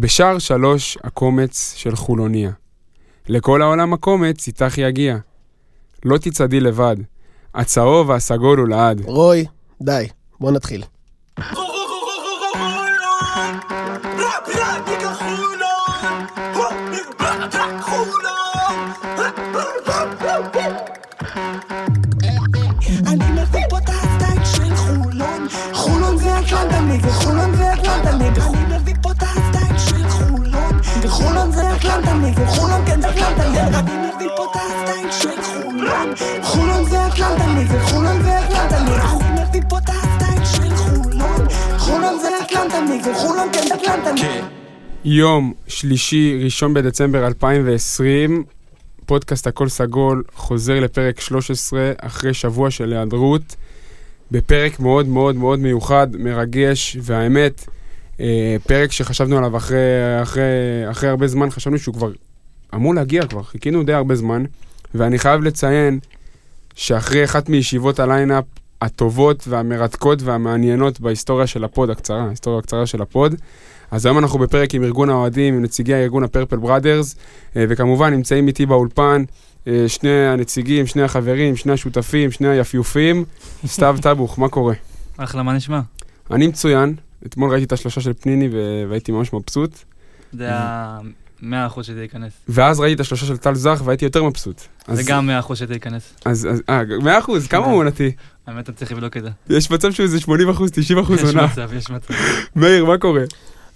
בשער 0.00 0.38
שלוש 0.38 0.98
הקומץ 1.04 1.74
של 1.76 1.96
חולוניה. 1.96 2.50
לכל 3.28 3.62
העולם 3.62 3.92
הקומץ 3.92 4.46
איתך 4.46 4.78
יגיע. 4.78 5.16
לא 6.04 6.18
תצעדי 6.18 6.60
לבד. 6.60 6.96
הצהוב 7.54 8.08
והסגול 8.08 8.58
הוא 8.58 8.68
לעד. 8.68 9.00
רוי, 9.04 9.44
די, 9.82 10.08
בוא 10.40 10.50
נתחיל. 10.50 10.82
אני 23.06 23.42
מביא 23.42 23.60
פה 23.70 23.78
את 23.78 23.88
הסטייל 23.88 24.44
של 24.44 24.76
חולון 24.76 25.48
חולון 25.72 26.16
זה 26.16 26.38
אטלנטה 26.38 26.80
נגד 26.80 27.10
חולון 27.10 27.56
זה 27.56 27.67
אני 33.78 33.90
מביא 33.90 34.28
פה 34.36 34.44
את 34.44 34.56
הסטייל 34.56 35.10
של 35.10 35.42
חולון 35.42 36.14
חולון 36.42 36.84
זה 36.84 37.06
אטלנטה 37.06 37.46
נגד 37.46 37.78
חולון 37.78 38.22
זה 38.22 38.38
אטלנטה? 38.38 38.80
נגד 38.82 39.22
אני 39.22 39.48
מביא 39.48 39.60
פה 39.68 39.78
את 39.78 39.88
הסטייל 39.88 40.44
של 40.44 40.76
חולון 40.76 41.48
חולון 41.78 42.18
זה 42.22 42.28
אטלנטה 42.42 42.80
נגד 42.80 43.12
חולון? 43.14 43.48
כן 43.52 43.74
אטלנטה. 43.74 44.12
נגד 44.12 44.42
יום 45.04 45.52
שלישי, 45.66 46.40
ראשון 46.44 46.74
בדצמבר 46.74 47.26
2020, 47.26 48.44
פודקאסט 49.06 49.46
הכל 49.46 49.68
סגול 49.68 50.22
חוזר 50.34 50.80
לפרק 50.80 51.20
13 51.20 51.92
אחרי 52.00 52.34
שבוע 52.34 52.70
של 52.70 52.92
היעדרות, 52.92 53.56
בפרק 54.30 54.80
מאוד 54.80 55.08
מאוד 55.08 55.36
מאוד 55.36 55.58
מיוחד, 55.58 56.06
מרגש, 56.18 56.96
והאמת, 57.00 57.64
אה, 58.20 58.56
פרק 58.66 58.92
שחשבנו 58.92 59.38
עליו 59.38 59.56
אחרי, 59.56 59.78
אחרי, 60.22 60.42
אחרי 60.90 61.08
הרבה 61.10 61.26
זמן, 61.26 61.50
חשבנו 61.50 61.78
שהוא 61.78 61.94
כבר 61.94 62.10
אמור 62.74 62.94
להגיע 62.94 63.26
כבר, 63.26 63.42
חיכינו 63.42 63.82
די 63.82 63.92
הרבה 63.92 64.14
זמן, 64.14 64.44
ואני 64.94 65.18
חייב 65.18 65.42
לציין 65.42 65.98
שאחרי 66.74 67.24
אחת 67.24 67.48
מישיבות 67.48 68.00
ה 68.00 68.06
lineup 68.06 68.44
הטובות 68.80 69.48
והמרתקות 69.48 70.22
והמעניינות 70.22 71.00
בהיסטוריה 71.00 71.46
של 71.46 71.64
הפוד 71.64 71.90
הקצרה, 71.90 72.22
ההיסטוריה 72.22 72.58
הקצרה 72.58 72.86
של 72.86 73.02
הפוד, 73.02 73.34
אז 73.90 74.06
היום 74.06 74.18
אנחנו 74.18 74.38
בפרק 74.38 74.74
עם 74.74 74.84
ארגון 74.84 75.10
האוהדים, 75.10 75.54
עם 75.54 75.62
נציגי 75.62 75.94
הארגון 75.94 76.24
הפרפל 76.24 76.56
בראדרס, 76.56 77.16
אה, 77.56 77.64
וכמובן 77.68 78.10
נמצאים 78.14 78.48
איתי 78.48 78.66
באולפן 78.66 79.24
אה, 79.66 79.84
שני 79.88 80.26
הנציגים, 80.26 80.86
שני 80.86 81.02
החברים, 81.02 81.56
שני 81.56 81.72
השותפים, 81.72 82.30
שני 82.30 82.48
היפיופים. 82.48 83.24
סתיו 83.66 83.96
טבוך, 84.02 84.38
מה 84.38 84.48
קורה? 84.48 84.74
אחלה, 85.16 85.42
מה 85.42 85.52
נשמע? 85.52 85.80
אני 86.30 86.46
מצוין, 86.46 86.94
אתמול 87.26 87.50
ראיתי 87.50 87.64
את 87.64 87.72
השלושה 87.72 88.00
של 88.00 88.12
פניני 88.12 88.48
והייתי 88.88 89.12
ממש 89.12 89.32
מבסוט, 89.32 89.78
זה 90.32 90.48
המאה 91.42 91.66
אחוז 91.66 91.86
שזה 91.86 92.02
ייכנס. 92.02 92.32
ואז 92.48 92.80
ראיתי 92.80 92.94
את 92.94 93.00
השלושה 93.00 93.26
של 93.26 93.36
טל 93.36 93.54
זך 93.54 93.82
והייתי 93.84 94.04
יותר 94.04 94.24
מבסוט. 94.24 94.62
זה 94.88 95.02
גם 95.06 95.26
מאה 95.26 95.38
אחוז 95.38 95.58
שזה 95.58 95.74
ייכנס. 95.74 96.14
אז, 96.24 96.48
אז, 96.50 96.62
אה, 96.68 96.82
מאה 97.02 97.18
אחוז, 97.18 97.46
כמה 97.46 97.64
כן. 97.64 97.70
הוא 97.70 97.78
עונתי? 97.78 98.12
האמת, 98.46 98.68
אני 98.68 98.76
צריך 98.76 98.92
לבדוק 98.92 99.16
את 99.16 99.22
זה. 99.22 99.30
יש 99.50 99.70
מצב 99.70 99.92
שהוא 99.92 100.04
איזה 100.04 100.20
80 100.20 100.48
אחוז, 100.48 100.70
90 100.70 100.98
אחוז 100.98 101.18
יש 101.18 101.24
עונה. 101.24 101.46
מצב, 101.46 101.70
יש 101.72 101.90
מצב. 101.90 102.14
מאיר, 102.56 102.84
מה 102.84 102.98
קורה? 102.98 103.22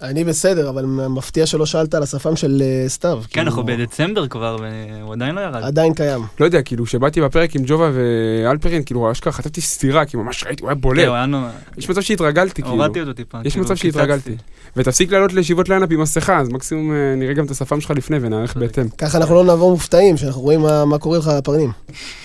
אני 0.02 0.24
בסדר, 0.24 0.68
אבל 0.68 0.84
מפתיע 0.86 1.46
שלא 1.46 1.66
שאלת 1.66 1.94
על 1.94 2.02
השפם 2.02 2.36
של 2.36 2.62
אה, 2.64 2.88
סתיו. 2.88 3.18
כן, 3.22 3.28
כאילו, 3.30 3.46
אנחנו 3.46 3.64
בדצמבר 3.66 4.28
כבר, 4.28 4.56
והוא 5.02 5.12
עדיין 5.12 5.34
לא 5.34 5.40
ירד. 5.40 5.62
עדיין 5.62 5.94
קיים. 5.94 6.20
לא 6.40 6.44
יודע, 6.44 6.62
כאילו, 6.62 6.84
כשבאתי 6.84 7.20
בפרק 7.20 7.56
עם 7.56 7.62
ג'ובה 7.66 7.90
ואלפרין, 7.94 8.82
כאילו, 8.84 9.12
אשכרה 9.12 9.32
חטפתי 9.32 9.60
סטירה, 9.60 10.04
כי 10.04 10.16
ממש 10.16 10.44
ראיתי, 10.46 10.62
הוא 10.62 10.68
היה 10.68 10.74
כן, 10.74 10.80
בולט. 10.80 11.06
הוא 11.06 11.14
היה 11.14 11.26
נו... 11.26 11.46
יש 11.78 11.88
מצב 11.90 12.00
שהתרגלתי, 12.00 12.62
כאילו. 12.62 12.76
הורדתי 12.76 13.00
אותו 13.00 13.12
טיפה. 13.12 13.38
יש 13.44 13.52
כאילו, 13.52 13.64
מצב 13.64 13.76
שהתרגלתי. 13.76 14.36
ותפסיק 14.76 15.12
לעלות 15.12 15.32
לישיבות 15.32 15.68
lineup 15.68 15.88
עם 15.92 16.00
מסכה, 16.00 16.38
אז 16.38 16.48
מקסימום 16.48 16.92
אה, 16.92 17.14
נראה 17.16 17.34
גם 17.34 17.44
את 17.44 17.50
השפם 17.50 17.80
שלך 17.80 17.90
לפני 17.90 18.16
ונערך. 18.20 18.56
בהתאם. 18.56 18.88
ככה 18.98 19.18
אנחנו 19.18 19.34
לא 19.34 19.44
נעבור 19.44 19.70
מופתעים, 19.70 20.16
שאנחנו 20.16 20.42
רואים 20.42 20.60
מה- 20.60 20.84
מה 20.84 20.98
קורה 20.98 21.18
לך 21.18 21.28
על 21.28 21.36
הפרנים. 21.36 21.70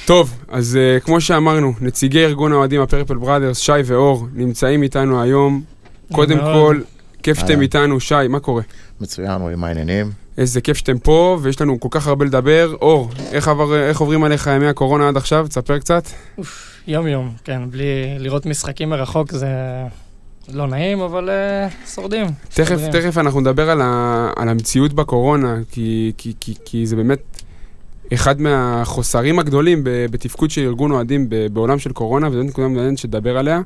טוב, 0.06 0.34
אז 0.48 0.76
אה, 0.78 1.00
כמו 1.00 1.22
שאמרנו, 1.22 1.74
נציגי 1.82 2.26
ארגון 2.26 2.52
האוהדים 2.52 2.82
הפרפל 2.82 3.16
בראדרס, 3.16 3.58
שי 3.58 3.72
ואור, 3.86 4.28
נמצאים 4.34 4.84
איתנו 4.84 5.22
היום. 5.22 5.62
קודם 6.12 6.38
מאוד. 6.38 6.54
כל, 6.56 6.80
כיף 7.24 7.38
שאתם 7.38 7.50
אהלן. 7.50 7.62
איתנו, 7.62 8.00
שי, 8.00 8.16
מה 8.30 8.40
קורה? 8.40 8.62
מצוין, 9.02 9.42
רואים 9.42 9.60
מה 9.60 9.68
העניינים. 9.68 10.12
איזה 10.38 10.62
כיף 10.62 10.78
שאתם 10.78 11.00
פה, 11.00 11.38
ויש 11.42 11.62
לנו 11.62 11.80
כל 11.80 11.88
כך 11.92 12.08
הרבה 12.08 12.26
לדבר. 12.26 12.76
אור, 12.82 13.10
איך, 13.32 13.48
עבר, 13.48 13.76
איך 13.76 14.00
עוברים 14.00 14.24
עליך 14.24 14.50
ימי 14.56 14.68
הקורונה 14.68 15.08
עד 15.08 15.18
עכשיו? 15.18 15.48
תספר 15.48 15.80
קצת. 15.80 16.04
יום 16.88 17.08
יום, 17.08 17.34
כן, 17.44 17.62
בלי 17.70 18.16
לראות 18.20 18.46
משחקים 18.46 18.90
מרחוק 18.90 19.32
זה 19.32 19.48
לא 20.54 20.68
נעים, 20.68 21.00
אבל 21.00 21.30
uh, 21.30 21.90
שורדים. 21.90 22.26
תכף, 22.50 22.72
מסתדרים. 22.72 22.92
תכף 22.92 23.18
אנחנו 23.18 23.40
נדבר 23.40 23.70
על, 23.70 23.82
ה, 23.82 24.30
על 24.36 24.50
המציאות 24.50 24.94
בקורונה, 24.94 25.58
כי, 25.72 26.12
כי, 26.18 26.34
כי, 26.40 26.54
כי 26.66 26.86
זה 26.86 26.96
באמת 26.96 27.20
אחד 28.14 28.42
מהחוסרים 28.42 29.40
הגדולים 29.40 29.82
בתפקוד 29.84 30.52
של 30.52 30.62
ארגון 30.62 30.92
אוהדים 30.92 31.30
בעולם 31.54 31.80
של 31.80 31.92
קורונה, 31.92 32.28
וזו 32.28 32.44
נקודה 32.44 32.68
מעניינת 32.68 32.98
שתדבר 32.98 33.38
עליה. 33.38 33.62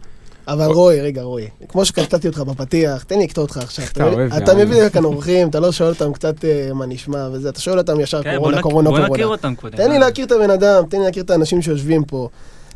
אבל 0.54 0.66
רוי, 0.66 1.02
רגע, 1.02 1.22
רוי, 1.22 1.48
כמו 1.68 1.86
שקטעתי 1.86 2.28
אותך 2.28 2.40
בפתיח, 2.40 3.04
תן 3.04 3.18
לי 3.18 3.24
לקטוע 3.24 3.44
אותך 3.44 3.58
עכשיו. 3.58 3.86
אתה 3.86 4.04
יאללה. 4.04 4.66
מביא 4.66 4.90
כאן 4.90 5.04
אורחים, 5.04 5.50
אתה 5.50 5.60
לא 5.60 5.72
שואל 5.72 5.90
אותם 5.90 6.14
קצת 6.14 6.46
אה, 6.46 6.74
מה 6.74 6.86
נשמע 6.86 7.30
וזה, 7.32 7.50
אתה 7.50 7.60
שואל 7.60 7.78
אותם 7.78 8.00
ישר 8.00 8.24
כן, 8.24 8.30
בוא 8.30 8.38
קורונה, 8.38 8.62
קורונה, 8.62 8.90
בוא 8.90 8.98
קורונה. 8.98 9.14
נכיר 9.14 9.28
אותם 9.28 9.56
קודם. 9.56 9.78
תן 9.78 9.92
לי 9.92 10.00
להכיר 10.00 10.26
את 10.26 10.32
הבן 10.32 10.50
אדם, 10.50 10.84
תן 10.90 10.98
לי 10.98 11.06
להכיר 11.06 11.24
את 11.24 11.30
האנשים 11.30 11.62
שיושבים 11.62 12.04
פה. 12.04 12.30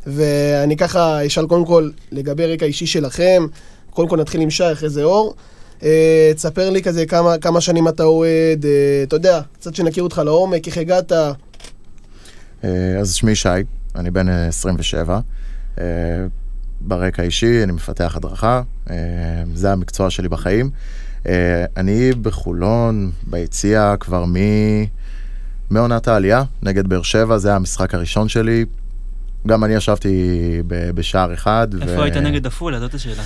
ואני 0.07 0.77
ככה 0.77 1.25
אשאל 1.25 1.47
קודם 1.47 1.65
כל 1.65 1.89
לגבי 2.11 2.53
רקע 2.53 2.65
אישי 2.65 2.85
שלכם, 2.85 3.45
קודם 3.89 4.09
כל 4.09 4.17
נתחיל 4.17 4.41
עם 4.41 4.49
שי, 4.49 4.71
אחרי 4.71 4.89
זה 4.89 5.03
אור. 5.03 5.35
אה, 5.83 6.31
תספר 6.35 6.69
לי 6.69 6.83
כזה 6.83 7.05
כמה, 7.05 7.37
כמה 7.37 7.61
שנים 7.61 7.87
אתה 7.87 8.03
אוהד, 8.03 8.65
אה, 8.65 9.03
אתה 9.03 9.15
יודע, 9.15 9.41
קצת 9.53 9.75
שנכיר 9.75 10.03
אותך 10.03 10.21
לעומק, 10.25 10.67
איך 10.67 10.77
הגעת. 10.77 11.11
אה, 11.11 12.99
אז 12.99 13.13
שמי 13.13 13.35
שי, 13.35 13.49
אני 13.95 14.11
בן 14.11 14.29
אה, 14.29 14.47
27. 14.47 15.19
ברקע 16.87 17.23
אישי, 17.23 17.63
אני 17.63 17.71
מפתח 17.71 18.13
הדרכה, 18.15 18.61
אה, 18.89 18.95
זה 19.53 19.71
המקצוע 19.71 20.09
שלי 20.09 20.29
בחיים. 20.29 20.69
אה, 21.27 21.65
אני 21.77 22.11
בחולון, 22.21 23.11
ביציע, 23.23 23.95
כבר 23.99 24.25
מ... 24.25 24.35
מעונת 25.69 26.07
העלייה, 26.07 26.43
נגד 26.61 26.87
באר 26.87 27.01
שבע, 27.01 27.37
זה 27.37 27.47
היה 27.47 27.55
המשחק 27.55 27.95
הראשון 27.95 28.27
שלי. 28.27 28.65
גם 29.47 29.63
אני 29.63 29.73
ישבתי 29.73 30.17
ב- 30.67 30.91
בשער 30.91 31.33
אחד. 31.33 31.67
איפה 31.81 32.03
היית 32.03 32.15
נגד 32.15 32.45
עפולה? 32.47 32.79
זאת 32.79 32.93
השאלה. 32.93 33.23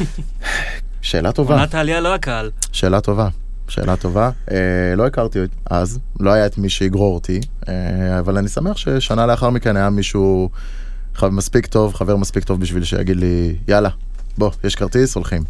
שאלה 1.02 1.32
טובה. 1.32 1.54
עונת 1.54 1.74
העלייה 1.74 2.00
לא 2.00 2.14
הקהל. 2.14 2.50
שאלה 2.72 3.00
טובה, 3.00 3.28
שאלה 3.68 3.96
טובה. 3.96 4.30
אה, 4.50 4.56
לא 4.96 5.06
הכרתי 5.06 5.38
אז, 5.70 5.98
לא 6.20 6.30
היה 6.30 6.46
את 6.46 6.58
מי 6.58 6.68
שיגרור 6.68 7.14
אותי, 7.14 7.40
אה, 7.68 8.18
אבל 8.18 8.38
אני 8.38 8.48
שמח 8.48 8.76
ששנה 8.76 9.26
לאחר 9.26 9.50
מכן 9.50 9.76
היה 9.76 9.90
מישהו 9.90 10.50
מספיק 11.22 11.66
טוב, 11.66 11.94
חבר 11.94 12.16
מספיק 12.16 12.44
טוב 12.44 12.60
בשביל 12.60 12.84
שיגיד 12.84 13.16
לי, 13.16 13.56
יאללה, 13.68 13.88
בוא, 14.38 14.50
יש 14.64 14.74
כרטיס, 14.74 15.14
הולכים. 15.14 15.42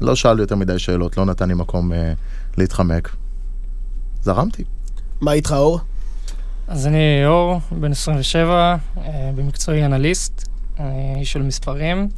לא 0.00 0.14
שאל 0.14 0.38
יותר 0.38 0.56
מדי 0.56 0.78
שאלות, 0.78 1.16
לא 1.16 1.24
נתן 1.24 1.48
לי 1.48 1.54
מקום 1.54 1.92
אה, 1.92 2.12
להתחמק. 2.58 3.10
זרמתי. 4.22 4.64
מה 5.20 5.32
איתך 5.32 5.52
אור? 5.52 5.80
אז 6.68 6.86
אני 6.86 7.26
אור, 7.26 7.60
בן 7.70 7.90
27, 7.90 8.76
אה, 8.96 9.30
במקצועי 9.34 9.84
אנליסט, 9.84 10.48
אה, 10.80 10.84
איש 11.16 11.32
של 11.32 11.42
מספרים. 11.42 12.08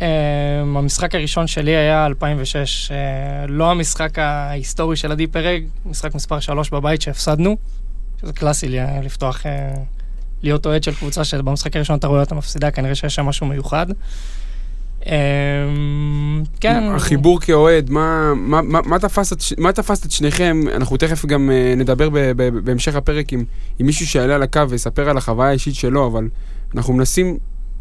אה, 0.00 0.60
המשחק 0.60 1.14
הראשון 1.14 1.46
שלי 1.46 1.76
היה 1.76 2.06
2006, 2.06 2.90
אה, 2.90 3.46
לא 3.46 3.70
המשחק 3.70 4.18
ההיסטורי 4.18 4.96
של 4.96 5.12
עדי 5.12 5.26
פרג, 5.26 5.62
משחק 5.86 6.14
מספר 6.14 6.40
3 6.40 6.70
בבית 6.70 7.02
שהפסדנו, 7.02 7.56
שזה 8.20 8.32
קלאסי 8.32 8.68
לי, 8.68 8.80
אה, 8.80 9.00
לפתוח, 9.02 9.46
אה, 9.46 9.74
להיות 10.42 10.66
אוהד 10.66 10.82
של 10.82 10.94
קבוצה 10.94 11.24
שבמשחק 11.24 11.76
הראשון 11.76 11.98
אתה 11.98 12.06
רואה 12.06 12.20
אותה 12.20 12.34
מפסידה, 12.34 12.70
כנראה 12.70 12.94
שיש 12.94 13.14
שם 13.14 13.26
משהו 13.26 13.46
מיוחד. 13.46 13.86
אה, 15.06 15.14
כן. 16.60 16.82
החיבור 16.94 17.40
כאוהד, 17.40 17.90
מה, 17.90 18.98
תפס 19.74 20.04
את, 20.04 20.10
שניכם? 20.10 20.60
אנחנו 20.74 20.96
תכף 20.96 21.26
גם 21.26 21.50
אה, 21.50 21.74
נדבר 21.76 22.08
בהמשך 22.64 22.94
הפרק 22.94 23.32
עם 23.32 23.44
מישהו 23.80 24.06
שיעלה 24.06 24.34
על 24.34 24.42
הקו 24.42 24.60
ויספר 24.68 25.08
על 25.10 25.16
החוויה 25.16 25.48
האישית 25.48 25.74
שלו, 25.74 26.06
אבל 26.06 26.28
אנחנו 26.74 26.94
מנסים, 26.94 27.36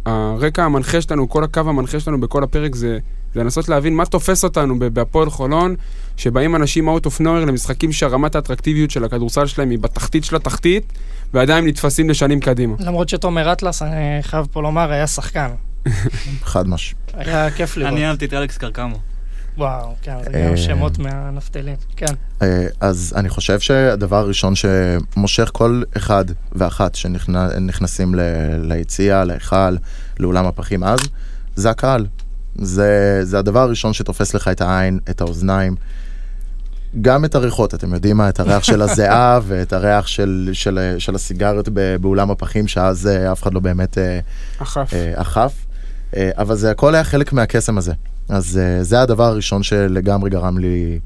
הרקע 0.05 0.63
המנחה 0.63 1.01
שלנו, 1.01 1.29
כל 1.29 1.43
הקו 1.43 1.59
המנחה 1.59 1.99
שלנו 1.99 2.19
בכל 2.19 2.43
הפרק 2.43 2.75
זה, 2.75 2.99
זה 3.37 3.43
לנסות 3.43 3.69
להבין 3.69 3.95
מה 3.95 4.05
תופס 4.05 4.43
אותנו 4.43 4.79
בהפועל 4.79 5.29
חולון, 5.29 5.75
שבאים 6.17 6.55
אנשים 6.55 6.89
out 6.89 7.01
of 7.01 7.21
nowhere 7.21 7.45
למשחקים 7.47 7.91
שרמת 7.91 8.35
האטרקטיביות 8.35 8.91
של 8.91 9.03
הכדורסל 9.03 9.45
שלהם 9.45 9.69
היא 9.69 9.79
בתחתית 9.79 10.23
של 10.23 10.35
התחתית, 10.35 10.93
ועדיין 11.33 11.65
נתפסים 11.65 12.09
לשנים 12.09 12.39
קדימה. 12.39 12.75
למרות 12.79 13.09
שתומר 13.09 13.51
אטלס, 13.51 13.81
אני 13.81 14.23
חייב 14.23 14.47
פה 14.51 14.61
לומר, 14.61 14.91
היה 14.91 15.07
שחקן. 15.07 15.49
חד 16.43 16.67
מש. 16.67 16.95
היה 17.13 17.51
כיף 17.51 17.77
לראות. 17.77 17.93
אני 17.93 18.07
אהבתי 18.07 18.25
את 18.25 18.33
אלכס 18.33 18.57
קרקמו. 18.57 18.97
וואו, 19.57 19.95
כן, 20.01 20.15
זה 20.23 20.29
אה, 20.33 20.49
גם 20.49 20.57
שמות 20.57 20.99
מהנפתלין, 20.99 21.75
כן. 21.95 22.13
אה, 22.41 22.67
אז 22.79 23.13
אני 23.15 23.29
חושב 23.29 23.59
שהדבר 23.59 24.15
הראשון 24.15 24.53
שמושך 24.55 25.49
כל 25.53 25.81
אחד 25.97 26.25
ואחת 26.51 26.95
שנכנסים 26.95 28.15
ליציע, 28.61 29.23
להיכל, 29.23 29.75
לאולם 30.19 30.45
הפחים 30.45 30.83
אז, 30.83 30.99
זה 31.55 31.69
הקהל. 31.69 32.05
זה, 32.57 33.19
זה 33.23 33.39
הדבר 33.39 33.59
הראשון 33.59 33.93
שתופס 33.93 34.33
לך 34.33 34.47
את 34.47 34.61
העין, 34.61 34.99
את 35.09 35.21
האוזניים. 35.21 35.75
גם 37.01 37.25
את 37.25 37.35
הריחות, 37.35 37.73
אתם 37.73 37.93
יודעים 37.93 38.17
מה? 38.17 38.29
את 38.29 38.39
הריח 38.39 38.63
של 38.63 38.81
הזיעה 38.81 39.39
ואת 39.47 39.73
הריח 39.73 40.07
של, 40.07 40.49
של, 40.53 40.95
של 40.97 41.15
הסיגריות 41.15 41.69
ב- 41.73 41.95
באולם 41.95 42.31
הפחים, 42.31 42.67
שאז 42.67 43.07
אה, 43.07 43.31
אף 43.31 43.43
אחד 43.43 43.53
לא 43.53 43.59
באמת 43.59 43.97
אכף. 44.61 44.93
אה, 44.93 45.21
אכף. 45.21 45.53
אה, 46.15 46.29
אבל 46.37 46.55
זה 46.55 46.71
הכל 46.71 46.95
היה 46.95 47.03
חלק 47.03 47.33
מהקסם 47.33 47.77
הזה. 47.77 47.93
אז 48.29 48.59
זה 48.81 49.01
הדבר 49.01 49.23
הראשון 49.23 49.63
שלגמרי 49.63 50.29
גרם 50.29 50.57
לי 50.57 50.99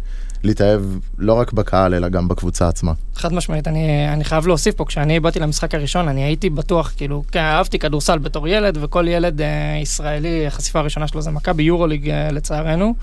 להתאהב 0.44 0.82
לא 1.18 1.34
רק 1.34 1.54
בקהל, 1.54 1.94
אלא 1.94 2.10
גם 2.10 2.28
בקבוצה 2.28 2.68
עצמה. 2.68 2.92
חד 3.16 3.34
משמעית, 3.34 3.68
אני, 3.68 4.14
אני 4.14 4.24
חייב 4.24 4.48
להוסיף 4.48 4.76
פה, 4.76 4.86
כשאני 4.86 5.20
באתי 5.20 5.40
למשחק 5.40 5.76
הראשון, 5.76 6.08
אני 6.08 6.24
הייתי 6.24 6.50
בטוח, 6.50 6.94
כאילו, 6.98 7.24
כן, 7.32 7.40
אהבתי 7.40 7.80
כדורסל 7.80 8.18
בתור 8.18 8.48
ילד, 8.48 8.78
וכל 8.82 9.08
ילד 9.08 9.42
אה, 9.42 9.80
ישראלי, 9.82 10.48
החשיפה 10.48 10.80
הראשונה 10.80 11.08
שלו 11.08 11.22
זה 11.22 11.32
מכבי 11.32 11.64
יורוליג 11.64 12.10
אה, 12.10 12.32
לצערנו. 12.32 12.94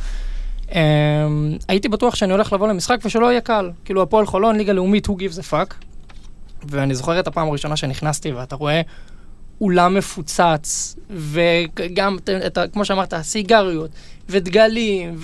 אה, 0.74 0.80
הייתי 1.68 1.88
בטוח 1.88 2.14
שאני 2.14 2.32
הולך 2.32 2.52
לבוא 2.52 2.68
למשחק 2.68 2.98
ושלא 3.04 3.30
יהיה 3.30 3.40
קל. 3.40 3.70
כאילו, 3.84 4.02
הפועל 4.02 4.26
חולון, 4.26 4.56
ליגה 4.56 4.72
לאומית, 4.72 5.06
who 5.08 5.10
gives 5.10 5.38
a 5.40 5.52
fuck. 5.52 5.74
ואני 6.70 6.94
זוכר 6.94 7.20
את 7.20 7.26
הפעם 7.26 7.48
הראשונה 7.48 7.76
שנכנסתי, 7.76 8.32
ואתה 8.32 8.56
רואה 8.56 8.80
אולם 9.60 9.94
מפוצץ, 9.94 10.96
וגם, 11.10 12.16
את- 12.24 12.28
את, 12.58 12.72
כמו 12.72 12.84
שאמרת, 12.84 13.14
סיגריות, 13.22 13.90
ודגלים, 14.28 15.16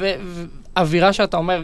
ואווירה 0.76 1.12
שאתה 1.12 1.36
אומר, 1.36 1.62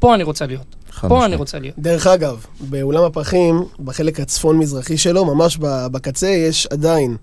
פה 0.00 0.14
אני 0.14 0.22
רוצה 0.22 0.46
להיות. 0.46 0.76
פה 1.00 1.06
משמעית. 1.06 1.24
אני 1.24 1.36
רוצה 1.36 1.58
להיות. 1.58 1.78
דרך 1.78 2.06
אגב, 2.06 2.44
באולם 2.60 3.04
הפחים, 3.04 3.64
בחלק 3.84 4.20
הצפון-מזרחי 4.20 4.98
שלו, 4.98 5.24
ממש 5.24 5.56
בקצה, 5.60 6.28
יש 6.28 6.66
עדיין 6.66 7.16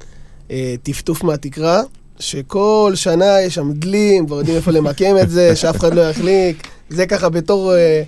אה, 0.52 0.76
טפטוף 0.84 1.24
מהתקרה, 1.24 1.82
שכל 2.20 2.92
שנה 2.96 3.42
יש 3.42 3.56
שם 3.56 3.72
דלים, 3.74 4.26
כבר 4.26 4.38
יודעים 4.38 4.58
איפה 4.58 4.72
למקם 4.72 5.16
את 5.22 5.30
זה, 5.30 5.56
שאף 5.56 5.76
אחד 5.76 5.94
לא 5.94 6.02
יחליק. 6.02 6.68
זה 6.90 7.06
ככה 7.06 7.30
בתור... 7.30 7.76
אה, 7.76 8.04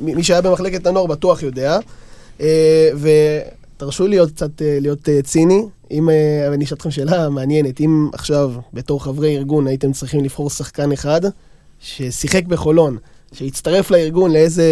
מי 0.00 0.22
שהיה 0.22 0.40
במחלקת 0.40 0.86
הנוער 0.86 1.06
בטוח 1.06 1.42
יודע. 1.42 1.78
אה, 2.40 2.90
ותרשו 3.76 4.06
לי 4.06 4.18
עוד 4.18 4.30
קצת 4.30 4.62
אה, 4.62 4.78
להיות 4.80 5.08
אה, 5.08 5.22
ציני. 5.22 5.62
אם, 5.90 6.10
אה, 6.10 6.48
אני 6.54 6.64
אשאל 6.64 6.76
אתכם 6.76 6.90
שאלה 6.90 7.28
מעניינת, 7.28 7.80
אם 7.80 8.08
עכשיו, 8.12 8.52
בתור 8.72 9.04
חברי 9.04 9.36
ארגון, 9.36 9.66
הייתם 9.66 9.92
צריכים 9.92 10.24
לבחור 10.24 10.50
שחקן 10.50 10.92
אחד 10.92 11.20
ששיחק 11.80 12.44
בחולון, 12.44 12.98
שהצטרף 13.32 13.90
לארגון 13.90 14.32
לאיזה, 14.32 14.64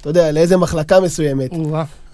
אתה 0.00 0.10
יודע, 0.10 0.32
לאיזה 0.32 0.56
מחלקה 0.56 1.00
מסוימת. 1.00 1.50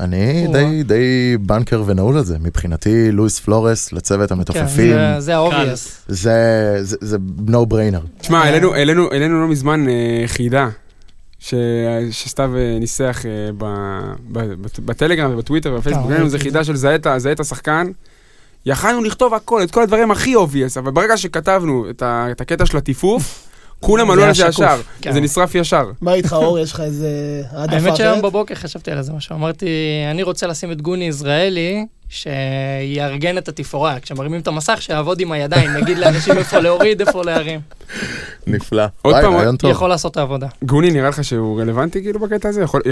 אני. 0.00 0.46
די, 0.52 0.82
די 0.82 1.02
בנקר 1.40 1.82
ונעול 1.86 2.16
על 2.16 2.24
זה. 2.24 2.36
מבחינתי, 2.38 3.12
לואיס 3.12 3.40
פלורס 3.40 3.92
לצוות 3.92 4.28
כן, 4.28 4.34
המתופפים, 4.34 4.92
זה- 4.92 5.20
זה 5.20 5.36
ה-obvious. 5.36 5.78
זה, 6.08 7.16
no 7.48 7.72
brainer. 7.72 8.20
תשמע, 8.20 8.38
העלינו- 8.38 8.74
לא 9.42 9.48
מזמן 9.48 9.88
אה, 9.88 9.94
חידה, 10.26 10.68
ש- 11.38 11.54
שסתיו 12.10 12.50
אה, 12.56 12.76
ניסח 12.80 13.22
אה, 13.26 13.30
ב- 13.58 14.12
ב- 14.32 14.54
בטלגרם 14.84 15.30
ובטוויטר 15.34 15.72
ובפייסבוק, 15.74 16.04
אה, 16.04 16.08
העלינו 16.10 16.24
איזה 16.26 16.38
חידה 16.38 16.64
של 16.64 16.76
זהה 16.76 16.94
את 17.32 17.40
השחקן. 17.40 17.86
יכלנו 18.66 19.04
לכתוב 19.04 19.34
הכל, 19.34 19.62
את 19.62 19.70
כל 19.70 19.82
הדברים 19.82 20.10
הכי 20.10 20.34
obvious, 20.36 20.78
אבל 20.78 20.90
ברגע 20.90 21.16
שכתבנו 21.16 21.86
את 21.90 22.02
ה- 22.02 22.26
את 22.30 22.40
הקטע 22.40 22.66
של 22.66 22.76
הטיפוף, 22.76 23.45
כולם 23.80 24.06
זה 24.06 24.12
עלו 24.12 24.22
על 24.24 24.34
זה 24.34 24.46
ישר, 24.46 24.80
כן. 25.02 25.12
זה 25.12 25.20
נשרף 25.20 25.54
ישר. 25.54 25.90
מה 26.00 26.14
איתך, 26.14 26.32
אור? 26.32 26.58
יש 26.58 26.72
לך 26.72 26.80
איזה 26.80 27.08
העדפה 27.52 27.76
האמת 27.76 27.96
שהיום 27.96 28.12
אחרת? 28.12 28.24
בבוקר 28.24 28.54
חשבתי 28.54 28.90
על 28.90 28.98
איזה 28.98 29.12
משהו, 29.12 29.36
אמרתי, 29.36 29.66
אני 30.10 30.22
רוצה 30.22 30.46
לשים 30.46 30.72
את 30.72 30.82
גוני 30.82 31.04
יזרעאלי, 31.04 31.86
שיארגן 32.08 33.38
את 33.38 33.48
התפאורה, 33.48 34.00
כשמרימים 34.00 34.40
את 34.40 34.46
המסך, 34.48 34.82
שיעבוד 34.82 35.20
עם 35.20 35.32
הידיים, 35.32 35.70
יגיד 35.78 35.98
לאנשים 35.98 36.38
איפה 36.38 36.58
להוריד, 36.58 37.00
איפה 37.00 37.24
להרים. 37.24 37.60
נפלא. 38.46 38.84
עוד 39.02 39.14
פעם, 39.22 39.34
רעיון 39.34 39.56
טוב. 39.56 39.70
יכול 39.70 39.88
לעשות 39.88 40.12
את 40.12 40.16
העבודה. 40.16 40.46
גוני, 40.64 40.90
נראה 40.90 41.08
לך 41.08 41.24
שהוא 41.24 41.60
רלוונטי 41.60 42.02
כאילו 42.02 42.20
בקטע 42.20 42.48
הזה? 42.48 42.62
יכול- 42.62 42.82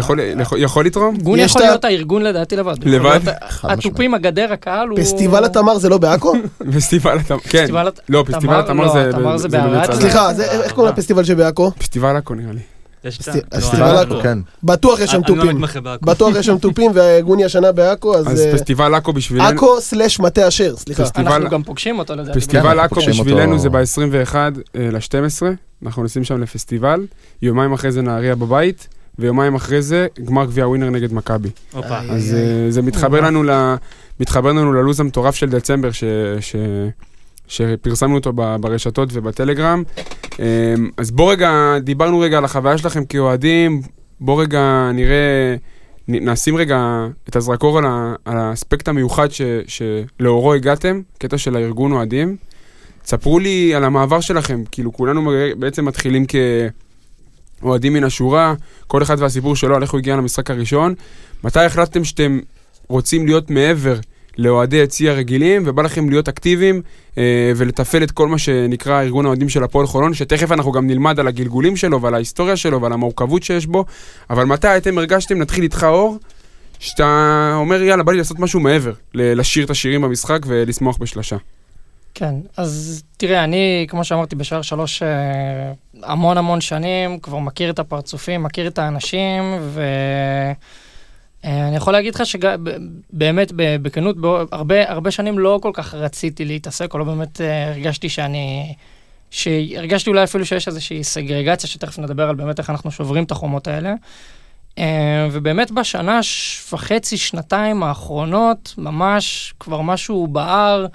יכול 0.59 0.85
לתרום? 0.87 1.17
גוני 1.17 1.43
יכול 1.43 1.63
להיות 1.63 1.85
הארגון 1.85 2.23
לדעתי 2.23 2.57
לבד. 2.57 2.85
לבד? 2.85 3.21
התופים, 3.63 4.15
הגדר, 4.15 4.53
הקהל 4.53 4.89
הוא... 4.89 4.99
פסטיבל 4.99 5.45
התמר 5.45 5.79
זה 5.79 5.89
לא 5.89 5.99
בעכו? 5.99 6.33
פסטיבל 6.77 7.19
התמר, 7.19 7.39
כן. 7.39 7.67
לא, 8.09 8.25
פסטיבל 8.27 8.63
תמר- 8.63 9.01
התמר 9.01 9.31
לא, 9.31 9.37
זה... 9.39 9.93
סליחה, 9.93 10.35
זה- 10.35 10.51
איך 10.63 10.73
קוראים 10.73 10.93
לפסטיבל 10.93 11.25
שבעכו? 11.25 11.71
פסטיבל 11.79 12.17
עכו 12.17 12.35
נראה 12.35 12.53
לי. 12.53 12.61
יש 13.05 13.19
פסטי- 13.19 13.39
את 13.39 13.55
ה- 13.55 13.61
פסטיבל 13.61 13.93
לא, 13.93 14.01
עכו. 14.01 14.15
לא. 14.15 14.23
כן. 14.23 14.39
בטוח 14.63 15.01
יש 15.01 15.11
שם 15.11 15.21
לא 15.21 15.27
תופים. 15.27 15.63
בטוח 16.03 16.37
יש 16.37 16.47
שם 16.47 16.59
תופים 16.59 16.91
והגוני 16.95 17.45
השנה 17.45 17.73
בעכו, 17.73 18.17
אז... 18.17 18.27
אז 18.29 18.41
אה, 18.41 18.53
פסטיבל 18.55 18.95
עכו 18.95 19.13
בשבילנו... 19.13 19.49
עכו 19.49 19.81
סלאש 19.81 20.21
מטה 20.21 20.49
אשר, 20.49 20.77
סליחה. 20.77 21.03
אנחנו 21.17 21.49
גם 21.51 21.63
פוגשים 21.63 21.99
אותו 21.99 22.15
לדעתי. 22.15 22.33
כן, 22.33 22.41
פסטיבל 22.41 22.81
אנחנו 22.81 22.83
עכו 23.01 23.11
בשבילנו 23.11 23.59
זה 23.59 23.69
ב-21 23.71 24.37
ל-12, 24.75 25.43
אנחנו 25.85 26.03
נוסעים 26.03 26.25
שם 26.25 26.41
לפסטיבל, 26.43 27.07
יומיים 27.43 27.73
אחרי 27.73 27.93
זה 27.93 28.03
נהריה 28.03 28.35
בבית, 28.35 28.89
ויומיים 29.19 29.55
אחרי 29.55 29.83
זה 29.83 30.07
גמר 30.25 30.45
גביע 30.45 30.69
ווינר 30.69 30.91
נגד 30.91 31.13
מכבי. 31.13 31.49
אז. 31.73 32.35
אה, 32.35 32.71
זה 32.71 32.83
מתחבר 32.83 33.21
לנו 33.21 33.43
ל- 33.43 33.75
מתחבר 34.21 34.49
לנו 34.49 34.73
ללו"ז 34.73 35.01
המטורף 35.01 35.35
של 35.35 35.49
דצמבר, 35.51 35.91
ש- 35.93 36.05
ש- 36.41 36.57
שפרסמנו 37.49 38.15
אותו 38.15 38.33
ברשתות 38.33 39.09
ובטלגרם. 39.13 39.83
אה, 40.41 40.75
אז 40.97 41.11
בוא 41.11 41.33
רגע, 41.33 41.79
דיברנו 41.83 42.21
רגע 42.21 42.39
על 42.39 42.45
החוויה 42.45 42.79
שלכם 42.79 43.05
כאוהדים, 43.05 43.83
בוא 44.21 44.43
רגע 44.43 44.91
נראה, 44.95 45.57
נשים 46.09 46.57
רגע 46.57 46.79
את 47.29 47.37
הזרקור 47.37 47.79
על, 47.79 47.85
ה- 47.87 48.15
על 48.25 48.39
האספקט 48.39 48.89
המיוחד 48.89 49.29
ש- 49.31 49.43
שלאורו 49.67 50.55
הגעתם, 50.55 51.01
קטע 51.19 51.39
של 51.39 51.57
הארגון 51.57 51.93
אוהדים. 51.93 52.37
ספרו 53.05 53.39
לי 53.39 53.75
על 53.75 53.85
המעבר 53.85 54.21
שלכם, 54.21 54.63
כאילו 54.71 54.93
כולנו 54.93 55.33
בעצם 55.59 55.85
מתחילים 55.85 56.25
כאוהדים 57.61 57.93
מן 57.93 58.05
השורה, 58.05 58.55
כל 58.87 59.03
אחד 59.03 59.17
והסיפור 59.19 59.57
שלו 59.57 59.77
על 59.77 59.83
איך 59.83 59.91
הוא 59.91 59.99
הגיע 59.99 60.17
למשחק 60.17 60.51
הראשון. 60.51 60.95
מתי 61.45 61.61
החלטתם 61.61 62.05
שאתם 62.05 62.39
רוצים 62.89 63.27
להיות 63.27 63.51
מעבר 63.51 63.97
לאוהדי 64.39 64.77
יציע 64.77 65.13
רגילים, 65.13 65.63
ובא 65.67 65.83
לכם 65.83 66.11
להיות 66.11 66.29
אקטיביים 66.29 66.83
אה, 67.19 67.53
ולתפעל 67.57 68.03
את 68.03 68.11
כל 68.11 68.29
מה 68.29 68.39
שנקרא 68.39 69.03
ארגון 69.03 69.25
האוהדים 69.25 69.49
של 69.49 69.65
הפועל 69.65 69.87
חולון, 69.87 70.15
שתכף 70.15 70.53
אנחנו 70.53 70.73
גם 70.73 70.87
נלמד 70.87 71.21
על 71.21 71.29
הגלגולים 71.29 71.77
שלו 71.77 72.03
ועל 72.03 72.15
ההיסטוריה 72.15 72.57
שלו 72.57 72.83
ועל 72.83 72.93
המורכבות 72.93 73.43
שיש 73.43 73.67
בו, 73.67 73.85
אבל 74.31 74.45
מתי 74.45 74.77
אתם 74.77 74.99
הרגשתם, 74.99 75.39
נתחיל 75.39 75.63
איתך 75.63 75.87
אור, 75.89 76.19
שאתה 76.79 77.53
אומר 77.57 77.83
יאללה 77.83 78.03
בא 78.03 78.13
לי 78.13 78.19
לעשות 78.19 78.39
משהו 78.39 78.61
מעבר, 78.61 78.93
לשיר 79.15 79.65
את 79.65 79.71
השירים 79.71 80.03
במשחק 80.03 80.39
ולשמוח 80.47 80.97
בשלשה. 80.97 81.37
כן, 82.15 82.35
אז 82.57 83.03
תראה, 83.17 83.45
אני, 83.45 83.87
כמו 83.89 84.05
שאמרתי, 84.05 84.37
בשער 84.37 84.63
שלוש 84.63 85.03
אה, 85.03 85.73
המון 86.03 86.39
המון 86.39 86.61
שנים, 86.61 87.19
כבר 87.19 87.39
מכיר 87.39 87.71
את 87.71 87.79
הפרצופים, 87.79 88.43
מכיר 88.43 88.67
את 88.67 88.79
האנשים, 88.79 89.43
ואני 91.45 91.77
יכול 91.77 91.93
להגיד 91.93 92.15
לך 92.15 92.27
שבאמת, 92.27 93.53
בכנות, 93.57 94.17
הרבה, 94.53 94.91
הרבה 94.91 95.11
שנים 95.11 95.39
לא 95.39 95.59
כל 95.63 95.71
כך 95.75 95.95
רציתי 95.95 96.45
להתעסק, 96.45 96.95
או 96.95 96.99
לא 96.99 97.05
באמת 97.05 97.41
אה, 97.41 97.69
הרגשתי 97.69 98.09
שאני... 98.09 98.75
שהרגשתי 99.31 100.11
אולי 100.11 100.25
אפילו 100.25 100.47
שיש 100.47 100.69
איזושהי 100.69 101.05
סגרגציה, 101.05 101.69
שתכף 101.69 101.99
נדבר 101.99 102.29
על 102.29 102.35
באמת 102.35 102.59
איך 102.59 102.71
אנחנו 102.71 102.91
שוברים 102.91 103.25
את 103.25 103.31
החומות 103.31 103.69
האלה. 103.69 103.95
אה, 104.79 105.29
ובאמת 105.33 105.71
בשנה 105.71 106.21
וחצי, 106.73 107.17
שנתיים 107.17 107.83
האחרונות, 107.83 108.75
ממש 108.79 109.55
כבר 109.61 109.81
משהו 109.81 110.27
בער. 110.27 110.87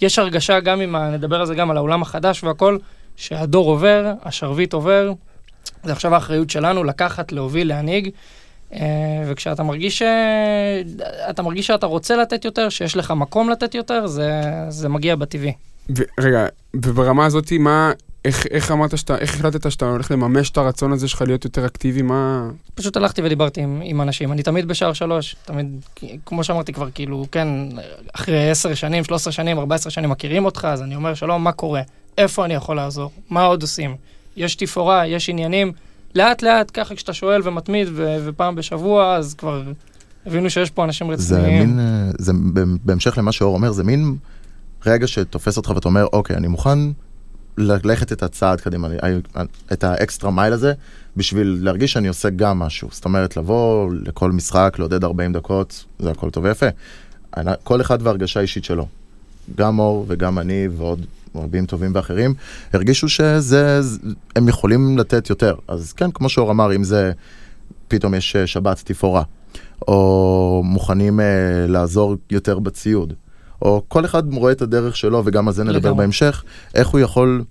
יש 0.00 0.18
הרגשה 0.18 0.60
גם 0.60 0.80
אם, 0.80 0.96
נדבר 0.96 1.40
על 1.40 1.46
זה 1.46 1.54
גם 1.54 1.70
על 1.70 1.76
העולם 1.76 2.02
החדש 2.02 2.44
והכל, 2.44 2.78
שהדור 3.16 3.70
עובר, 3.70 4.12
השרביט 4.22 4.72
עובר, 4.72 5.12
זה 5.84 5.92
עכשיו 5.92 6.14
האחריות 6.14 6.50
שלנו 6.50 6.84
לקחת, 6.84 7.32
להוביל, 7.32 7.68
להנהיג. 7.68 8.10
אה, 8.74 8.80
וכשאתה 9.26 9.62
מרגיש, 9.62 9.98
ש... 9.98 10.02
אתה 11.30 11.42
מרגיש 11.42 11.66
שאתה 11.66 11.86
רוצה 11.86 12.16
לתת 12.16 12.44
יותר, 12.44 12.68
שיש 12.68 12.96
לך 12.96 13.10
מקום 13.10 13.50
לתת 13.50 13.74
יותר, 13.74 14.06
זה, 14.06 14.42
זה 14.68 14.88
מגיע 14.88 15.16
בטבעי. 15.16 15.52
רגע, 16.20 16.46
וברמה 16.74 17.26
הזאת, 17.26 17.52
מה, 17.52 17.92
איך, 18.24 18.46
איך 18.50 18.70
אמרת 18.70 18.98
שאתה, 18.98 19.18
איך 19.18 19.34
החלטת 19.34 19.70
שאתה 19.70 19.84
הולך 19.84 20.10
לממש 20.10 20.50
את 20.50 20.56
הרצון 20.56 20.92
הזה 20.92 21.08
שלך 21.08 21.22
להיות 21.22 21.44
יותר 21.44 21.66
אקטיבי, 21.66 22.02
מה... 22.02 22.50
פשוט 22.74 22.96
הלכתי 22.96 23.22
ודיברתי 23.22 23.60
עם, 23.60 23.80
עם 23.84 24.00
אנשים, 24.00 24.32
אני 24.32 24.42
תמיד 24.42 24.68
בשער 24.68 24.92
שלוש, 24.92 25.36
תמיד, 25.44 25.66
כמו 26.26 26.44
שאמרתי 26.44 26.72
כבר, 26.72 26.90
כאילו, 26.90 27.26
כן, 27.32 27.48
אחרי 28.14 28.50
עשר 28.50 28.74
שנים, 28.74 29.04
13 29.04 29.32
שנים, 29.32 29.58
14 29.58 29.90
שנים 29.90 30.10
מכירים 30.10 30.44
אותך, 30.44 30.68
אז 30.70 30.82
אני 30.82 30.96
אומר, 30.96 31.14
שלום, 31.14 31.44
מה 31.44 31.52
קורה? 31.52 31.82
איפה 32.18 32.44
אני 32.44 32.54
יכול 32.54 32.76
לעזור? 32.76 33.10
מה 33.30 33.44
עוד 33.44 33.62
עושים? 33.62 33.96
יש 34.36 34.54
תפאורה, 34.54 35.06
יש 35.06 35.28
עניינים, 35.28 35.72
לאט 36.14 36.42
לאט, 36.42 36.70
ככה 36.74 36.94
כשאתה 36.94 37.12
שואל 37.12 37.40
ומתמיד, 37.44 37.88
ו- 37.92 38.16
ופעם 38.26 38.54
בשבוע, 38.54 39.16
אז 39.16 39.34
כבר 39.34 39.62
הבינו 40.26 40.50
שיש 40.50 40.70
פה 40.70 40.84
אנשים 40.84 41.16
זה 41.16 41.36
רציניים. 41.36 41.68
מין, 41.68 41.80
אה, 41.80 42.10
זה 42.18 42.32
בהמשך 42.84 43.18
למה 43.18 43.32
שאור 43.32 43.54
אומר, 43.54 43.72
זה 43.72 43.84
מין 43.84 44.16
רגע 44.86 45.06
שתופס 45.06 45.56
אותך 45.56 45.72
ואתה 45.74 45.88
אומר, 45.88 46.06
אוקיי, 46.12 46.36
אני 46.36 46.48
מוכן 46.48 46.78
ללכת 47.58 48.12
את 48.12 48.22
הצעד 48.22 48.60
קדימה, 48.60 48.88
את 49.72 49.84
האקסטרה 49.84 50.30
מייל 50.30 50.52
הזה, 50.52 50.72
בשביל 51.16 51.58
להרגיש 51.62 51.92
שאני 51.92 52.08
עושה 52.08 52.30
גם 52.30 52.58
משהו. 52.58 52.88
זאת 52.92 53.04
אומרת, 53.04 53.36
לבוא 53.36 53.90
לכל 54.04 54.32
משחק, 54.32 54.76
לעודד 54.78 55.04
40 55.04 55.32
דקות, 55.32 55.84
זה 55.98 56.10
הכל 56.10 56.30
טוב 56.30 56.44
ויפה. 56.44 56.66
כל 57.64 57.80
אחד 57.80 57.98
והרגשה 58.02 58.40
האישית 58.40 58.64
שלו. 58.64 58.86
גם 59.56 59.78
אור 59.78 60.04
וגם 60.08 60.38
אני 60.38 60.68
ועוד 60.76 61.06
רבים 61.34 61.66
טובים 61.66 61.90
ואחרים, 61.94 62.34
הרגישו 62.72 63.08
שזה, 63.08 63.82
זה- 63.82 63.98
הם 64.36 64.48
יכולים 64.48 64.98
לתת 64.98 65.30
יותר. 65.30 65.54
אז 65.68 65.92
כן, 65.92 66.10
כמו 66.10 66.28
שאור 66.28 66.50
אמר, 66.50 66.74
אם 66.76 66.84
זה 66.84 67.12
פתאום 67.88 68.14
יש 68.14 68.36
אה, 68.36 68.46
שבת 68.46 68.82
תפאורה, 68.84 69.22
או 69.88 70.62
מוכנים 70.64 71.20
אה, 71.20 71.24
לעזור 71.68 72.16
יותר 72.30 72.58
בציוד, 72.58 73.12
או 73.62 73.82
כל 73.88 74.04
אחד 74.04 74.32
רואה 74.34 74.52
את 74.52 74.62
הדרך 74.62 74.96
שלו, 74.96 75.22
וגם 75.24 75.48
על 75.48 75.54
זה 75.54 75.64
נדבר 75.64 75.78
לגמרי. 75.78 75.94
בהמשך, 75.98 76.44
איך 76.74 76.88
הוא 76.88 77.00
יכול... 77.00 77.44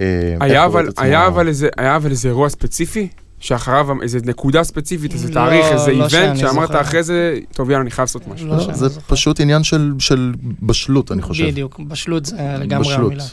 אה, 0.00 0.36
היה 0.40 0.64
אבל, 0.64 0.88
היה 0.96 1.26
אבל 1.26 1.48
איזה, 1.48 1.68
היה 1.76 1.96
אבל 1.96 2.10
איזה 2.10 2.28
אירוע 2.28 2.48
ספציפי, 2.48 3.08
שאחריו 3.40 4.02
איזה 4.02 4.18
נקודה 4.24 4.64
ספציפית, 4.64 5.12
איזה 5.12 5.28
לא, 5.28 5.34
תאריך, 5.34 5.66
איזה 5.72 5.92
לא 5.92 6.04
איבנט, 6.04 6.10
שאני 6.10 6.38
שאמרת 6.38 6.68
זוכר. 6.68 6.80
אחרי 6.80 7.02
זה, 7.02 7.38
טוב 7.52 7.70
יאללה, 7.70 7.82
אני 7.82 7.90
חייב 7.90 8.06
לעשות 8.06 8.28
משהו. 8.28 8.46
לא 8.48 8.56
לא, 8.56 8.72
זה 8.74 8.88
זוכר. 8.88 9.00
פשוט 9.06 9.40
עניין 9.40 9.62
של, 9.62 9.92
של 9.98 10.32
בשלות, 10.62 11.12
אני 11.12 11.22
חושב. 11.22 11.46
בדיוק, 11.46 11.80
בשלות 11.80 12.26
זה 12.26 12.36
לגמרי 12.58 12.88
בשלות. 12.88 13.06
המילה. 13.12 13.24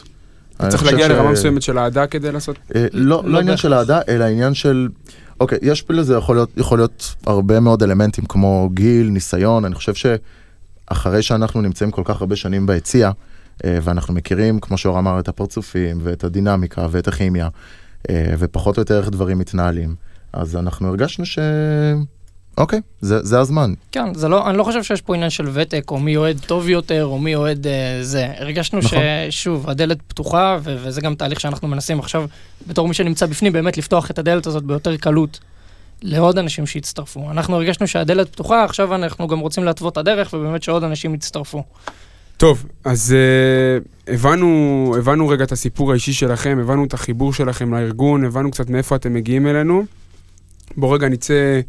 אני 0.60 0.70
צריך 0.70 0.84
להגיע 0.84 1.06
ש- 1.06 1.10
לרמה 1.10 1.30
מסוימת 1.30 1.62
של 1.62 1.78
אהדה 1.78 2.06
כדי 2.06 2.32
לעשות... 2.32 2.56
אה, 2.74 2.86
לא, 2.92 3.22
לא 3.24 3.30
לא 3.30 3.38
עניין 3.40 3.56
של. 3.56 3.74
אהדה, 3.74 4.00
אלא 4.08 4.24
עניין 4.24 4.54
של... 4.54 4.88
אוקיי, 5.40 5.58
יש 5.62 5.82
פה 5.82 5.94
לזה 5.94 6.14
יכול 6.14 6.36
להיות, 6.36 6.50
יכול 6.56 6.78
להיות 6.78 7.14
הרבה 7.26 7.60
מאוד 7.60 7.82
אלמנטים 7.82 8.24
כמו 8.24 8.70
גיל, 8.74 9.08
ניסיון, 9.10 9.64
אני 9.64 9.74
חושב 9.74 9.92
שאחרי 9.94 11.22
שאנחנו 11.22 11.60
נמצאים 11.60 11.90
כל 11.90 12.02
כך 12.04 12.20
הרבה 12.20 12.36
שנים 12.36 12.66
ביציע, 12.66 13.10
אה, 13.64 13.78
ואנחנו 13.82 14.14
מכירים, 14.14 14.60
כמו 14.60 14.78
שאור 14.78 14.98
אמר, 14.98 15.20
את 15.20 15.28
הפרצופים 15.28 15.98
ואת 16.02 16.24
הדינמיקה 16.24 16.86
ואת 16.90 17.08
הכימיה, 17.08 17.48
ופחות 18.38 18.76
או 18.76 18.80
יותר 18.80 18.98
איך 19.00 19.10
דברים 19.10 19.38
מתנהלים, 19.38 19.94
אז 20.32 20.56
אנחנו 20.56 20.88
הרגשנו 20.88 21.26
ש... 21.26 21.38
אוקיי, 22.58 22.80
זה, 23.00 23.22
זה 23.22 23.40
הזמן. 23.40 23.74
כן, 23.92 24.14
זה 24.14 24.28
לא, 24.28 24.50
אני 24.50 24.58
לא 24.58 24.64
חושב 24.64 24.82
שיש 24.82 25.00
פה 25.00 25.14
עניין 25.14 25.30
של 25.30 25.48
ותק, 25.52 25.84
או 25.90 25.98
מי 25.98 26.16
אוהד 26.16 26.40
טוב 26.46 26.68
יותר, 26.68 27.04
או 27.04 27.18
מי 27.18 27.34
אוהד 27.34 27.66
אה, 27.66 27.98
זה. 28.02 28.32
הרגשנו 28.38 28.78
נכון. 28.78 28.98
ששוב, 29.30 29.70
הדלת 29.70 29.98
פתוחה, 30.02 30.58
ו- 30.62 30.76
וזה 30.82 31.00
גם 31.00 31.14
תהליך 31.14 31.40
שאנחנו 31.40 31.68
מנסים 31.68 31.98
עכשיו, 31.98 32.26
בתור 32.66 32.88
מי 32.88 32.94
שנמצא 32.94 33.26
בפנים, 33.26 33.52
באמת 33.52 33.76
לפתוח 33.76 34.10
את 34.10 34.18
הדלת 34.18 34.46
הזאת 34.46 34.64
ביותר 34.64 34.96
קלות 34.96 35.40
לעוד 36.02 36.38
אנשים 36.38 36.66
שיצטרפו. 36.66 37.30
אנחנו 37.30 37.56
הרגשנו 37.56 37.86
שהדלת 37.86 38.32
פתוחה, 38.32 38.64
עכשיו 38.64 38.94
אנחנו 38.94 39.28
גם 39.28 39.38
רוצים 39.38 39.64
להתוות 39.64 39.92
את 39.92 39.98
הדרך, 39.98 40.32
ובאמת 40.32 40.62
שעוד 40.62 40.84
אנשים 40.84 41.14
יצטרפו. 41.14 41.62
טוב, 42.36 42.66
אז 42.84 43.14
uh, 43.14 44.12
הבנו, 44.12 44.94
הבנו 44.98 45.28
רגע 45.28 45.44
את 45.44 45.52
הסיפור 45.52 45.90
האישי 45.90 46.12
שלכם, 46.12 46.58
הבנו 46.60 46.84
את 46.84 46.94
החיבור 46.94 47.32
שלכם 47.32 47.74
לארגון, 47.74 48.24
הבנו 48.24 48.50
קצת 48.50 48.70
מאיפה 48.70 48.96
אתם 48.96 49.14
מגיעים 49.14 49.46
אלינו. 49.46 49.84
בואו 50.76 50.92
רגע 50.92 51.08
נצא 51.08 51.60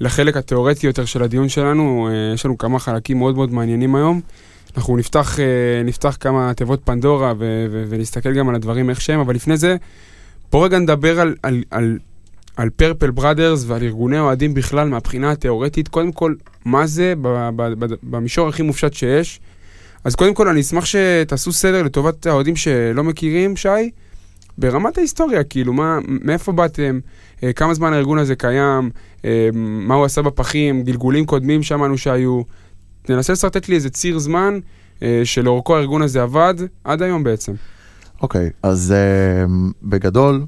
לחלק 0.00 0.36
התיאורטי 0.36 0.86
יותר 0.86 1.04
של 1.04 1.22
הדיון 1.22 1.48
שלנו, 1.48 2.08
uh, 2.08 2.34
יש 2.34 2.44
לנו 2.46 2.58
כמה 2.58 2.78
חלקים 2.78 3.18
מאוד 3.18 3.34
מאוד 3.36 3.52
מעניינים 3.52 3.94
היום. 3.94 4.20
אנחנו 4.76 4.96
נפתח, 4.96 5.36
uh, 5.36 5.40
נפתח 5.84 6.16
כמה 6.20 6.54
תיבות 6.54 6.80
פנדורה 6.84 7.32
ו- 7.38 7.66
ו- 7.70 7.84
ונסתכל 7.88 8.32
גם 8.32 8.48
על 8.48 8.54
הדברים 8.54 8.90
איך 8.90 9.00
שהם, 9.00 9.20
אבל 9.20 9.34
לפני 9.34 9.56
זה, 9.56 9.76
בואו 10.52 10.62
רגע 10.62 10.78
נדבר 10.78 11.20
על, 11.20 11.34
על, 11.42 11.62
על, 11.70 11.98
על 12.56 12.70
פרפל 12.70 13.10
בראדרס 13.10 13.64
ועל 13.66 13.82
ארגוני 13.82 14.18
אוהדים 14.18 14.54
בכלל 14.54 14.88
מהבחינה 14.88 15.30
התיאורטית. 15.30 15.88
קודם 15.88 16.12
כל, 16.12 16.34
מה 16.64 16.86
זה 16.86 17.14
ב- 17.22 17.50
ב- 17.56 17.84
ב- 17.84 17.94
במישור 18.02 18.48
הכי 18.48 18.62
מופשט 18.62 18.92
שיש? 18.94 19.40
אז 20.06 20.14
קודם 20.14 20.34
כל 20.34 20.48
אני 20.48 20.60
אשמח 20.60 20.84
שתעשו 20.84 21.52
סדר 21.52 21.82
לטובת 21.82 22.26
האוהדים 22.26 22.56
שלא 22.56 23.04
מכירים, 23.04 23.56
שי, 23.56 23.90
ברמת 24.58 24.98
ההיסטוריה, 24.98 25.44
כאילו, 25.44 25.72
מה, 25.72 25.98
מאיפה 26.06 26.52
באתם, 26.52 27.00
אה, 27.42 27.52
כמה 27.52 27.74
זמן 27.74 27.92
הארגון 27.92 28.18
הזה 28.18 28.36
קיים, 28.36 28.90
אה, 29.24 29.48
מה 29.52 29.94
הוא 29.94 30.04
עשה 30.04 30.22
בפחים, 30.22 30.82
גלגולים 30.82 31.26
קודמים 31.26 31.62
שמענו 31.62 31.98
שהיו. 31.98 32.42
תנסה 33.02 33.32
לשרטט 33.32 33.68
לי 33.68 33.74
איזה 33.74 33.90
ציר 33.90 34.18
זמן 34.18 34.58
אה, 35.02 35.20
שלאורכו 35.24 35.76
הארגון 35.76 36.02
הזה 36.02 36.22
עבד 36.22 36.54
עד 36.84 37.02
היום 37.02 37.24
בעצם. 37.24 37.52
אוקיי, 38.22 38.50
אז 38.62 38.94
uh, 39.46 39.50
בגדול, 39.82 40.46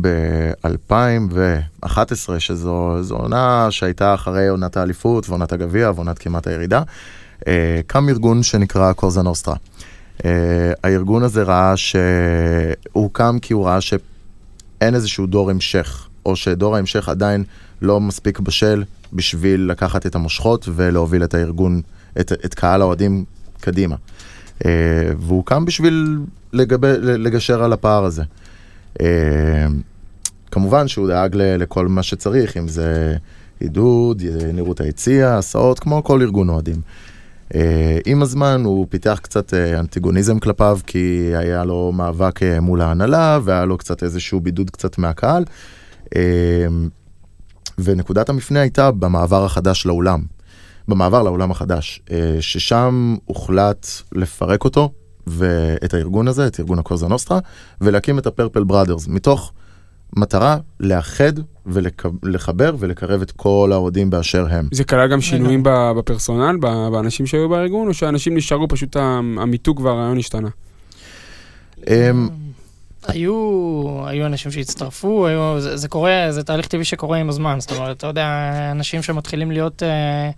ב-2011, 0.00 2.38
שזו 2.38 2.96
זו 3.00 3.16
עונה 3.16 3.66
שהייתה 3.70 4.14
אחרי 4.14 4.48
עונת 4.48 4.76
האליפות 4.76 5.28
ועונת 5.28 5.52
הגביע 5.52 5.92
ועונת 5.94 6.18
כמעט 6.18 6.46
הירידה, 6.46 6.82
קם 7.86 8.08
ארגון 8.08 8.42
שנקרא 8.42 8.92
קוזה 8.92 9.22
נוסטרה. 9.22 9.54
Uh, 10.18 10.22
הארגון 10.84 11.22
הזה 11.22 11.42
ראה 11.42 11.76
שהוא 11.76 13.10
קם 13.12 13.38
כי 13.42 13.52
הוא 13.52 13.66
ראה 13.66 13.80
שאין 13.80 14.94
איזשהו 14.94 15.26
דור 15.26 15.50
המשך, 15.50 16.08
או 16.26 16.36
שדור 16.36 16.76
ההמשך 16.76 17.08
עדיין 17.08 17.44
לא 17.82 18.00
מספיק 18.00 18.40
בשל 18.40 18.84
בשביל 19.12 19.60
לקחת 19.60 20.06
את 20.06 20.14
המושכות 20.14 20.68
ולהוביל 20.74 21.24
את 21.24 21.34
הארגון, 21.34 21.80
את, 22.20 22.32
את 22.32 22.54
קהל 22.54 22.82
האוהדים 22.82 23.24
קדימה. 23.60 23.96
Uh, 24.58 24.66
והוא 25.18 25.44
קם 25.44 25.64
בשביל 25.64 26.18
לגבי, 26.52 26.92
לגשר 27.00 27.62
על 27.62 27.72
הפער 27.72 28.04
הזה. 28.04 28.22
כמובן 30.50 30.88
שהוא 30.88 31.08
דאג 31.08 31.36
לכל 31.36 31.88
מה 31.88 32.02
שצריך, 32.02 32.56
אם 32.56 32.68
זה 32.68 33.16
עידוד, 33.60 34.22
נראות 34.52 34.80
היציע, 34.80 35.36
הסעות, 35.36 35.78
כמו 35.78 36.04
כל 36.04 36.22
ארגון 36.22 36.48
אוהדים. 36.48 36.80
Uh, 37.52 37.56
עם 38.06 38.22
הזמן 38.22 38.62
הוא 38.64 38.86
פיתח 38.90 39.18
קצת 39.22 39.54
uh, 39.54 39.78
אנטיגוניזם 39.78 40.38
כלפיו, 40.38 40.78
כי 40.86 41.32
היה 41.34 41.64
לו 41.64 41.92
מאבק 41.92 42.42
uh, 42.42 42.60
מול 42.60 42.80
ההנהלה, 42.80 43.38
והיה 43.42 43.64
לו 43.64 43.78
קצת 43.78 44.02
איזשהו 44.02 44.40
בידוד 44.40 44.70
קצת 44.70 44.98
מהקהל. 44.98 45.44
ונקודת 47.78 48.28
המפנה 48.28 48.60
הייתה 48.60 48.90
במעבר 48.90 49.44
החדש 49.44 49.86
לאולם. 49.86 50.22
במעבר 50.88 51.22
לאולם 51.22 51.50
החדש, 51.50 52.02
אה, 52.10 52.36
ששם 52.40 53.16
הוחלט 53.24 53.86
לפרק 54.12 54.64
אותו 54.64 54.92
ואת 55.26 55.94
הארגון 55.94 56.28
הזה, 56.28 56.46
את 56.46 56.60
ארגון 56.60 56.78
הקוזה 56.78 57.08
נוסטרה, 57.08 57.38
ולהקים 57.80 58.18
את 58.18 58.26
הפרפל 58.26 58.64
בראדרס, 58.64 59.08
מתוך 59.08 59.52
מטרה 60.16 60.56
לאחד 60.80 61.32
ולחבר 61.66 62.74
ולקרב 62.78 63.22
את 63.22 63.30
כל 63.30 63.70
האוהדים 63.72 64.10
באשר 64.10 64.46
הם. 64.50 64.68
זה 64.72 64.84
כלל 64.84 65.08
גם 65.08 65.20
שינויים 65.20 65.62
בפרסונל, 65.66 66.56
באנשים 66.92 67.26
שהיו 67.26 67.48
בארגון, 67.48 67.88
או 67.88 67.94
שאנשים 67.94 68.36
נשארו 68.36 68.68
פשוט 68.68 68.96
המיתוג 69.40 69.80
והרעיון 69.80 70.18
השתנה? 70.18 70.48
אמ, 71.88 72.28
היו, 73.08 73.34
היו 74.06 74.26
אנשים 74.26 74.52
שהצטרפו, 74.52 75.26
היו, 75.26 75.60
זה, 75.60 75.76
זה 75.76 75.88
קורה, 75.88 76.26
זה 76.30 76.42
תהליך 76.42 76.66
טבעי 76.66 76.84
שקורה 76.84 77.18
עם 77.18 77.28
הזמן. 77.28 77.60
זאת 77.60 77.72
אומרת, 77.72 77.96
אתה 77.96 78.06
יודע, 78.06 78.50
אנשים 78.70 79.02
שמתחילים 79.02 79.50
להיות, 79.50 79.82
אה, 79.82 80.30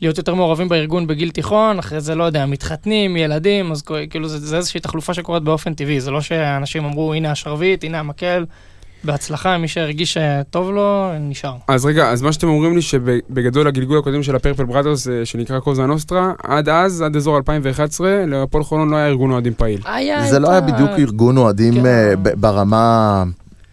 להיות 0.00 0.18
יותר 0.18 0.34
מעורבים 0.34 0.68
בארגון 0.68 1.06
בגיל 1.06 1.30
תיכון, 1.30 1.78
אחרי 1.78 2.00
זה, 2.00 2.14
לא 2.14 2.24
יודע, 2.24 2.46
מתחתנים, 2.46 3.16
ילדים, 3.16 3.72
אז 3.72 3.82
כאילו 4.10 4.28
זה, 4.28 4.38
זה 4.38 4.56
איזושהי 4.56 4.80
תחלופה 4.80 5.14
שקורית 5.14 5.42
באופן 5.42 5.74
טבעי. 5.74 6.00
זה 6.00 6.10
לא 6.10 6.20
שאנשים 6.20 6.84
אמרו, 6.84 7.14
הנה 7.14 7.30
השרביט, 7.30 7.84
הנה 7.84 7.98
המקל, 7.98 8.44
בהצלחה, 9.04 9.58
מי 9.58 9.68
שהרגיש 9.68 10.18
שטוב 10.18 10.70
לו, 10.70 11.10
נשאר. 11.20 11.56
אז 11.68 11.84
רגע, 11.84 12.10
אז 12.10 12.22
מה 12.22 12.32
שאתם 12.32 12.48
אומרים 12.48 12.74
לי 12.74 12.82
שבגדול 12.82 13.66
הגלגול 13.66 13.98
הקודם 13.98 14.22
של 14.22 14.36
הפרפל 14.36 14.64
בראדרס, 14.64 15.08
אה, 15.08 15.24
שנקרא 15.24 15.60
קוזה 15.60 15.86
נוסטרה, 15.86 16.32
עד 16.42 16.68
אז, 16.68 17.02
עד 17.02 17.16
אזור 17.16 17.36
2011, 17.36 18.26
להפועל 18.26 18.64
חולון 18.64 18.90
לא 18.90 18.96
היה 18.96 19.06
ארגון 19.06 19.30
אוהדים 19.30 19.54
פעיל. 19.54 19.80
היה 19.84 20.26
זה 20.26 20.38
לא 20.38 20.50
היה 20.50 20.60
בדיוק 20.60 20.90
ארגון 20.98 21.36
אוהדים 21.36 21.74
כן. 21.74 21.86
אה, 21.86 22.14
ברמה... 22.16 23.24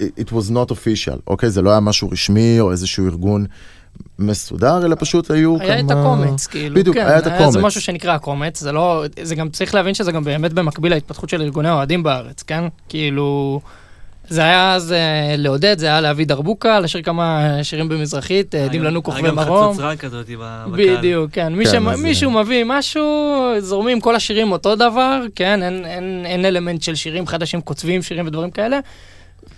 It 0.01 0.31
was 0.31 0.51
not 0.51 0.71
official, 0.71 1.19
אוקיי? 1.27 1.49
זה 1.49 1.61
לא 1.61 1.69
היה 1.69 1.79
משהו 1.79 2.09
רשמי 2.09 2.59
או 2.59 2.71
איזשהו 2.71 3.05
ארגון 3.05 3.45
מסודר, 4.19 4.85
אלא 4.85 4.95
פשוט 4.99 5.31
היו 5.31 5.55
כמה... 5.59 5.65
היה 5.65 5.79
את 5.79 5.91
הקומץ, 5.91 6.47
כאילו, 6.47 6.75
בדיוק, 6.75 6.95
כן, 6.95 7.05
היה 7.05 7.19
את 7.19 7.23
זה 7.23 7.35
הקומץ. 7.35 7.55
משהו 7.55 7.81
שנקרא 7.81 8.13
הקומץ, 8.13 8.59
זה 8.59 8.71
לא, 8.71 9.05
זה 9.21 9.35
גם, 9.35 9.49
צריך 9.49 9.75
להבין 9.75 9.93
שזה 9.93 10.11
גם 10.11 10.23
באמת 10.23 10.53
במקביל 10.53 10.91
להתפתחות 10.91 11.29
של 11.29 11.41
ארגוני 11.41 11.69
האוהדים 11.69 12.03
בארץ, 12.03 12.43
כן? 12.43 12.63
כאילו, 12.89 13.61
זה 14.29 14.41
היה 14.41 14.73
אז 14.73 14.91
אה, 14.91 15.35
לעודד, 15.37 15.79
זה 15.79 15.85
היה 15.85 16.01
להביא 16.01 16.25
דרבוקה, 16.25 16.79
לשיר 16.79 17.01
כמה 17.01 17.57
שירים 17.63 17.89
במזרחית, 17.89 18.55
אה, 18.55 18.65
עדים 18.65 18.83
לנו 18.83 19.03
כוכבי 19.03 19.21
היה 19.21 19.29
גם 19.29 19.35
מרום. 19.35 19.73
חצוצרה 19.73 19.95
כזאת 19.95 20.29
בקהל. 20.29 20.97
בדיוק, 20.97 21.31
כן. 21.31 21.53
מי 21.53 21.65
כן, 21.65 21.83
מישהו 21.83 22.31
מביא 22.31 22.63
משהו, 22.67 23.03
זורמים 23.59 24.01
כל 24.01 24.15
השירים 24.15 24.51
אותו 24.51 24.75
דבר, 24.75 25.21
כן? 25.35 25.63
אין, 25.63 25.85
אין, 25.85 26.23
אין 26.25 26.45
אלמנט 26.45 26.81
של 26.81 26.95
שירים 26.95 27.27
חדשים, 27.27 27.61
כותבים 27.61 28.01
שירים 28.01 28.27
ודברים 28.27 28.51
כאלה. 28.51 28.79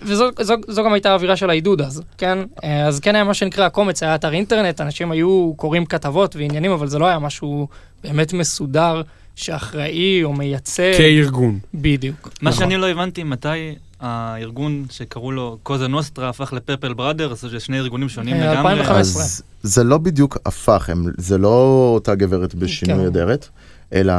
וזו 0.02 0.30
זו, 0.40 0.56
זו 0.68 0.84
גם 0.84 0.94
הייתה 0.94 1.12
האווירה 1.12 1.36
של 1.36 1.50
העידוד 1.50 1.82
אז, 1.82 2.02
כן? 2.18 2.38
אה, 2.64 2.88
אז 2.88 3.00
כן 3.00 3.16
היה 3.16 3.24
מה 3.24 3.34
שנקרא 3.34 3.66
הקומץ, 3.66 4.04
היה 4.04 4.16
אתר 4.16 4.34
אינטרנט, 4.34 4.82
אנשים 4.82 5.12
היו 5.12 5.54
קוראים 5.56 5.86
כתבות 5.86 6.36
ועניינים, 6.36 6.72
אבל 6.72 6.88
זה 6.88 7.00
לא 7.00 7.06
היה 7.06 7.20
משהו 7.20 7.68
באמת 8.04 8.34
מסודר, 8.34 9.02
שאחראי 9.36 10.24
או 10.24 10.34
מייצג. 10.34 10.94
כארגון. 10.98 11.60
בדיוק. 11.74 12.30
מה 12.42 12.50
נכון. 12.50 12.64
שאני 12.64 12.78
לא 12.78 12.90
הבנתי, 12.90 13.24
מתי 13.24 13.76
הארגון 14.02 14.86
שקראו 14.90 15.32
לו 15.32 15.58
קוזה 15.64 15.88
נוסטרה 15.88 16.30
הפך 16.30 16.54
לפרפל 16.54 16.94
בראדרס, 16.94 17.46
זה 17.46 17.60
שני 17.60 17.80
ארגונים 17.80 18.10
שונים 18.10 18.36
אה, 18.36 18.54
לגמרי. 18.54 18.72
2015. 18.72 19.24
אז 19.24 19.44
זה 19.64 19.84
לא 19.84 19.98
בדיוק 19.98 20.38
הפך, 20.46 20.90
הם, 20.90 21.06
זה 21.18 21.38
לא 21.38 21.92
אותה 21.94 22.16
גברת 22.16 22.56
בשינוי 22.56 23.00
כן. 23.00 23.06
אדרת, 23.06 23.50
אלא, 23.94 24.14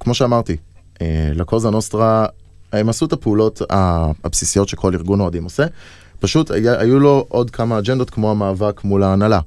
כמו 0.00 0.14
שאמרתי, 0.14 0.56
אה, 1.02 1.30
לקוזה 1.34 1.70
נוסטרה, 1.70 2.26
הם 2.72 2.88
עשו 2.88 3.06
את 3.06 3.12
הפעולות 3.12 3.62
הבסיסיות 3.70 4.68
שכל 4.68 4.94
ארגון 4.94 5.20
אוהדים 5.20 5.44
עושה, 5.44 5.66
פשוט 6.20 6.50
היה, 6.50 6.80
היו 6.80 7.00
לו 7.00 7.26
עוד 7.28 7.50
כמה 7.50 7.78
אג'נדות 7.78 8.10
כמו 8.10 8.30
המאבק 8.30 8.84
מול 8.84 9.02
ההנהלה. 9.02 9.40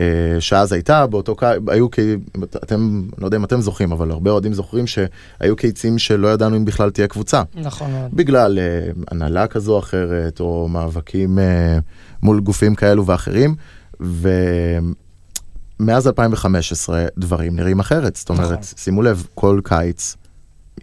אה, 0.00 0.36
שאז 0.40 0.72
הייתה, 0.72 1.06
באותו 1.06 1.36
קיץ, 1.36 1.58
היו 1.68 1.90
כי, 1.90 2.14
אתם, 2.44 3.02
לא 3.18 3.26
יודע 3.26 3.36
אם 3.36 3.44
אתם 3.44 3.60
זוכרים, 3.60 3.92
אבל 3.92 4.10
הרבה 4.10 4.30
אוהדים 4.30 4.52
זוכרים 4.52 4.86
שהיו 4.86 5.56
קיצים 5.56 5.98
שלא 5.98 6.28
ידענו 6.28 6.56
אם 6.56 6.64
בכלל 6.64 6.90
תהיה 6.90 7.08
קבוצה. 7.08 7.42
נכון 7.54 7.90
מאוד. 7.90 8.10
בגלל 8.12 8.58
אה, 8.58 8.90
הנהלה 9.10 9.46
כזו 9.46 9.74
או 9.74 9.78
אחרת, 9.78 10.40
או 10.40 10.68
מאבקים 10.68 11.38
אה, 11.38 11.78
מול 12.22 12.40
גופים 12.40 12.74
כאלו 12.74 13.06
ואחרים, 13.06 13.54
ומאז 15.80 16.06
2015 16.06 17.06
דברים 17.18 17.56
נראים 17.56 17.80
אחרת. 17.80 18.16
זאת 18.16 18.28
אומרת, 18.28 18.50
נכון. 18.50 18.62
שימו 18.62 19.02
לב, 19.02 19.26
כל 19.34 19.60
קיץ 19.64 20.16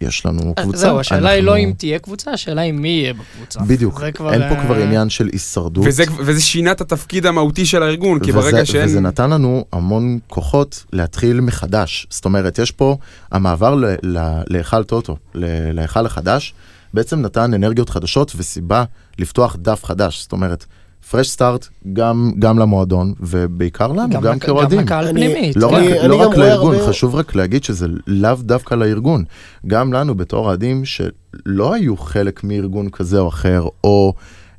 יש 0.00 0.26
לנו 0.26 0.54
קבוצה. 0.54 0.78
זהו, 0.78 1.00
השאלה 1.00 1.28
היא 1.30 1.38
אנחנו- 1.40 1.46
לא 1.52 1.58
אם 1.58 1.72
תהיה 1.76 1.98
קבוצה, 1.98 2.30
השאלה 2.30 2.60
היא 2.60 2.72
מי 2.72 2.88
יהיה 2.88 3.12
בקבוצה. 3.14 3.60
בדיוק, 3.60 4.00
כבר, 4.14 4.32
אין 4.32 4.48
פה 4.48 4.54
אה, 4.54 4.64
כבר 4.64 4.74
עניין 4.74 5.10
של 5.10 5.28
הישרדות. 5.32 5.84
וזה, 5.88 6.04
וזה 6.18 6.40
שינה 6.40 6.72
את 6.72 6.80
התפקיד 6.80 7.26
המהותי 7.26 7.66
של 7.66 7.82
הארגון, 7.82 8.20
כי 8.20 8.30
וזה, 8.30 8.40
ברגע 8.40 8.64
שאין... 8.66 8.84
וזה 8.84 9.00
נתן 9.00 9.30
לנו 9.30 9.64
המון 9.72 10.18
כוחות 10.28 10.84
להתחיל 10.92 11.40
מחדש. 11.40 12.06
זאת 12.10 12.24
אומרת, 12.24 12.58
יש 12.58 12.70
פה, 12.70 12.96
המעבר 13.32 13.74
ל- 13.74 13.84
ל- 14.02 14.42
להיכל 14.46 14.84
טוטו, 14.84 15.16
ל- 15.34 15.44
להיכל 15.72 16.06
החדש, 16.06 16.54
בעצם 16.94 17.20
נתן 17.22 17.54
אנרגיות 17.54 17.90
חדשות 17.90 18.32
וסיבה 18.36 18.84
לפתוח 19.18 19.56
דף 19.60 19.84
חדש. 19.84 20.22
זאת 20.22 20.32
אומרת, 20.32 20.64
פרש 21.10 21.28
סטארט 21.28 21.68
גם, 21.92 22.32
גם 22.38 22.58
למועדון, 22.58 23.14
ובעיקר 23.20 23.86
לנו, 23.92 24.20
גם, 24.20 24.38
כאוהדים. 24.38 24.78
גם 24.78 24.84
לקהל 24.84 25.06
אני- 25.06 25.28
פנימית. 25.28 25.56
לא 25.56 25.68
כן. 25.68 25.74
רק, 25.74 25.82
אני 26.00 26.08
לא 26.08 26.16
רק 26.16 26.36
לארגון, 26.36 26.74
הרבה- 26.74 26.88
חשוב 26.88 27.14
רק 27.14 27.34
להגיד 27.34 27.64
שזה 27.64 27.86
לאו 28.06 28.34
דווקא 28.40 28.74
לארגון. 28.74 29.24
גם 29.66 29.92
לנו 29.92 30.14
בתור 30.14 30.46
אוהדים 30.46 30.84
שלא 30.84 31.74
היו 31.74 31.96
חלק 31.96 32.44
מארגון 32.44 32.88
כזה 32.90 33.18
או 33.18 33.28
אחר, 33.28 33.64
או 33.84 34.12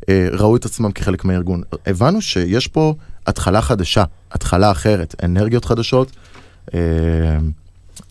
אה, 0.10 0.28
ראו 0.32 0.56
את 0.56 0.66
עצמם 0.66 0.92
כחלק 0.92 1.25
מהארגון. 1.25 1.62
הבנו 1.88 2.22
שיש 2.22 2.68
פה 2.68 2.94
התחלה 3.28 3.62
חדשה, 3.62 4.04
התחלה 4.32 4.72
אחרת, 4.72 5.16
אנרגיות 5.24 5.66
חדשות, 5.66 6.12
אה, 6.74 6.80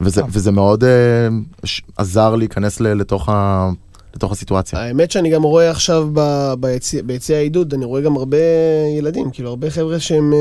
וזה, 0.00 0.20
טוב. 0.20 0.30
וזה 0.32 0.50
מאוד 0.52 0.84
אה, 0.84 0.88
ש- 1.64 1.82
עזר 1.96 2.34
להיכנס 2.36 2.80
ל, 2.80 2.94
לתוך, 2.94 3.28
ה, 3.28 3.68
לתוך 4.16 4.32
הסיטואציה. 4.32 4.78
האמת 4.78 5.10
שאני 5.10 5.30
גם 5.30 5.42
רואה 5.42 5.70
עכשיו 5.70 6.08
ב- 6.12 6.54
ביציע- 6.60 7.02
ביציע 7.02 7.36
העידוד, 7.36 7.74
אני 7.74 7.84
רואה 7.84 8.00
גם 8.00 8.16
הרבה 8.16 8.36
ילדים, 8.98 9.30
כאילו 9.30 9.48
הרבה 9.48 9.70
חבר'ה 9.70 10.00
שהם 10.00 10.32
אה, 10.32 10.38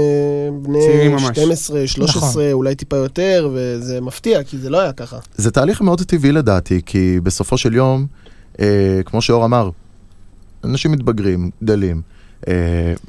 בני 0.61 1.07
ממש. 1.09 1.23
12, 1.37 1.87
13, 1.87 2.19
נכון. 2.29 2.51
אולי 2.51 2.75
טיפה 2.75 2.95
יותר, 2.97 3.49
וזה 3.53 4.01
מפתיע, 4.01 4.43
כי 4.43 4.57
זה 4.57 4.69
לא 4.69 4.79
היה 4.81 4.93
ככה. 4.93 5.17
זה 5.35 5.51
תהליך 5.51 5.81
מאוד 5.81 6.01
טבעי 6.01 6.31
לדעתי, 6.31 6.81
כי 6.85 7.19
בסופו 7.23 7.57
של 7.57 7.73
יום, 7.75 8.05
אה, 8.59 8.65
כמו 9.05 9.21
שאור 9.21 9.45
אמר, 9.45 9.69
אנשים 10.63 10.91
מתבגרים, 10.91 11.49
גדלים, 11.63 12.01
אה, 12.47 12.53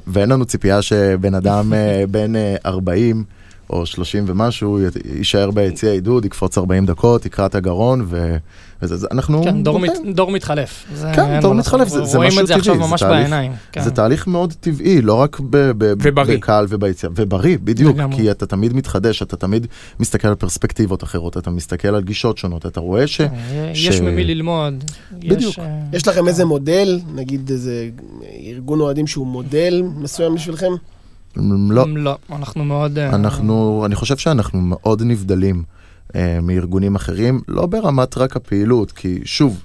ואין 0.07 0.29
לנו 0.29 0.45
ציפייה 0.45 0.81
שבן 0.81 1.33
אדם 1.35 1.73
אה, 1.73 2.03
בן 2.11 2.35
אה, 2.35 2.55
40 2.65 3.23
או 3.69 3.85
30 3.85 4.23
ומשהו 4.27 4.79
יישאר 5.17 5.51
ביציע 5.51 5.91
עידוד, 5.91 6.25
יקפוץ 6.25 6.57
40 6.57 6.85
דקות, 6.85 7.25
יקרע 7.25 7.45
את 7.45 7.55
הגרון, 7.55 8.05
ו... 8.09 8.37
וזה, 8.81 8.97
זה, 8.97 9.07
אנחנו... 9.11 9.43
כן, 9.43 9.63
דור, 9.63 9.79
מת. 9.79 9.91
דור 10.15 10.31
מתחלף. 10.31 10.85
זה 10.95 11.07
כן, 11.15 11.39
דור. 11.41 11.53
מתחלף, 11.53 11.87
זה- 11.87 12.05
זה 12.05 12.17
רואים 12.17 12.29
משהו 12.29 12.41
את 12.41 12.47
זה 12.47 12.55
עכשיו 12.55 12.73
טבעי, 12.73 12.85
זה 12.85 12.91
ממש 12.91 12.99
תהליך- 13.03 13.19
בעיניים. 13.21 13.51
כן. 13.71 13.81
זה 13.83 13.91
תהליך 13.91 14.27
מאוד 14.27 14.53
טבעי, 14.59 15.01
לא 15.01 15.13
רק 15.13 15.39
ב- 15.39 15.71
ב- 15.77 15.93
ובריא. 16.03 16.37
בקהל 16.37 16.65
וביציאה, 16.69 17.11
ובריא, 17.15 17.57
בדיוק, 17.63 17.95
לגמרי. 17.97 18.15
כי 18.15 18.31
אתה 18.31 18.45
תמיד 18.45 18.73
מתחדש, 18.73 19.21
אתה 19.21 19.37
תמיד 19.37 19.67
מסתכל 19.99 20.27
על 20.27 20.35
פרספקטיבות 20.35 21.03
אחרות, 21.03 21.37
אתה 21.37 21.49
מסתכל 21.49 21.87
על 21.87 22.03
גישות 22.03 22.37
שונות, 22.37 22.65
אתה 22.65 22.79
רואה 22.79 23.07
ש... 23.07 23.17
כן, 23.21 23.27
ש- 23.73 23.85
יש 23.87 24.01
ממי 24.01 24.23
ללמוד. 24.23 24.83
בדיוק. 25.11 25.41
יש, 25.51 25.59
אה, 25.59 25.65
יש 25.93 26.07
לכם 26.07 26.27
איזה 26.27 26.45
מודל, 26.45 26.99
נגיד 27.15 27.49
איזה 27.49 27.89
ארגון 28.45 28.79
אוהדים 28.79 29.07
שהוא 29.07 29.27
מודל 29.27 29.83
מסוים 29.97 30.35
בשבילכם? 30.35 30.71
לא, 31.69 31.85
לא, 31.95 32.17
אנחנו 32.31 32.65
מאוד... 32.65 32.99
אה, 32.99 33.09
אנחנו, 33.15 33.83
אני 33.85 33.95
חושב 33.95 34.17
שאנחנו 34.17 34.61
מאוד 34.61 35.01
נבדלים 35.03 35.63
מארגונים 36.41 36.95
אחרים, 36.95 37.41
לא 37.47 37.65
ברמת 37.65 38.17
רק 38.17 38.35
הפעילות, 38.35 38.91
כי 38.91 39.19
שוב, 39.25 39.63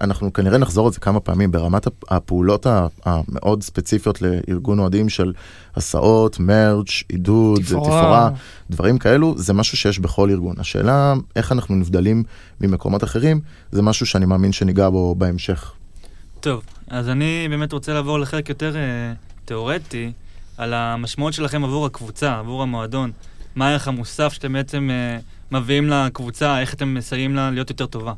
אנחנו 0.00 0.32
כנראה 0.32 0.58
נחזור 0.58 0.86
על 0.86 0.92
זה 0.92 1.00
כמה 1.00 1.20
פעמים, 1.20 1.52
ברמת 1.52 1.86
הפ- 1.86 2.12
הפעולות 2.12 2.66
המאוד 3.04 3.62
ספציפיות 3.62 4.22
לארגון 4.22 4.78
אוהדים 4.78 5.08
של 5.08 5.32
הסעות, 5.76 6.40
מרץ', 6.40 7.02
עידוד, 7.08 7.60
תפאורה. 7.62 7.86
תפאורה, 7.88 8.30
דברים 8.70 8.98
כאלו, 8.98 9.34
זה 9.38 9.52
משהו 9.52 9.76
שיש 9.76 9.98
בכל 9.98 10.30
ארגון. 10.30 10.54
השאלה 10.58 11.14
איך 11.36 11.52
אנחנו 11.52 11.74
נבדלים 11.74 12.22
ממקומות 12.60 13.04
אחרים, 13.04 13.40
זה 13.72 13.82
משהו 13.82 14.06
שאני 14.06 14.26
מאמין 14.26 14.52
שניגע 14.52 14.90
בו 14.90 15.14
בהמשך. 15.14 15.72
טוב, 16.40 16.62
אז 16.88 17.08
אני 17.08 17.46
באמת 17.50 17.72
רוצה 17.72 17.92
לעבור 17.94 18.18
לחלק 18.18 18.48
יותר 18.48 18.76
אה, 18.76 19.12
תיאורטי, 19.44 20.12
על 20.58 20.74
המשמעות 20.74 21.32
שלכם 21.32 21.64
עבור 21.64 21.86
הקבוצה, 21.86 22.38
עבור 22.38 22.62
המועדון. 22.62 23.10
מה 23.56 23.68
הערך 23.68 23.88
המוסף 23.88 24.32
שאתם 24.32 24.52
בעצם 24.52 24.88
אה, 24.90 25.18
מביאים 25.52 25.88
לקבוצה, 25.88 26.60
איך 26.60 26.74
אתם 26.74 26.94
מסייעים 26.94 27.36
לה 27.36 27.50
להיות 27.50 27.70
יותר 27.70 27.86
טובה. 27.86 28.12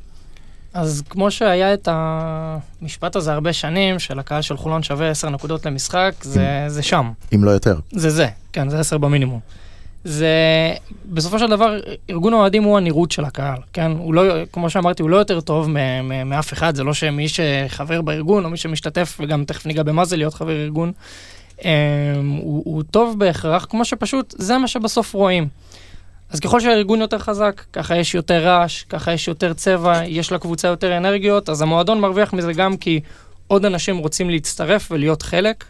אז 0.75 1.03
כמו 1.09 1.31
שהיה 1.31 1.75
את 1.75 1.89
המשפט 1.91 3.17
הזה 3.17 3.33
הרבה 3.33 3.53
שנים, 3.53 3.99
של 3.99 4.19
הקהל 4.19 4.43
של 4.43 4.57
חולון 4.57 4.83
שווה 4.83 5.11
10 5.11 5.31
נקודות 5.31 5.67
למשחק, 5.67 6.15
זה, 6.23 6.65
זה 6.69 6.83
שם. 6.83 7.11
אם 7.35 7.45
לא 7.45 7.51
יותר. 7.51 7.79
זה 7.93 8.11
זה, 8.11 8.29
כן, 8.53 8.69
זה 8.69 8.81
10 8.81 8.99
במינימום. 8.99 9.41
זה, 10.05 10.29
בסופו 11.07 11.39
של 11.39 11.51
דבר, 11.51 11.81
ארגון 12.11 12.33
האוהדים 12.33 12.63
הוא 12.63 12.77
הנראות 12.77 13.13
של 13.13 13.25
הקהל, 13.25 13.59
כן? 13.73 13.91
הוא 13.91 14.15
לא, 14.15 14.23
כמו 14.53 14.71
שאמרתי, 14.71 15.03
הוא 15.03 15.11
לא 15.11 15.17
יותר 15.17 15.41
טוב 15.41 15.69
מאף 16.25 16.53
אחד, 16.53 16.75
זה 16.75 16.85
לא 16.85 16.95
שמי 16.95 17.27
שחבר 17.29 18.03
בארגון, 18.03 18.45
או 18.45 18.51
מי 18.51 18.57
שמשתתף, 18.57 19.19
וגם 19.21 19.45
תכף 19.45 19.67
ניגע 19.67 19.83
במה 19.83 20.05
זה 20.05 20.17
להיות 20.17 20.35
חבר 20.35 20.63
ארגון, 20.63 20.93
אמ, 21.65 21.71
הוא, 22.43 22.63
הוא 22.65 22.83
טוב 22.91 23.19
בהכרח, 23.19 23.67
כמו 23.71 23.85
שפשוט, 23.85 24.35
זה 24.39 24.59
מה 24.59 24.69
שבסוף 24.69 25.15
רואים. 25.15 25.49
אז 26.35 26.41
ככל 26.41 26.61
שהארגון 26.61 27.01
יותר 27.01 27.19
חזק, 27.19 27.63
ככה 27.73 27.97
יש 27.97 28.15
יותר 28.15 28.45
רעש, 28.45 28.83
ככה 28.83 29.13
יש 29.13 29.29
יותר 29.29 29.53
צבע, 29.53 30.05
יש 30.07 30.33
לקבוצה 30.33 30.69
יותר 30.69 30.97
אנרגיות, 30.97 31.49
אז 31.49 31.63
המועדון 31.63 32.01
מרוויח 32.01 32.33
מזה 32.33 32.53
גם 32.53 32.77
כי 32.77 33.01
עוד 33.47 33.65
אנשים 33.65 33.99
רוצים 33.99 34.31
להצטרף 34.31 34.89
ולהיות 34.93 35.23
חלק. 35.23 35.65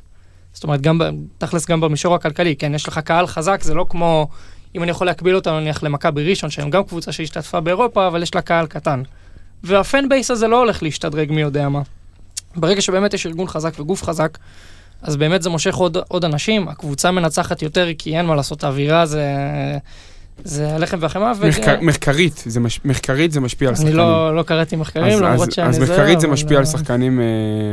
זאת 0.52 0.64
אומרת, 0.64 0.80
גם, 0.80 1.00
תכלס 1.38 1.66
גם 1.66 1.80
במישור 1.80 2.14
הכלכלי, 2.14 2.56
כן, 2.56 2.74
יש 2.74 2.88
לך 2.88 2.98
קהל 2.98 3.26
חזק, 3.26 3.62
זה 3.62 3.74
לא 3.74 3.86
כמו, 3.88 4.28
אם 4.74 4.82
אני 4.82 4.90
יכול 4.90 5.06
להקביל 5.06 5.36
אותנו 5.36 5.60
נניח 5.60 5.82
למכבי 5.82 6.30
ראשון, 6.30 6.50
שהם 6.50 6.70
גם 6.70 6.84
קבוצה 6.84 7.12
שהשתתפה 7.12 7.60
באירופה, 7.60 8.06
אבל 8.06 8.22
יש 8.22 8.34
לה 8.34 8.42
קהל 8.42 8.66
קטן. 8.66 9.02
והפן 9.62 10.08
בייס 10.08 10.30
הזה 10.30 10.48
לא 10.48 10.58
הולך 10.58 10.82
להשתדרג 10.82 11.32
מי 11.32 11.40
יודע 11.40 11.68
מה. 11.68 11.82
ברגע 12.56 12.80
שבאמת 12.80 13.14
יש 13.14 13.26
ארגון 13.26 13.46
חזק 13.46 13.80
וגוף 13.80 14.02
חזק, 14.02 14.38
אז 15.02 15.16
באמת 15.16 15.42
זה 15.42 15.50
מושך 15.50 15.74
עוד, 15.74 15.96
עוד 16.08 16.24
אנשים, 16.24 16.68
הקבוצה 16.68 17.10
מנצחת 17.10 17.62
יותר, 17.62 17.88
כי 17.98 18.18
אין 18.18 18.26
מה 18.26 18.34
לעשות, 18.34 18.64
האווירה 18.64 19.06
זה, 19.06 19.24
זה 20.44 20.74
הלחם 20.74 20.96
והחמאה. 21.00 21.32
ו- 21.40 21.48
מחקר, 21.48 21.80
מחקרית, 21.82 22.42
זה 22.46 22.60
מש, 22.60 22.80
מחקרית 22.84 23.32
זה 23.32 23.40
משפיע 23.40 23.68
על 23.68 23.74
אני 23.74 23.80
שחקנים. 23.80 23.96
לא, 23.96 24.36
לא 24.36 24.42
קראתי 24.42 24.76
מחקרים, 24.76 25.12
אז, 25.12 25.20
למרות 25.20 25.48
אז, 25.48 25.54
שאני 25.54 25.68
אז 25.68 25.74
זה, 25.76 25.82
מחקרית 25.82 26.20
זה 26.20 26.28
משפיע 26.28 26.58
על 26.58 26.64
שחקנים 26.64 27.20
אה, 27.20 27.24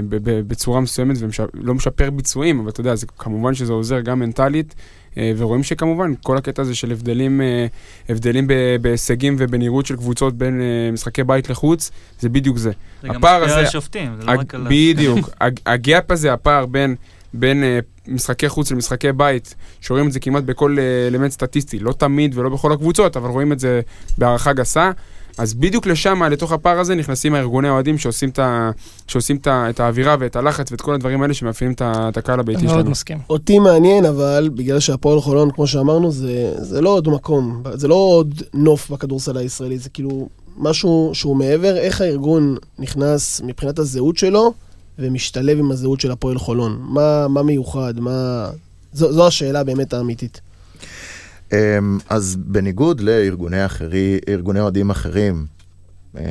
ב, 0.10 0.15
ב, 0.15 0.47
בצורה 0.47 0.80
מסוימת 0.80 1.17
ולא 1.54 1.74
משפר 1.74 2.10
ביצועים, 2.10 2.60
אבל 2.60 2.69
אתה 2.69 2.82
יודע, 2.82 2.95
זה, 2.95 3.06
כמובן 3.17 3.54
שזה 3.54 3.74
עוזר 3.74 4.00
גם 4.00 4.19
מנטלית, 4.19 4.76
אה, 5.17 5.32
ורואים 5.38 5.63
שכמובן 5.63 6.13
כל 6.24 6.38
הקטע 6.38 6.62
הזה 6.62 6.76
של 6.76 6.91
הבדלים, 6.91 7.41
אה, 7.41 7.65
הבדלים 8.10 8.47
ב, 8.47 8.54
בהישגים 8.82 9.36
ובנראות 9.39 9.86
של 9.86 9.95
קבוצות 9.95 10.38
בין 10.38 10.62
אה, 10.62 10.91
משחקי 10.91 11.24
בית 11.24 11.50
לחוץ, 11.50 11.91
זה 12.19 12.30
בדיוק 12.30 12.58
זה. 12.58 12.71
זה 13.02 13.08
גם 13.08 13.15
משפיע 13.15 13.58
על 13.58 13.65
השופטים, 13.65 14.12
זה 14.19 14.26
לא 14.26 14.32
רק 14.32 14.56
על... 14.56 14.65
בדיוק. 14.69 15.30
הג- 15.41 15.60
הגיאפ 15.65 16.12
הזה, 16.12 16.34
הפער 16.34 16.65
בין, 16.65 16.95
בין 17.34 17.63
אה, 17.63 17.80
משחקי 18.08 18.50
חוץ 18.50 18.72
למשחקי 18.72 19.12
בית, 19.12 19.56
שרואים 19.82 20.08
את 20.08 20.12
זה 20.12 20.20
כמעט 20.20 20.44
בכל 20.44 20.76
אה, 20.80 21.08
אלמנט 21.08 21.32
סטטיסטי, 21.32 21.80
לא 21.80 21.94
תמיד 21.94 22.38
ולא 22.38 22.50
בכל 22.50 22.72
הקבוצות, 22.72 23.17
אבל 23.17 23.30
רואים 23.30 23.52
את 23.52 23.60
זה 23.60 23.82
בהערכה 24.17 24.54
גסה. 24.54 24.91
אז 25.38 25.54
בדיוק 25.54 25.88
לשם, 25.88 26.24
לתוך 26.24 26.52
הפער 26.52 26.80
הזה, 26.80 26.96
נכנסים 26.96 27.34
הארגוני 27.36 27.67
האוהדים 27.67 27.98
שעושים, 27.98 28.30
את, 28.30 28.39
ה, 28.39 28.72
שעושים 29.08 29.36
את, 29.36 29.48
ה, 29.48 29.70
את 29.70 29.80
האווירה 29.80 30.15
ואת 30.20 30.36
הלחץ 30.36 30.72
ואת 30.72 30.82
כל 30.82 30.94
הדברים 30.94 31.22
האלה 31.22 31.34
שמאפיינים 31.34 31.74
את, 31.74 31.82
ה- 31.82 32.10
את 32.10 32.17
הקהל 32.17 32.39
הביתי 32.39 32.60
אני 32.60 32.67
מאוד 32.67 32.80
שלנו. 32.80 32.91
מסכים. 32.91 33.17
אותי 33.30 33.60
מעניין, 33.60 34.06
אבל 34.06 34.50
בגלל 34.56 34.80
שהפועל 34.80 35.22
חולון, 35.22 35.52
כמו 35.52 35.67
שאמרנו, 35.67 36.12
זה, 36.12 36.54
זה 36.58 36.82
לא 36.82 36.89
עוד 36.89 37.10
מקום, 37.10 37.63
זה 37.74 37.88
לא 37.88 37.96
עוד 37.96 38.44
נוף 38.54 38.89
בכדורסל 38.89 39.38
הישראלי, 39.38 39.78
זה 39.78 39.89
כאילו 39.89 40.30
משהו 40.58 41.12
שהוא 41.13 41.36
מעבר, 41.36 41.78
איך 41.78 42.02
הארגון 42.02 42.56
נכנס 42.80 43.41
מבחינת 43.46 43.80
הזהות 43.80 44.17
שלו 44.17 44.54
ומשתלב 44.99 45.60
עם 45.60 45.71
הזהות 45.71 46.01
של 46.01 46.12
הפועל 46.12 46.38
חולון. 46.38 46.77
מה, 46.82 47.27
מה 47.27 47.43
מיוחד, 47.43 47.99
מה... 47.99 48.49
זו, 48.93 49.13
זו 49.13 49.27
השאלה 49.27 49.63
באמת 49.63 49.93
האמיתית. 49.93 50.41
אמ, 51.54 51.97
אז 52.10 52.36
בניגוד 52.36 53.01
לארגוני 53.01 53.65
אחרי, 53.65 54.19
ארגוני 54.27 54.60
אוהדים 54.60 54.89
אחרים, 54.89 55.45
אמ, 56.17 56.21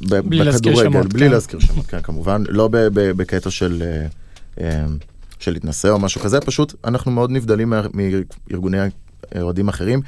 בלי 0.00 0.38
להזכיר 0.38 0.76
שמות, 0.76 1.12
בלי 1.12 1.26
כן. 1.26 1.32
להזכיר 1.32 1.60
שמות, 1.60 1.86
כן, 1.86 2.00
כמובן, 2.02 2.42
לא 2.48 2.68
ב- 2.68 2.76
ב- 2.76 3.10
בקטע 3.10 3.50
של, 3.50 3.82
אה, 3.82 4.06
אמ, 4.84 4.98
של 5.38 5.52
להתנשא 5.52 5.88
או 5.88 5.98
משהו 5.98 6.20
כזה, 6.20 6.40
פשוט 6.40 6.74
אנחנו 6.84 7.10
מאוד 7.10 7.30
נבדלים 7.30 7.72
מארגוני 8.50 8.78
אוהדים 9.40 9.68
אחרים, 9.68 10.00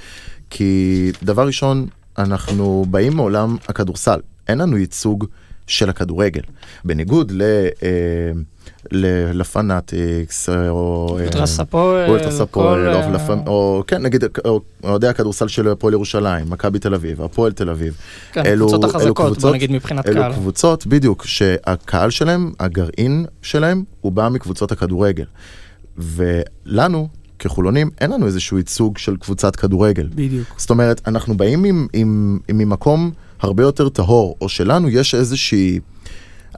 כי 0.51 1.13
דבר 1.23 1.47
ראשון, 1.47 1.87
אנחנו 2.19 2.85
באים 2.91 3.17
מעולם 3.17 3.57
הכדורסל, 3.69 4.21
אין 4.49 4.59
לנו 4.59 4.79
ייצוג 4.79 5.27
של 5.67 5.91
הכדורגל. 5.91 6.43
בניגוד 6.85 7.33
ל... 7.35 7.43
אה, 7.83 7.89
לפנאטיקס, 9.33 10.49
או... 10.49 11.17
אה, 11.19 11.25
אולטרס 11.25 11.61
הפועל, 11.61 12.11
אולטרס 12.11 12.41
הפועל, 12.41 12.97
או, 13.47 13.83
כן, 13.87 14.03
נגיד, 14.03 14.25
או- 14.45 14.61
אוהדי 14.85 15.07
הכדורסל 15.09 15.49
של 15.49 15.69
הפועל 15.69 15.93
ירושלים, 15.95 16.51
מכבי 16.51 16.79
תל 16.79 16.95
אביב, 16.95 17.23
הפועל 17.23 17.53
תל 17.53 17.71
אביב. 17.71 17.97
כן, 18.33 18.47
אלו- 18.47 18.67
הקבוצות 18.67 18.85
אלו 18.85 18.91
החזקות, 18.97 19.17
בוא 19.27 19.33
קבוצות- 19.33 19.55
נגיד 19.55 19.73
מבחינת 19.73 20.07
אלו 20.07 20.21
קהל. 20.21 20.33
קבוצות, 20.33 20.87
בדיוק, 20.87 21.25
שהקהל 21.27 22.11
שלהם, 22.11 22.53
הגרעין 22.61 23.27
שלהם, 23.43 23.85
הוא 24.01 24.13
בא 24.13 24.29
מקבוצות 24.29 24.73
הכדורגל. 24.73 25.25
ולנו, 25.97 27.09
כחולונים, 27.39 27.91
אין 28.01 28.11
לנו 28.11 28.27
איזשהו 28.27 28.57
ייצוג 28.59 28.99
של 28.99 29.17
קבוצת 29.17 29.57
כדורגל. 29.57 30.09
בדיוק. 30.15 30.55
זאת 30.57 30.71
אומרת, 30.71 31.01
אנחנו 31.09 31.37
באים 31.37 31.65
עם, 31.65 31.87
עם, 31.93 32.39
עם 32.49 32.59
ממקום 32.59 33.11
הרבה 33.41 33.63
יותר 33.63 33.89
טהור, 33.89 34.37
או 34.41 34.49
שלנו 34.49 34.89
יש 34.89 35.15
איזושהי... 35.15 35.81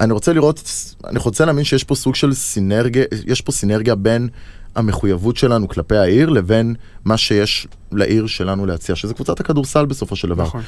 אני 0.01 0.13
רוצה 0.13 0.33
לראות, 0.33 0.63
אני 1.07 1.19
רוצה 1.19 1.45
להאמין 1.45 1.65
שיש 1.65 1.85
פה 1.85 1.95
סוג 1.95 2.15
של 2.15 2.35
סינרגיה, 2.35 3.05
יש 3.27 3.41
פה 3.41 3.53
סינרגיה 3.53 3.95
בין 3.95 4.29
המחויבות 4.75 5.37
שלנו 5.37 5.69
כלפי 5.69 5.97
העיר 5.97 6.29
לבין 6.29 6.75
מה 7.05 7.17
שיש 7.17 7.67
לעיר 7.93 8.27
שלנו 8.27 8.67
להציע, 8.67 8.97
שזה 8.97 9.15
קבוצת 9.15 9.41
הכדורסל 9.41 9.87
בסופו 9.87 10.17
של 10.17 10.29
דבר. 10.29 10.45
נכון. 10.45 10.63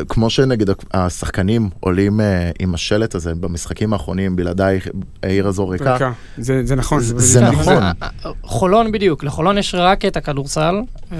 וכמו 0.00 0.30
שנגיד 0.30 0.70
השחקנים 0.92 1.68
עולים 1.80 2.20
אה, 2.20 2.50
עם 2.58 2.74
השלט 2.74 3.14
הזה 3.14 3.34
במשחקים 3.34 3.92
האחרונים, 3.92 4.36
בלעדיי 4.36 4.80
העיר 5.22 5.46
הזו 5.48 5.68
ריקה. 5.68 5.84
זה 6.38 6.60
זה 6.64 6.74
נכון. 6.74 7.00
זה-. 7.00 7.18
זה 7.18 7.40
כן, 7.40 7.46
נכון. 7.46 7.82
זה- 8.22 8.28
חולון 8.42 8.92
בדיוק, 8.92 9.24
לחולון 9.24 9.58
יש 9.58 9.74
רק 9.74 10.04
את 10.04 10.16
הכדורסל, 10.16 10.74
ו- 11.12 11.16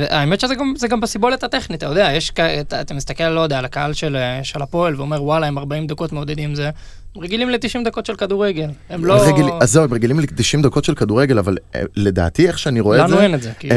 והאמת 0.00 0.40
שזה 0.40 0.54
גם, 0.54 0.74
זה 0.76 0.88
גם 0.88 1.00
בסיבולת 1.00 1.44
הטכנית, 1.44 1.78
אתה 1.82 1.86
יודע, 1.92 2.08
יש, 2.12 2.30
אתה, 2.60 2.80
אתה 2.80 2.94
מסתכל, 2.94 3.28
לא 3.28 3.40
יודע, 3.40 3.58
על 3.58 3.64
הקהל 3.64 3.92
של, 3.92 4.16
של 4.42 4.62
הפועל 4.62 4.94
ואומר, 4.96 5.22
וואלה, 5.22 5.46
הם 5.46 5.58
40 5.58 5.86
דקות 5.86 6.12
מעודדים 6.12 6.54
זה, 6.54 6.70
רגילים 7.18 7.50
ל-90 7.50 7.84
דקות 7.84 8.06
של 8.06 8.16
כדורגל, 8.16 8.68
הם 8.90 9.04
לא... 9.04 9.14
רגיל, 9.28 9.46
אז 9.60 9.70
זהו, 9.72 9.84
הם 9.84 9.94
רגילים 9.94 10.20
ל-90 10.20 10.62
דקות 10.62 10.84
של 10.84 10.94
כדורגל, 10.94 11.38
אבל 11.38 11.56
אה, 11.74 11.82
לדעתי, 11.96 12.46
איך 12.46 12.58
שאני 12.58 12.80
רואה 12.80 13.02
את 13.04 13.08
זה, 13.08 13.14
לנו 13.14 13.22
אין 13.22 13.34
את 13.34 13.42
זה, 13.42 13.50
כאילו. 13.58 13.74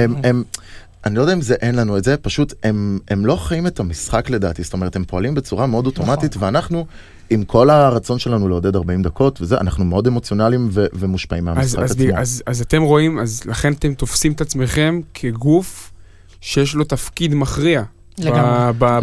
אני 1.08 1.16
לא 1.16 1.22
יודע 1.22 1.34
אם 1.34 1.42
זה 1.42 1.54
אין 1.54 1.76
לנו 1.76 1.98
את 1.98 2.04
זה, 2.04 2.18
פשוט 2.18 2.54
הם, 2.64 3.00
הם 3.08 3.26
לא 3.26 3.36
חיים 3.36 3.68
את 3.68 3.80
המשחק 3.80 4.30
לדעתי, 4.30 4.64
זאת 4.64 4.74
אומרת, 4.74 4.96
הם 4.96 5.04
פועלים 5.04 5.36
בצורה 5.36 5.68
מאוד 5.68 5.86
אוטומטית, 5.86 6.32
נכון. 6.36 6.44
ואנחנו, 6.44 6.86
עם 7.30 7.44
כל 7.44 7.70
הרצון 7.70 8.20
שלנו 8.20 8.48
לעודד 8.50 8.76
40 8.76 9.02
דקות 9.02 9.42
וזה, 9.42 9.58
אנחנו 9.58 9.86
מאוד 9.86 10.08
אמוציונליים 10.08 10.68
ו- 10.72 10.86
ומושפעים 10.94 11.50
אז, 11.50 11.56
מהמשחק 11.56 11.80
אז, 11.80 11.92
עצמו. 11.92 12.08
ב- 12.08 12.12
אז, 12.16 12.44
אז 12.46 12.62
אתם 12.62 12.82
רואים, 12.82 13.20
אז 13.20 13.42
לכן 13.46 13.74
אתם 13.74 13.94
תופסים 13.94 14.32
את 14.32 14.42
עצמכם 14.42 15.00
כגוף 15.14 15.92
שיש 16.42 16.76
לו 16.76 16.84
תפקיד 16.84 17.34
מכריע. 17.36 17.84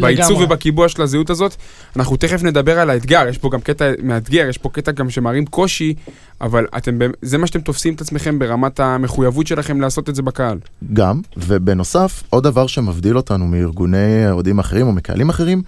בעיצוב. 0.00 0.40
ובקיבוע 0.40 0.88
של 0.88 1.02
הזהות 1.02 1.30
הזאת. 1.30 1.56
אנחנו 1.96 2.16
תכף 2.16 2.42
נדבר 2.42 2.78
על 2.78 2.90
האתגר, 2.90 3.28
יש 3.28 3.38
פה 3.38 3.50
גם 3.50 3.60
קטע 3.60 3.90
מאתגר, 4.02 4.46
יש 4.48 4.58
פה 4.58 4.68
קטע 4.68 4.92
גם 4.92 5.10
שמראים 5.10 5.46
קושי, 5.46 5.94
אבל 6.40 6.66
אתם, 6.76 6.98
זה 7.22 7.38
מה 7.38 7.46
שאתם 7.46 7.60
תופסים 7.60 7.94
את 7.94 8.00
עצמכם 8.00 8.38
ברמת 8.38 8.80
המחויבות 8.80 9.46
שלכם 9.46 9.80
לעשות 9.80 10.08
את 10.08 10.14
זה 10.14 10.22
בקהל. 10.22 10.58
גם, 10.92 11.20
ובנוסף, 11.36 12.22
עוד 12.30 12.44
דבר 12.44 12.66
שמבדיל 12.66 13.16
אותנו 13.16 13.46
מארגוני 13.46 14.30
אוהדים 14.30 14.58
אחרים 14.58 14.86
או 14.86 14.92
מקהלים 14.92 15.28
אחרים, 15.28 15.62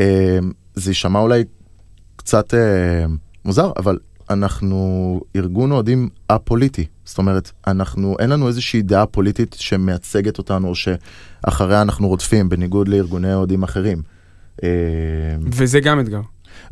אה, 0.00 0.38
זה 0.74 0.90
יישמע 0.90 1.20
אולי 1.20 1.44
קצת 2.16 2.54
אה, 2.54 3.04
מוזר, 3.44 3.70
אבל 3.76 3.98
אנחנו 4.30 4.76
ארגון 5.36 5.72
אוהדים 5.72 6.08
א-פוליטי. 6.28 6.86
זאת 7.04 7.18
אומרת, 7.18 7.50
אנחנו, 7.66 8.16
אין 8.18 8.30
לנו 8.30 8.48
איזושהי 8.48 8.82
דעה 8.82 9.06
פוליטית 9.06 9.56
שמייצגת 9.58 10.38
אותנו, 10.38 10.68
או 10.68 10.74
שאחריה 10.74 11.82
אנחנו 11.82 12.08
רודפים, 12.08 12.48
בניגוד 12.48 12.88
לארגוני 12.88 13.34
אוהדים 13.34 13.62
אחרים. 13.62 14.02
אה, 14.62 14.68
וזה 15.52 15.80
גם 15.80 16.00
אתגר. 16.00 16.20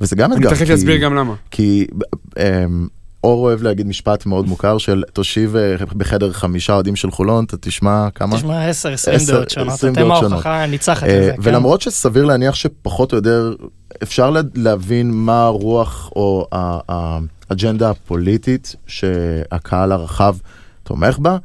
וזה 0.01 0.17
גם 0.17 0.33
אני 0.33 0.41
אתגר, 0.41 0.51
תכף 0.51 0.67
כי- 0.67 0.75
אסביר 0.75 0.97
גם 0.97 1.15
למה. 1.15 1.35
כי 1.51 1.87
אמ, 2.39 2.89
אור 3.25 3.45
אוהב 3.45 3.63
להגיד 3.63 3.87
משפט 3.87 4.27
מאוד 4.27 4.47
מוכר 4.49 4.79
של 4.79 5.03
תושיב 5.13 5.57
אה, 5.57 5.77
בחדר 5.97 6.33
חמישה 6.33 6.73
אוהדים 6.73 6.97
של 6.97 7.11
חולון, 7.11 7.45
אתה 7.45 7.57
תשמע 7.61 8.09
כמה... 8.15 8.37
תשמע 8.37 8.69
10, 8.69 8.93
20 8.93 9.17
עשר, 9.17 9.33
דעות 9.37 9.51
שונות, 9.51 9.73
20 9.73 9.93
אתם. 9.93 10.11
ההוכחה 10.11 10.63
הניצחת 10.63 11.03
אה, 11.09 11.21
לזה, 11.21 11.33
כן? 11.33 11.39
ולמרות 11.43 11.81
שסביר 11.81 12.25
להניח 12.25 12.55
שפחות 12.55 13.13
או 13.13 13.19
יותר 13.19 13.55
אפשר 14.03 14.31
לה- 14.31 14.41
להבין 14.55 15.11
מה 15.15 15.45
הרוח 15.45 16.11
או 16.17 16.47
האג'נדה 16.89 17.91
הפוליטית 17.91 18.77
שהקהל 18.87 19.93
הרחב 19.93 20.37
תומך 20.83 21.19
בה, 21.19 21.37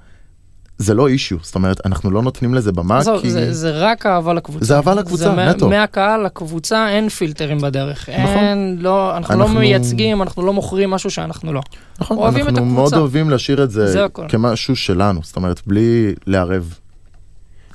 זה 0.78 0.94
לא 0.94 1.08
אישיו, 1.08 1.38
זאת 1.42 1.56
אומרת, 1.56 1.86
אנחנו 1.86 2.12
לא 2.12 2.22
נותנים 2.22 2.54
לזה 2.54 2.72
במה, 2.72 2.98
עזוב, 2.98 3.22
כי... 3.22 3.30
זה, 3.32 3.54
זה 3.54 3.72
רק 3.72 4.06
אהבה 4.06 4.34
לקבוצה. 4.34 4.66
זה 4.66 4.76
אהבה 4.76 4.94
לקבוצה, 4.96 5.24
זה 5.24 5.46
נטו. 5.50 5.70
מהקהל 5.70 6.26
לקבוצה 6.26 6.90
אין 6.90 7.10
פילטרים 7.10 7.58
בדרך. 7.58 8.10
נכון. 8.10 8.20
אין, 8.38 8.78
לא, 8.80 9.18
אנחנו, 9.18 9.40
לא 9.40 9.44
אנחנו- 9.44 9.60
מייצגים, 9.60 10.22
אנחנו 10.22 10.46
לא 10.46 10.54
מוכרים 10.54 10.90
משהו 10.90 11.10
שאנחנו 11.12 11.54
לא. 11.54 11.62
נכון, 12.00 12.18
אוהבים 12.18 12.44
את 12.44 12.50
אנחנו 12.50 12.66
מאוד 12.66 12.84
הקבוצה. 12.86 12.98
אוהבים 13.00 13.30
להשאיר 13.30 13.64
את 13.64 13.72
זה, 13.72 13.88
זה 13.88 14.06
הכל. 14.06 14.26
כמשהו 14.30 14.76
שלנו, 14.76 15.20
זאת 15.24 15.36
אומרת, 15.36 15.62
בלי 15.68 16.14
לערב. 16.28 16.74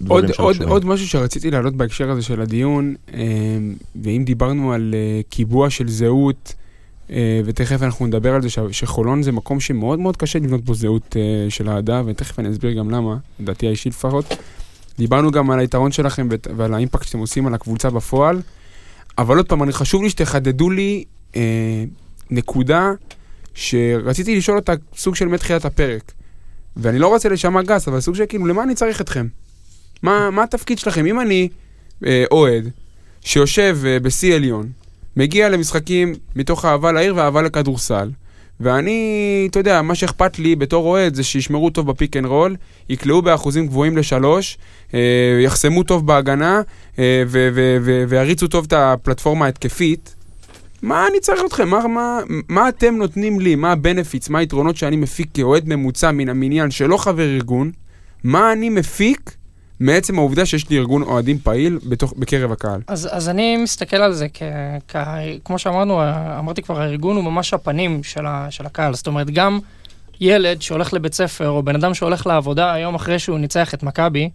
עוד, 0.09 0.25
עוד. 0.39 0.63
עוד 0.63 0.85
משהו 0.85 1.09
שרציתי 1.09 1.51
להעלות 1.51 1.75
בהקשר 1.77 2.11
הזה 2.11 2.23
של 2.23 2.41
הדיון, 2.41 2.95
אה, 3.15 3.19
ואם 4.03 4.23
דיברנו 4.27 4.73
על 4.73 4.95
אה, 4.95 5.21
קיבוע 5.29 5.71
של 5.71 5.89
זהות, 5.89 6.55
ותכף 7.45 7.83
אנחנו 7.83 8.07
נדבר 8.07 8.35
על 8.35 8.43
זה 8.43 8.49
שחולון 8.73 9.23
זה 9.23 9.33
מקום 9.33 9.61
שמאוד 9.61 9.99
מאוד 9.99 10.17
קשה 10.17 10.39
לבנות 10.39 10.65
בו 10.65 10.75
זהות 10.75 11.17
אה, 11.17 11.51
של 11.51 11.69
האהדה, 11.69 12.03
ותכף 12.07 12.39
אני 12.39 12.51
אסביר 12.51 12.73
גם 12.73 12.91
למה, 12.91 13.17
לדעתי 13.41 13.67
האישית 13.67 13.93
לפחות. 13.93 14.25
דיברנו 14.99 15.31
גם 15.31 15.51
על 15.51 15.59
היתרון 15.59 15.93
שלכם 15.93 16.29
ועל 16.57 16.75
ה 16.75 16.80
impact 16.80 17.07
שאתם 17.07 17.19
עושים 17.19 17.47
על 17.47 17.55
הקבוצה 17.55 17.91
בפועל, 17.91 18.43
אבל 19.19 19.37
עוד 19.37 19.49
פעם, 19.49 19.63
אני 19.63 19.73
חשוב 19.73 20.03
לי 20.03 20.11
שתחדדו 20.11 20.71
לי 20.71 21.05
אה, 21.37 21.85
נקודה 22.31 22.91
שרציתי 23.55 24.37
לשאול 24.37 24.59
אותה 24.59 24.73
סוג 24.97 25.15
של 25.15 25.29
מתחילת 25.29 25.65
הפרק. 25.65 26.13
ואני 26.77 26.99
לא 26.99 27.09
רוצה 27.09 27.29
להישמע 27.29 27.63
גס, 27.63 27.89
אבל 27.89 28.01
סוג 28.01 28.15
של 28.15 28.25
כאילו, 28.29 28.47
למה 28.47 28.63
אני 28.63 28.75
צריך 28.75 29.01
אתכם? 29.01 29.27
מה, 30.03 30.31
מה 30.31 30.43
התפקיד 30.43 30.79
שלכם? 30.79 31.07
אם 31.07 31.21
אני 31.21 31.49
אה, 32.07 32.25
אוהד 32.31 32.71
שיושב 33.21 33.79
אה, 33.87 34.01
בשיא 34.01 34.35
עליון, 34.35 34.69
מגיע 35.17 35.49
למשחקים 35.49 36.15
מתוך 36.37 36.65
אהבה 36.65 36.93
לעיר 36.93 37.17
ואהבה 37.17 37.43
לכדורסל, 37.43 38.11
ואני, 38.61 39.47
אתה 39.51 39.61
יודע, 39.61 39.83
מה 39.83 39.95
שאכפת 39.95 40.39
לי 40.39 40.57
בתור 40.57 40.87
אוהד 40.87 41.15
זה 41.15 41.23
שישמרו 41.23 41.71
טוב 41.71 41.87
ב 41.87 41.93
pick 41.93 42.17
and 42.17 42.27
roll, 42.27 42.57
יקלעו 42.89 43.23
באחוזים 43.23 43.67
גבוהים 43.67 43.97
לשלוש, 43.97 44.59
אה, 44.95 45.41
יחסמו 45.41 45.83
טוב 45.83 46.07
בהגנה, 46.07 46.63
אה, 46.99 47.23
ויריצו 48.09 48.49
טוב 48.49 48.65
את 48.65 48.73
הפלטפורמה 48.73 49.45
ההתקפית. 49.45 50.15
מה 50.83 51.07
אני 51.11 51.21
צריך 51.21 51.41
אתכם? 51.47 51.69
מה, 51.69 51.87
מה, 51.87 52.19
מה 52.49 52.69
אתם 52.69 52.97
נותנים 52.97 53.41
לי? 53.41 53.55
מה 53.55 53.73
הבנפיטס? 53.73 54.29
מה 54.29 54.39
היתרונות 54.39 54.77
שאני 54.77 54.97
מפיק 54.97 55.29
כאוהד 55.35 55.69
ממוצע 55.69 56.11
מן 56.11 56.29
המניין 56.29 56.71
שלא 56.71 56.97
חבר 56.97 57.23
ארגון? 57.23 57.71
מה 58.25 58.53
אני 58.53 58.69
מפיק 58.69 59.31
מעצם 59.81 60.19
העובדה 60.19 60.47
שיש 60.47 60.71
לי 60.71 60.79
ארגון 60.79 61.03
אוהדים 61.03 61.39
פעיל 61.39 61.79
בתוך, 61.89 62.15
בקרב 62.17 62.53
הקהל? 62.53 62.81
אז, 62.87 63.09
אז 63.13 63.29
אני 63.29 63.57
מסתכל 63.57 63.97
על 63.97 64.13
זה 64.13 64.27
כ, 64.35 64.43
כ... 64.89 64.97
כמו 65.45 65.59
שאמרנו, 65.59 66.01
אמרתי 66.39 66.63
כבר, 66.63 66.81
הארגון 66.81 67.17
הוא 67.17 67.25
ממש 67.25 67.55
הפנים 67.55 68.03
של, 68.03 68.27
ה, 68.27 68.47
של 68.51 68.67
הקהל. 68.67 68.95
זאת 68.95 69.07
אומרת, 69.07 69.31
גם 69.31 69.59
ילד 70.21 70.63
שהולך 70.63 70.93
לבית 70.93 71.15
ספר, 71.15 71.49
או 71.49 71.63
בן 71.63 71.75
אדם 71.75 71.95
שהולך 71.95 72.27
לעבודה 72.27 72.73
היום 72.73 72.95
אחרי 72.95 73.19
שהוא 73.19 73.39
ניצח 73.39 73.75
את 73.75 73.83
מכבי, 73.83 74.31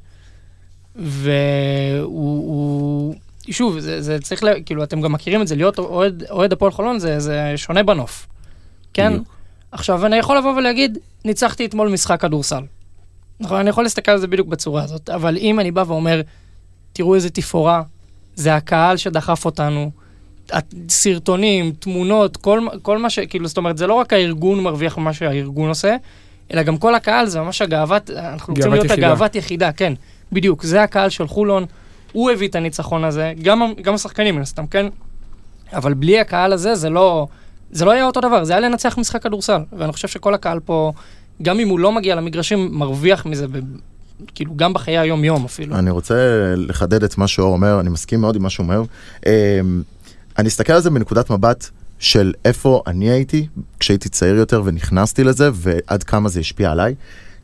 והוא... 0.95 2.03
הוא... 2.05 3.15
שוב, 3.49 3.79
זה, 3.79 4.01
זה 4.01 4.19
צריך, 4.19 4.43
ל... 4.43 4.47
כאילו, 4.65 4.83
אתם 4.83 5.01
גם 5.01 5.11
מכירים 5.11 5.41
את 5.41 5.47
זה, 5.47 5.55
להיות 5.55 5.79
אוהד, 5.79 6.23
אוהד 6.29 6.53
הפועל 6.53 6.71
חולון 6.71 6.99
זה, 6.99 7.19
זה 7.19 7.53
שונה 7.55 7.83
בנוף. 7.83 8.27
כן? 8.93 9.11
בדיוק. 9.11 9.27
עכשיו, 9.71 10.05
אני 10.05 10.15
יכול 10.15 10.37
לבוא 10.37 10.53
ולהגיד, 10.53 10.97
ניצחתי 11.25 11.65
אתמול 11.65 11.89
משחק 11.89 12.21
כדורסל. 12.21 12.63
נכון, 13.39 13.59
אני 13.59 13.69
יכול 13.69 13.83
להסתכל 13.83 14.11
על 14.11 14.17
זה 14.17 14.27
בדיוק 14.27 14.47
בצורה 14.47 14.83
הזאת, 14.83 15.09
אבל 15.09 15.37
אם 15.37 15.59
אני 15.59 15.71
בא 15.71 15.83
ואומר, 15.87 16.21
תראו 16.93 17.15
איזה 17.15 17.29
תפאורה, 17.29 17.81
זה 18.35 18.55
הקהל 18.55 18.97
שדחף 18.97 19.45
אותנו, 19.45 19.91
סרטונים, 20.89 21.71
תמונות, 21.79 22.37
כל, 22.37 22.59
כל 22.81 22.97
מה 22.97 23.09
ש... 23.09 23.19
כאילו, 23.19 23.47
זאת 23.47 23.57
אומרת, 23.57 23.77
זה 23.77 23.87
לא 23.87 23.93
רק 23.93 24.13
הארגון 24.13 24.63
מרוויח 24.63 24.97
ממה 24.97 25.13
שהארגון 25.13 25.69
עושה, 25.69 25.95
אלא 26.53 26.63
גם 26.63 26.77
כל 26.77 26.95
הקהל, 26.95 27.25
זה 27.25 27.39
ממש 27.41 27.61
הגאוות, 27.61 28.09
אנחנו 28.09 28.53
רוצים 28.53 28.71
להיות 28.71 28.85
יחידה. 28.85 29.07
הגאוות 29.07 29.35
יחידה, 29.35 29.71
כן, 29.71 29.93
בדיוק, 30.31 30.63
זה 30.63 30.83
הקהל 30.83 31.09
של 31.09 31.27
חולון, 31.27 31.65
הוא 32.11 32.31
הביא 32.31 32.47
את 32.47 32.55
הניצחון 32.55 33.03
הזה, 33.03 33.33
גם, 33.43 33.73
גם 33.81 33.93
השחקנים 33.93 34.35
מן 34.35 34.41
הסתם, 34.41 34.67
כן? 34.67 34.85
אבל 35.73 35.93
בלי 35.93 36.19
הקהל 36.19 36.53
הזה, 36.53 36.75
זה 36.75 36.89
לא, 36.89 37.27
זה 37.71 37.85
לא 37.85 37.91
היה 37.91 38.05
אותו 38.05 38.21
דבר, 38.21 38.43
זה 38.43 38.53
היה 38.53 38.59
לנצח 38.59 38.97
משחק 38.97 39.23
כדורסל, 39.23 39.61
ואני 39.77 39.91
חושב 39.91 40.07
שכל 40.07 40.33
הקהל 40.33 40.59
פה, 40.59 40.91
גם 41.41 41.59
אם 41.59 41.67
הוא 41.67 41.79
לא 41.79 41.91
מגיע 41.91 42.15
למגרשים, 42.15 42.69
מרוויח 42.71 43.25
מזה, 43.25 43.47
ב, 43.47 43.59
כאילו, 44.35 44.55
גם 44.55 44.73
בחיי 44.73 44.97
היום-יום 44.97 45.45
אפילו. 45.45 45.75
אני 45.75 45.89
רוצה 45.89 46.15
לחדד 46.57 47.03
את 47.03 47.17
מה 47.17 47.27
שאור 47.27 47.53
אומר, 47.53 47.79
אני 47.79 47.89
מסכים 47.89 48.21
מאוד 48.21 48.35
עם 48.35 48.43
מה 48.43 48.49
שהוא 48.49 48.63
אומר. 48.63 48.83
אמ, 49.25 49.31
אני 50.37 50.47
אסתכל 50.47 50.73
על 50.73 50.81
זה 50.81 50.89
מנקודת 50.89 51.29
מבט 51.29 51.69
של 51.99 52.33
איפה 52.45 52.81
אני 52.87 53.09
הייתי 53.09 53.47
כשהייתי 53.79 54.09
צעיר 54.09 54.35
יותר 54.35 54.61
ונכנסתי 54.65 55.23
לזה, 55.23 55.49
ועד 55.53 56.03
כמה 56.03 56.29
זה 56.29 56.39
השפיע 56.39 56.71
עליי. 56.71 56.95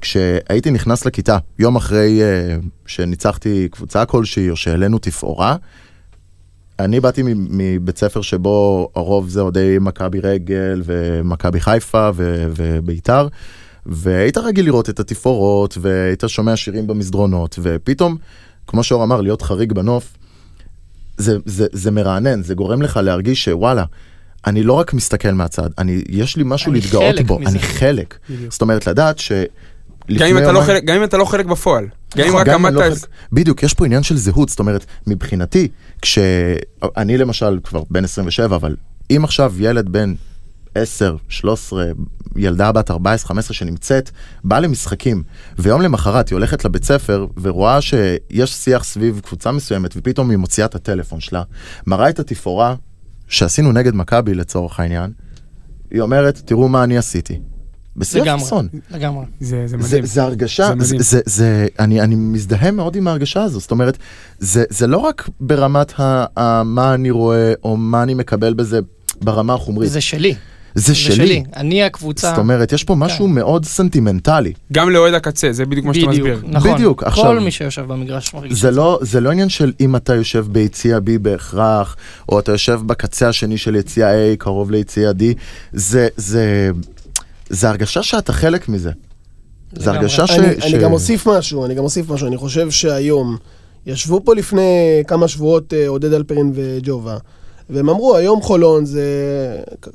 כשהייתי 0.02 0.72
נכנס 0.72 1.06
לכיתה, 1.06 1.38
יום 1.60 1.76
אחרי 1.76 2.20
uh, 2.22 2.66
שניצחתי 2.86 3.68
קבוצה 3.72 4.06
כלשהי 4.06 4.50
או 4.50 4.56
שהעלינו 4.56 4.98
תפאורה, 5.00 5.56
אני 6.80 7.00
באתי 7.00 7.24
מבית 7.26 7.98
ספר 7.98 8.22
שבו 8.22 8.90
הרוב 8.96 9.30
זה 9.30 9.42
אוהדי 9.42 9.78
מכבי 9.82 10.20
רגל 10.20 10.82
ומכבי 10.86 11.60
חיפה 11.60 12.10
וביתר, 12.16 13.28
והיית 13.86 14.38
רגיל 14.38 14.66
לראות 14.66 14.90
את 14.90 15.00
התפאורות 15.00 15.78
והיית 15.82 16.24
שומע 16.28 16.56
שירים 16.56 16.88
במסדרונות, 16.88 17.60
ופתאום, 17.62 18.18
כמו 18.68 18.84
שאור 18.84 19.04
אמר, 19.04 19.22
להיות 19.22 19.42
חריג 19.42 19.74
בנוף, 19.74 20.14
זה, 21.18 21.38
זה, 21.46 21.68
זה 21.72 21.92
מרענן, 21.92 22.44
זה 22.44 22.54
גורם 22.56 22.82
לך 22.82 22.98
להרגיש 23.04 23.44
שוואלה, 23.44 23.84
אני 24.48 24.64
לא 24.64 24.74
רק 24.74 24.94
מסתכל 24.94 25.32
מהצד, 25.32 25.70
אני, 25.78 26.02
יש 26.10 26.38
לי 26.38 26.44
משהו 26.46 26.72
להתגאות 26.72 27.20
בו, 27.22 27.40
מזה. 27.40 27.50
אני 27.50 27.60
חלק. 27.60 28.18
בדיוק. 28.30 28.52
זאת 28.54 28.62
אומרת, 28.62 28.88
לדעת 28.88 29.20
ש... 29.20 29.32
גם 30.18 30.28
אם 30.28 30.38
אתה 30.38 30.52
לא 30.52 30.62
חלק- 30.62 30.84
גם 30.86 30.96
אם 30.96 31.04
אתה 31.04 31.18
לא 31.18 31.26
חלק 31.26 31.46
בפועל. 31.46 31.84
גם 32.18 32.24
אם 32.24 32.28
נכון, 32.30 32.42
רק 32.42 32.48
גם 32.48 32.54
אם 32.60 32.66
עמדת... 32.66 32.80
לא 32.80 32.86
אז- 32.86 33.00
חלק- 33.02 33.10
בדיוק, 33.32 33.64
יש 33.64 33.74
פה 33.74 33.86
עניין 33.86 34.04
של 34.04 34.18
זהות, 34.18 34.50
זאת 34.50 34.60
אומרת, 34.60 34.86
מבחינתי, 35.08 35.68
כשאני 36.02 37.18
למשל 37.18 37.60
כבר 37.64 37.84
בן 37.90 38.04
27, 38.04 38.56
אבל 38.56 38.76
אם 39.12 39.24
עכשיו 39.24 39.54
ילד 39.60 39.90
בן 39.90 40.14
10, 40.76 41.16
13, 41.30 41.86
ילדה 42.36 42.72
בת 42.72 42.92
14, 42.92 43.28
15 43.28 43.54
שנמצאת, 43.54 44.12
באה 44.44 44.60
למשחקים, 44.60 45.24
ויום 45.60 45.82
למחרת 45.82 46.30
היא 46.30 46.36
הולכת 46.36 46.66
לבית 46.66 46.84
ספר 46.84 47.26
ורואה 47.42 47.82
שיש 47.82 48.54
שיח 48.54 48.84
סביב 48.84 49.22
קבוצה 49.26 49.52
מסוימת, 49.52 49.94
ופתאום 49.96 50.30
היא 50.30 50.38
מוציאה 50.38 50.66
את 50.66 50.76
הטלפון 50.76 51.20
שלה, 51.20 51.44
מראה 51.88 52.10
את 52.10 52.20
התפאורה 52.20 52.76
שעשינו 53.28 53.72
נגד 53.72 53.96
מכבי 53.96 54.34
לצורך 54.34 54.80
העניין, 54.80 55.12
היא 55.92 56.02
אומרת, 56.02 56.42
תראו 56.46 56.68
מה 56.68 56.84
אני 56.84 56.98
עשיתי. 56.98 57.40
בשיא 57.98 58.22
הפאסון. 58.22 58.68
לגמרי. 58.92 59.26
זה 59.40 59.68
זה 59.68 59.68
זה, 59.68 59.78
מדהים. 59.78 60.06
זה 60.06 60.24
הרגשה, 60.24 60.64
זה 60.64 60.70
זה, 60.70 60.76
מדהים. 60.76 61.02
זה, 61.02 61.20
זה, 61.26 61.68
אני, 61.80 62.02
אני 62.02 62.16
מזדהה 62.16 62.72
מאוד 62.72 62.96
עם 62.96 63.08
ההרגשה 63.08 63.44
הזו, 63.44 63.60
זאת 63.60 63.72
אומרת, 63.72 63.98
זה, 64.40 64.64
זה 64.70 64.88
לא 64.88 64.98
רק 64.98 65.30
ברמת 65.40 66.00
ה, 66.00 66.26
ה, 66.40 66.64
מה 66.64 66.94
אני 66.94 67.12
רואה 67.12 67.54
או 67.64 67.78
מה 67.78 68.04
אני 68.04 68.14
מקבל 68.14 68.54
בזה 68.54 68.80
ברמה 69.22 69.54
החומרית, 69.54 69.90
זה, 69.90 69.94
זה 69.94 70.02
שלי. 70.02 70.36
זה 70.76 70.88
זה 70.88 70.96
שלי. 70.96 71.16
שלי. 71.16 71.44
אני 71.56 71.84
הקבוצה. 71.84 72.30
זאת 72.30 72.38
אומרת, 72.38 72.72
יש 72.72 72.84
פה 72.84 72.96
משהו 72.96 73.26
כן. 73.26 73.32
מאוד 73.32 73.66
סנטימנטלי. 73.66 74.54
גם 74.72 74.90
לאוהד 74.90 75.14
הקצה, 75.14 75.52
זה 75.52 75.66
בדיוק 75.66 75.86
מה 75.86 75.94
שאתה 75.94 76.08
בדיוק, 76.08 76.28
מסביר. 76.28 76.50
נכון. 76.52 76.74
בדיוק, 76.74 77.04
עכשיו- 77.04 77.26
כל 77.26 77.40
מי 77.40 77.52
שיושב 77.52 77.82
במגרש 77.88 78.34
מרגיש 78.34 78.60
זה 78.60 78.72
לא, 78.72 79.00
זה 79.02 79.22
לא 79.22 79.32
עניין 79.32 79.50
של 79.50 79.74
אם 79.80 79.96
אתה 79.96 80.16
יושב 80.16 80.46
ביציע 80.52 80.98
B 80.98 81.20
בהכרח, 81.22 81.96
או 82.30 82.40
אתה 82.40 82.52
יושב 82.52 82.80
בקצה 82.86 83.30
השני 83.30 83.58
של 83.58 83.76
יציע 83.76 84.10
A, 84.10 84.38
קרוב 84.38 84.72
ליציע 84.72 85.12
D, 85.12 85.24
זה, 85.74 86.08
זה, 86.18 86.70
זה 87.50 87.70
הרגשה 87.70 88.04
שאתה 88.04 88.34
חלק 88.34 88.70
מזה. 88.70 88.92
זה. 89.74 89.92
הרגשה 89.92 90.28
ש... 90.28 90.32
אני, 90.32 90.62
ש... 90.62 90.64
אני 90.64 90.84
גם 90.84 90.94
אוסיף 90.94 91.28
משהו, 91.28 91.66
אני 91.66 91.76
גם 91.76 91.84
אוסיף 91.84 92.10
משהו, 92.10 92.28
אני 92.28 92.38
חושב 92.38 92.72
שהיום, 92.72 93.38
ישבו 93.86 94.22
פה 94.26 94.36
לפני 94.36 95.02
כמה 95.08 95.28
שבועות 95.28 95.74
אה, 95.74 95.88
עודד 95.88 96.14
אלפרין 96.14 96.52
וג'ובה, 96.56 97.18
והם 97.72 97.90
אמרו, 97.90 98.16
היום 98.16 98.42
חולון 98.42 98.86
זה 98.86 99.06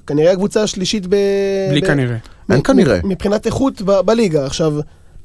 כנראה 0.07 0.33
הקבוצה 0.33 0.63
השלישית 0.63 1.07
ב... 1.07 1.17
בלי 1.71 1.81
ב- 1.81 1.87
כנראה. 1.87 2.17
אין 2.51 2.61
כנראה. 2.65 3.01
מבחינת 3.05 3.47
איכות 3.47 3.83
ב- 3.83 4.01
בליגה. 4.01 4.47
עכשיו, 4.47 4.75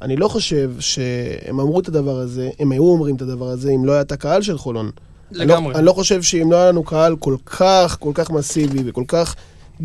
אני 0.01 0.15
לא 0.15 0.27
חושב 0.27 0.71
שהם 0.79 1.59
אמרו 1.59 1.79
את 1.79 1.87
הדבר 1.87 2.17
הזה, 2.17 2.49
הם 2.59 2.71
היו 2.71 2.83
אומרים 2.83 3.15
את 3.15 3.21
הדבר 3.21 3.47
הזה 3.47 3.71
אם 3.71 3.85
לא 3.85 3.91
היה 3.91 4.01
את 4.01 4.11
הקהל 4.11 4.41
של 4.41 4.57
חולון. 4.57 4.91
אני 5.31 5.39
לא- 5.39 5.45
לגמרי. 5.45 5.75
אני 5.75 5.85
לא 5.85 5.93
חושב 5.93 6.21
שאם 6.21 6.51
לא 6.51 6.55
היה 6.55 6.67
לנו 6.67 6.83
קהל 6.83 7.15
כל 7.15 7.35
כך, 7.45 7.97
כל 7.99 8.11
כך 8.13 8.29
מסיבי 8.31 8.79
וכל 8.85 9.03
כך 9.07 9.35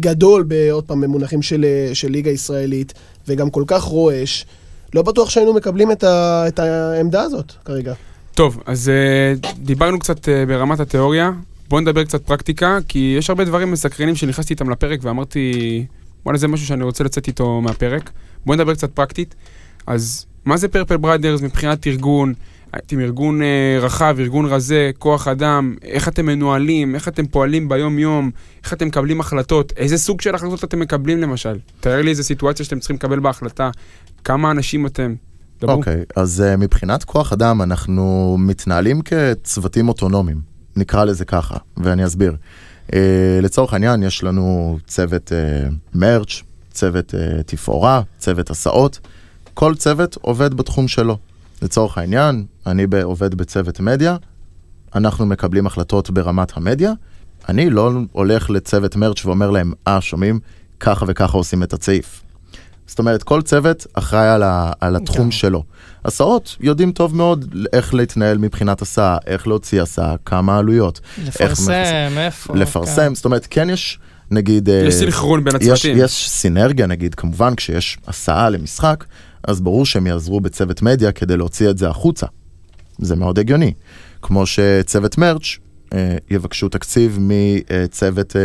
גדול, 0.00 0.46
עוד 0.70 0.84
פעם, 0.84 1.00
במונחים 1.00 1.42
של, 1.42 1.64
אה, 1.64 1.94
של 1.94 2.08
ליגה 2.10 2.30
ישראלית, 2.30 2.94
וגם 3.28 3.50
כל 3.50 3.64
כך 3.66 3.82
רועש, 3.82 4.46
לא 4.94 5.02
בטוח 5.02 5.30
שהיינו 5.30 5.52
מקבלים 5.54 5.92
את, 5.92 6.04
ה, 6.04 6.44
את 6.48 6.58
העמדה 6.58 7.22
הזאת 7.22 7.52
כרגע. 7.64 7.94
טוב, 8.34 8.62
אז 8.66 8.90
uh, 9.44 9.48
דיברנו 9.58 9.98
קצת 9.98 10.24
uh, 10.24 10.28
ברמת 10.48 10.80
התיאוריה, 10.80 11.30
בואו 11.68 11.80
נדבר 11.80 12.04
קצת 12.04 12.26
פרקטיקה, 12.26 12.78
כי 12.88 13.14
יש 13.18 13.30
הרבה 13.30 13.44
דברים 13.44 13.70
מסקרנים 13.70 14.16
שנכנסתי 14.16 14.54
איתם 14.54 14.70
לפרק 14.70 15.00
ואמרתי, 15.02 15.86
וואלה 16.24 16.38
זה 16.38 16.48
משהו 16.48 16.66
שאני 16.66 16.84
רוצה 16.84 17.04
לצאת 17.04 17.26
איתו 17.26 17.60
מהפרק. 17.60 18.10
בואו 18.46 18.56
נדבר 18.56 18.74
קצת 18.74 18.90
פרקטית. 18.90 19.34
אז 19.86 20.26
מה 20.44 20.56
זה 20.56 20.68
פרפל 20.68 20.96
בראדרס 20.96 21.42
מבחינת 21.42 21.86
ארגון? 21.86 22.34
אתם 22.78 23.00
ארגון 23.00 23.40
uh, 23.42 23.44
רחב, 23.80 24.16
ארגון 24.18 24.46
רזה, 24.46 24.90
כוח 24.98 25.28
אדם, 25.28 25.74
איך 25.82 26.08
אתם 26.08 26.26
מנוהלים, 26.26 26.94
איך 26.94 27.08
אתם 27.08 27.26
פועלים 27.26 27.68
ביום-יום, 27.68 28.30
איך 28.64 28.72
אתם 28.72 28.86
מקבלים 28.86 29.20
החלטות, 29.20 29.72
איזה 29.76 29.98
סוג 29.98 30.20
של 30.20 30.34
החלטות 30.34 30.64
אתם 30.64 30.80
מקבלים 30.80 31.20
למשל? 31.20 31.58
תאר 31.80 32.02
לי 32.02 32.10
איזה 32.10 32.22
סיטואציה 32.22 32.64
שאתם 32.64 32.78
צריכים 32.78 32.96
לקבל 32.96 33.20
בהחלטה, 33.20 33.70
כמה 34.24 34.50
אנשים 34.50 34.86
אתם. 34.86 35.14
אוקיי, 35.62 36.02
אז 36.16 36.44
uh, 36.46 36.56
מבחינת 36.56 37.04
כוח 37.04 37.32
אדם 37.32 37.62
אנחנו 37.62 38.36
מתנהלים 38.38 39.02
כצוותים 39.02 39.88
אוטונומיים, 39.88 40.40
נקרא 40.76 41.04
לזה 41.04 41.24
ככה, 41.24 41.56
ואני 41.76 42.04
אסביר. 42.04 42.36
Uh, 42.86 42.92
לצורך 43.42 43.72
העניין 43.72 44.02
יש 44.02 44.24
לנו 44.24 44.78
צוות 44.86 45.32
uh, 45.32 45.74
מרץ', 45.94 46.42
צוות 46.70 47.14
uh, 47.14 47.42
תפאורה, 47.42 48.02
צוות 48.18 48.50
הסעות, 48.50 49.00
כל 49.54 49.74
צוות 49.74 50.16
עובד 50.20 50.54
בתחום 50.54 50.88
שלו. 50.88 51.18
לצורך 51.62 51.98
העניין, 51.98 52.44
אני 52.66 52.86
עובד 53.02 53.34
בצוות 53.34 53.80
מדיה, 53.80 54.16
אנחנו 54.94 55.26
מקבלים 55.26 55.66
החלטות 55.66 56.10
ברמת 56.10 56.56
המדיה, 56.56 56.92
אני 57.48 57.70
לא 57.70 57.92
הולך 58.12 58.50
לצוות 58.50 58.96
מרץ' 58.96 59.24
ואומר 59.24 59.50
להם, 59.50 59.72
אה, 59.88 60.00
שומעים, 60.00 60.40
ככה 60.80 61.04
וככה 61.08 61.38
עושים 61.38 61.62
את 61.62 61.72
הצעיף. 61.72 62.22
זאת 62.86 62.98
אומרת, 62.98 63.22
כל 63.22 63.42
צוות 63.42 63.86
אחראי 63.94 64.28
על, 64.28 64.42
ה, 64.42 64.72
על 64.80 64.96
התחום 64.96 65.24
כן. 65.24 65.30
שלו. 65.30 65.62
הסעות 66.04 66.56
יודעים 66.60 66.92
טוב 66.92 67.16
מאוד 67.16 67.54
איך 67.72 67.94
להתנהל 67.94 68.38
מבחינת 68.38 68.82
הסעה, 68.82 69.16
איך 69.26 69.48
להוציא 69.48 69.82
הסעה, 69.82 70.14
כמה 70.24 70.58
עלויות, 70.58 71.00
לפרסם, 71.26 71.72
איפה. 72.18 72.56
לפרסם, 72.56 73.14
זאת 73.14 73.24
אומרת, 73.24 73.46
כן 73.50 73.70
יש, 73.70 73.98
נגיד... 74.30 74.68
אה, 74.70 74.74
יש 74.74 74.94
סנכרון 74.94 75.44
בין 75.44 75.56
יש, 75.60 75.62
הצוותים. 75.68 75.96
יש 76.04 76.28
סינרגיה 76.30 76.86
נגיד, 76.86 77.14
כמובן 77.14 77.54
כשיש 77.54 77.98
הסעה 78.06 78.50
למשחק, 78.50 79.04
אז 79.44 79.60
ברור 79.60 79.86
שהם 79.86 80.06
יעזרו 80.06 80.40
בצוות 80.40 80.82
מדיה 80.82 81.12
כדי 81.12 81.36
להוציא 81.36 81.70
את 81.70 81.78
זה 81.78 81.88
החוצה. 81.88 82.26
זה 82.98 83.16
מאוד 83.16 83.38
הגיוני. 83.38 83.72
כמו 84.22 84.46
שצוות 84.46 85.18
מרץ' 85.18 85.58
אה, 85.94 86.16
יבקשו 86.30 86.68
תקציב 86.68 87.18
מצוות... 87.20 88.36
אה, 88.36 88.42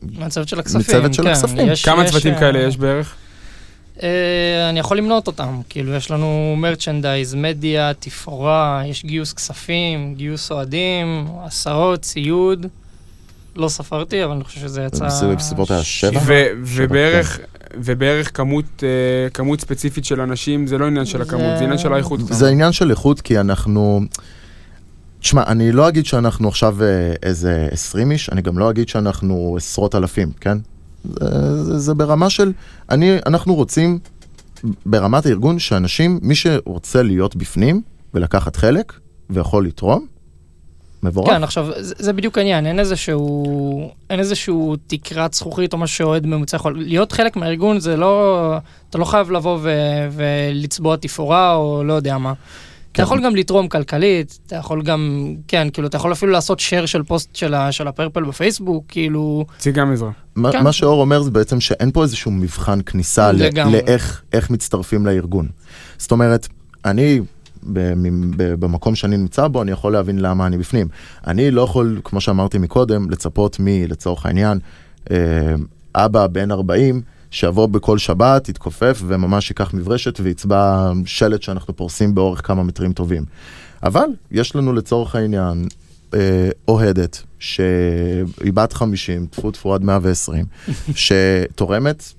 כן. 0.00 0.20
מהצוות 0.20 0.48
של 0.48 0.58
הכספים. 0.60 0.80
מצוות 0.80 1.14
של 1.14 1.22
כן. 1.22 1.28
הכספים. 1.28 1.68
יש- 1.68 1.84
כמה 1.84 2.04
יש, 2.04 2.10
צוותים 2.10 2.34
אה, 2.34 2.38
כאלה 2.40 2.58
יש 2.58 2.76
בערך? 2.76 3.14
אה, 4.02 4.08
אני 4.70 4.80
יכול 4.80 4.98
למנות 4.98 5.26
אותם. 5.26 5.60
כאילו, 5.68 5.94
יש 5.94 6.10
לנו 6.10 6.54
מרצ'נדייז, 6.58 7.34
מדיה, 7.34 7.92
תפאורה, 7.98 8.82
יש 8.86 9.04
גיוס 9.04 9.32
כספים, 9.32 10.14
גיוס 10.14 10.50
אוהדים, 10.52 11.06
הסעות, 11.44 12.00
ציוד. 12.00 12.66
לא 13.56 13.68
ספרתי, 13.68 14.24
אבל 14.24 14.32
אני 14.32 14.44
חושב 14.44 14.60
שזה 14.60 14.82
יצא... 14.82 15.06
בסביבות- 15.06 15.36
בסביבות 15.38 15.70
השבע? 15.70 16.20
ו- 16.26 16.46
ובערך, 16.64 17.38
ובערך 17.74 18.36
כמות, 18.36 18.64
אה, 18.82 18.88
כמות 19.30 19.60
ספציפית 19.60 20.04
של 20.04 20.20
אנשים, 20.20 20.66
זה 20.66 20.78
לא 20.78 20.86
עניין 20.86 21.04
של 21.06 21.22
הכמות, 21.22 21.58
זה 21.58 21.64
עניין 21.64 21.78
של 21.78 21.92
האיכות. 21.92 22.20
זה 22.20 22.48
עניין 22.48 22.72
של 22.72 22.90
איכות 22.90 23.20
כי 23.20 23.40
אנחנו... 23.40 24.00
תשמע, 25.20 25.42
אני 25.46 25.72
לא 25.72 25.88
אגיד 25.88 26.06
שאנחנו 26.06 26.48
עכשיו 26.48 26.76
אה, 26.82 26.86
איזה 27.22 27.68
20 27.70 28.10
איש, 28.10 28.30
אני 28.32 28.42
גם 28.42 28.58
לא 28.58 28.70
אגיד 28.70 28.88
שאנחנו 28.88 29.54
עשרות 29.56 29.94
אלפים, 29.94 30.32
כן? 30.40 30.58
זה, 31.62 31.78
זה, 31.78 31.94
ברמה 31.94 32.30
של... 32.30 32.52
אני, 32.90 33.18
אנחנו 33.26 33.54
רוצים, 33.54 33.98
ברמת 34.86 35.26
הארגון, 35.26 35.58
שאנשים, 35.58 36.18
מי 36.22 36.34
שרוצה 36.34 37.02
להיות 37.02 37.36
בפנים 37.36 37.82
ולקחת 38.14 38.56
חלק 38.56 38.92
ויכול 39.30 39.66
לתרום, 39.66 40.06
מבורך. 41.02 41.30
כן, 41.30 41.44
עכשיו, 41.44 41.66
זה, 41.78 41.94
זה 41.98 42.12
בדיוק 42.12 42.38
העניין, 42.38 42.66
אין 42.66 42.78
איזשהו, 42.78 43.90
אין 44.10 44.20
איזשהו 44.20 44.76
תקרת 44.86 45.34
זכוכית 45.34 45.72
או 45.72 45.78
משהו 45.78 45.96
שאוהד 45.96 46.26
ממוצע 46.26 46.56
יכול... 46.56 46.78
להיות 46.78 47.12
חלק 47.12 47.36
מהארגון 47.36 47.80
זה 47.80 47.96
לא... 47.96 48.56
אתה 48.90 48.98
לא 48.98 49.04
חייב 49.04 49.30
לבוא 49.30 49.58
ו, 49.62 49.70
ולצבוע 50.12 50.96
תפאורה 50.96 51.54
או 51.54 51.84
לא 51.84 51.92
יודע 51.92 52.18
מה. 52.18 52.32
אתה. 52.96 53.02
יכול 53.02 53.24
גם 53.24 53.36
לתרום 53.36 53.68
כלכלית, 53.68 54.38
אתה 54.46 54.56
יכול 54.56 54.82
גם, 54.82 55.34
כן, 55.48 55.68
כאילו, 55.72 55.88
אתה 55.88 55.96
יכול 55.96 56.12
אפילו 56.12 56.32
לעשות 56.32 56.58
share 56.60 56.86
של 56.86 57.02
פוסט 57.02 57.36
של, 57.36 57.54
ה, 57.54 57.72
של 57.72 57.88
הפרפל 57.88 58.24
בפייסבוק, 58.24 58.84
כאילו, 58.88 59.44
זה 59.60 59.70
גם 59.70 59.92
עזרה. 59.92 60.10
מה, 60.36 60.52
כן. 60.52 60.64
מה 60.64 60.72
שאור 60.72 61.00
אומר 61.00 61.22
זה 61.22 61.30
בעצם 61.30 61.60
שאין 61.60 61.90
פה 61.90 62.02
איזשהו 62.02 62.30
מבחן 62.30 62.78
כניסה 62.86 63.32
ל- 63.32 63.36
לגמרי. 63.42 63.72
לאיך 63.72 64.22
איך 64.32 64.50
מצטרפים 64.50 65.06
לארגון. 65.06 65.48
זאת 65.98 66.10
אומרת, 66.12 66.48
אני, 66.84 67.20
ב- 67.72 67.94
מ- 67.94 68.30
ב- 68.36 68.42
במקום 68.54 68.94
שאני 68.94 69.16
נמצא 69.16 69.48
בו, 69.48 69.62
אני 69.62 69.70
יכול 69.70 69.92
להבין 69.92 70.18
למה 70.18 70.46
אני 70.46 70.58
בפנים. 70.58 70.88
אני 71.26 71.50
לא 71.50 71.62
יכול, 71.62 72.00
כמו 72.04 72.20
שאמרתי 72.20 72.58
מקודם, 72.58 73.10
לצפות 73.10 73.56
מ, 73.60 73.66
לצורך 73.68 74.26
העניין, 74.26 74.58
אה, 75.10 75.16
אבא 75.94 76.26
בן 76.26 76.50
40, 76.50 77.02
שיבוא 77.30 77.66
בכל 77.66 77.98
שבת, 77.98 78.48
יתכופף 78.48 79.02
וממש 79.06 79.50
ייקח 79.50 79.74
מברשת 79.74 80.20
ויצבע 80.20 80.92
שלט 81.04 81.42
שאנחנו 81.42 81.76
פורסים 81.76 82.14
באורך 82.14 82.46
כמה 82.46 82.62
מטרים 82.62 82.92
טובים. 82.92 83.24
אבל 83.82 84.06
יש 84.30 84.56
לנו 84.56 84.72
לצורך 84.72 85.14
העניין 85.14 85.68
אה, 86.14 86.48
אוהדת 86.68 87.22
שהיא 87.38 88.52
בת 88.54 88.72
50, 88.72 89.26
טפו 89.26 89.50
טפו 89.50 89.74
עד 89.74 89.84
120, 89.84 90.44
שתורמת 90.94 92.12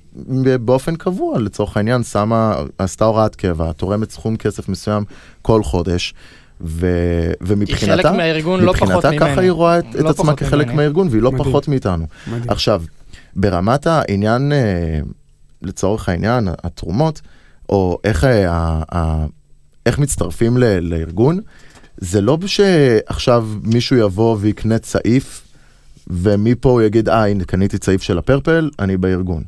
באופן 0.66 0.96
קבוע, 0.96 1.40
לצורך 1.40 1.78
העניין, 1.78 2.04
שמה, 2.04 2.56
עשתה 2.78 3.06
הוראת 3.06 3.36
קבע, 3.36 3.72
תורמת 3.72 4.12
סכום 4.12 4.38
כסף 4.38 4.70
מסוים 4.70 5.04
כל 5.42 5.64
חודש, 5.64 6.14
ו, 6.62 6.88
היא 7.30 7.36
ומבחינתה, 7.42 8.04
חלק 8.04 8.06
מהארגון 8.06 8.60
לא 8.60 8.74
פחות 8.74 8.88
מבחינתה 8.88 9.10
ממני. 9.10 9.20
ככה 9.20 9.42
היא 9.42 9.52
רואה 9.52 9.80
את, 9.80 9.86
את 9.90 9.96
לא 9.96 10.10
עצמה 10.10 10.26
פחות 10.26 10.40
כחלק 10.40 10.66
ממני. 10.66 10.78
מהארגון, 10.78 11.08
והיא 11.12 11.22
לא 11.22 11.32
מדהים. 11.32 11.50
פחות 11.50 11.68
מאיתנו. 11.68 12.08
מדהים. 12.28 12.50
עכשיו, 12.50 12.84
ברמת 13.42 13.88
העניין, 13.88 14.52
אה, 14.52 15.00
לצורך 15.62 16.10
העניין, 16.10 16.48
התרומות, 16.64 17.22
או 17.70 18.00
איך, 18.04 18.24
אה, 18.24 18.52
ה- 18.52 18.84
ה- 18.96 19.26
איך 19.86 20.00
מצטרפים 20.00 20.58
ל- 20.58 20.80
לארגון, 20.80 21.40
זה 21.98 22.22
לא 22.22 22.38
שעכשיו 22.48 23.48
מישהו 23.64 23.98
יבוא 23.98 24.38
ויקנה 24.40 24.80
צעיף, 24.80 25.44
ומפה 26.08 26.70
הוא 26.70 26.82
יגיד, 26.82 27.10
אה, 27.10 27.28
הנה, 27.28 27.44
קניתי 27.46 27.78
צעיף 27.78 28.02
של 28.02 28.18
הפרפל, 28.18 28.70
אני 28.80 28.98
בארגון. 28.98 29.44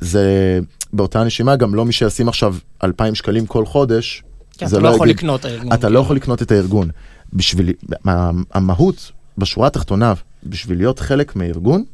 זה 0.00 0.58
באותה 0.92 1.24
נשימה, 1.24 1.56
גם 1.56 1.74
לא 1.74 1.84
מי 1.84 1.92
שישים 1.92 2.28
עכשיו 2.28 2.56
2,000 2.84 3.14
שקלים 3.14 3.46
כל 3.46 3.66
חודש, 3.66 4.22
כן, 4.58 4.66
זה 4.66 4.76
אתה 4.76 4.84
לא 4.84 4.88
יכול 4.88 5.06
יגיד- 5.08 5.16
לקנות 5.18 5.40
את 5.40 5.44
הארגון. 5.44 5.72
אתה 5.72 5.88
לא 5.88 5.98
יכול 5.98 6.16
לקנות 6.16 6.42
את 6.42 6.52
הארגון. 6.52 6.90
בשביל, 7.32 7.72
מה- 8.04 8.30
המהות, 8.52 9.12
בשורה 9.38 9.66
התחתונה, 9.66 10.12
בשביל 10.46 10.78
להיות 10.78 10.98
חלק 10.98 11.36
מארגון, 11.36 11.84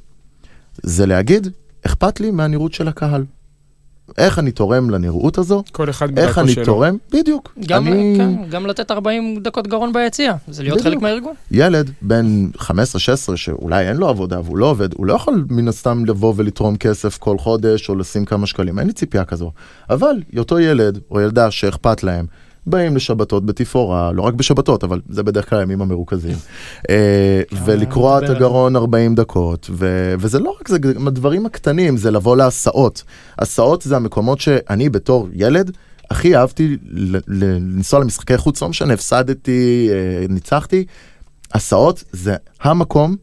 זה 0.83 1.07
להגיד, 1.07 1.49
אכפת 1.87 2.21
לי 2.21 2.31
מהנראות 2.31 2.75
של 2.75 2.89
הקהל. 2.89 3.25
איך 4.19 4.39
אני 4.39 4.51
תורם 4.51 4.91
לנראות 4.91 5.39
הזו, 5.39 5.63
כל 5.73 5.91
אחד 5.91 6.19
איך 6.19 6.39
אני 6.39 6.53
שלו. 6.53 6.65
תורם, 6.65 6.97
בדיוק. 7.13 7.55
גם, 7.67 7.87
אני 7.87 8.15
כן, 8.17 8.51
גם 8.51 8.67
לתת 8.67 8.91
40 8.91 9.41
דקות 9.43 9.67
גרון 9.67 9.93
ביציע, 9.93 10.35
זה 10.49 10.63
להיות 10.63 10.79
בדיוק. 10.79 10.93
חלק 10.93 11.03
מהארגון. 11.03 11.35
ילד 11.51 11.91
בן 12.03 12.47
15-16 12.57 12.67
שאולי 13.37 13.89
אין 13.89 13.97
לו 13.97 14.09
עבודה 14.09 14.41
והוא 14.45 14.59
לא 14.59 14.67
עובד, 14.67 14.95
הוא 14.95 15.07
לא 15.07 15.13
יכול 15.13 15.45
מן 15.51 15.69
הסתם 15.69 16.05
לבוא 16.05 16.35
ולתרום 16.37 16.77
כסף 16.77 17.19
כל 17.19 17.39
חודש 17.39 17.89
או 17.89 17.95
לשים 17.95 18.25
כמה 18.25 18.47
שקלים, 18.47 18.79
אין 18.79 18.87
לי 18.87 18.93
ציפייה 18.93 19.25
כזו. 19.25 19.53
אבל 19.91 20.23
אותו 20.39 20.59
ילד 20.59 20.99
או 21.11 21.21
ילדה 21.21 21.51
שאכפת 21.51 22.03
להם, 22.03 22.27
באים 22.67 22.97
לשבתות 22.97 23.47
בתפאורה, 23.47 24.13
לא 24.13 24.23
רק 24.23 24.35
בשבתות, 24.35 24.85
אבל 24.85 25.01
זה 25.09 25.23
בדרך 25.23 25.51
כלל 25.51 25.59
הימים 25.59 25.83
המרוכזים. 25.83 26.37
אה, 26.91 27.43
ולקרוע 27.65 28.19
את 28.19 28.31
הגרון 28.31 28.77
40 28.77 29.15
דקות, 29.15 29.71
ו- 29.73 30.15
וזה 30.19 30.39
לא 30.39 30.57
רק 30.61 30.69
זה, 30.69 30.79
גם 30.79 31.09
הדברים 31.09 31.47
הקטנים, 31.47 31.97
זה 31.97 32.11
לבוא 32.11 32.37
להסעות. 32.37 33.03
הסעות 33.39 33.83
זה 33.83 33.97
המקומות 33.97 34.41
שאני 34.41 34.89
בתור 34.89 35.29
ילד, 35.33 35.71
הכי 36.11 36.37
אהבתי 36.37 36.77
לנסוע 37.29 38.01
למשחקי 38.01 38.39
חוץ, 38.39 38.63
לא 38.63 38.69
משנה, 38.69 38.95
הפסדתי, 38.95 39.89
אה, 39.91 40.27
ניצחתי. 40.29 40.85
הסעות 41.55 42.05
זה 42.13 42.37
המקום 42.61 43.17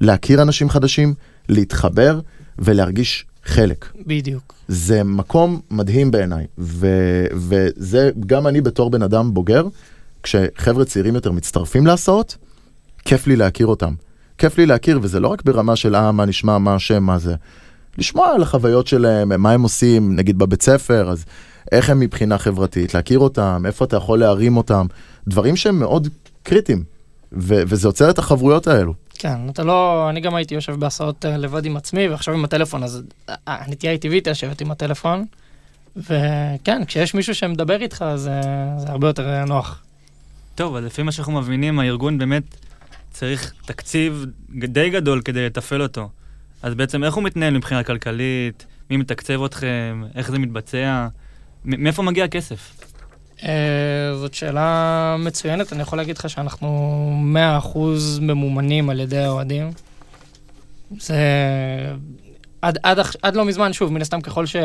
להכיר 0.00 0.42
אנשים 0.42 0.70
חדשים, 0.70 1.14
להתחבר 1.48 2.20
ולהרגיש 2.58 3.26
חלק. 3.48 3.86
בדיוק. 4.06 4.54
זה 4.68 5.04
מקום 5.04 5.60
מדהים 5.70 6.10
בעיניי, 6.10 6.46
ו- 6.58 7.26
וזה 7.34 8.10
גם 8.26 8.46
אני 8.46 8.60
בתור 8.60 8.90
בן 8.90 9.02
אדם 9.02 9.34
בוגר, 9.34 9.66
כשחבר'ה 10.22 10.84
צעירים 10.84 11.14
יותר 11.14 11.32
מצטרפים 11.32 11.86
להסעות, 11.86 12.36
כיף 13.04 13.26
לי 13.26 13.36
להכיר 13.36 13.66
אותם. 13.66 13.94
כיף 14.38 14.58
לי 14.58 14.66
להכיר, 14.66 14.98
וזה 15.02 15.20
לא 15.20 15.28
רק 15.28 15.42
ברמה 15.44 15.76
של 15.76 15.94
אה, 15.94 16.12
מה 16.12 16.24
נשמע, 16.24 16.58
מה 16.58 16.74
השם, 16.74 17.02
מה 17.02 17.18
זה. 17.18 17.34
לשמוע 17.98 18.28
על 18.34 18.42
החוויות 18.42 18.86
שלהם, 18.86 19.42
מה 19.42 19.52
הם 19.52 19.62
עושים, 19.62 20.16
נגיד 20.16 20.38
בבית 20.38 20.62
ספר, 20.62 21.10
אז 21.10 21.24
איך 21.72 21.90
הם 21.90 22.00
מבחינה 22.00 22.38
חברתית, 22.38 22.94
להכיר 22.94 23.18
אותם, 23.18 23.62
איפה 23.66 23.84
אתה 23.84 23.96
יכול 23.96 24.18
להרים 24.18 24.56
אותם, 24.56 24.86
דברים 25.28 25.56
שהם 25.56 25.78
מאוד 25.78 26.08
קריטיים, 26.42 26.84
ו- 27.32 27.62
וזה 27.66 27.88
יוצר 27.88 28.10
את 28.10 28.18
החברויות 28.18 28.66
האלו. 28.66 28.94
כן, 29.18 29.48
אתה 29.50 29.64
לא, 29.64 30.10
אני 30.10 30.20
גם 30.20 30.34
הייתי 30.34 30.54
יושב 30.54 30.72
בהסעות 30.72 31.24
אה, 31.24 31.36
לבד 31.36 31.64
עם 31.64 31.76
עצמי, 31.76 32.08
ועכשיו 32.08 32.34
עם 32.34 32.44
הטלפון, 32.44 32.82
אז 32.82 33.02
אה, 33.28 33.34
הנטייה 33.46 33.92
היא 33.92 34.00
טבעית 34.00 34.28
לשבת 34.28 34.60
עם 34.60 34.70
הטלפון. 34.70 35.24
וכן, 35.96 36.84
כשיש 36.86 37.14
מישהו 37.14 37.34
שמדבר 37.34 37.82
איתך, 37.82 38.04
זה, 38.16 38.40
זה 38.76 38.88
הרבה 38.88 39.06
יותר 39.06 39.28
אה, 39.28 39.44
נוח. 39.44 39.82
טוב, 40.54 40.76
אז 40.76 40.84
לפי 40.84 41.02
מה 41.02 41.12
שאנחנו 41.12 41.32
מבינים, 41.32 41.78
הארגון 41.78 42.18
באמת 42.18 42.42
צריך 43.10 43.52
תקציב 43.66 44.24
די 44.50 44.90
גדול 44.90 45.22
כדי 45.22 45.46
לתפעל 45.46 45.82
אותו. 45.82 46.08
אז 46.62 46.74
בעצם 46.74 47.04
איך 47.04 47.14
הוא 47.14 47.24
מתנהל 47.24 47.54
מבחינה 47.56 47.82
כלכלית? 47.82 48.66
מי 48.90 48.96
מתקצב 48.96 49.44
אתכם? 49.44 50.02
איך 50.14 50.30
זה 50.30 50.38
מתבצע? 50.38 51.06
מאיפה 51.64 52.02
מגיע 52.02 52.24
הכסף? 52.24 52.87
אה, 53.42 54.14
זאת 54.14 54.34
שאלה 54.34 55.16
מצוינת, 55.18 55.72
אני 55.72 55.82
יכול 55.82 55.98
להגיד 55.98 56.18
לך 56.18 56.30
שאנחנו 56.30 57.12
100% 57.74 57.78
ממומנים 58.20 58.90
על 58.90 59.00
ידי 59.00 59.18
האוהדים. 59.18 59.70
זה... 60.98 61.16
עד, 62.62 62.78
עד, 62.82 62.98
עד 63.22 63.36
לא 63.36 63.44
מזמן, 63.44 63.72
שוב, 63.72 63.92
מן 63.92 64.00
הסתם 64.02 64.20
ככל 64.20 64.46
ש... 64.46 64.56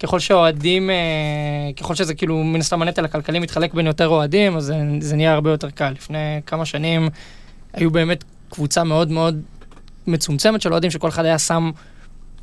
ככל 0.00 0.18
שאוהדים, 0.18 0.90
אה, 0.90 0.94
ככל 1.76 1.94
שזה 1.94 2.14
כאילו, 2.14 2.44
מן 2.44 2.60
הסתם 2.60 2.82
הנטל 2.82 3.04
הכלכלי 3.04 3.38
מתחלק 3.38 3.74
בין 3.74 3.86
יותר 3.86 4.08
אוהדים, 4.08 4.56
אז 4.56 4.64
זה, 4.64 4.76
זה 5.00 5.16
נהיה 5.16 5.32
הרבה 5.32 5.50
יותר 5.50 5.70
קל. 5.70 5.90
לפני 5.90 6.40
כמה 6.46 6.64
שנים 6.64 7.08
היו 7.72 7.90
באמת 7.90 8.24
קבוצה 8.48 8.84
מאוד 8.84 9.10
מאוד 9.10 9.40
מצומצמת 10.06 10.62
של 10.62 10.72
אוהדים, 10.72 10.90
שכל 10.90 11.08
אחד 11.08 11.24
היה 11.24 11.38
שם 11.38 11.70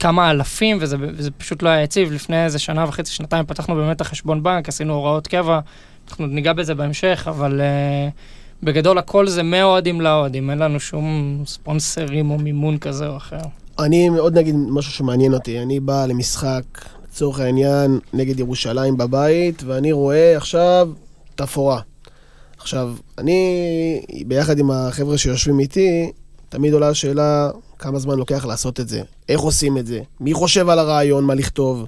כמה 0.01 0.31
אלפים, 0.31 0.77
וזה, 0.81 0.97
וזה 0.99 1.31
פשוט 1.31 1.63
לא 1.63 1.69
היה 1.69 1.83
יציב. 1.83 2.11
לפני 2.11 2.45
איזה 2.45 2.59
שנה 2.59 2.85
וחצי, 2.87 3.11
שנתיים, 3.11 3.45
פתחנו 3.45 3.75
באמת 3.75 3.95
את 3.95 4.01
החשבון 4.01 4.43
בנק, 4.43 4.69
עשינו 4.69 4.93
הוראות 4.93 5.27
קבע, 5.27 5.59
אנחנו 6.09 6.27
ניגע 6.27 6.53
בזה 6.53 6.75
בהמשך, 6.75 7.25
אבל 7.29 7.61
uh, 7.61 8.63
בגדול 8.63 8.97
הכל 8.97 9.27
זה 9.27 9.43
מאוהדים 9.43 10.01
לאוהדים, 10.01 10.49
אין 10.49 10.57
לנו 10.57 10.79
שום 10.79 11.37
ספונסרים 11.45 12.31
או 12.31 12.37
מימון 12.37 12.77
כזה 12.77 13.07
או 13.07 13.17
אחר. 13.17 13.41
אני 13.79 14.07
עוד 14.07 14.37
נגיד 14.37 14.55
משהו 14.55 14.91
שמעניין 14.91 15.33
אותי, 15.33 15.59
אני 15.59 15.79
בא 15.79 16.05
למשחק, 16.05 16.63
לצורך 17.09 17.39
העניין, 17.39 17.99
נגד 18.13 18.39
ירושלים 18.39 18.97
בבית, 18.97 19.63
ואני 19.65 19.91
רואה 19.91 20.37
עכשיו 20.37 20.89
תפאורה. 21.35 21.81
עכשיו, 22.57 22.93
אני, 23.17 24.01
ביחד 24.27 24.59
עם 24.59 24.71
החבר'ה 24.71 25.17
שיושבים 25.17 25.59
איתי, 25.59 26.11
תמיד 26.49 26.73
עולה 26.73 26.89
השאלה 26.89 27.49
כמה 27.81 27.99
זמן 27.99 28.15
לוקח 28.17 28.45
לעשות 28.45 28.79
את 28.79 28.87
זה, 28.89 29.01
איך 29.29 29.39
עושים 29.39 29.77
את 29.77 29.85
זה, 29.87 29.99
מי 30.19 30.33
חושב 30.33 30.69
על 30.69 30.79
הרעיון, 30.79 31.23
מה 31.23 31.35
לכתוב, 31.35 31.85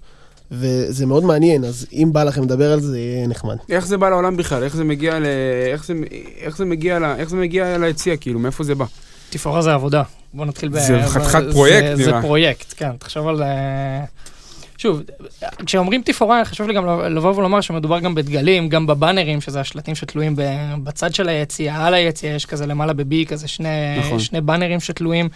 וזה 0.51 1.05
מאוד 1.05 1.23
מעניין, 1.23 1.63
אז 1.65 1.85
אם 1.93 2.09
בא 2.13 2.23
לכם 2.23 2.43
לדבר 2.43 2.71
על 2.71 2.79
זה, 2.79 2.87
זה 2.87 2.99
יהיה 2.99 3.27
נחמד. 3.27 3.55
איך 3.69 3.87
זה 3.87 3.97
בא 3.97 4.09
לעולם 4.09 4.37
בכלל? 4.37 4.63
איך 4.63 4.75
זה 4.75 4.83
מגיע 4.83 5.19
ל... 5.19 5.25
איך 5.71 5.85
זה, 5.85 5.93
איך 6.41 6.57
זה 6.57 6.65
מגיע 6.65 6.99
ל... 6.99 7.03
איך 7.03 7.29
זה 7.29 7.37
מגיע 7.37 7.77
ליציע, 7.77 8.17
כאילו, 8.17 8.39
מאיפה 8.39 8.63
זה 8.63 8.75
בא? 8.75 8.85
תפאורה 9.29 9.61
זה 9.61 9.73
עבודה. 9.73 10.03
בוא 10.33 10.45
נתחיל 10.45 10.69
ב... 10.69 10.79
זה 10.79 10.99
חתיכת 11.05 11.43
זה- 11.45 11.51
פרויקט, 11.53 11.87
זה 11.95 12.07
נראה. 12.07 12.21
פרויקט, 12.21 12.73
כן, 12.77 12.91
תחשוב 12.99 13.27
על... 13.27 13.43
אה, 13.43 14.03
שוב, 14.77 15.01
כשאומרים 15.65 16.01
תפאורה, 16.05 16.45
חשוב 16.45 16.67
לי 16.67 16.73
גם 16.73 16.87
לבוא 17.09 17.35
ולומר 17.35 17.61
שמדובר 17.61 17.99
גם 17.99 18.15
בדגלים, 18.15 18.69
גם 18.69 18.87
בבאנרים, 18.87 19.41
שזה 19.41 19.59
השלטים 19.59 19.95
שתלויים 19.95 20.35
בצד 20.83 21.13
של 21.13 21.29
היציאה, 21.29 21.87
על 21.87 21.93
היציאה 21.93 22.33
יש 22.35 22.45
כזה 22.45 22.65
למעלה 22.65 22.93
בבי, 22.93 23.25
כזה 23.25 23.47
שני, 23.47 23.67
נכון. 23.99 24.19
שני 24.19 24.41
באנרים 24.41 24.79
שתלויים. 24.79 25.29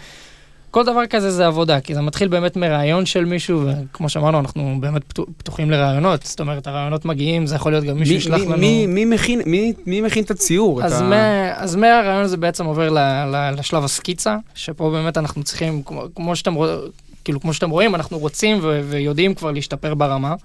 כל 0.71 0.84
דבר 0.86 1.06
כזה 1.10 1.32
זה 1.32 1.47
עבודה, 1.47 1.80
כי 1.82 1.95
זה 1.95 2.01
מתחיל 2.01 2.27
באמת 2.27 2.56
מרעיון 2.56 3.06
של 3.06 3.25
מישהו, 3.25 3.62
וכמו 3.91 4.10
שאמרנו, 4.10 4.39
אנחנו 4.39 4.77
באמת 4.80 5.03
פתו- 5.03 5.25
פתוחים 5.38 5.71
לרעיונות, 5.71 6.23
זאת 6.23 6.39
אומרת, 6.39 6.67
הרעיונות 6.67 7.06
מגיעים, 7.06 7.47
זה 7.47 7.56
יכול 7.56 7.71
להיות 7.71 7.84
גם 7.84 7.97
מישהו 7.99 8.13
מי, 8.13 8.17
ישלח 8.19 8.41
לנו... 8.41 8.58
מי, 8.58 8.86
מי, 8.88 9.06
מכין, 9.06 9.41
מי, 9.45 9.73
מי 9.86 10.01
מכין 10.01 10.23
את 10.23 10.32
הציור? 10.32 10.84
אז, 10.84 10.93
את 10.93 11.01
ה... 11.01 11.53
אז 11.56 11.75
מהרעיון 11.75 12.23
הזה 12.23 12.38
בעצם 12.38 12.65
עובר 12.65 12.89
ל, 12.89 12.97
ל, 13.25 13.53
לשלב 13.60 13.84
הסקיצה, 13.84 14.38
שפה 14.56 14.89
באמת 14.91 15.17
אנחנו 15.17 15.43
צריכים, 15.43 15.84
כמו, 15.84 16.03
כמו, 16.15 16.36
שאתם, 16.36 16.56
כאילו, 17.23 17.41
כמו 17.41 17.53
שאתם 17.53 17.69
רואים, 17.69 17.95
אנחנו 17.95 18.19
רוצים 18.19 18.60
ו, 18.62 18.82
ויודעים 18.89 19.34
כבר 19.34 19.51
להשתפר 19.51 19.93
ברמה. 19.93 20.36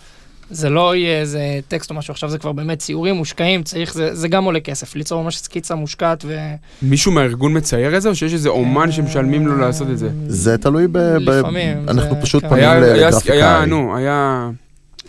זה 0.53 0.71
לא 0.71 0.97
יהיה 0.97 1.21
איזה 1.21 1.41
טקסט 1.69 1.91
או 1.91 1.95
משהו, 1.95 2.13
עכשיו 2.13 2.29
זה 2.31 2.39
כבר 2.39 2.53
באמת 2.53 2.79
ציורים 2.79 3.15
מושקעים, 3.15 3.63
צריך, 3.63 3.95
זה, 3.95 4.15
זה 4.15 4.29
גם 4.29 4.45
עולה 4.45 4.61
כסף, 4.61 4.95
ליצור 4.97 5.23
ממש 5.23 5.37
סקיצה 5.37 5.75
מושקעת 5.75 6.25
ו... 6.29 6.37
מישהו 6.83 7.13
מהארגון 7.13 7.57
מצייר 7.57 7.97
את 7.97 8.03
זה, 8.03 8.09
או 8.09 8.15
שיש 8.15 8.33
איזה 8.33 8.49
אומן 8.49 8.93
שמשלמים 8.93 9.47
לו 9.47 9.59
לעשות 9.59 9.91
את 9.91 9.99
זה? 9.99 10.09
זה 10.27 10.59
תלוי 10.59 10.87
ב... 10.87 10.99
ב- 10.99 11.17
לפעמים, 11.31 11.89
אנחנו 11.89 12.17
פשוט 12.23 12.43
כן. 12.43 12.49
פונים 12.49 12.65
היה, 12.65 12.73
היה, 12.73 12.95
היה, 12.95 12.97
לגרפיקאי. 13.09 13.67
נו, 13.67 13.97
היה 13.97 14.51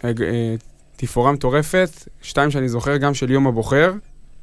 אה, 0.04 0.10
אה, 0.22 0.56
תפאורה 0.96 1.32
מטורפת, 1.32 1.90
שתיים 2.22 2.52
שאני 2.52 2.70
זוכר, 2.70 2.98
גם 2.98 3.14
של 3.14 3.32
יום 3.32 3.48
הבוחר, 3.48 3.92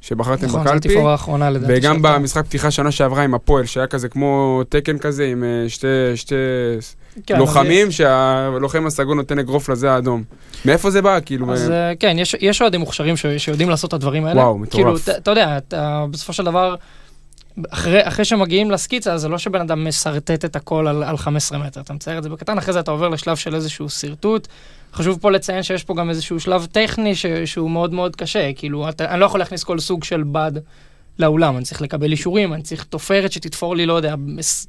שבחרתם 0.01 0.45
נכון, 0.45 0.59
זו 0.63 0.69
בקלפי, 0.69 0.87
התפאורה 0.89 1.11
האחרונה 1.11 1.49
לדעתי. 1.49 1.73
וגם 1.77 1.97
שאתה- 1.97 2.17
במשחק 2.19 2.45
פתיחה 2.45 2.71
שנה 2.71 2.91
שעברה 2.91 3.23
עם 3.23 3.33
הפועל, 3.33 3.65
שהיה 3.65 3.87
כזה 3.87 4.09
כמו 4.09 4.61
תקן 4.69 4.97
כזה, 4.97 5.25
עם 5.25 5.43
אה, 5.43 5.69
שתי, 5.69 5.87
שתי 6.15 6.35
כן, 7.25 7.33
אז- 7.33 7.39
לוחמים, 7.39 7.91
שהלוחם 7.91 8.85
הסגול 8.85 9.15
נותן 9.17 9.39
אגרוף 9.39 9.69
לזה 9.69 9.91
האדום. 9.91 10.23
מאיפה 10.65 10.91
זה 10.91 11.01
בא, 11.01 11.19
כאילו? 11.25 11.53
אז 11.53 11.69
אה, 11.71 11.89
אה, 11.89 11.93
כן, 11.99 12.15
יש, 12.19 12.35
יש 12.41 12.61
אוהדים 12.61 12.79
מוכשרים 12.79 13.17
ש, 13.17 13.25
שיודעים 13.37 13.69
לעשות 13.69 13.87
את 13.87 13.93
הדברים 13.93 14.25
האלה. 14.25 14.41
וואו, 14.41 14.57
מטורף. 14.57 14.73
כאילו, 15.03 15.17
אתה- 15.17 15.31
יודע, 15.31 15.57
בסופו 16.11 16.33
של 16.33 16.43
דבר, 16.45 16.75
אחרי, 17.69 18.07
אחרי 18.07 18.25
שמגיעים 18.25 18.71
לסקיצה, 18.71 19.17
זה 19.17 19.29
לא 19.29 19.37
שבן 19.37 19.61
אדם 19.61 19.87
משרטט 19.87 20.45
את 20.45 20.55
הכל 20.55 20.87
על, 20.87 21.03
על 21.03 21.17
15 21.17 21.57
מטר, 21.57 21.81
אתה 21.81 21.93
מצייר 21.93 22.17
את 22.17 22.23
זה 22.23 22.29
בקטן, 22.29 22.57
אחרי 22.57 22.73
זה 22.73 22.79
אתה 22.79 22.91
עובר 22.91 23.09
לשלב 23.09 23.35
של 23.35 23.55
איזשהו 23.55 23.89
שרטוט. 23.89 24.47
חשוב 24.93 25.17
פה 25.21 25.31
לציין 25.31 25.63
שיש 25.63 25.83
פה 25.83 25.95
גם 25.95 26.09
איזשהו 26.09 26.39
שלב 26.39 26.67
טכני 26.71 27.15
ש, 27.15 27.25
שהוא 27.45 27.71
מאוד 27.71 27.93
מאוד 27.93 28.15
קשה, 28.15 28.53
כאילו, 28.55 28.89
אתה, 28.89 29.05
אני 29.11 29.19
לא 29.19 29.25
יכול 29.25 29.39
להכניס 29.39 29.63
כל 29.63 29.79
סוג 29.79 30.03
של 30.03 30.23
בד 30.31 30.51
לאולם, 31.19 31.57
אני 31.57 31.65
צריך 31.65 31.81
לקבל 31.81 32.11
אישורים, 32.11 32.53
אני 32.53 32.61
צריך 32.63 32.83
תופרת 32.83 33.31
שתתפור 33.31 33.75
לי, 33.75 33.85
לא 33.85 33.93
יודע, 33.93 34.15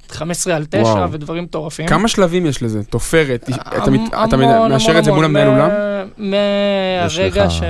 15 0.09 0.57
על 0.57 0.65
9 0.71 0.83
וואו. 0.83 1.13
ודברים 1.13 1.45
מטורפים. 1.45 1.87
כמה 1.87 2.09
שלבים 2.09 2.47
יש 2.47 2.63
לזה? 2.63 2.85
תופרת, 2.85 3.51
אתה 3.51 3.91
מת- 3.91 3.99
המון, 4.13 4.27
אתה 4.29 4.37
המון, 4.37 4.73
מאשר 4.73 4.99
את 4.99 5.05
זה 5.05 5.11
המון, 5.11 5.25
מול 5.25 5.25
המנהל 5.25 5.49
אולם? 5.49 5.71
מהרגע 6.19 7.51
ש... 7.51 7.63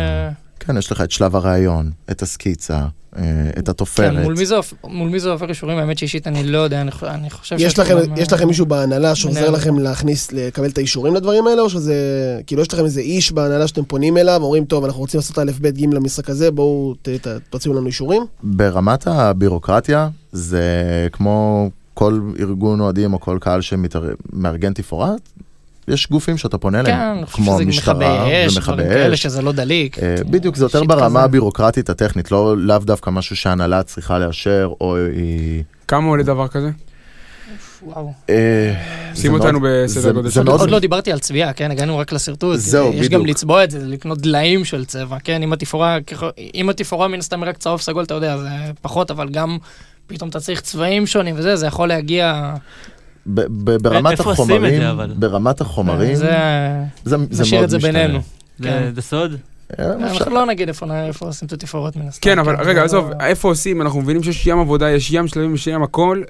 כן, 0.67 0.77
יש 0.77 0.93
לך 0.93 1.01
את 1.01 1.11
שלב 1.11 1.37
הראיון, 1.37 1.91
את 2.11 2.23
הסקיצה, 2.23 2.79
אה, 3.17 3.23
את 3.59 3.69
התופרת. 3.69 4.13
כן, 4.13 4.23
מול 4.23 4.35
מי 4.39 4.47
זה 4.47 4.57
עופ- 4.57 4.75
מול 4.85 5.09
מי 5.11 5.21
זה 5.21 5.31
עובר 5.31 5.49
אישורים, 5.49 5.79
האמת 5.79 5.99
שאישית 5.99 6.27
אני 6.27 6.45
לא 6.45 6.59
יודע, 6.59 6.81
אני 6.81 6.91
חו- 6.91 7.07
אני 7.07 7.31
חושב 7.31 7.57
יש 7.59 7.79
לכם, 7.79 7.99
שכולם, 8.03 8.17
יש 8.17 8.33
לכם 8.33 8.47
מישהו 8.49 8.67
בהנהלה 8.67 9.15
שעוזר. 9.15 9.51
לכם 9.51 9.79
להכניס, 9.79 10.33
לקבל 10.33 10.69
את 10.69 10.79
האישורים 10.79 11.15
לדברים 11.15 11.47
האלה, 11.47 11.63
או 11.63 11.71
שזה, 11.71 11.95
כאילו 12.47 12.63
יש 12.63 12.73
לכם 12.75 12.85
איזה 12.85 13.01
איש 13.01 13.33
בהנהלה 13.33 13.69
שאתם 13.69 13.85
פונים 13.85 14.17
אליו, 14.17 14.41
אומרים, 14.43 14.65
טוב, 14.65 14.85
אנחנו 14.85 15.01
רוצים 15.01 15.19
לעשות 15.19 15.39
א', 15.39 15.51
ב', 15.61 15.69
ג' 15.69 15.95
למשחק 15.95 16.31
הזה, 16.31 16.51
בואו 16.51 16.95
ת- 17.03 17.09
ת- 17.09 17.27
תוציאו 17.51 17.75
לנו 17.75 17.87
אישורים? 17.87 18.23
ברמת 18.43 19.07
הבירוקרטיה, 19.07 20.09
זה 20.33 20.63
כמו 21.13 21.71
כל 21.95 22.21
ארגון 22.41 22.81
אוהדים 22.81 23.13
או 23.13 23.21
כל 23.21 23.39
קהל 23.41 23.61
שמארגן 23.61 24.73
תפאורה, 24.73 25.13
יש 25.89 26.09
גופים 26.11 26.39
שאתה 26.39 26.59
פונה 26.59 26.85
כן, 26.85 26.91
אליהם, 26.91 27.27
חושב 27.27 27.37
כמו 27.45 27.59
משטרה 27.67 27.95
מכבי 27.95 28.07
אש, 28.47 28.57
ומכבי 28.57 28.73
דברים 28.83 28.89
כאלה 28.89 29.15
אש. 29.15 29.23
שזה 29.23 29.43
לא 29.43 29.53
דליק. 29.53 29.99
אה, 29.99 30.15
בדיוק, 30.31 30.57
זה 30.57 30.65
יותר 30.65 30.85
ברמה 30.85 31.09
כזה. 31.09 31.19
הבירוקרטית 31.25 31.91
הטכנית, 31.91 32.31
לא 32.33 32.55
לאו 32.59 32.79
דווקא 32.79 33.11
משהו 33.11 33.37
שהנהלה 33.37 33.83
צריכה 33.83 34.19
לאשר, 34.19 34.71
או 34.81 34.97
היא... 34.97 35.63
כמה 35.89 36.09
עולה 36.09 36.23
דבר 36.23 36.49
כזה? 36.49 36.71
וואו. 37.83 38.13
אה, 38.31 38.75
שים 39.15 39.31
זה 39.33 39.39
אותנו 39.39 39.61
מאוד- 39.61 39.73
בסדר 39.85 40.29
זה- 40.29 40.41
גודל 40.41 40.51
עוד 40.61 40.71
לא 40.71 40.79
דיברתי 40.79 41.13
על 41.13 41.19
צביעה, 41.19 41.53
כן, 41.53 41.71
הגענו 41.71 41.99
רק 41.99 42.13
לשרטוט. 42.13 42.59
זהו, 42.59 42.93
יש 42.93 43.07
בדיוק. 43.07 43.13
גם 43.13 43.27
לצבוע 43.27 43.65
את 43.65 43.71
זה, 43.71 43.79
לקנות 43.87 44.19
דליים 44.21 44.65
של 44.65 44.85
צבע, 44.85 45.17
כן, 45.25 45.43
אם 45.43 45.53
התפאורה, 45.53 45.99
אם 46.55 46.71
התפאורה 46.71 47.09
מן 47.09 47.19
הסתם 47.19 47.45
רק 47.45 47.57
צהוב 47.59 47.81
סגול, 47.81 48.05
אתה 48.05 48.15
יודע, 48.15 48.39
זה 48.39 48.49
פחות, 48.83 49.11
אבל 49.11 49.29
גם 49.29 49.59
פתאום 50.07 50.31
אתה 50.31 50.41
צריך 50.41 50.61
צבעים 50.61 51.07
שונים 51.07 51.35
וזה, 51.39 51.57
זה 51.57 51.67
יכול 51.67 51.89
להגיע... 51.89 52.55
ב- 53.27 53.41
ב- 53.71 53.77
ברמת 53.83 54.11
איפה 54.13 54.31
עושים 54.31 54.45
את 54.45 54.51
החומרים, 54.51 54.81
זה, 54.81 54.91
אבל? 54.91 55.15
ברמת 55.19 55.61
החומרים, 55.61 56.15
זה... 56.15 56.31
זה 57.05 57.17
זה 57.31 57.43
נשאיר 57.43 57.61
מאוד 57.61 57.65
את 57.65 57.71
זה 57.71 57.77
משתנה. 57.77 57.93
בינינו. 57.93 58.21
זה 58.59 58.69
כן. 58.69 58.93
זה 58.95 59.03
סוד? 59.03 59.33
אה, 59.79 59.85
אפשר- 59.95 60.07
אנחנו 60.19 60.35
לא 60.35 60.47
נגיד 60.47 60.69
איפה 60.69 60.87
איפה 61.07 61.27
עושים 61.27 61.47
את 61.47 61.53
התפאורות 61.53 61.97
מן 61.97 62.09
הסתם. 62.09 62.21
כן, 62.23 62.39
אבל 62.39 62.57
רגע, 62.57 62.81
זה 62.81 62.85
עזוב, 62.85 63.11
לא- 63.11 63.17
איפה 63.27 63.49
עושים? 63.49 63.83
אנחנו 63.83 64.01
מבינים 64.01 64.23
שיש 64.23 64.47
ים 64.47 64.59
עבודה, 64.59 64.91
יש 64.91 65.11
ים 65.13 65.29
שלבים, 65.29 65.55
יש 65.55 65.67
ים 65.67 65.83
הכל. 65.83 66.23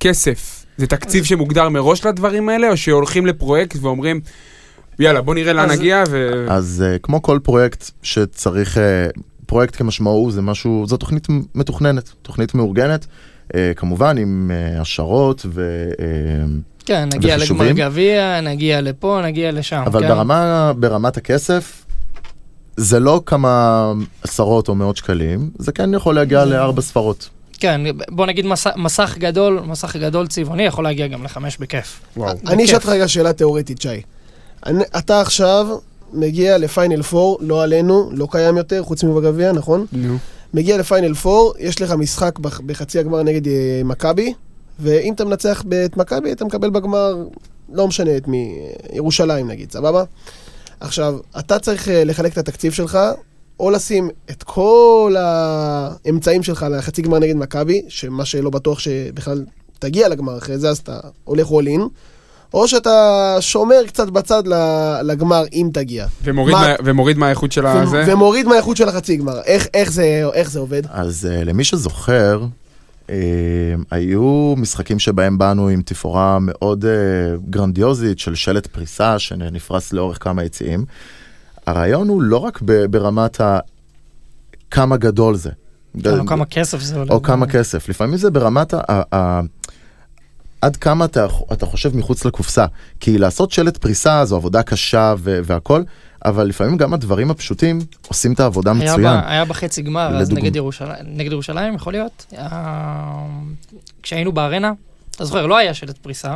כסף. 0.00 0.66
זה 0.76 0.86
תקציב 0.86 1.24
שמוגדר 1.24 1.68
מראש 1.68 2.06
לדברים 2.06 2.48
האלה, 2.48 2.70
או 2.70 2.76
שהולכים 2.76 3.26
לפרויקט 3.26 3.76
ואומרים, 3.80 4.20
יאללה, 4.98 5.20
בוא 5.20 5.34
נראה 5.34 5.52
לאן 5.52 5.70
אז- 5.70 5.78
נגיע, 5.78 6.04
ו... 6.10 6.46
אז 6.48 6.84
uh, 6.86 6.98
כמו 7.02 7.22
כל 7.22 7.38
פרויקט 7.42 7.90
שצריך, 8.02 8.78
פרויקט 9.46 9.76
כמשמעו 9.76 10.30
זה 10.30 10.42
משהו, 10.42 10.84
זו 10.86 10.96
תוכנית 10.96 11.26
מתוכננת, 11.54 12.10
תוכנית 12.22 12.54
מאורגנת, 12.54 13.06
כמובן 13.76 14.18
עם 14.18 14.50
uh, 14.76 14.80
השערות 14.80 15.46
ו... 15.50 15.88
Uh, 15.92 16.00
כן, 16.86 17.04
נגיע 17.14 17.20
לגמר 17.36 17.36
וחישובים. 17.36 17.76
גביע, 17.76 18.40
נגיע 18.40 18.80
לפה, 18.80 19.20
נגיע 19.24 19.52
לשם. 19.52 19.82
אבל 19.86 20.00
כן. 20.02 20.08
ברמה, 20.08 20.72
ברמת 20.76 21.16
הכסף, 21.16 21.84
זה 22.76 23.00
לא 23.00 23.22
כמה 23.26 23.82
עשרות 24.22 24.68
או 24.68 24.74
מאות 24.74 24.96
שקלים, 24.96 25.50
זה 25.58 25.72
כן 25.72 25.94
יכול 25.94 26.14
להגיע 26.14 26.44
לארבע 26.44 26.82
ספרות. 26.82 27.28
כן, 27.60 27.80
בוא 28.08 28.26
נגיד 28.26 28.46
מסך, 28.46 28.70
מסך 28.76 29.14
גדול, 29.18 29.60
מסך 29.66 29.96
גדול 29.96 30.26
צבעוני 30.26 30.62
יכול 30.62 30.84
להגיע 30.84 31.06
גם 31.06 31.24
לחמש 31.24 31.56
בכיף. 31.58 32.00
וואו. 32.16 32.32
אני 32.48 32.64
אשאל. 32.64 32.74
אותך 32.74 32.88
רגע 32.88 33.08
שאלה 33.08 33.32
תיאורטית, 33.32 33.80
שי. 33.82 33.88
אני- 34.66 34.84
אתה 34.98 35.20
עכשיו 35.20 35.66
מגיע 36.12 36.58
לפיינל 36.58 37.00
4, 37.14 37.18
לא 37.40 37.62
עלינו, 37.62 38.10
לא 38.12 38.28
קיים 38.30 38.56
יותר, 38.56 38.82
חוץ 38.82 39.04
מבגביע, 39.04 39.52
נכון? 39.52 39.86
נו. 39.92 40.16
מגיע 40.54 40.78
לפיינל 40.78 41.14
4, 41.26 41.32
יש 41.58 41.82
לך 41.82 41.90
משחק 41.92 42.38
בח- 42.38 42.60
בחצי 42.60 42.98
הגמר 42.98 43.22
נגד 43.22 43.48
אה, 43.48 43.82
מכבי, 43.84 44.34
ואם 44.78 45.12
אתה 45.14 45.24
מנצח 45.24 45.64
את 45.84 45.96
מכבי, 45.96 46.32
אתה 46.32 46.44
מקבל 46.44 46.70
בגמר, 46.70 47.14
לא 47.72 47.88
משנה 47.88 48.16
את 48.16 48.28
מי, 48.28 48.58
אה, 48.60 48.96
ירושלים 48.96 49.48
נגיד, 49.48 49.72
סבבה? 49.72 50.04
עכשיו, 50.80 51.18
אתה 51.38 51.58
צריך 51.58 51.88
אה, 51.88 52.04
לחלק 52.04 52.32
את 52.32 52.38
התקציב 52.38 52.72
שלך, 52.72 52.98
או 53.60 53.70
לשים 53.70 54.10
את 54.30 54.42
כל 54.42 55.14
האמצעים 55.18 56.42
שלך 56.42 56.66
לחצי 56.70 57.02
גמר 57.02 57.18
נגד 57.18 57.36
מכבי, 57.36 57.82
שמה 57.88 58.24
שלא 58.24 58.50
בטוח 58.50 58.78
שבכלל 58.78 59.44
תגיע 59.78 60.08
לגמר 60.08 60.38
אחרי 60.38 60.58
זה, 60.58 60.68
אז 60.70 60.78
אתה 60.78 61.00
הולך 61.24 61.48
all 61.48 61.66
in, 61.78 61.80
או 62.54 62.68
שאתה 62.68 62.90
שומר 63.40 63.86
קצת 63.86 64.08
בצד 64.08 64.42
ל- 64.46 65.00
לגמר 65.02 65.44
אם 65.52 65.68
תגיע. 65.72 66.06
ומוריד 66.24 66.54
מה- 66.54 66.68
מה- 66.68 66.74
ומוריד 66.84 67.18
מהאיכות 67.18 67.52
של 67.52 67.66
הזה? 67.66 68.04
ומוריד 68.06 68.46
מהאיכות 68.46 68.76
של 68.76 68.88
החצי 68.88 69.16
גמר. 69.16 69.40
איך, 69.44 69.66
איך, 69.74 69.92
זה, 69.92 70.22
איך 70.34 70.50
זה 70.50 70.58
עובד? 70.58 70.82
אז 70.90 71.28
uh, 71.30 71.44
למי 71.44 71.64
שזוכר, 71.64 72.42
uh, 73.06 73.10
היו 73.90 74.54
משחקים 74.56 74.98
שבהם 74.98 75.38
באנו 75.38 75.68
עם 75.68 75.82
תפאורה 75.82 76.38
מאוד 76.40 76.84
uh, 76.84 76.88
גרנדיוזית 77.50 78.18
של 78.18 78.34
שלט 78.34 78.66
פריסה 78.66 79.18
שנפרס 79.18 79.92
לאורך 79.92 80.24
כמה 80.24 80.44
יציאים. 80.44 80.84
הרעיון 81.66 82.08
הוא 82.08 82.22
לא 82.22 82.36
רק 82.36 82.60
ברמת 82.90 83.40
ה... 83.40 83.58
כמה 84.70 84.96
גדול 84.96 85.36
זה. 85.36 85.50
או 86.06 86.26
כמה 86.26 86.44
כסף 86.44 86.80
זה 86.80 86.98
עולה. 86.98 87.12
או 87.12 87.22
כמה 87.22 87.46
כסף. 87.46 87.88
לפעמים 87.88 88.16
זה 88.16 88.30
ברמת 88.30 88.74
ה... 88.74 89.40
עד 90.60 90.76
כמה 90.76 91.04
אתה, 91.04 91.26
אתה 91.52 91.66
חושב 91.66 91.96
מחוץ 91.96 92.24
לקופסה. 92.24 92.66
כי 93.00 93.18
לעשות 93.18 93.52
שלט 93.52 93.76
פריסה 93.76 94.24
זו 94.24 94.36
עבודה 94.36 94.62
קשה 94.62 95.14
ו- 95.18 95.40
והכל, 95.44 95.82
אבל 96.24 96.46
לפעמים 96.46 96.76
גם 96.76 96.94
הדברים 96.94 97.30
הפשוטים 97.30 97.78
עושים 98.08 98.32
את 98.32 98.40
העבודה 98.40 98.72
היה, 98.72 98.92
מצוין. 98.92 99.20
ב, 99.20 99.24
היה 99.26 99.44
בחצי 99.44 99.82
גמר, 99.82 100.16
אז 100.16 100.26
לדוגמה. 100.26 100.40
נגד 100.40 100.56
ירושלים, 100.56 101.04
נגד 101.06 101.32
ירושלים 101.32 101.74
יכול 101.74 101.92
להיות, 101.92 102.26
אה, 102.38 103.26
כשהיינו 104.02 104.32
בארנה, 104.32 104.72
אתה 105.16 105.24
זוכר, 105.24 105.46
לא 105.46 105.56
היה 105.56 105.74
שלט 105.74 105.98
פריסה. 105.98 106.34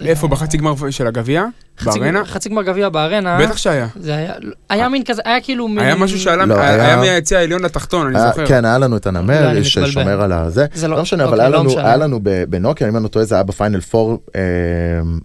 איפה? 0.00 0.28
בחצי 0.28 0.56
גמר 0.56 0.90
של 0.90 1.06
הגביע? 1.06 1.44
בארנה? 1.84 2.24
חצי 2.24 2.48
גמר 2.48 2.62
גביע 2.62 2.88
בארנה. 2.88 3.38
בטח 3.42 3.56
שהיה. 3.56 3.86
זה 4.00 4.14
היה, 4.16 4.32
היה 4.68 4.88
מין 4.88 5.04
כזה, 5.04 5.22
היה 5.24 5.40
כאילו 5.40 5.68
מין... 5.68 5.78
היה 5.78 5.94
משהו 5.94 6.18
שעלה, 6.18 6.46
לא, 6.46 6.54
היה 6.54 6.70
היה- 6.74 6.84
היה 6.86 6.96
מהיציע 6.96 7.38
העליון 7.38 7.62
לתחתון, 7.62 8.06
אני 8.06 8.18
היה- 8.18 8.28
זוכר. 8.28 8.46
כן, 8.46 8.64
היה 8.64 8.78
לנו 8.78 8.96
את 8.96 9.06
הנמר 9.06 9.22
מתבלבל. 9.42 9.62
ששומר 9.62 10.22
על 10.22 10.32
הזה. 10.32 10.66
זה 10.74 10.88
לא, 10.88 10.96
לא 10.96 11.02
משנה, 11.02 11.24
אבל 11.24 11.32
אוקיי, 11.32 11.44
היה 11.44 11.50
לא 11.50 11.58
לנו. 11.60 11.78
היה 11.78 11.96
לנו 11.96 12.20
בנוקיה, 12.48 12.88
אם 12.88 12.96
אני 12.96 13.02
לא 13.04 13.08
טועה, 13.08 13.24
זה 13.24 13.34
היה 13.34 13.44
בפיינל 13.44 13.80
4, 13.94 14.14
אה, 14.36 14.40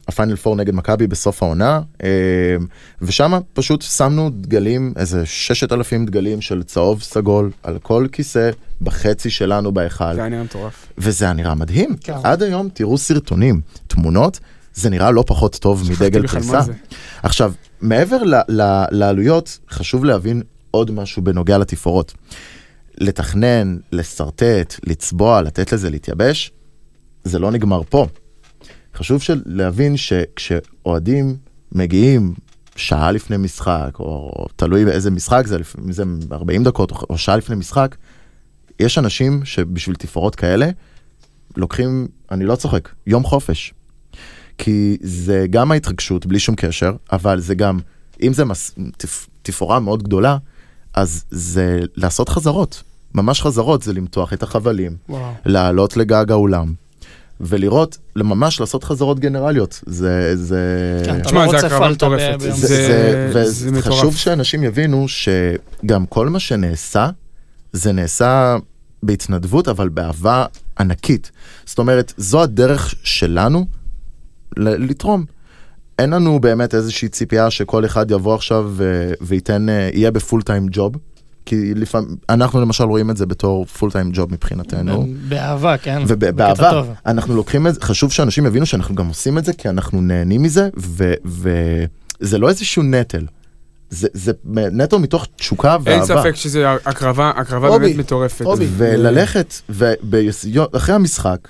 הפיינל 0.08 0.36
4 0.48 0.56
נגד 0.64 0.76
מכבי 0.76 1.08
בסוף 1.08 1.44
העונה, 1.44 1.82
אה, 2.04 2.10
ושם 3.02 3.32
פשוט 3.54 3.82
שמנו 3.82 4.30
דגלים, 4.34 4.94
איזה 4.98 5.26
6,000 5.26 6.06
דגלים 6.06 6.42
של 6.42 6.64
צהוב 6.64 7.02
סגול 7.02 7.52
על 7.64 7.78
כל 7.82 8.08
כיסא 8.12 8.50
בחצי 8.82 9.30
שלנו 9.30 9.72
בהיכל, 9.72 10.14
זה 10.14 10.20
היה 10.22 10.30
נראה 10.30 10.44
מטורף. 10.44 10.86
וזה 10.98 11.26
היה 11.26 11.34
נראה 11.34 11.56
מדהים. 11.56 11.96
כן. 12.04 12.14
עד 12.24 12.44
היום 12.44 12.70
תראו 12.74 12.98
סרטונים, 12.98 13.62
תמונות, 13.88 14.40
זה 14.74 14.90
נראה 14.90 15.12
לא 15.12 15.24
פחות 15.28 15.56
טוב 15.56 15.84
מדגל 16.06 16.22
פריסה. 16.28 16.72
עכשיו, 17.24 17.54
מעבר 17.82 18.24
ל- 18.24 18.36
ל- 18.62 18.86
לעלויות, 18.92 19.60
חשוב 19.70 20.06
להבין 20.06 20.42
עוד 20.72 20.92
משהו 20.92 21.22
בנוגע 21.22 21.58
לתפאורות. 21.58 22.14
לתכנן, 22.98 23.78
לשרטט, 23.92 24.76
לצבוע, 24.84 25.42
לתת 25.42 25.72
לזה 25.74 25.90
להתייבש, 25.90 26.52
זה 27.24 27.40
לא 27.40 27.52
נגמר 27.52 27.82
פה. 27.90 28.08
חשוב 28.96 29.22
להבין 29.46 29.98
שכשאוהדים 29.98 31.36
מגיעים 31.72 32.34
שעה 32.76 33.12
לפני 33.12 33.38
משחק, 33.38 33.92
או 34.00 34.46
תלוי 34.56 34.86
באיזה 34.86 35.12
משחק 35.12 35.44
זה, 35.48 35.58
לפעמים 35.58 35.92
זה 35.92 36.04
40 36.32 36.64
דקות 36.64 36.92
או- 36.92 37.06
או 37.10 37.18
שעה 37.18 37.38
לפני 37.38 37.56
משחק, 37.56 37.96
יש 38.80 38.98
אנשים 38.98 39.46
שבשביל 39.46 39.96
תפאורות 39.96 40.36
כאלה, 40.36 40.70
לוקחים, 41.58 42.08
אני 42.32 42.46
לא 42.46 42.56
צוחק, 42.56 42.90
יום 43.08 43.24
חופש. 43.24 43.74
כי 44.64 44.98
זה 45.02 45.46
גם 45.50 45.72
ההתרגשות, 45.72 46.26
בלי 46.26 46.40
שום 46.40 46.56
קשר, 46.56 46.92
אבל 47.12 47.40
זה 47.40 47.56
גם, 47.56 47.80
אם 48.22 48.34
זה 48.34 48.46
מס, 48.46 48.76
תפ, 48.98 49.28
תפאורה 49.42 49.80
מאוד 49.80 50.04
גדולה, 50.04 50.38
אז 50.94 51.24
זה 51.32 51.80
לעשות 51.96 52.30
חזרות. 52.30 52.84
ממש 53.16 53.42
חזרות, 53.42 53.82
זה 53.82 53.94
למתוח 53.94 54.34
את 54.34 54.44
החבלים, 54.44 54.96
וואו. 55.10 55.32
לעלות 55.46 55.98
לגג 55.98 56.32
האולם, 56.32 56.74
ולראות, 57.42 57.98
ממש 58.16 58.60
לעשות 58.60 58.84
חזרות 58.84 59.20
גנרליות. 59.20 59.82
זה, 59.86 60.36
זה... 60.36 60.60
כן, 61.06 61.16
אתה 61.16 61.24
תשמע, 61.24 61.46
לא 61.46 61.52
זה 61.52 61.56
רוצה 61.56 61.68
הקרבה 61.68 61.88
פלטה 61.88 62.06
מטורפת. 62.10 62.40
ביום 62.42 62.56
זה, 62.58 62.68
זה- 62.68 63.30
זה, 63.34 63.52
זה 63.52 63.72
מטורף. 63.72 63.88
וחשוב 63.88 64.16
שאנשים 64.16 64.64
יבינו 64.64 65.06
שגם 65.08 66.06
כל 66.06 66.30
מה 66.30 66.40
שנעשה, 66.40 67.10
זה 67.74 67.92
נעשה 67.92 68.58
בהתנדבות, 69.04 69.68
אבל 69.68 69.90
באהבה 69.90 70.46
ענקית. 70.80 71.32
זאת 71.66 71.80
אומרת, 71.80 72.14
זו 72.18 72.42
הדרך 72.42 72.94
שלנו 73.04 73.66
לתרום. 74.58 75.26
אין 76.00 76.10
לנו 76.10 76.40
באמת 76.40 76.76
איזושהי 76.76 77.10
ציפייה 77.10 77.50
שכל 77.50 77.86
אחד 77.86 78.12
יבוא 78.12 78.36
עכשיו 78.36 78.72
ו- 78.74 79.12
וייתן, 79.22 79.70
אה, 79.70 79.90
יהיה 79.94 80.12
בפול 80.12 80.42
טיים 80.42 80.68
ג'וב. 80.72 80.94
כי 81.46 81.74
לפעמים, 81.74 82.16
אנחנו 82.30 82.62
למשל 82.62 82.84
רואים 82.84 83.10
את 83.10 83.18
זה 83.18 83.26
בתור 83.26 83.66
פול 83.66 83.92
טיים 83.92 84.10
ג'וב 84.14 84.34
מבחינתנו. 84.34 85.08
באהבה, 85.30 85.78
כן. 85.78 86.02
ובאהבה. 86.08 86.84
אנחנו 87.06 87.36
לוקחים 87.36 87.68
את 87.68 87.74
זה, 87.74 87.82
חשוב 87.82 88.12
שאנשים 88.12 88.46
יבינו 88.46 88.66
שאנחנו 88.66 88.96
גם 88.96 89.08
עושים 89.08 89.38
את 89.38 89.46
זה 89.46 89.54
כי 89.54 89.70
אנחנו 89.70 90.02
נהנים 90.02 90.44
מזה, 90.44 90.70
וזה 91.26 92.38
לא 92.38 92.50
איזשהו 92.50 92.84
נטל. 92.84 93.26
זה, 93.90 94.08
זה 94.14 94.32
נטו 94.72 95.00
מתוך 95.00 95.28
תשוקה 95.36 95.78
ואהבה. 95.84 95.92
אין 95.92 96.06
ספק 96.06 96.36
שזה 96.36 96.72
הקרבה, 96.86 97.30
הקרבה 97.36 97.68
אובי, 97.68 97.86
באמת 97.86 98.00
מטורפת. 98.00 98.46
אובי. 98.46 98.68
וללכת, 98.78 99.54
ואחרי 99.70 100.96
המשחק, 100.96 101.48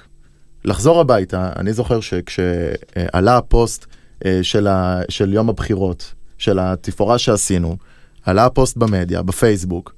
לחזור 0.65 0.99
הביתה, 1.01 1.49
אני 1.55 1.73
זוכר 1.73 1.99
שכשעלה 1.99 3.37
הפוסט 3.37 3.85
אה, 4.25 4.39
של, 4.41 4.67
ה, 4.67 5.01
של 5.09 5.33
יום 5.33 5.49
הבחירות, 5.49 6.13
של 6.37 6.59
התפאורה 6.59 7.17
שעשינו, 7.17 7.77
עלה 8.25 8.45
הפוסט 8.45 8.77
במדיה, 8.77 9.21
בפייסבוק, 9.21 9.93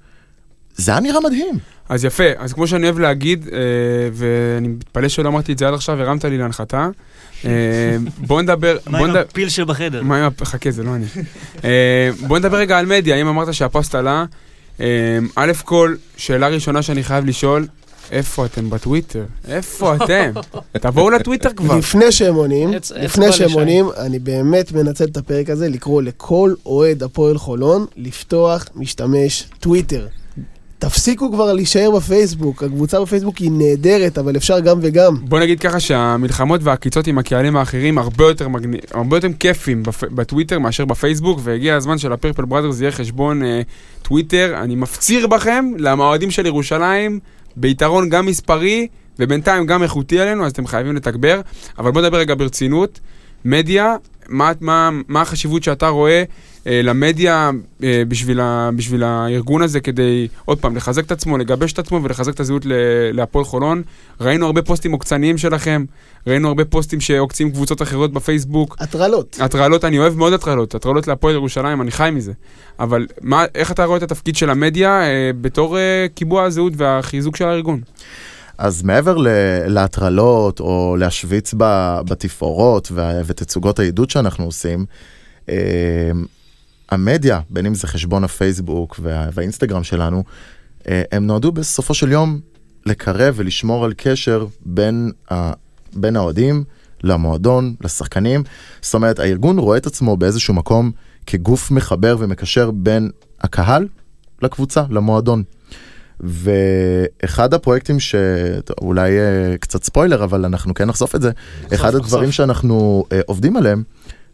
זה 0.75 0.91
היה 0.91 0.99
נראה 0.99 1.19
מדהים. 1.19 1.59
אז 1.89 2.05
יפה, 2.05 2.23
אז 2.37 2.53
כמו 2.53 2.67
שאני 2.67 2.83
אוהב 2.83 2.99
להגיד, 2.99 3.47
אה, 3.51 3.57
ואני 4.13 4.67
מתפלא 4.67 5.07
שלא 5.07 5.29
אמרתי 5.29 5.53
את 5.53 5.57
זה 5.57 5.67
עד 5.67 5.73
עכשיו, 5.73 6.01
הרמת 6.01 6.25
לי 6.25 6.37
להנחתה. 6.37 6.89
אה, 7.45 7.97
בוא 8.17 8.41
נדבר, 8.41 8.77
מה 8.85 8.97
בוא 8.97 9.05
עם 9.05 9.11
נדבר, 9.11 9.25
הפיל 9.29 9.49
שבחדר? 9.49 10.03
מה 10.03 10.17
עם 10.17 10.23
הפ... 10.23 10.43
חכה, 10.43 10.71
זה 10.71 10.83
לא 10.83 10.95
אני. 10.95 11.05
אה, 11.63 12.09
בוא 12.27 12.39
נדבר 12.39 12.57
רגע 12.57 12.79
על 12.79 12.85
מדיה, 12.85 13.15
אם 13.15 13.27
אמרת 13.27 13.53
שהפוסט 13.53 13.95
עלה, 13.95 14.25
אה, 14.79 15.19
א' 15.35 15.51
כל, 15.63 15.95
שאלה 16.17 16.47
ראשונה 16.47 16.81
שאני 16.81 17.03
חייב 17.03 17.25
לשאול, 17.25 17.67
איפה 18.11 18.45
אתם 18.45 18.69
בטוויטר? 18.69 19.23
איפה 19.47 19.95
אתם? 19.95 20.31
תבואו 20.81 21.09
לטוויטר 21.09 21.49
כבר. 21.55 21.77
לפני 21.77 22.11
שהם 22.11 22.35
עונים, 22.35 22.71
לפני 22.95 23.31
שהם. 23.31 23.51
עונים, 23.51 23.85
אני 23.97 24.19
באמת 24.19 24.71
מנצל 24.71 25.05
את 25.05 25.17
הפרק 25.17 25.49
הזה 25.49 25.69
לקרוא 25.69 26.01
לכל 26.01 26.53
אוהד 26.65 27.03
הפועל 27.03 27.37
חולון 27.37 27.85
לפתוח 27.97 28.65
משתמש 28.75 29.47
טוויטר. 29.59 30.07
תפסיקו 30.79 31.31
כבר 31.31 31.53
להישאר 31.53 31.91
בפייסבוק, 31.91 32.63
הקבוצה 32.63 33.01
בפייסבוק 33.01 33.37
היא 33.37 33.51
נהדרת, 33.51 34.17
אבל 34.17 34.37
אפשר 34.37 34.59
גם 34.59 34.79
וגם. 34.81 35.17
בוא 35.21 35.39
נגיד 35.39 35.59
ככה 35.59 35.79
שהמלחמות 35.79 36.61
והעקיצות 36.63 37.07
עם 37.07 37.17
הקהלים 37.17 37.57
האחרים 37.57 37.97
הרבה 37.97 38.23
יותר, 38.23 38.47
מגני... 38.47 38.77
הרבה 38.91 39.17
יותר 39.17 39.27
כיפים 39.39 39.83
בפ... 39.83 40.03
בטוויטר 40.03 40.59
מאשר 40.59 40.85
בפייסבוק, 40.85 41.39
והגיע 41.43 41.75
הזמן 41.75 41.97
שלפרפל 41.97 42.45
בראדרס 42.45 42.81
יהיה 42.81 42.91
חשבון 42.91 43.43
אה, 43.43 43.61
טוויטר. 44.01 44.53
אני 44.57 44.75
מפציר 44.75 45.27
בכם, 45.27 45.65
למאוהדים 45.77 46.31
של 46.31 46.45
ירושלים, 46.45 47.19
ביתרון 47.55 48.09
גם 48.09 48.25
מספרי, 48.25 48.87
ובינתיים 49.19 49.65
גם 49.65 49.83
איכותי 49.83 50.19
עלינו, 50.19 50.45
אז 50.45 50.51
אתם 50.51 50.67
חייבים 50.67 50.95
לתגבר. 50.95 51.41
אבל 51.77 51.91
בוא 51.91 52.01
נדבר 52.01 52.17
רגע 52.17 52.35
ברצינות. 52.35 52.99
מדיה, 53.45 53.95
מה, 54.29 54.51
מה, 54.61 54.89
מה 55.07 55.21
החשיבות 55.21 55.63
שאתה 55.63 55.87
רואה 55.87 56.11
אה, 56.11 56.23
למדיה 56.65 57.51
אה, 57.83 58.03
בשביל, 58.07 58.39
ה, 58.39 58.69
בשביל 58.75 59.03
הארגון 59.03 59.61
הזה 59.61 59.79
כדי, 59.79 60.27
עוד 60.45 60.59
פעם, 60.59 60.75
לחזק 60.75 61.05
את 61.05 61.11
עצמו, 61.11 61.37
לגבש 61.37 61.73
את 61.73 61.79
עצמו 61.79 62.03
ולחזק 62.03 62.33
את 62.33 62.39
הזהות 62.39 62.65
ל- 62.65 62.71
להפועל 63.13 63.45
חולון. 63.45 63.81
ראינו 64.21 64.45
הרבה 64.45 64.61
פוסטים 64.61 64.91
עוקצניים 64.91 65.37
שלכם, 65.37 65.85
ראינו 66.27 66.47
הרבה 66.47 66.65
פוסטים 66.65 66.99
שעוקצים 67.01 67.51
קבוצות 67.51 67.81
אחרות 67.81 68.13
בפייסבוק. 68.13 68.75
הטרלות. 68.79 69.37
הטרלות, 69.41 69.85
אני 69.85 69.99
אוהב 69.99 70.17
מאוד 70.17 70.33
הטרלות, 70.33 70.75
הטרלות 70.75 71.07
להפועל 71.07 71.33
ירושלים, 71.33 71.81
אני 71.81 71.91
חי 71.91 72.09
מזה. 72.13 72.31
אבל 72.79 73.07
מה, 73.21 73.45
איך 73.55 73.71
אתה 73.71 73.85
רואה 73.85 73.97
את 73.97 74.03
התפקיד 74.03 74.35
של 74.35 74.49
המדיה 74.49 75.01
אה, 75.03 75.31
בתור 75.41 75.77
אה, 75.77 76.05
קיבוע 76.15 76.43
הזהות 76.43 76.73
והחיזוק 76.77 77.35
של 77.35 77.45
הארגון? 77.45 77.81
אז 78.57 78.83
מעבר 78.83 79.17
ל- 79.17 79.27
להטרלות 79.67 80.59
או 80.59 80.95
להשוויץ 80.99 81.53
ב- 81.57 81.99
בתפאורות 82.09 82.91
ותצוגות 83.25 83.79
העידוד 83.79 84.09
שאנחנו 84.09 84.45
עושים, 84.45 84.85
אה, 85.49 85.55
המדיה, 86.93 87.39
בין 87.49 87.65
אם 87.65 87.75
זה 87.75 87.87
חשבון 87.87 88.23
הפייסבוק 88.23 88.99
וה- 89.03 89.29
והאינסטגרם 89.33 89.83
שלנו, 89.83 90.23
אה, 90.87 91.03
הם 91.11 91.27
נועדו 91.27 91.51
בסופו 91.51 91.93
של 91.93 92.11
יום 92.11 92.39
לקרב 92.85 93.33
ולשמור 93.37 93.85
על 93.85 93.93
קשר 93.97 94.45
בין, 94.65 95.11
ה- 95.31 95.51
בין 95.95 96.15
האוהדים 96.15 96.63
למועדון, 97.03 97.75
לשחקנים. 97.81 98.43
זאת 98.81 98.93
אומרת, 98.93 99.19
הארגון 99.19 99.59
רואה 99.59 99.77
את 99.77 99.85
עצמו 99.87 100.17
באיזשהו 100.17 100.53
מקום 100.53 100.91
כגוף 101.25 101.71
מחבר 101.71 102.15
ומקשר 102.19 102.71
בין 102.71 103.09
הקהל 103.41 103.87
לקבוצה, 104.41 104.83
למועדון. 104.89 105.43
ואחד 106.19 107.53
הפרויקטים 107.53 107.99
שאולי 107.99 109.19
אה, 109.19 109.57
קצת 109.59 109.83
ספוילר, 109.83 110.23
אבל 110.23 110.45
אנחנו 110.45 110.73
כן 110.73 110.85
נחשוף 110.85 111.15
את 111.15 111.21
זה, 111.21 111.31
אחד. 111.73 111.95
הדברים 111.95 112.31
שאנחנו 112.31 113.05
אה, 113.11 113.19
עובדים 113.25 113.57
עליהם, 113.57 113.83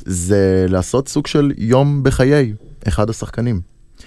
זה 0.06 0.66
לעשות 0.70 1.08
סוג 1.08 1.28
של 1.28 1.52
יום 1.58 2.04
בחיי 2.04 2.54
אחד 2.88 3.10
השחקנים. 3.10 3.62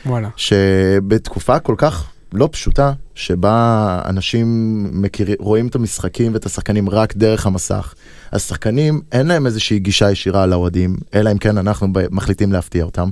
וואלה. 0.06 0.28
שבתקופה 0.36 1.58
כל 1.58 1.74
כך 1.78 2.10
לא 2.32 2.48
פשוטה, 2.52 2.92
שבה 3.14 4.02
אנשים 4.04 4.88
מכירים, 4.92 5.36
רואים 5.38 5.66
את 5.66 5.74
המשחקים 5.74 6.34
ואת 6.34 6.46
השחקנים 6.46 6.88
רק 6.88 7.16
דרך 7.16 7.46
המסך. 7.46 7.94
השחקנים, 8.32 9.00
אין 9.12 9.26
להם 9.26 9.46
איזושהי 9.46 9.78
גישה 9.78 10.10
ישירה 10.10 10.46
לאוהדים, 10.46 10.96
אלא 11.14 11.32
אם 11.32 11.38
כן 11.38 11.58
אנחנו 11.58 11.88
מחליטים 12.10 12.52
להפתיע 12.52 12.84
אותם. 12.84 13.08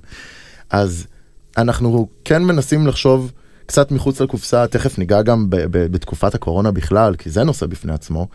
אז 0.71 1.07
אנחנו 1.57 2.09
כן 2.25 2.43
מנסים 2.43 2.87
לחשוב 2.87 3.33
קצת 3.67 3.91
מחוץ 3.91 4.21
לקופסה, 4.21 4.67
תכף 4.67 4.99
ניגע 4.99 5.23
גם 5.23 5.47
בתקופת 5.71 6.35
הקורונה 6.35 6.71
בכלל, 6.71 7.15
כי 7.15 7.31
זה 7.31 7.45
נושא 7.45 7.67
בפני 7.67 7.93
עצמו. 7.93 8.29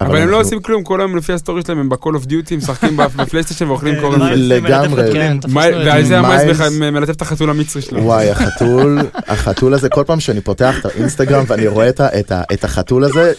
אבל 0.00 0.10
הם 0.10 0.16
אנחנו- 0.16 0.30
לא 0.30 0.40
עושים 0.40 0.60
כלום, 0.60 0.82
כל 0.82 1.00
היום 1.00 1.16
לפי 1.16 1.32
הסטורי 1.32 1.62
שלהם 1.62 1.78
הם 1.78 1.88
ב-call 1.88 1.96
of 2.22 2.26
duty, 2.28 2.56
משחקים 2.56 2.96
בפ- 3.00 3.16
בפלייסטיישן 3.16 3.68
ואוכלים 3.68 3.94
קורן. 4.00 4.20
לגמרי. 4.34 5.12
זה. 5.12 5.50
ועל 5.86 6.04
זה 6.04 6.18
המייס 6.18 6.60
מלטף 6.80 7.14
את 7.16 7.22
החתול 7.22 7.50
המצרי 7.50 7.82
שלו. 7.82 8.02
וואי, 8.02 8.30
החתול, 8.30 8.98
החתול 9.16 9.74
הזה, 9.74 9.88
כל 9.88 10.02
פעם 10.06 10.20
שאני 10.20 10.40
פותח 10.40 10.74
את 10.80 10.86
האינסטגרם 10.86 11.44
ואני 11.48 11.66
רואה 11.66 11.88
את, 11.88 12.64
החתול 12.64 13.04
הזה, 13.04 13.32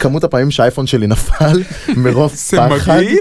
כמות 0.00 0.24
הפעמים 0.24 0.50
שהאייפון 0.50 0.86
שלי 0.86 1.06
נפל 1.06 1.62
מרוב 1.96 2.32
זה 2.34 2.56
פחד. 2.56 2.92
מגעיל? 2.96 3.18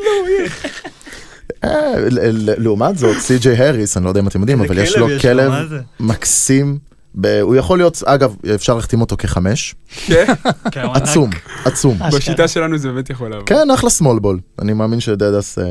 אה, 1.64 1.70
ל- 2.10 2.50
ל- 2.50 2.64
לעומת 2.64 2.98
זאת, 2.98 3.18
סי.ג'יי 3.20 3.68
הריס, 3.68 3.98
אני 3.98 4.06
לא 4.06 4.10
יודע 4.10 4.22
אם 4.22 4.28
אתם 4.28 4.40
יודעים, 4.40 4.62
אבל 4.62 4.78
יש 4.78 4.98
לו 4.98 5.08
כלב 5.22 5.52
זה? 5.70 5.80
מקסים. 6.00 6.91
ב- 7.16 7.40
הוא 7.42 7.56
יכול 7.56 7.78
להיות, 7.80 8.04
אגב, 8.06 8.36
אפשר 8.56 8.76
להחתים 8.76 9.02
אותו 9.02 9.16
כחמש, 9.18 9.76
כן, 10.06 10.26
כן. 10.72 10.86
עצום, 10.94 11.30
עצום. 11.66 11.98
בשיטה 12.16 12.48
שלנו 12.48 12.78
זה 12.78 12.92
באמת 12.92 13.10
יכול 13.10 13.30
לעבוד. 13.30 13.48
כן, 13.48 13.72
אחלה 13.74 13.90
small 13.90 14.24
ball. 14.24 14.62
אני 14.62 14.74
מאמין 14.74 15.00
שדדס... 15.00 15.60
אה, 15.60 15.64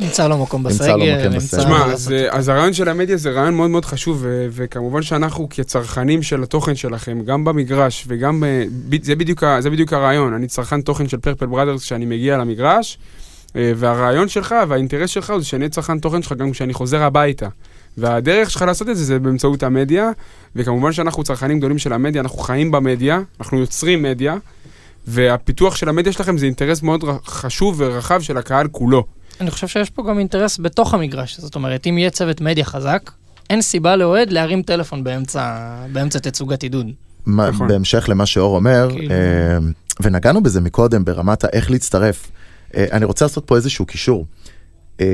נמצא 0.00 0.28
לו 0.28 0.38
מקום 0.38 0.62
נמצא 0.66 0.74
בסגל. 0.84 0.96
לו 0.96 1.04
מקום 1.20 1.32
נמצא 1.32 1.56
בסגל. 1.56 1.62
שמע, 1.62 1.86
לו- 1.86 1.92
אז, 2.30 2.48
הרעיון 2.48 2.72
של 2.72 2.88
המדיה 2.88 3.16
זה 3.16 3.30
רעיון 3.30 3.54
מאוד 3.54 3.70
מאוד 3.70 3.84
חשוב, 3.84 4.18
ו- 4.22 4.46
וכמובן 4.50 5.02
שאנחנו 5.02 5.46
כצרכנים 5.50 6.22
של 6.22 6.42
התוכן 6.42 6.74
שלכם, 6.74 7.22
גם 7.24 7.44
במגרש 7.44 8.04
וגם, 8.08 8.42
ב- 8.88 9.04
זה 9.04 9.14
בדיוק, 9.16 9.44
זה 9.60 9.70
הרעיון, 9.92 10.32
אני 10.34 10.46
צרכן 10.46 10.80
תוכן 10.80 11.08
של 11.08 11.16
פרפל 11.16 11.46
בראדרס 11.46 11.82
כשאני 11.82 12.06
מגיע 12.06 12.36
למגרש, 12.38 12.98
אה, 13.56 13.72
והרעיון 13.76 14.28
שלך 14.28 14.54
והאינטרס 14.68 15.10
שלך 15.10 15.30
הוא 15.30 15.40
שאני 15.40 15.60
אהיה 15.60 15.70
צרכן 15.70 15.98
תוכן 15.98 16.22
שלך 16.22 16.32
גם 16.32 16.50
כשאני 16.50 16.72
חוזר 16.74 17.02
הביתה. 17.02 17.48
והדרך 17.96 18.50
שלך 18.50 18.62
לעשות 18.62 18.88
את 18.88 18.96
זה 18.96 19.04
זה 19.04 19.18
באמצעות 19.18 19.62
המדיה, 19.62 20.10
וכמובן 20.56 20.92
שאנחנו 20.92 21.22
צרכנים 21.24 21.58
גדולים 21.58 21.78
של 21.78 21.92
המדיה, 21.92 22.20
אנחנו 22.20 22.38
חיים 22.38 22.70
במדיה, 22.70 23.20
אנחנו 23.40 23.58
יוצרים 23.60 24.02
מדיה, 24.02 24.36
והפיתוח 25.06 25.76
של 25.76 25.88
המדיה 25.88 26.12
שלכם 26.12 26.38
זה 26.38 26.46
אינטרס 26.46 26.82
מאוד 26.82 27.04
חשוב 27.26 27.74
ורחב 27.78 28.20
של 28.20 28.38
הקהל 28.38 28.68
כולו. 28.68 29.04
אני 29.40 29.50
חושב 29.50 29.66
שיש 29.66 29.90
פה 29.90 30.02
גם 30.08 30.18
אינטרס 30.18 30.58
בתוך 30.60 30.94
המגרש. 30.94 31.40
זאת 31.40 31.54
אומרת, 31.54 31.86
אם 31.86 31.98
יהיה 31.98 32.10
צוות 32.10 32.40
מדיה 32.40 32.64
חזק, 32.64 33.10
אין 33.50 33.62
סיבה 33.62 33.96
לאוהד 33.96 34.30
להרים 34.32 34.62
טלפון 34.62 35.04
באמצע, 35.04 35.56
באמצע 35.92 36.18
תצוגת 36.18 36.62
עידוד. 36.62 36.86
מה- 37.26 37.50
נכון. 37.50 37.68
בהמשך 37.68 38.04
למה 38.08 38.26
שאור 38.26 38.56
אומר, 38.56 38.88
כאילו- 38.90 39.10
אה, 39.14 39.58
ונגענו 40.00 40.42
בזה 40.42 40.60
מקודם 40.60 41.04
ברמת 41.04 41.44
האיך 41.44 41.70
להצטרף, 41.70 42.30
אה, 42.76 42.86
אני 42.92 43.04
רוצה 43.04 43.24
לעשות 43.24 43.44
פה 43.46 43.56
איזשהו 43.56 43.86
קישור. 43.86 44.26
אה, 45.00 45.06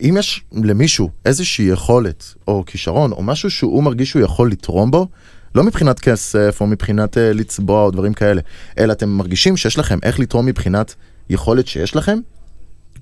אם 0.00 0.16
יש 0.18 0.44
למישהו 0.52 1.10
איזושהי 1.24 1.64
יכולת 1.64 2.34
או 2.48 2.64
כישרון 2.66 3.12
או 3.12 3.22
משהו 3.22 3.50
שהוא 3.50 3.82
מרגיש 3.82 4.10
שהוא 4.10 4.22
יכול 4.22 4.50
לתרום 4.50 4.90
בו, 4.90 5.06
לא 5.54 5.64
מבחינת 5.64 6.00
כסף 6.00 6.58
או 6.60 6.66
מבחינת 6.66 7.18
אה, 7.18 7.32
לצבוע 7.32 7.82
או 7.82 7.90
דברים 7.90 8.14
כאלה, 8.14 8.40
אלא 8.78 8.92
אתם 8.92 9.08
מרגישים 9.08 9.56
שיש 9.56 9.78
לכם 9.78 9.98
איך 10.02 10.20
לתרום 10.20 10.46
מבחינת 10.46 10.94
יכולת 11.30 11.66
שיש 11.66 11.96
לכם, 11.96 12.18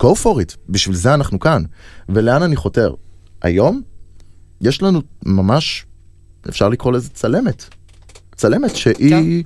go 0.03 0.07
for 0.07 0.37
it, 0.37 0.57
בשביל 0.69 0.97
זה 0.97 1.15
אנחנו 1.15 1.41
כאן. 1.41 1.63
ולאן 2.09 2.43
אני 2.43 2.57
חותר? 2.57 2.95
היום 3.43 3.83
יש 4.61 4.83
לנו 4.83 5.03
ממש 5.27 5.87
אפשר 6.49 6.69
לקרוא 6.69 6.93
לזה 6.93 7.09
צלמת. 7.09 7.65
צלמת 8.37 8.77
שהיא, 8.77 9.15
אה, 9.15 9.41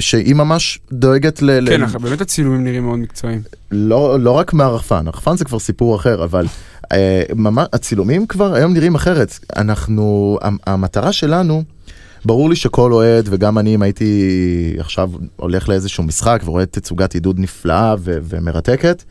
שהיא 0.00 0.34
ממש 0.34 0.78
דואגת 0.92 1.42
ל... 1.42 1.50
ל- 1.60 1.68
כן, 1.68 1.82
אך 1.82 1.96
באמת 1.96 2.20
הצילומים 2.20 2.64
נראים 2.64 2.84
מאוד 2.84 2.98
מקצועיים. 2.98 3.42
לא, 3.70 4.20
לא 4.20 4.30
רק 4.30 4.52
מהרחפן, 4.52 5.06
הרחפן 5.06 5.36
זה 5.36 5.44
כבר 5.44 5.58
סיפור 5.58 5.96
אחר, 5.96 6.24
אבל 6.24 6.46
אה, 6.92 7.22
ממש, 7.34 7.66
הצילומים 7.72 8.26
כבר 8.26 8.54
היום 8.54 8.72
נראים 8.72 8.94
אחרת. 8.94 9.38
אנחנו, 9.56 10.38
המ- 10.42 10.56
המטרה 10.66 11.12
שלנו, 11.12 11.62
ברור 12.24 12.50
לי 12.50 12.56
שכל 12.56 12.92
אוהד, 12.92 13.28
וגם 13.30 13.58
אני 13.58 13.74
אם 13.74 13.82
הייתי 13.82 14.32
עכשיו 14.78 15.10
הולך 15.36 15.68
לאיזשהו 15.68 16.04
משחק 16.04 16.40
ורואה 16.44 16.66
תצוגת 16.66 17.14
עידוד 17.14 17.38
נפלאה 17.40 17.94
ו- 17.98 18.18
ומרתקת, 18.22 19.02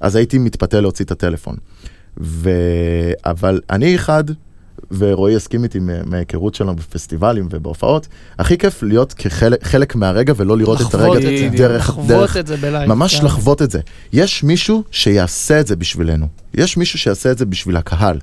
אז 0.00 0.16
הייתי 0.16 0.38
מתפתה 0.38 0.80
להוציא 0.80 1.04
את 1.04 1.10
הטלפון. 1.10 1.56
ו... 2.20 2.50
אבל 3.24 3.60
אני 3.70 3.94
אחד, 3.94 4.24
ורועי 4.90 5.34
יסכים 5.34 5.64
איתי 5.64 5.78
מה- 5.78 6.02
מההיכרות 6.06 6.54
שלנו 6.54 6.76
בפסטיבלים 6.76 7.48
ובהופעות, 7.50 8.08
הכי 8.38 8.58
כיף 8.58 8.82
להיות 8.82 9.12
כחלק 9.12 9.64
חלק 9.64 9.94
מהרגע 9.94 10.32
ולא 10.36 10.58
לראות 10.58 10.80
את 10.80 10.94
הרגע 10.94 11.18
את 11.18 11.52
זה, 11.52 11.56
דרך, 11.56 11.88
לחוות 11.88 12.06
דרך, 12.06 12.36
את 12.36 12.46
זה 12.46 12.56
בלייב. 12.56 12.88
ממש 12.88 13.20
כן. 13.20 13.24
לחוות 13.26 13.62
את 13.62 13.70
זה. 13.70 13.80
יש 14.12 14.44
מישהו 14.44 14.84
שיעשה 14.90 15.60
את 15.60 15.66
זה 15.66 15.76
בשבילנו. 15.76 16.26
יש 16.54 16.76
מישהו 16.76 16.98
שיעשה 16.98 17.30
את 17.32 17.38
זה 17.38 17.46
בשביל 17.46 17.76
הקהל. 17.76 18.18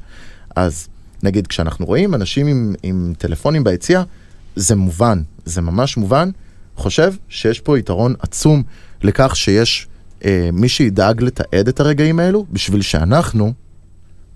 אז 0.56 0.88
נגיד 1.24 1.48
כשאנחנו 1.48 1.86
רואים 1.86 2.16
אנשים 2.16 2.48
עם, 2.48 2.76
עם 2.84 3.14
טלפונים 3.18 3.64
ביציע, 3.64 4.04
זה 4.56 4.76
מובן, 4.76 5.22
זה 5.46 5.62
ממש 5.62 5.98
מובן. 5.98 6.30
חושב 6.76 7.14
שיש 7.30 7.60
פה 7.60 7.80
יתרון 7.80 8.14
עצום 8.20 8.64
לכך 9.04 9.36
שיש 9.36 9.88
אה, 10.26 10.50
מי 10.54 10.70
שידאג 10.70 11.24
לתעד 11.24 11.68
את 11.68 11.80
הרגעים 11.80 12.20
האלו, 12.20 12.46
בשביל 12.52 12.82
שאנחנו 12.82 13.54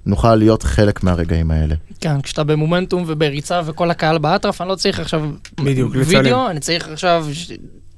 נוכל 0.06 0.36
להיות 0.36 0.64
חלק 0.64 1.04
מהרגעים 1.04 1.52
האלה. 1.52 1.76
כן, 2.04 2.22
כשאתה 2.22 2.44
במומנטום 2.44 3.04
ובריצה 3.08 3.62
וכל 3.66 3.92
הקהל 3.92 4.18
באטרף, 4.18 4.62
אני 4.62 4.70
לא 4.70 4.76
צריך 4.76 5.00
עכשיו 5.00 5.30
בדיוק, 5.62 5.92
וידאו, 5.96 6.22
לצלם. 6.22 6.48
אני 6.50 6.60
צריך 6.60 6.88
עכשיו 6.88 7.26
ש- 7.34 7.52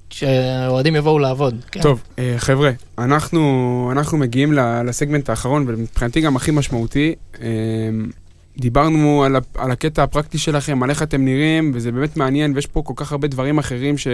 שהאוהדים 0.10 0.96
יבואו 0.96 1.20
לעבוד. 1.20 1.56
כן. 1.72 1.82
טוב, 1.82 2.04
אה, 2.20 2.36
חבר'ה, 2.38 2.72
אנחנו, 2.98 3.90
אנחנו 3.92 4.18
מגיעים 4.18 4.54
לסגמנט 4.86 5.30
האחרון, 5.30 5.66
ומבחינתי 5.68 6.22
גם 6.22 6.36
הכי 6.36 6.52
משמעותי. 6.52 7.16
אה, 7.42 7.48
דיברנו 8.58 9.24
על, 9.24 9.36
על 9.56 9.72
הקטע 9.72 10.04
הפרקטי 10.04 10.38
שלכם, 10.38 10.84
על 10.84 10.90
איך 10.90 11.04
אתם 11.04 11.26
נראים, 11.26 11.72
וזה 11.76 11.92
באמת 11.92 12.18
מעניין, 12.18 12.52
ויש 12.56 12.66
פה 12.66 12.82
כל 12.86 12.94
כך 12.96 13.12
הרבה 13.12 13.28
דברים 13.28 13.58
אחרים 13.58 13.98
ש, 13.98 14.08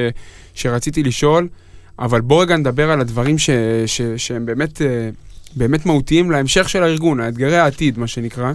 שרציתי 0.54 1.04
לשאול, 1.04 1.48
אבל 2.00 2.22
בואו 2.22 2.40
רגע 2.40 2.58
נדבר 2.58 2.92
על 2.92 3.02
הדברים 3.02 3.38
ש, 3.38 3.50
ש, 3.86 4.02
שהם 4.18 4.46
באמת, 4.46 4.82
אה, 4.82 5.10
באמת 5.56 5.86
מהותיים 5.86 6.32
להמשך 6.32 6.70
של 6.70 6.84
הארגון, 6.84 7.20
האתגרי 7.20 7.58
העתיד, 7.58 8.00
מה 8.00 8.08
שנקרא. 8.08 8.52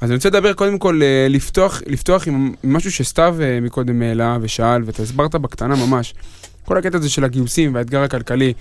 אז 0.00 0.10
אני 0.10 0.16
רוצה 0.16 0.28
לדבר 0.28 0.52
קודם 0.52 0.78
כל, 0.78 1.00
אה, 1.02 1.26
לפתוח, 1.30 1.82
לפתוח 1.86 2.28
עם 2.28 2.54
משהו 2.64 2.92
שסתיו 2.92 3.36
אה, 3.40 3.60
מקודם 3.60 4.02
העלה 4.02 4.38
ושאל, 4.40 4.82
ואתה 4.84 5.02
הסברת 5.02 5.34
בקטנה 5.34 5.86
ממש. 5.86 6.14
כל 6.64 6.78
הקטע 6.78 6.98
הזה 6.98 7.08
של 7.08 7.24
הגיוסים 7.24 7.74
והאתגר 7.74 8.02
הכלכלי. 8.02 8.52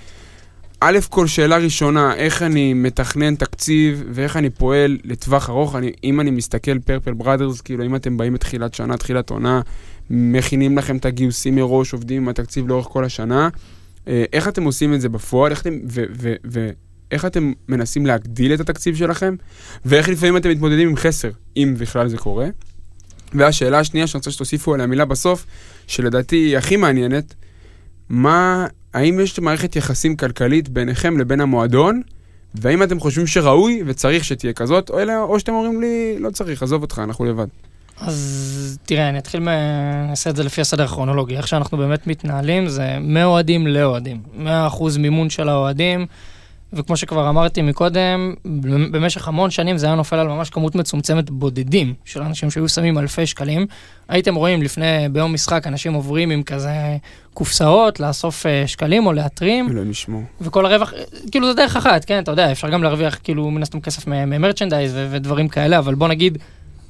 א' 0.79 0.99
כל 1.09 1.27
שאלה 1.27 1.57
ראשונה, 1.57 2.15
איך 2.15 2.41
אני 2.41 2.73
מתכנן 2.73 3.35
תקציב 3.35 4.03
ואיך 4.11 4.37
אני 4.37 4.49
פועל 4.49 4.97
לטווח 5.03 5.49
ארוך. 5.49 5.75
אני, 5.75 5.91
אם 6.03 6.19
אני 6.19 6.31
מסתכל 6.31 6.79
פרפל 6.79 7.13
בראדרס, 7.13 7.61
כאילו 7.61 7.85
אם 7.85 7.95
אתם 7.95 8.17
באים 8.17 8.33
מתחילת 8.33 8.73
שנה, 8.73 8.97
תחילת 8.97 9.29
עונה, 9.29 9.61
מכינים 10.09 10.77
לכם 10.77 10.97
את 10.97 11.05
הגיוסים 11.05 11.55
מראש, 11.55 11.93
עובדים 11.93 12.21
עם 12.21 12.29
התקציב 12.29 12.67
לאורך 12.67 12.85
כל 12.85 13.05
השנה, 13.05 13.49
אה, 14.07 14.23
איך 14.33 14.47
אתם 14.47 14.63
עושים 14.63 14.93
את 14.93 15.01
זה 15.01 15.09
בפועל, 15.09 15.51
איך 15.51 15.61
אתם, 15.61 15.79
ו, 15.89 16.03
ו, 16.19 16.33
ו, 16.45 16.69
איך 17.11 17.25
אתם 17.25 17.53
מנסים 17.69 18.05
להגדיל 18.05 18.53
את 18.53 18.59
התקציב 18.59 18.95
שלכם, 18.95 19.35
ואיך 19.85 20.09
לפעמים 20.09 20.37
אתם 20.37 20.49
מתמודדים 20.49 20.89
עם 20.89 20.95
חסר, 20.95 21.29
אם 21.57 21.75
בכלל 21.79 22.07
זה 22.07 22.17
קורה. 22.17 22.47
והשאלה 23.33 23.79
השנייה 23.79 24.07
שאני 24.07 24.19
רוצה 24.19 24.31
שתוסיפו 24.31 24.73
עליה 24.73 24.87
מילה 24.87 25.05
בסוף, 25.05 25.45
שלדעתי 25.87 26.35
היא 26.35 26.57
הכי 26.57 26.77
מעניינת, 26.77 27.33
מה, 28.09 28.67
האם 28.93 29.19
יש 29.19 29.39
מערכת 29.39 29.75
יחסים 29.75 30.15
כלכלית 30.15 30.69
ביניכם 30.69 31.17
לבין 31.17 31.41
המועדון, 31.41 32.01
והאם 32.55 32.83
אתם 32.83 32.99
חושבים 32.99 33.27
שראוי 33.27 33.83
וצריך 33.85 34.25
שתהיה 34.25 34.53
כזאת, 34.53 34.89
או, 34.89 34.99
אלא, 34.99 35.13
או 35.23 35.39
שאתם 35.39 35.53
אומרים 35.53 35.81
לי, 35.81 36.15
לא 36.19 36.29
צריך, 36.29 36.63
עזוב 36.63 36.81
אותך, 36.81 37.01
אנחנו 37.03 37.25
לבד. 37.25 37.47
אז 37.97 38.77
תראה, 38.85 39.09
אני 39.09 39.17
אתחיל, 39.17 39.39
מ... 39.39 39.47
נעשה 40.07 40.29
את 40.29 40.35
זה 40.35 40.43
לפי 40.43 40.61
הסדר 40.61 40.83
הכרונולוגי. 40.83 41.37
איך 41.37 41.47
שאנחנו 41.47 41.77
באמת 41.77 42.07
מתנהלים 42.07 42.67
זה 42.67 42.97
מאוהדים 43.01 43.67
לאוהדים. 43.67 44.21
100% 44.37 44.47
מימון 44.99 45.29
של 45.29 45.49
האוהדים, 45.49 46.05
וכמו 46.73 46.97
שכבר 46.97 47.29
אמרתי 47.29 47.61
מקודם, 47.61 48.33
במשך 48.91 49.27
המון 49.27 49.49
שנים 49.49 49.77
זה 49.77 49.85
היה 49.85 49.95
נופל 49.95 50.15
על 50.15 50.27
ממש 50.27 50.49
כמות 50.49 50.75
מצומצמת 50.75 51.29
בודדים 51.29 51.93
של 52.05 52.21
אנשים 52.21 52.51
שהיו 52.51 52.69
שמים 52.69 52.97
אלפי 52.97 53.25
שקלים. 53.25 53.65
הייתם 54.09 54.35
רואים 54.35 54.61
לפני, 54.61 55.09
ביום 55.11 55.33
משחק, 55.33 55.67
אנשים 55.67 55.93
עוברים 55.93 56.29
עם 56.29 56.43
כזה 56.43 56.97
קופסאות 57.33 57.99
לאסוף 57.99 58.45
אה, 58.45 58.67
שקלים 58.67 59.05
או 59.05 59.13
להתרים. 59.13 59.69
אלוהים 59.69 59.91
ישמור. 59.91 60.23
וכל 60.41 60.65
הרווח, 60.65 60.93
כאילו 61.31 61.47
זה 61.47 61.53
דרך 61.53 61.75
אחת, 61.75 62.05
כן, 62.05 62.23
אתה 62.23 62.31
יודע, 62.31 62.51
אפשר 62.51 62.69
גם 62.69 62.83
להרוויח 62.83 63.17
כאילו 63.23 63.51
מן 63.51 63.61
הסתם 63.61 63.81
כסף 63.81 64.07
ממרצ'נדייז 64.07 64.93
ודברים 65.11 65.47
כאלה, 65.47 65.77
אבל 65.77 65.95
בוא 65.95 66.07
נגיד, 66.07 66.37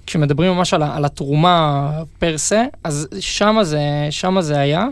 כשמדברים 0.07 0.51
ממש 0.51 0.73
על, 0.73 0.83
על 0.83 1.05
התרומה 1.05 1.89
פר 2.19 2.37
סה, 2.37 2.65
אז 2.83 3.07
שמה 3.19 3.63
זה, 3.63 3.79
שמה 4.09 4.41
זה 4.41 4.59
היה. 4.59 4.87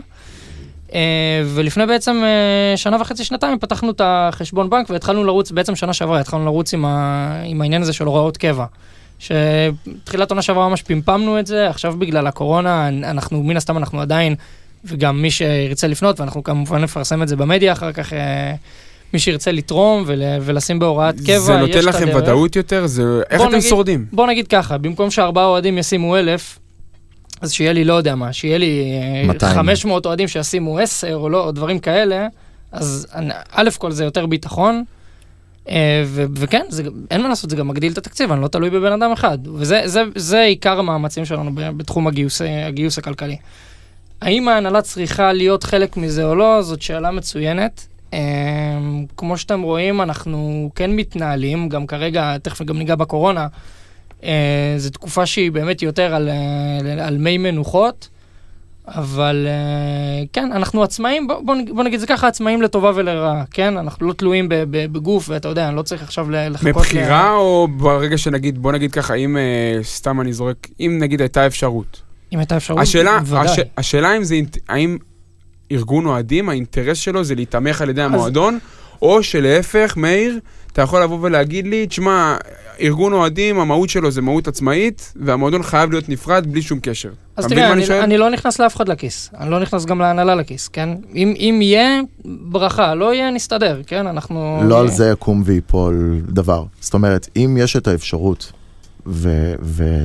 אה, 0.94 1.00
ולפני 1.46 1.86
בעצם 1.86 2.22
אה, 2.24 2.76
שנה 2.76 2.96
וחצי, 3.00 3.24
שנתיים, 3.24 3.58
פתחנו 3.58 3.90
את 3.90 4.00
החשבון 4.04 4.70
בנק 4.70 4.90
והתחלנו 4.90 5.24
לרוץ, 5.24 5.50
בעצם 5.50 5.76
שנה 5.76 5.92
שעברה 5.92 6.20
התחלנו 6.20 6.44
לרוץ 6.44 6.74
עם, 6.74 6.84
ה, 6.84 7.42
עם 7.44 7.62
העניין 7.62 7.82
הזה 7.82 7.92
של 7.92 8.04
הוראות 8.04 8.36
קבע. 8.36 8.64
שתחילת 9.18 10.30
עונה 10.30 10.42
שעברה 10.42 10.68
ממש 10.68 10.82
פמפמנו 10.82 11.38
את 11.38 11.46
זה, 11.46 11.68
עכשיו 11.70 11.94
בגלל 11.98 12.26
הקורונה, 12.26 12.88
אנחנו, 12.88 13.42
מן 13.42 13.56
הסתם 13.56 13.76
אנחנו 13.76 14.00
עדיין, 14.00 14.34
וגם 14.84 15.22
מי 15.22 15.30
שירצה 15.30 15.86
לפנות, 15.86 16.20
ואנחנו 16.20 16.44
כמובן 16.44 16.82
נפרסם 16.82 17.22
את 17.22 17.28
זה 17.28 17.36
במדיה 17.36 17.72
אחר 17.72 17.92
כך, 17.92 18.12
אה, 18.12 18.54
מי 19.12 19.18
שירצה 19.18 19.52
לתרום 19.52 20.02
ול, 20.06 20.22
ולשים 20.42 20.78
בהוראת 20.78 21.14
קבע, 21.20 21.38
זה 21.38 21.56
נותן 21.56 21.84
לכם. 21.84 22.08
ודאות 22.16 22.56
יותר? 22.56 22.86
זה... 22.86 23.02
איך 23.30 23.42
אתם 23.42 23.50
נגיד- 23.50 23.68
שורדים? 23.68 24.06
בוא 24.12 24.26
נגיד 24.26 24.48
ככה, 24.48 24.78
במקום 24.78 25.10
שארבעה 25.10 25.44
אוהדים 25.44 25.78
ישימו 25.78 26.16
אלף, 26.16 26.58
אז 27.44 27.52
שיהיה 27.52 27.72
לי, 27.72 27.84
לא 27.84 27.94
יודע 27.94 28.14
מה, 28.14 28.32
שיהיה 28.32 28.58
לי 28.58 29.00
אה, 29.22 29.26
200. 29.26 29.54
500 29.54 30.06
אוהדים 30.06 30.28
שישימו 30.28 30.78
10 30.78 31.14
או 31.14 31.28
לא, 31.28 31.44
או 31.44 31.52
דברים 31.52 31.78
כאלה, 31.78 32.26
אז 32.72 33.06
א' 33.52 33.68
כל 33.78 33.92
זה 33.92 34.04
יותר 34.04 34.26
ביטחון, 34.26 34.84
אה, 35.68 36.02
ו- 36.06 36.24
וכן, 36.36 36.64
זה, 36.68 36.82
אין 37.10 37.22
מה 37.22 37.28
לעשות, 37.28 37.50
זה 37.50 37.56
גם 37.56 37.68
מגדיל 37.68 37.92
את 37.92 37.98
התקציב, 37.98 38.32
אני 38.32 38.42
לא 38.42 38.48
תלוי 38.48 38.70
בבן 38.70 38.92
אדם 38.92 39.12
אחד. 39.12 39.38
וזה 39.54 39.82
זה, 39.84 40.02
זה 40.14 40.40
עיקר 40.42 40.78
המאמצים 40.78 41.24
שלנו 41.24 41.50
בתחום 41.54 42.06
הגיוס, 42.06 42.42
אה, 42.42 42.66
הגיוס 42.66 42.98
הכלכלי. 42.98 43.36
האם 44.20 44.48
ההנהלה 44.48 44.82
צריכה 44.82 45.32
להיות 45.32 45.64
חלק 45.64 45.96
מזה 45.96 46.24
או 46.24 46.34
לא, 46.34 46.62
זאת 46.62 46.82
שאלה 46.82 47.10
מצוינת. 47.10 47.86
אה, 48.12 48.18
כמו 49.16 49.38
שאתם 49.38 49.62
רואים, 49.62 50.00
אנחנו 50.00 50.70
כן 50.74 50.90
מתנהלים, 50.90 51.68
גם 51.68 51.86
כרגע, 51.86 52.38
תכף 52.38 52.62
גם 52.62 52.78
ניגע 52.78 52.94
בקורונה, 52.94 53.40
אה, 53.40 53.46
זו 54.78 54.90
תקופה 54.90 55.26
שהיא 55.26 55.52
באמת 55.52 55.82
יותר 55.82 56.14
על, 56.14 56.28
אה, 56.28 57.06
על 57.06 57.18
מי 57.18 57.38
מנוחות, 57.38 58.08
אבל 58.88 59.46
אה, 59.48 60.24
כן, 60.32 60.52
אנחנו 60.52 60.82
עצמאים, 60.82 61.26
בוא, 61.26 61.40
בוא, 61.44 61.54
נג- 61.54 61.70
בוא 61.72 61.84
נגיד 61.84 62.00
זה 62.00 62.06
ככה, 62.06 62.28
עצמאים 62.28 62.62
לטובה 62.62 62.92
ולרעה, 62.94 63.44
כן? 63.50 63.76
אנחנו 63.76 64.06
לא 64.08 64.12
תלויים 64.12 64.46
בגוף, 64.70 65.28
ואתה 65.28 65.48
יודע, 65.48 65.68
אני 65.68 65.76
לא 65.76 65.82
צריך 65.82 66.02
עכשיו 66.02 66.30
ל- 66.30 66.48
לחכות... 66.48 66.66
ל- 66.66 66.70
מבחירה 66.78 67.34
או 67.36 67.68
ברגע 67.76 68.18
שנגיד, 68.18 68.58
בוא 68.58 68.72
נגיד 68.72 68.92
ככה, 68.92 69.14
אם 69.14 69.36
אה, 69.36 69.42
סתם 69.82 70.20
אני 70.20 70.32
זורק, 70.32 70.68
אם 70.80 70.98
נגיד 71.00 71.20
הייתה 71.20 71.46
אפשרות. 71.46 72.00
אם 72.32 72.38
הייתה 72.38 72.56
אפשרות, 72.56 72.80
השאלה, 72.80 73.18
בוודאי. 73.20 73.44
הש, 73.52 73.58
השאלה 73.76 74.16
אם 74.16 74.24
זה, 74.24 74.36
האם 74.68 74.98
ארגון 75.72 76.06
אוהדים, 76.06 76.48
האינטרס 76.48 76.98
שלו 76.98 77.24
זה 77.24 77.34
להיתמך 77.34 77.80
על 77.82 77.90
ידי 77.90 78.02
המועדון, 78.02 78.58
או 79.02 79.22
שלהפך, 79.22 79.94
מאיר, 79.96 80.38
אתה 80.74 80.82
יכול 80.82 81.02
לבוא 81.02 81.18
ולהגיד 81.20 81.66
לי, 81.66 81.86
תשמע, 81.86 82.36
ארגון 82.80 83.12
אוהדים, 83.12 83.60
המהות 83.60 83.88
שלו 83.88 84.10
זה 84.10 84.22
מהות 84.22 84.48
עצמאית, 84.48 85.12
והמועדון 85.16 85.62
חייב 85.62 85.90
להיות 85.90 86.08
נפרד 86.08 86.46
בלי 86.46 86.62
שום 86.62 86.78
קשר. 86.82 87.10
אז 87.36 87.46
תראה, 87.46 87.72
אני, 87.72 87.86
אני? 87.86 88.00
אני 88.00 88.18
לא 88.18 88.30
נכנס 88.30 88.60
לאף 88.60 88.76
אחד 88.76 88.88
לכיס, 88.88 89.30
אני 89.38 89.50
לא 89.50 89.60
נכנס 89.60 89.84
גם 89.84 90.00
להנהלה 90.00 90.34
לכיס, 90.34 90.68
כן? 90.68 90.88
אם, 91.14 91.34
אם 91.36 91.58
יהיה, 91.62 92.00
ברכה, 92.24 92.94
לא 92.94 93.14
יהיה, 93.14 93.30
נסתדר, 93.30 93.80
כן? 93.86 94.06
אנחנו... 94.06 94.60
לא 94.64 94.80
על 94.80 94.88
זה 94.88 95.10
יקום 95.10 95.42
ויפול 95.44 96.20
דבר. 96.28 96.64
זאת 96.80 96.94
אומרת, 96.94 97.28
אם 97.36 97.56
יש 97.60 97.76
את 97.76 97.88
האפשרות, 97.88 98.52
ו... 99.06 99.54
ו... 99.62 100.04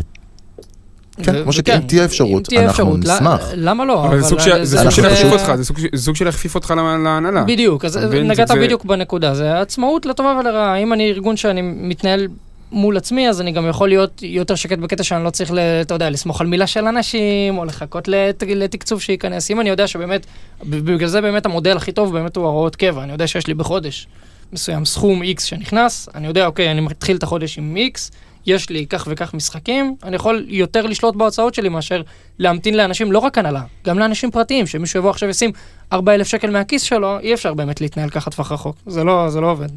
כן, 1.23 1.43
כמו 1.43 1.51
וכן, 1.57 1.81
תהיה 1.81 2.05
אפשרות, 2.05 2.53
אנחנו 2.53 2.97
נשמח. 2.97 3.49
למה 3.55 3.85
לא? 3.85 4.05
אבל 4.05 4.21
זה 4.21 4.27
סוג 4.27 4.39
של- 4.39 4.63
זה- 4.63 4.83
להחשיף 4.83 5.31
אותך, 5.31 5.51
זה 5.55 5.63
סוג- 5.97 6.15
של 6.15 6.25
להכפיף 6.25 6.55
אותך 6.55 6.71
לה- 6.77 6.97
להנהלה. 7.03 7.43
בדיוק, 7.43 7.85
אז? 7.85 7.97
נגעת 7.97 8.51
בדיוק 8.51 8.85
בנקודה, 8.85 9.33
זה 9.33 9.59
עצמאות 9.61 10.05
לטובה 10.05 10.39
ולרעה. 10.41 10.75
אם 10.77 10.93
אני 10.93 11.09
ארגון 11.09 11.37
שאני 11.37 11.61
מתנהל 11.61 12.27
מול 12.71 12.97
עצמי, 12.97 13.29
אז 13.29 13.41
אני 13.41 13.51
גם 13.51 13.69
יכול 13.69 13.87
להיות 13.89 14.21
יותר 14.23 14.55
שקט 14.55 14.77
בקטע 14.77 15.03
שאני 15.03 15.23
לא 15.23 15.29
צריך, 15.29 15.51
ל- 15.51 15.59
אתה 15.81 15.93
יודע, 15.93 16.09
לסמוך 16.09 16.41
על 16.41 16.47
מילה 16.47 16.67
של 16.67 16.85
אנשים, 16.85 17.57
או 17.57 17.65
לחכות 17.65 18.07
לת- 18.07 18.43
לתקצוב 18.47 19.01
שייכנס. 19.01 19.51
אם 19.51 19.61
אני 19.61 19.69
יודע 19.69 19.87
שבאמת, 19.87 20.25
בגלל 20.63 21.07
זה 21.07 21.21
באמת 21.21 21.45
המודל 21.45 21.77
הכי 21.77 21.91
טוב 21.91 22.13
באמת 22.13 22.35
הוא 22.35 22.45
הוראות 22.45 22.75
קבע. 22.75 23.03
אני 23.03 23.11
יודע 23.11 23.27
שיש 23.27 23.47
לי 23.47 23.53
בחודש 23.53 24.07
מסוים 24.53 24.85
סכום 24.85 25.21
X 25.23 25.41
שנכנס, 25.43 26.09
אני 26.15 26.27
יודע, 26.27 26.45
אוקיי, 26.45 26.71
אני 26.71 26.81
מתחיל 26.81 27.15
את 27.17 27.23
החודש 27.23 27.57
עם 27.57 27.77
X, 27.95 27.99
יש 28.45 28.69
לי 28.69 28.85
כך 28.89 29.07
וכך 29.11 29.33
משחקים, 29.33 29.95
אני 30.03 30.15
יכול 30.15 30.45
יותר 30.47 30.85
לשלוט 30.85 31.15
בהוצאות 31.15 31.53
שלי 31.53 31.69
מאשר 31.69 32.01
להמתין 32.39 32.77
לאנשים, 32.77 33.11
לא 33.11 33.19
רק 33.19 33.37
הנהלה, 33.37 33.63
גם 33.85 33.99
לאנשים 33.99 34.31
פרטיים, 34.31 34.67
שמישהו 34.67 34.99
יבוא 34.99 35.09
עכשיו 35.09 35.27
וישים 35.27 35.51
4,000 35.93 36.27
שקל 36.27 36.49
מהכיס 36.49 36.81
שלו, 36.81 37.19
אי 37.19 37.33
אפשר 37.33 37.53
באמת 37.53 37.81
להתנהל 37.81 38.09
ככה 38.09 38.31
טווח 38.31 38.51
רחוק. 38.51 38.75
זה 38.87 39.03
לא, 39.03 39.29
זה 39.29 39.41
לא 39.41 39.51
עובד. 39.51 39.69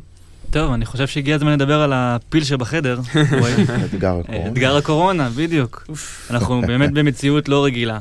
טוב, 0.51 0.73
אני 0.73 0.87
חושב 0.87 1.07
שהגיע 1.07 1.35
הזמן 1.35 1.53
לדבר 1.53 1.81
על 1.81 1.93
הפיל 1.95 2.45
שבחדר. 2.45 3.01
אתגר 3.85 4.19
הקורונה. 4.21 4.47
אתגר 4.47 4.77
הקורונה, 4.77 5.29
בדיוק. 5.37 5.87
אנחנו 6.31 6.61
באמת 6.61 6.93
במציאות 6.97 7.49
לא 7.49 7.65
רגילה. 7.65 7.99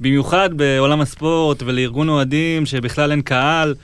במיוחד 0.00 0.50
בעולם 0.54 1.00
הספורט 1.00 1.62
ולארגון 1.62 2.08
אוהדים 2.08 2.66
שבכלל 2.66 3.10
אין 3.10 3.22
קהל. 3.22 3.74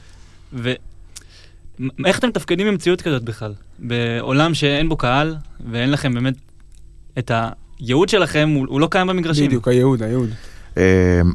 ואיך 2.05 2.19
אתם 2.19 2.29
מתפקדים 2.29 2.67
במציאות 2.67 3.03
כזאת 3.03 3.23
בכלל? 3.23 3.55
בעולם 3.79 4.55
שאין 4.55 4.89
בו 4.89 4.97
קהל 4.97 5.37
ואין 5.71 5.91
לכם 5.91 6.15
באמת 6.15 6.35
את 7.19 7.31
הייעוד 7.79 8.09
שלכם, 8.09 8.51
הוא, 8.55 8.67
הוא 8.69 8.81
לא 8.81 8.89
קיים 8.91 9.07
במגרשים. 9.07 9.47
בדיוק, 9.47 9.69
הייעוד, 9.69 10.03
הייעוד. 10.03 10.31
אמ, 10.77 10.83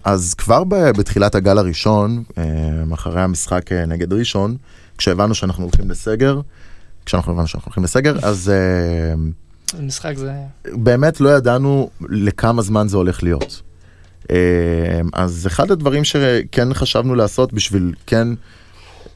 אז 0.04 0.34
כבר 0.34 0.64
ב- 0.64 0.92
בתחילת 0.98 1.36
הגל 1.36 1.58
הראשון, 1.58 2.24
אמ, 2.38 2.94
אחרי 2.94 3.22
המשחק 3.22 3.72
אה, 3.72 3.86
נגד 3.86 4.14
ראשון, 4.14 4.58
כשהבנו 4.98 5.36
שאנחנו 5.36 5.64
הולכים 5.64 5.92
לסגר, 5.92 6.42
כשאנחנו 7.06 7.34
הבנו 7.34 7.48
שאנחנו 7.48 7.70
הולכים 7.70 7.84
לסגר, 7.84 8.18
אז 8.24 8.52
אמ, 9.16 9.32
זה 9.78 9.84
משחק 9.84 10.14
זה... 10.18 10.34
באמת 10.66 11.22
לא 11.22 11.30
ידענו 11.30 11.90
לכמה 12.10 12.62
זמן 12.62 12.88
זה 12.88 12.98
הולך 12.98 13.24
להיות. 13.24 13.62
אז 15.14 15.48
אחד 15.48 15.72
הדברים 15.72 16.04
שכן 16.04 16.74
חשבנו 16.74 17.16
לעשות 17.16 17.54
בשביל 17.54 17.94
כן 18.08 18.28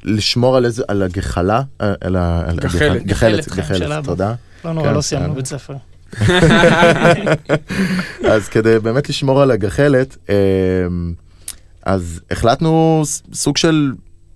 לשמור 0.04 0.58
על 0.58 0.66
איזה, 0.66 0.84
על 0.88 1.04
הגחלה, 1.04 1.62
אה, 1.82 1.94
על 2.02 2.16
ה... 2.16 2.42
על 2.48 2.56
גחלת. 2.60 3.04
גחלת, 3.06 3.48
גחלת. 3.50 4.06
תודה. 4.06 4.34
לא 4.66 4.74
נורא, 4.74 4.88
כן, 4.88 4.94
לא 4.94 5.02
סיימנו 5.02 5.34
בסדר. 5.34 5.36
בית 5.36 5.46
ספר. 5.46 5.76
אז 8.32 8.48
כדי 8.50 8.80
באמת 8.80 9.10
לשמור 9.10 9.42
על 9.42 9.52
הגחלת, 9.52 10.18
אמ, 10.30 11.14
אז 11.86 12.22
החלטנו 12.32 13.04
סוג 13.34 13.58
של 13.58 13.92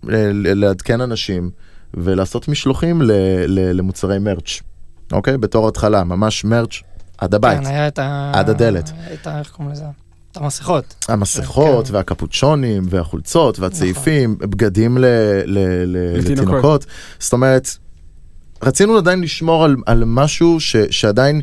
אה, 0.09 0.31
ל- 0.33 0.53
לעדכן 0.53 1.01
אנשים 1.01 1.49
ולעשות 1.93 2.47
משלוחים 2.47 3.01
ל- 3.01 3.11
ל- 3.47 3.71
למוצרי 3.77 4.19
מרץ', 4.19 4.61
אוקיי? 5.11 5.37
בתור 5.37 5.67
התחלה, 5.67 6.03
ממש 6.03 6.43
מרץ' 6.45 6.81
עד 7.17 7.33
הבית. 7.35 7.59
כן, 7.59 7.65
היה 7.65 7.87
את 7.87 7.99
ה... 7.99 8.31
עד 8.35 8.49
הדלת. 8.49 8.91
את 9.13 9.27
ה... 9.27 9.39
איך 9.39 9.49
קוראים 9.51 9.73
לזה? 9.73 9.83
המסכות. 10.39 10.95
המסכות 11.07 11.87
כן. 11.87 11.95
והקפוצ'ונים 11.95 12.83
והחולצות 12.89 13.59
והצעיפים, 13.59 14.37
בגדים 14.39 14.97
ל- 14.97 15.05
ל- 15.45 15.59
ל- 15.85 16.17
לתינוקות. 16.17 16.45
לתינוקות. 16.47 16.85
זאת 17.19 17.33
אומרת, 17.33 17.67
רצינו 18.63 18.97
עדיין 18.97 19.21
לשמור 19.21 19.65
על, 19.65 19.75
על 19.85 20.03
משהו 20.05 20.59
ש, 20.59 20.75
שעדיין 20.89 21.41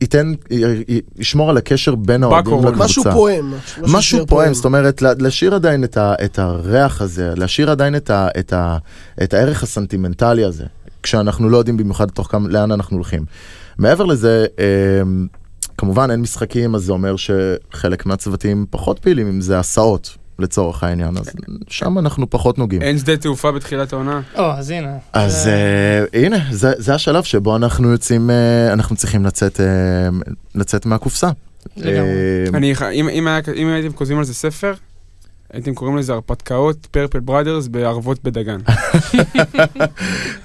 ייתן, 0.00 0.32
ישמור 1.18 1.50
על 1.50 1.56
הקשר 1.56 1.94
בין 1.94 2.22
האוהדים. 2.22 2.54
לקבוצה. 2.58 2.84
משהו 2.84 3.02
פועם. 3.02 3.54
משהו 3.82 4.26
פועם, 4.26 4.54
זאת 4.54 4.64
אומרת, 4.64 5.02
לה- 5.02 5.12
להשאיר 5.18 5.54
עדיין 5.54 5.84
את, 5.84 5.96
ה, 5.96 6.14
את 6.24 6.38
הריח 6.38 7.00
הזה, 7.02 7.32
להשאיר 7.36 7.70
עדיין 7.70 7.96
את, 7.96 8.10
ה, 8.10 8.28
את, 8.38 8.52
ה, 8.52 8.76
את 9.22 9.34
הערך 9.34 9.62
הסנטימנטלי 9.62 10.44
הזה, 10.44 10.64
כשאנחנו 11.02 11.48
לא 11.48 11.56
יודעים 11.58 11.76
במיוחד 11.76 12.08
תוך 12.08 12.30
כמה, 12.30 12.48
לאן 12.48 12.72
אנחנו 12.72 12.96
הולכים. 12.96 13.24
מעבר 13.78 14.04
לזה, 14.04 14.46
אמ, 15.02 15.26
כמובן 15.78 16.10
אין 16.10 16.20
משחקים, 16.20 16.74
אז 16.74 16.82
זה 16.82 16.92
אומר 16.92 17.14
שחלק 17.16 18.06
מהצוותים 18.06 18.66
פחות 18.70 18.98
פעילים, 18.98 19.26
אם 19.28 19.40
זה 19.40 19.58
הסעות, 19.58 20.16
לצורך 20.38 20.82
העניין, 20.84 21.16
אז 21.16 21.30
שם 21.68 21.98
אנחנו 21.98 22.30
פחות 22.30 22.58
נוגעים. 22.58 22.82
אין 22.82 22.98
שדה 22.98 23.16
תעופה 23.16 23.52
בתחילת 23.52 23.92
העונה. 23.92 24.20
או, 24.38 24.44
אז 24.52 24.70
הנה. 24.70 24.92
אז 25.12 25.42
זה- 25.44 25.50
אה, 26.14 26.26
הנה, 26.26 26.36
זה, 26.50 26.72
זה 26.78 26.94
השלב 26.94 27.22
שבו 27.24 27.56
אנחנו 27.56 27.90
יוצאים, 27.92 28.30
אה, 28.30 28.72
אנחנו 28.72 28.96
צריכים 28.96 29.24
לצאת, 29.24 29.60
אה, 29.60 29.66
לצאת 30.54 30.86
מהקופסה. 30.86 31.30
לגמרי. 31.76 32.10
אני, 32.54 32.74
ח- 32.76 32.82
אם, 32.82 33.08
אם, 33.08 33.26
היה, 33.28 33.40
אם 33.56 33.68
הייתם 33.68 33.92
כותבים 33.92 34.18
על 34.18 34.24
זה 34.24 34.34
ספר, 34.34 34.72
הייתם 35.54 35.74
קוראים 35.74 35.96
לזה 35.96 36.12
הרפתקאות 36.12 36.86
פרפל 36.90 37.20
בראדרס 37.20 37.66
בערבות 37.66 38.18
בדגן. 38.24 38.58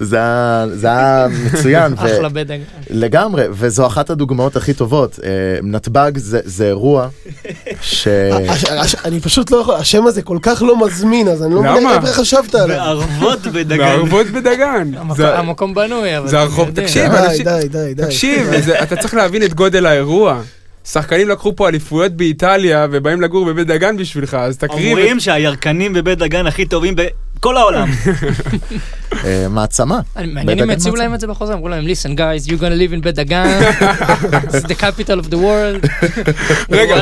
זה 0.00 0.18
היה- 0.82 1.26
מצוין. 1.52 1.92
אחלה 1.92 2.28
בדג. 2.28 2.58
לגמרי, 2.90 3.44
וזו 3.50 3.86
אחת 3.86 4.10
הדוגמאות 4.10 4.56
הכי 4.56 4.74
טובות. 4.74 5.18
אה, 5.24 5.28
נתב"ג 5.62 6.12
זה, 6.18 6.40
זה 6.44 6.66
אירוע 6.66 7.08
ש... 7.80 8.08
הש- 8.48 8.64
הש- 8.64 8.94
אני 9.04 9.20
פשוט 9.20 9.50
לא 9.50 9.56
יכול, 9.56 9.74
השם 9.74 10.06
הזה 10.06 10.22
כל 10.22 10.38
כך 10.42 10.62
לא 10.62 10.86
מזמין, 10.86 11.28
אז 11.28 11.42
אני 11.42 11.54
לא? 11.54 11.62
מבין 11.62 11.86
איך 12.06 12.16
חשבת 12.16 12.54
עליו. 12.54 12.76
בערבות 12.76 13.46
בדגן. 13.46 13.78
בערבות 13.78 14.26
בדגן. 14.26 14.90
המקום- 15.18 15.74
בנוי, 15.74 16.18
אבל... 16.18 16.28
זה 16.28 16.40
הרחוב. 16.40 16.70
תקשיב, 16.70 17.10
די, 17.12 17.18
אנשים- 17.18 17.44
די, 17.44 17.68
די, 17.68 17.94
די. 17.94 18.02
תקשיב, 18.04 18.46
אתה 18.82 18.96
צריך 18.96 19.14
להבין 19.14 19.42
את 19.42 19.54
גודל 19.54 19.86
האירוע. 19.86 20.40
שחקנים 20.92 21.28
לקחו 21.28 21.56
פה 21.56 21.68
אליפויות 21.68 22.12
באיטליה 22.12 22.86
ובאים 22.90 23.20
לגור 23.20 23.44
בבית 23.46 23.66
דגן 23.66 23.96
בשבילך, 23.96 24.34
אז 24.34 24.56
תקריב. 24.58 24.86
אומרים 24.92 25.20
שהירקנים 25.20 25.92
בבית 25.92 26.18
דגן 26.18 26.46
הכי 26.46 26.66
טובים 26.66 26.94
בכל 26.96 27.56
העולם. 27.56 27.88
אה, 29.24 29.46
מעצמה. 29.50 30.00
אני- 30.16 30.32
מעניין 30.32 30.60
אם 30.62 30.70
יציעו. 30.70 30.96
להם 30.96 31.14
את 31.14 31.20
זה 31.20 31.26
בחוזה, 31.26 31.52
אמרו 31.52 31.68
להם, 31.68 31.84
listen 31.84 32.16
guys, 32.18 32.48
you're 32.48 32.60
gonna 32.60 32.92
live 32.92 33.00
in 33.00 33.04
בית 33.04 33.14
דגן, 33.14 33.60
it's 34.50 34.66
the 34.66 34.80
capital 34.80 35.24
of 35.26 35.30
the 35.30 35.36
world. 35.36 35.88
רגע, 36.70 36.96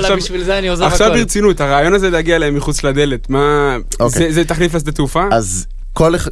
עכשיו-. 0.89 1.11
ברצינות, 1.12 1.61
הרעיון 1.61 1.95
הזה 1.95 2.11
להגיע 2.11 2.36
אליהם 2.36 2.55
מחוץ 2.55 2.84
לדלת, 2.84 3.30
מה... 3.30 3.76
אוקיי. 4.01 4.18
זה- 4.28 4.32
זה 4.32 4.45
תחליף 4.45 4.74
לשדה 4.74 4.93
תעופה? 4.93 5.24
אז 5.32 5.66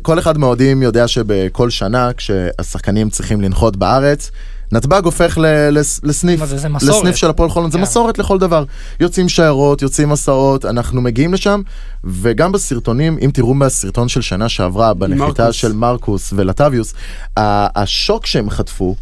כל 0.03 0.19
אחד 0.19 0.39
מהאוהדים 0.39 0.83
יודע 0.83 1.09
שבכל 1.09 1.71
שנה, 1.71 2.11
כשהשחקנים 2.17 3.11
צריכים 3.11 3.41
לנחות 3.41 3.77
בארץ, 3.77 4.31
נתב"ג 4.73 5.05
הופך 5.05 5.39
ל- 5.39 5.71
לס- 5.79 6.01
לסניף, 6.05 6.45
זה, 6.45 6.57
זה. 6.59 6.69
לסניף 6.69 7.17
של 7.17 7.31
הפועל 7.31 7.51
חולון, 7.51 7.71
זה 7.71 7.79
כן. 7.79 7.83
מסורת 7.83 8.19
לכל 8.19 8.39
דבר. 8.39 8.65
יוצאים 9.01 9.29
שיירות, 9.29 9.83
יוצאים 9.83 10.09
מסעות, 10.09 10.65
אנחנו 10.65 11.01
מגיעים 11.01 11.35
לשם, 11.35 11.61
וגם 12.05 12.53
בסרטונים, 12.53 13.19
אם 13.25 13.31
תראו 13.35 13.55
בסרטון 13.59 14.09
של 14.09 14.21
שנה 14.21 14.49
שעברה, 14.49 14.95
בנחיתה 14.95 15.25
מרקוס. 15.43 15.57
של 15.57 15.73
מרקוס 15.73 16.33
ולטביוס, 16.37 16.95
השוק 17.37 18.27
שהם 18.27 18.51
חטפו, 18.51 18.97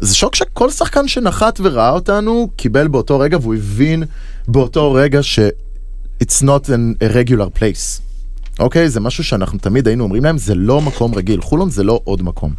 זה 0.00 0.14
שוק 0.14 0.34
שכל 0.34 0.70
שחקן 0.70 1.08
שנחת 1.08 1.60
וראה 1.62 1.90
אותנו 1.90 2.50
קיבל 2.56 2.88
באותו 2.88 3.18
רגע, 3.18 3.38
והוא 3.40 3.54
הבין 3.54 4.02
באותו 4.48 4.92
רגע 4.92 5.22
ש- 5.22 5.38
it's 6.24 6.42
not 6.42 6.66
an, 6.66 7.04
a 7.04 7.12
regular 7.14 7.58
place. 7.58 8.00
אוקיי? 8.60 8.88
זה 8.88 9.00
משהו 9.00 9.24
שאנחנו 9.24 9.58
תמיד 9.58 9.86
היינו 9.86 10.04
אומרים 10.04 10.24
להם, 10.24 10.38
זה 10.38 10.54
לא 10.54 10.80
מקום 10.80 11.14
רגיל, 11.14 11.40
חולון 11.40 11.70
זה 11.70 11.82
לא 11.84 12.00
עוד 12.04 12.22
מקום. 12.22 12.52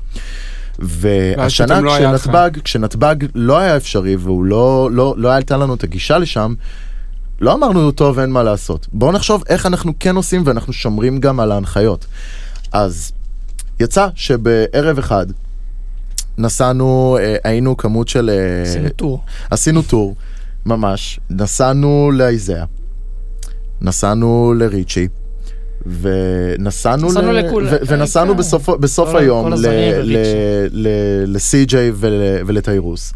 והשנה 0.79 1.81
לא. 1.81 1.91
כשנתב"ג, 1.97 2.59
כשנתב"ג 2.63 3.15
לא 3.35 3.57
היה 3.57 3.77
אפשרי 3.77 4.15
והוא 4.15 4.45
לא, 4.45 4.89
לא, 4.91 5.13
לא 5.17 5.29
הייתה 5.29 5.57
לנו 5.57 5.73
את 5.73 5.83
הגישה 5.83 6.17
לשם, 6.17 6.53
לא 7.41 7.53
אמרנו, 7.53 7.91
טוב, 7.91 8.19
אין 8.19 8.29
מה 8.29 8.43
לעשות. 8.43 8.87
בואו 8.93 9.11
נחשוב 9.11 9.43
איך 9.49 9.65
אנחנו 9.65 9.93
כן 9.99 10.15
עושים 10.15 10.43
ואנחנו 10.45 10.73
שומרים 10.73 11.19
גם 11.19 11.39
על 11.39 11.51
ההנחיות. 11.51 12.05
אז 12.71 13.11
יצא 13.79 14.07
שבערב 14.15 14.97
אחד 14.97 15.25
נסענו, 16.37 17.17
אה, 17.21 17.35
היינו 17.43 17.77
כמות 17.77 18.07
של... 18.07 18.29
אה, 18.29 18.61
עשינו 18.61 18.89
טור. 18.89 19.23
עשינו 19.49 19.81
טור, 19.81 20.15
ממש. 20.65 21.19
נסענו 21.29 22.11
לאיזאה, 22.13 22.63
נסענו 23.81 24.53
לריצ'י, 24.57 25.07
ונסענו 25.85 27.07
נסענו 27.07 27.31
ל- 27.31 27.39
לכול- 27.39 27.67
ו- 27.71 27.77
ונסענו 27.87 28.33
כן. 28.33 28.39
בסוף, 28.39 28.69
בסוף 28.69 29.09
כל 29.09 29.17
היום 29.17 29.45
כל 29.45 29.53
הזרים 29.53 29.93
וריצ'י. 29.97 30.23
לסי.ג'יי 31.27 31.91
ולתיירוס. 32.45 33.13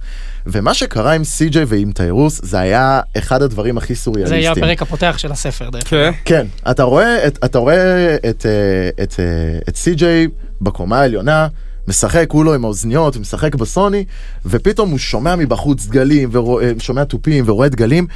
ומה 0.48 0.74
שקרה 0.74 1.12
עם 1.14 1.24
סי.ג'יי 1.24 1.64
ועם 1.68 1.92
תיירוס, 1.92 2.40
זה 2.44 2.60
היה 2.60 3.02
אחד 3.18 3.42
הדברים 3.42 3.78
הכי 3.78 3.96
זה 3.96 4.02
סוריאליסטיים. 4.02 4.42
יהיה 4.42 4.52
הפרק 4.52 4.82
הפותח 4.82 5.16
של 5.18 5.32
הספר, 5.32 5.70
דרך 5.70 5.90
כן. 5.90 6.12
כן, 6.26 6.46
אתה 6.72 6.84
רואה 6.84 7.28
את, 7.28 7.40
אתה 7.46 7.58
רואה 7.58 8.16
את, 8.16 8.46
אה, 8.46 9.04
את, 9.04 9.16
אה, 9.20 9.26
את 9.70 9.76
סי.ג'יי 9.76 10.28
בקומה 10.62 11.00
העליונה, 11.00 11.48
משחק, 11.88 12.28
הוא 12.32 12.46
לו 12.46 12.54
עם 12.54 12.66
האוזניות, 12.66 13.18
משחק 13.18 13.56
בסוני, 13.56 14.06
ופתאום 14.46 14.90
הוא 14.90 14.98
שומע 15.00 15.36
מבחוץ 15.36 15.86
דגלים, 15.88 16.30
ושומע 16.78 17.04
תופים 17.04 17.44
ורואה 17.48 17.70
דגלים, 17.70 18.08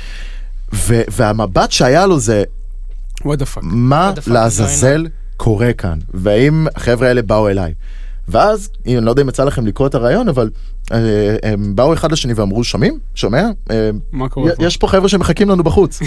ו, 0.74 1.02
והמבט 1.08 1.72
שהיה 1.72 2.06
לו 2.06 2.20
זה, 2.20 2.44
What 3.22 3.40
the 3.40 3.58
fuck 3.58 3.64
is 3.64 4.32
לעזאזל 4.32 5.08
קורה 5.38 5.74
כאן, 5.74 6.00
והאם 6.14 6.68
החבר'ה 6.76 7.08
האלה 7.08 7.22
באו 7.22 7.50
אליי. 7.50 7.74
ואז, 8.28 8.70
אני 8.86 9.02
לא 9.02 9.10
יודע 9.10 9.22
אם 9.22 9.30
יצא 9.30 9.44
לכם 9.44 9.66
לקרוא 9.68 9.88
את 9.88 9.96
הרעיון, 9.96 10.30
אבל 10.30 10.50
אה, 10.92 10.98
הם 11.44 11.76
באו 11.76 11.94
אחד 11.94 12.12
לשני 12.12 12.34
ואמרו, 12.34 12.64
שומעים? 12.64 13.00
שומע? 13.16 13.48
אה, 13.72 13.90
מה 14.12 14.30
קורה 14.30 14.56
פה? 14.56 14.66
יש 14.66 14.78
פה 14.78 14.88
חבר'ה 14.88 15.10
שמחכים 15.10 15.50
לנו 15.50 15.64
בחוץ. 15.64 16.00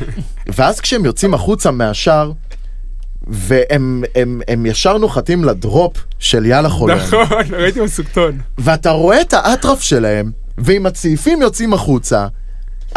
ואז 0.56 0.80
כשהם 0.80 1.04
יוצאים 1.04 1.34
החוצה 1.34 1.70
מהשער, 1.70 2.32
והם 3.26 4.04
הם, 4.14 4.40
הם 4.48 4.66
ישר 4.66 4.98
נוחתים 4.98 5.44
לדרופ 5.44 5.96
של 6.18 6.46
יאללה 6.46 6.68
חולון, 6.68 6.98
נכון, 6.98 7.42
ראיתי 7.52 7.80
בסרטון. 7.80 8.38
ואתה 8.58 8.90
רואה 8.90 9.20
את 9.20 9.32
האטרף 9.32 9.80
שלהם, 9.80 10.30
ועם 10.58 10.86
הצעיפים 10.86 11.42
יוצאים 11.42 11.72
החוצה, 11.72 12.26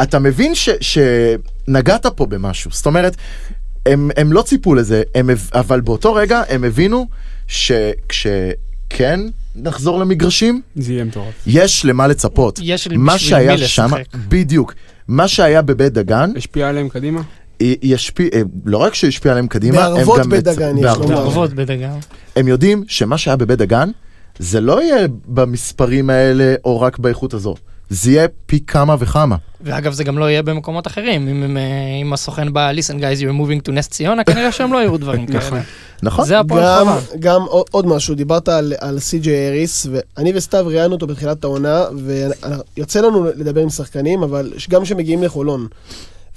אתה 0.02 0.20
מבין 0.20 0.56
ש, 0.56 0.70
שנגעת 0.82 2.06
פה 2.06 2.26
במשהו. 2.26 2.72
זאת 2.72 2.86
אומרת, 2.86 3.16
הם, 3.86 4.10
הם 4.18 4.34
לא 4.34 4.42
ציפו 4.42 4.76
לזה, 4.76 5.04
הם, 5.16 5.30
אבל 5.54 5.82
באותו 5.82 6.14
רגע 6.14 6.42
הם 6.50 6.64
הבינו 6.64 7.08
שכשכן 7.48 9.20
נחזור 9.56 10.00
למגרשים, 10.00 10.62
זה 10.76 10.94
יהיה 10.94 11.04
מטורף. 11.04 11.34
יש 11.48 11.86
למה 11.86 12.08
לצפות. 12.08 12.60
יש 12.64 12.88
מה 12.88 13.18
שהיה 13.18 13.58
שם. 13.58 13.90
בדיוק. 14.28 14.74
מה 15.08 15.28
שהיה 15.28 15.62
בבית 15.62 15.94
דגן, 15.94 16.32
השפיע 16.38 16.70
עליהם 16.70 16.90
קדימה? 16.90 17.22
ישפיע, 17.60 18.30
לא 18.66 18.78
רק 18.78 18.94
שישפיע 18.94 19.32
עליהם 19.32 19.48
קדימה, 19.48 19.86
הם 19.86 19.94
בערבות 19.96 20.20
גם... 20.20 20.30
בית 20.30 20.48
מצ- 20.48 20.56
דגן 20.56 20.78
יש 20.78 20.84
בערבות. 20.84 21.10
לומר. 21.10 21.24
לעבוד 21.24 21.54
בדגן. 21.56 21.98
הם 22.36 22.48
יודעים 22.48 22.84
שמה 22.88 23.18
שהיה 23.18 23.38
בבית 23.38 23.58
דגן, 23.60 23.90
זה 24.40 24.62
לא 24.62 24.82
יהיה 24.84 25.08
במספרים 25.28 26.10
האלה 26.10 26.56
או 26.66 26.82
רק 26.82 27.00
באיכות 27.00 27.34
הזו. 27.34 27.56
זה 27.90 28.12
יהיה 28.12 28.28
פי 28.46 28.60
כמה 28.68 28.96
וכמה. 29.00 29.36
ואגב, 29.62 29.94
זה 29.94 30.04
גם 30.04 30.18
לא 30.18 30.30
יהיה 30.30 30.42
במקומות 30.44 30.88
אחרים. 30.88 31.28
אם 31.28 31.44
הם, 31.44 31.58
אה, 31.58 31.62
אם 32.02 32.14
הסוכן 32.14 32.54
בא, 32.54 32.72
listen 32.72 33.00
guys, 33.00 33.22
you're 33.22 33.40
moving 33.42 33.70
to 33.70 33.72
נס 33.72 33.88
ציונה, 33.88 34.24
כנראה 34.34 34.52
שהם 34.52 34.74
לא 34.74 34.84
יראו 34.84 34.98
דברים 34.98 35.26
נכון. 35.30 35.50
כאלה. 35.50 35.62
נכון? 36.04 36.26
זה 36.26 36.40
הפועל 36.40 36.84
חולון. 36.86 36.98
גם 37.20 37.42
עוד- 37.42 37.66
עוד 37.72 37.88
משהו, 37.88 38.16
דיברת 38.16 38.50
על, 38.50 38.74
על 38.80 39.00
סי.ג'יי 39.00 39.48
אריס, 39.50 39.88
ואני 39.92 40.32
וסתיו 40.36 40.66
ראיינו 40.68 40.94
אותו 40.94 41.08
בתחילת 41.08 41.44
העונה, 41.44 41.84
ויוצא 42.78 43.02
לנו 43.02 43.26
לדבר 43.36 43.62
עם 43.62 43.70
שחקנים, 43.70 44.24
אבל 44.24 44.54
גם 44.70 44.84
כשמגיעים 44.84 45.24
לחולון. 45.24 45.68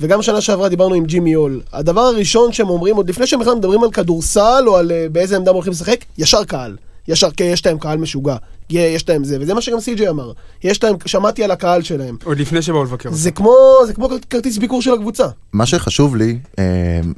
וגם 0.01 0.23
שנה 0.23 0.41
שעברה 0.41 0.69
דיברנו 0.69 0.95
עם 0.95 1.05
ג'ימי 1.05 1.33
הול. 1.33 1.61
הדבר 1.73 2.01
הראשון 2.01 2.53
שהם 2.53 2.69
אומרים, 2.71 2.97
עוד 2.97 3.09
לפני 3.09 3.27
שהם 3.27 3.41
בכלל 3.41 3.55
מדברים 3.55 3.83
על 3.85 3.91
כדורסל 3.91 4.65
או 4.67 4.77
על 4.77 4.93
אה, 4.93 5.07
באיזה 5.13 5.37
עמדה 5.37 5.51
הם 5.51 5.55
הולכים 5.55 5.73
לשחק, 5.73 6.05
ישר 6.19 6.45
קהל. 6.45 6.77
ישר, 7.09 7.29
כן, 7.37 7.45
יש 7.45 7.67
להם 7.67 7.79
קהל 7.79 7.99
משוגע. 7.99 8.37
יש 8.71 9.09
להם 9.09 9.25
זה, 9.25 9.37
וזה 9.41 9.55
מה 9.55 9.61
שגם 9.61 9.81
סי.ג'יי 9.81 10.09
אמר. 10.09 10.33
יש 10.65 10.85
להם, 10.85 10.97
שמעתי 11.07 11.45
על 11.45 11.51
הקהל 11.51 11.83
שלהם. 11.83 12.17
עוד 12.25 12.39
לפני 12.39 12.63
שבאו 12.63 12.85
לבקר 12.85 13.09
אותם. 13.09 13.19
זה 13.19 13.31
כמו, 13.31 13.55
זה 13.87 13.93
כמו 13.93 14.09
כרטיס 14.31 14.59
ביקור 14.59 14.83
של 14.83 14.93
הקבוצה. 14.93 15.27
מה 15.53 15.67
שחשוב 15.67 16.17
לי, 16.17 16.39
אה, 16.59 16.65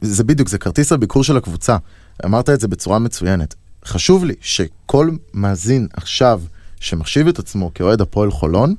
זה 0.00 0.24
בדיוק, 0.24 0.48
זה 0.48 0.58
כרטיס 0.58 0.92
הביקור 0.92 1.24
של 1.24 1.36
הקבוצה. 1.36 1.76
אמרת 2.24 2.50
את 2.50 2.60
זה 2.60 2.68
בצורה 2.68 2.98
מצוינת. 2.98 3.54
חשוב 3.84 4.24
לי 4.24 4.34
שכל 4.40 5.10
מאזין 5.34 5.86
עכשיו 5.92 6.40
שמחשיב 6.80 7.28
את 7.28 7.38
עצמו 7.38 7.70
כאוהד 7.74 8.00
הפועל 8.00 8.30
חולון, 8.30 8.74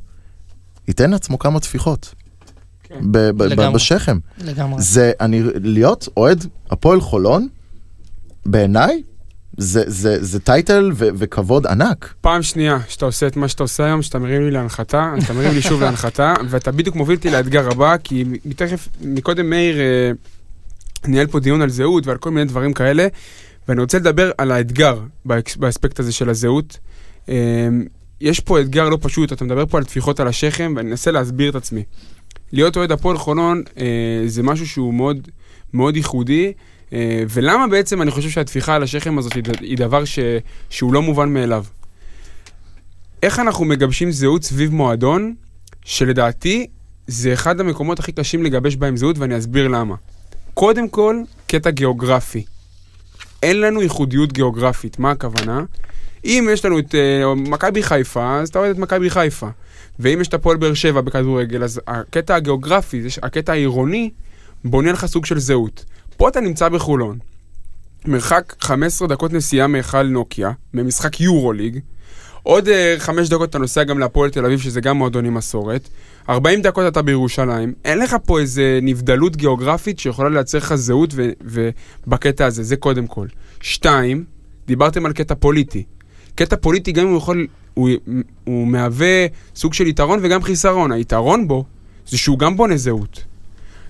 ייתן 0.88 1.12
לעצמו 1.12 1.40
כמה 1.40 1.60
טפיחות. 1.60 2.14
כן. 2.84 3.00
ב- 3.12 3.42
לגמרי. 3.44 3.74
בשכם. 3.74 4.20
לגמרי. 4.42 4.82
זה, 4.82 5.12
אני, 5.22 5.42
להיות 5.56 6.08
אוהד 6.18 6.46
הפועל 6.72 7.02
חולון, 7.02 7.48
בעיניי, 8.46 9.04
זה, 9.62 9.84
זה, 9.88 10.24
זה 10.24 10.40
title 10.40 10.92
ו- 10.96 11.08
וכבוד 11.16 11.68
ענק. 11.68 12.14
פעם 12.22 12.42
שנייה 12.44 12.78
שאתה 12.88 13.06
עושה 13.06 13.28
את 13.28 13.38
מה 13.38 13.48
שאתה 13.48 13.64
עושה 13.64 13.86
היום, 13.86 14.02
שאתה 14.02 14.20
מרים 14.20 14.42
לי 14.46 14.52
להנחתה, 14.52 15.14
אתה 15.26 15.34
מרים 15.34 15.54
לי 15.54 15.62
שוב 15.62 15.82
להנחתה, 15.82 16.34
ואתה 16.50 16.72
בדיוק 16.72 16.96
מוביל 16.96 17.16
אותי 17.18 17.30
לאתגר 17.30 17.72
הבא, 17.72 17.96
כי 18.04 18.24
מתכף, 18.46 18.88
מקודם 19.02 19.50
מאיר 19.50 19.80
אה, 19.80 20.12
ניהל 21.08 21.28
פה 21.28 21.40
דיון 21.40 21.62
על 21.62 21.70
זהות 21.70 22.08
ועל 22.08 22.18
כל 22.18 22.32
מיני 22.32 22.46
דברים 22.46 22.74
כאלה, 22.74 23.08
ואני 23.68 23.82
רוצה 23.82 23.98
לדבר 24.00 24.32
על 24.38 24.52
האתגר 24.52 25.00
באקס- 25.26 25.58
באספקט 25.58 26.00
הזה 26.00 26.12
של 26.12 26.30
הזהות. 26.30 26.78
אה, 27.30 27.36
יש 28.22 28.40
פה 28.40 28.62
אתגר 28.62 28.90
לא 28.90 28.98
פשוט, 29.02 29.34
אתה 29.34 29.46
מדבר 29.46 29.66
פה 29.66 29.78
על 29.78 29.84
טפיחות 29.84 30.20
על 30.20 30.28
השכם, 30.28 30.74
ואני 30.78 30.92
אנסה 30.92 31.12
להסביר 31.12 31.50
את 31.50 31.56
עצמי. 31.56 31.84
להיות 32.52 32.78
אוהד 32.78 32.92
הפועל 32.92 33.18
חולון 33.18 33.64
אה, 33.78 33.84
זה 34.28 34.44
משהו 34.44 34.68
שהוא 34.68 34.94
מאוד, 34.94 35.28
מאוד 35.74 35.98
ייחודי, 35.98 36.54
ולמה 37.30 37.68
בעצם 37.68 38.02
אני 38.02 38.12
חושב 38.12 38.30
שהטפיחה 38.30 38.76
על 38.76 38.84
השכם 38.84 39.18
הזאת 39.18 39.34
היא, 39.62 39.78
דבר 39.78 40.06
ש, 40.06 40.20
שהוא 40.70 40.94
לא 40.94 41.02
מובן 41.02 41.34
מאליו? 41.34 41.64
איך 43.24 43.40
אנחנו 43.40 43.66
מגבשים 43.66 44.12
זהות 44.12 44.44
סביב 44.44 44.74
מועדון, 44.74 45.36
שלדעתי 45.86 46.68
זה 47.08 47.34
אחד 47.34 47.60
המקומות 47.60 48.00
הכי 48.00 48.12
קשים 48.12 48.44
לגבש 48.44 48.76
בהם 48.76 48.98
זהות, 48.98 49.18
ואני 49.18 49.38
אסביר 49.38 49.68
למה. 49.68 49.96
קודם 50.54 50.90
כל, 50.90 51.22
קטע 51.48 51.70
גיאוגרפי. 51.70 52.46
אין 53.44 53.62
לנו 53.62 53.82
ייחודיות 53.82 54.34
גיאוגרפית, 54.34 55.00
מה 55.00 55.12
הכוונה? 55.12 55.64
אם 56.26 56.48
יש 56.52 56.66
לנו 56.66 56.80
את 56.80 56.96
uh, 56.96 57.50
מכבי 57.50 57.84
חיפה, 57.84 58.40
אז 58.40 58.50
אתה 58.50 58.60
אוהד 58.60 58.72
את 58.72 58.78
מכבי 58.78 59.10
חיפה. 59.10 59.48
ואם 60.00 60.22
יש 60.22 60.28
את 60.28 60.34
הפועל 60.34 60.58
באר 60.58 60.74
שבע 60.74 61.02
בכדורגל, 61.02 61.64
אז 61.64 61.82
הקטע 61.88 62.36
הגיאוגרפי, 62.36 63.02
הקטע 63.24 63.52
העירוני, 63.52 64.10
בונה 64.64 64.92
לך 64.92 65.06
סוג 65.06 65.26
של 65.26 65.40
זהות. 65.40 65.86
פה 66.20 66.30
אתה 66.30 66.40
נמצא 66.40 66.70
בחולון, 66.70 67.18
מרחק 68.06 68.56
15 68.60 69.08
דקות 69.08 69.34
נסיעה 69.34 69.68
מהיכל 69.68 70.04
נוקיה, 70.04 70.52
ממשחק 70.74 71.22
יורוליג, 71.22 71.80
עוד 72.44 72.68
uh, 72.68 72.72
חמש 72.98 73.30
דקות 73.30 73.50
אתה 73.50 73.60
נוסע 73.60 73.84
גם 73.84 74.00
להפועל 74.00 74.30
תל 74.30 74.46
אביב, 74.46 74.60
שזה 74.60 74.82
גם 74.82 74.98
מועדון 74.98 75.26
עם 75.26 75.34
מסורת. 75.34 75.90
40 76.30 76.62
דקות 76.62 76.88
אתה 76.88 77.02
בירושלים. 77.02 77.74
אין 77.86 78.00
לך 78.00 78.16
פה 78.26 78.40
איזה 78.40 78.80
נבדלות 78.82 79.36
גיאוגרפית 79.36 80.00
שיכולה 80.00 80.30
לייצר 80.30 80.58
לך 80.58 80.76
זהות 80.76 81.14
ו- 81.16 81.30
ובקטע 81.42 82.46
הזה, 82.46 82.64
זה 82.64 82.76
קודם 82.76 83.08
כל. 83.08 83.28
שתיים, 83.62 84.24
דיברתם 84.68 85.06
על 85.06 85.14
קטע 85.14 85.36
פוליטי. 85.36 85.84
קטע 86.36 86.56
פוליטי 86.56 86.92
גם 86.92 87.04
אם 87.04 87.10
הוא 87.10 87.18
יכול, 87.18 87.48
הוא, 87.74 87.90
הוא 88.44 88.68
מהווה 88.68 89.26
סוג 89.56 89.74
של 89.74 89.88
יתרון 89.88 90.20
וגם 90.22 90.44
חיסרון. 90.44 90.92
היתרון 90.92 91.48
בו 91.48 91.66
זה 92.08 92.18
שהוא 92.18 92.40
גם 92.40 92.58
בונה 92.58 92.78
זהות. 92.78 93.29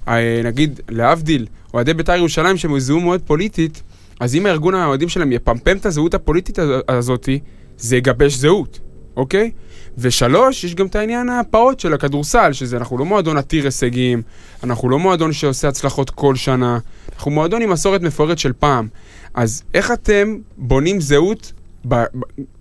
אה, 0.07 0.41
נגיד, 0.43 0.79
להבדיל, 0.89 1.45
אוהדי 1.73 1.93
בית"ר 1.93 2.15
ירושלים 2.15 2.57
שהם 2.57 2.75
יזוהו 2.75 2.99
מאוד 2.99 3.21
פוליטית, 3.25 3.83
אז 4.19 4.35
אם 4.35 4.45
הארגון 4.45 4.75
האוהדים 4.75 5.09
שלהם 5.09 5.31
יפמפם 5.31 5.77
את 5.77 5.85
הזהות 5.85 6.13
הפוליטית 6.13 6.59
הז- 6.59 6.83
הזאתי, 6.89 7.39
זה 7.77 7.97
יגבש 7.97 8.33
זהות, 8.33 8.79
אוקיי? 9.17 9.51
ושלוש, 9.97 10.63
יש 10.63 10.75
גם 10.75 10.85
את 10.85 10.95
העניין 10.95 11.29
הפעוט 11.29 11.79
של 11.79 11.93
הכדורסל, 11.93 12.53
שזה 12.53 12.77
אנחנו 12.77 12.97
לא 12.97 13.05
מועדון 13.05 13.37
עתיר 13.37 13.65
הישגים, 13.65 14.21
אנחנו 14.63 14.89
לא 14.89 14.99
מועדון 14.99 15.33
שעושה 15.33 15.67
הצלחות 15.67 16.09
כל 16.09 16.35
שנה, 16.35 16.79
אנחנו 17.15 17.31
מועדון 17.31 17.61
עם 17.61 17.69
מסורת 17.69 18.01
מפוארת 18.01 18.39
של 18.39 18.53
פעם. 18.59 18.87
אז 19.33 19.63
איך 19.73 19.91
אתם 19.91 20.37
בונים 20.57 21.01
זהות 21.01 21.53
ב, 21.87 21.95
ב, 21.95 22.05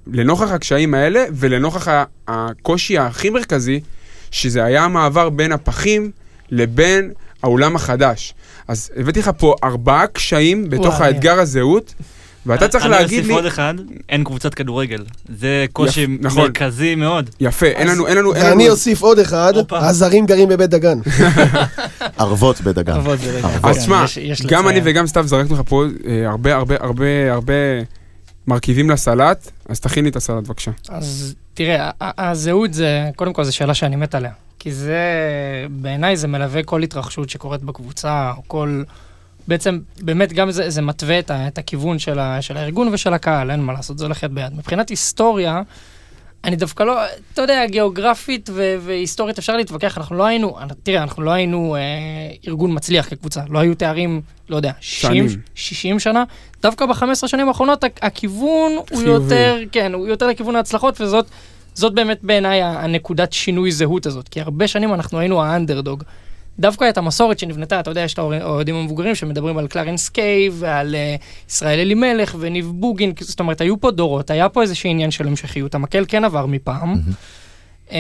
לנוכח 0.06 0.50
הקשיים 0.50 0.94
האלה 0.94 1.24
ולנוכח 1.32 1.88
הקושי 2.28 2.98
הכי 2.98 3.30
מרכזי, 3.30 3.80
שזה 4.30 4.64
היה 4.64 4.84
המעבר 4.84 5.30
בין 5.30 5.52
הפחים 5.52 6.10
לבין 6.50 7.12
האולם 7.42 7.76
החדש. 7.76 8.34
אז 8.68 8.90
הבאתי 8.96 9.20
לך 9.20 9.30
פה 9.38 9.54
ארבעה 9.64 10.06
קשיים 10.06 10.70
בתוך 10.70 10.94
וואי. 10.94 11.06
האתגר 11.06 11.40
הזהות, 11.40 11.94
ואתה 12.46 12.68
צריך 12.68 12.84
להגיד 12.86 13.06
אני 13.18 13.26
לי... 13.28 13.32
אוסיף 13.32 13.36
עוד 13.36 13.46
אחד, 13.46 13.74
אין 14.08 14.24
קבוצת 14.24 14.54
כדורגל. 14.54 15.04
זה 15.38 15.66
קושי 15.72 16.04
יפ- 16.04 16.08
נכון. 16.20 16.42
מרכזי 16.42 16.94
מאוד. 16.94 17.30
יפה, 17.40 17.66
אין 17.66 17.88
לנו, 17.88 18.06
אין 18.06 18.16
לנו, 18.16 18.30
ואני. 18.30 18.68
אוסיף 18.70 19.02
עוד 19.02 19.18
אחד, 19.18 19.52
הופה. 19.56 19.78
הזרים 19.78 20.26
גרים 20.26 20.48
בבית 20.48 20.70
דגן. 20.70 20.98
בדגן. 22.64 22.92
עבוד 22.92 23.18
ברגע. 23.20 23.48
ערבות. 23.48 23.70
אז 23.70 23.78
תשמע, 23.78 24.02
יש- 24.04 24.16
יש 24.16 24.42
גם 24.42 24.64
לציין. 24.64 24.66
אני 24.66 24.90
וגם 24.90 25.06
סתיו 25.06 25.26
זרקנו 25.28 25.54
לך 25.54 25.60
פה 25.68 25.84
אה, 26.06 26.28
הרבה 26.30 26.54
הרבה 26.54 26.74
הרבה 26.80 27.04
הרבה 27.32 27.52
מרכיבים 28.46 28.90
לסלט, 28.90 29.50
אז 29.68 29.80
תכין 29.80 30.04
לי 30.04 30.10
את 30.10 30.16
הסלט 30.16 30.44
בבקשה. 30.44 30.70
אז 30.88 31.34
תראה, 31.54 31.90
הזהות 32.00 32.74
זה, 32.74 33.04
קודם 33.16 33.32
כל 33.32 33.44
זו 33.44 33.56
שאלה 33.56 33.74
שאני 33.74 33.96
מת 33.96 34.14
עליה. 34.14 34.30
כי 34.58 34.72
זה, 34.72 35.02
בעיניי 35.70 36.16
זה 36.16 36.28
מלווה 36.28 36.62
כל 36.62 36.82
התרחשות 36.82 37.30
שקורית 37.30 37.62
בקבוצה, 37.62 38.32
או 38.36 38.42
כל... 38.46 38.82
בעצם, 39.48 39.78
באמת 40.00 40.32
גם 40.32 40.50
זה, 40.50 40.70
זה 40.70 40.82
מתווה 40.82 41.18
את, 41.18 41.30
ה- 41.30 41.48
את 41.48 41.58
הכיוון 41.58 41.98
של, 41.98 42.18
ה, 42.18 42.42
של 42.42 42.56
הארגון 42.56 42.88
ושל 42.92 43.14
הקהל, 43.14 43.50
אין 43.50 43.60
מה 43.60 43.72
לעשות, 43.72 43.98
זה 43.98 44.04
הולך 44.04 44.22
יד 44.22 44.34
ביד. 44.34 44.52
מבחינת 44.56 44.88
היסטוריה, 44.88 45.62
אני 46.44 46.56
דווקא 46.56 46.82
לא, 46.82 46.98
אתה 47.32 47.42
יודע, 47.42 47.66
גיאוגרפית 47.66 48.50
ו- 48.52 48.76
והיסטורית 48.80 49.38
אפשר 49.38 49.56
להתווכח, 49.56 49.98
אנחנו 49.98 50.16
לא 50.16 50.26
היינו, 50.26 50.56
תראה, 50.82 51.02
אנחנו 51.02 51.22
לא 51.22 51.30
היינו 51.30 51.76
אה, 51.76 51.80
ארגון 52.48 52.74
מצליח 52.74 53.08
כקבוצה, 53.08 53.40
לא 53.50 53.58
היו 53.58 53.74
תארים, 53.74 54.20
לא 54.48 54.56
יודע, 54.56 54.72
60, 54.80 55.28
שנים. 55.28 55.40
60 55.54 56.00
שנה, 56.00 56.24
דווקא 56.62 56.86
ב-15 56.86 57.26
שנים 57.28 57.48
האחרונות 57.48 57.84
הכ- 57.84 57.88
הכיוון 58.02 58.72
הוא 58.76 58.86
חיובי. 58.98 59.10
יותר, 59.10 59.58
כן, 59.72 59.94
הוא 59.94 60.06
יותר 60.06 60.26
לכיוון 60.26 60.56
ההצלחות, 60.56 61.00
וזאת 61.00 61.26
זאת 61.78 61.94
באמת 61.94 62.18
בעיניי 62.22 62.62
הנקודת 62.62 63.32
שינוי 63.32 63.72
זהות 63.72 64.06
הזאת, 64.06 64.28
כי 64.28 64.40
הרבה 64.40 64.68
שנים 64.68 64.94
אנחנו 64.94 65.18
היינו 65.18 65.42
האנדרדוג. 65.42 66.02
דווקא 66.58 66.88
את 66.88 66.98
המסורת 66.98 67.38
שנבנתה, 67.38 67.80
אתה 67.80 67.90
יודע, 67.90 68.00
יש 68.00 68.14
את 68.14 68.18
האוהדים- 68.18 68.74
המבוגרים 68.74 69.14
שמדברים 69.14 69.58
על 69.58 69.66
קלרנס 69.66 70.08
קיי 70.08 70.48
ועל 70.52 70.94
uh, 70.94 71.22
ישראל 71.50 71.78
אלימלך 71.78 72.36
וניב 72.38 72.72
בוגין, 72.74 73.12
זאת 73.20 73.40
אומרת, 73.40 73.60
היו 73.60 73.80
פה 73.80 73.90
דורות, 73.90 74.30
היה 74.30 74.48
פה 74.48 74.62
איזשהו 74.62 74.90
עניין 74.90 75.10
של 75.10 75.26
המשכיות, 75.26 75.74
המקל 75.74 76.04
כן 76.08 76.24
עבר 76.24 76.46
מפעם. 76.46 76.94
Um, 77.88 77.92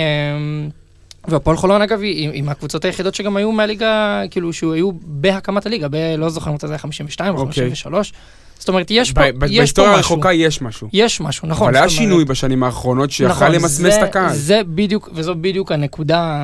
והפועל 1.28 1.56
חולון, 1.56 1.82
אגב, 1.82 2.00
היא 2.02 2.30
היא 2.30 2.42
מהקבוצות 2.42 2.84
היחידות 2.84 3.14
שגם 3.14 3.36
היו 3.36 3.52
מהליגה, 3.52 4.22
כאילו, 4.30 4.52
שהיו 4.52 4.90
בהקמת 5.02 5.66
הליגה, 5.66 5.88
ב- 5.90 6.14
לא 6.18 6.28
זוכר 6.28 6.52
מתי 6.52 6.66
זה 6.66 6.72
היה 6.72 6.78
52 6.78 7.34
או 7.34 7.40
אוקיי. 7.40 7.52
53. 7.62 8.12
זאת 8.58 8.68
אומרת, 8.68 8.86
יש 8.90 9.12
פה, 9.12 9.26
יש 9.26 9.32
פה 9.32 9.38
בהיסטוריה 9.38 9.90
משהו. 9.90 10.14
הרחוקה 10.14 10.32
יש 10.32 10.62
משהו. 10.62 10.88
יש 10.92 11.20
משהו, 11.20 11.48
נכון. 11.48 11.68
אבל 11.68 11.76
היה 11.76 11.88
שינוי 11.88 12.24
בשנים 12.24 12.62
האחרונות 12.62 13.10
שיכל 13.10 13.30
נכון, 13.30 13.52
למסמס 13.52 13.94
את 13.96 14.02
הקהל. 14.02 14.32
זה 14.32 14.60
בדיוק, 14.66 15.10
וזו 15.14 15.34
בדיוק 15.34 15.72
הנקודה, 15.72 16.40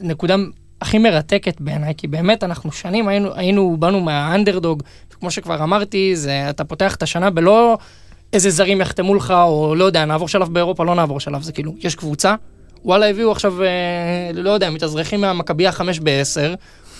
נקודה 0.00 0.36
הכי 0.80 0.98
מרתקת 0.98 1.60
בעיניי, 1.60 1.94
כי 1.96 2.06
באמת 2.06 2.44
אנחנו 2.44 2.72
שנים 2.72 3.08
היינו, 3.08 3.34
היינו, 3.34 3.76
באנו 3.78 4.00
מהאנדרדוג, 4.00 4.82
וכמו 5.12 5.30
שכבר 5.30 5.62
אמרתי, 5.62 6.16
זה, 6.16 6.50
אתה 6.50 6.64
פותח 6.64 6.94
את 6.94 7.02
השנה 7.02 7.30
בלא 7.30 7.78
איזה 8.32 8.50
זרים 8.50 8.80
יחתמו 8.80 9.14
לך, 9.14 9.30
או 9.30 9.74
לא 9.74 9.84
יודע, 9.84 10.04
נעבור 10.04 10.28
שלב 10.28 10.48
באירופה, 10.52 10.84
לא 10.84 10.94
נעבור 10.94 11.20
שלב, 11.20 11.42
זה 11.42 11.52
כאילו, 11.52 11.74
יש 11.80 11.94
קבוצה, 11.94 12.34
וואלה, 12.84 13.10
הביאו 13.10 13.32
עכשיו, 13.32 13.62
אה, 13.62 14.30
לא 14.34 14.50
יודע, 14.50 14.70
מתאזרחים 14.70 15.20
מהמכבייה 15.20 15.72
חמש 15.72 16.00
בעשר, 16.00 16.54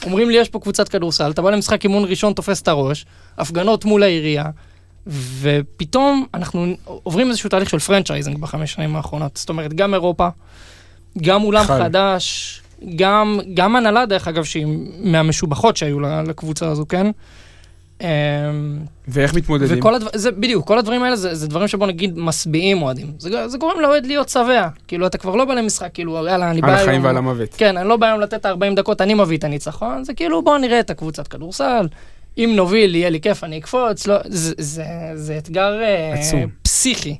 אומרים 0.04 0.30
לי, 0.30 0.36
יש 0.36 0.48
פה 0.48 0.58
קבוצת 0.58 0.88
כדורסל, 0.88 1.30
אתה 1.30 1.42
בא 1.42 1.50
למשחק 1.50 1.84
אימון 1.84 2.04
ראשון, 2.04 2.32
תופס 2.32 2.62
את 2.62 2.68
הראש, 2.68 3.06
הפגנות 3.38 3.84
מול 3.84 4.02
העירייה, 4.02 4.44
ופתאום 5.40 6.26
אנחנו 6.34 6.66
עוברים 6.84 7.28
איזשהו 7.28 7.50
תהליך 7.50 7.70
של 7.70 7.78
franchising 7.78 8.38
בחמש 8.38 8.72
שנים 8.72 8.96
האחרונות. 8.96 9.36
זאת 9.36 9.48
אומרת, 9.48 9.74
גם 9.74 9.94
אירופה, 9.94 10.28
גם 11.22 11.42
אולם 11.42 11.64
חל. 11.64 11.82
חדש, 11.82 12.60
גם, 12.96 13.40
גם 13.54 13.76
הנהלה, 13.76 14.06
דרך 14.06 14.28
אגב, 14.28 14.44
שהיא 14.44 14.66
מהמשובחות 14.98 15.76
שהיו 15.76 16.00
לקבוצה 16.00 16.68
הזו, 16.68 16.84
כן? 16.88 17.06
אמ, 18.00 18.06
ואיך 19.08 19.34
מתמודדים? 19.34 19.78
וכל 19.78 19.94
הדברים, 19.94 20.12
זה 20.18 20.30
בדיוק, 20.30 20.66
כל 20.66 20.78
הדברים 20.78 21.02
האלה 21.02 21.16
זה, 21.16 21.34
זה 21.34 21.48
דברים 21.48 21.68
שבוא 21.68 21.86
נגיד 21.86 22.18
משביעים 22.18 22.82
אוהדים. 22.82 23.12
זה, 23.18 23.48
זה 23.48 23.58
גורם 23.58 23.80
לאוהד 23.80 24.06
להיות 24.06 24.28
שבע. 24.28 24.68
כאילו, 24.88 25.06
אתה 25.06 25.18
כבר 25.18 25.36
לא 25.36 25.44
בא 25.44 25.54
למשחק, 25.54 25.88
כאילו, 25.94 26.16
יאללה, 26.26 26.50
אני 26.50 26.60
בא 26.60 26.68
על 26.68 26.74
היום... 26.74 26.82
החיים 26.88 27.04
ועל 27.04 27.16
המוות. 27.16 27.54
כן, 27.56 27.76
אני 27.76 27.88
לא 27.88 27.96
בא 27.96 28.06
היום 28.06 28.20
לתת 28.20 28.34
את 28.34 28.46
ה-40 28.46 28.74
דקות, 28.76 29.00
אני 29.00 29.14
מביא 29.14 29.38
את 29.38 29.44
הניצחון, 29.44 30.04
זה 30.04 30.14
כאילו 30.14 30.42
בוא 30.42 30.58
נראה 30.58 30.80
את 30.80 30.90
הקבוצת 30.90 31.28
כדורסל, 31.28 31.88
אם 32.38 32.52
נוביל, 32.56 32.94
יהיה 32.94 33.10
לי 33.10 33.20
כיף, 33.20 33.44
אני 33.44 33.58
אקפוץ, 33.58 34.06
לא, 34.06 34.16
זה, 34.24 34.54
זה, 34.58 34.84
זה 35.14 35.38
אתגר 35.38 35.80
אה, 35.82 36.14
עצום. 36.14 36.46
פסיכי. 36.62 37.16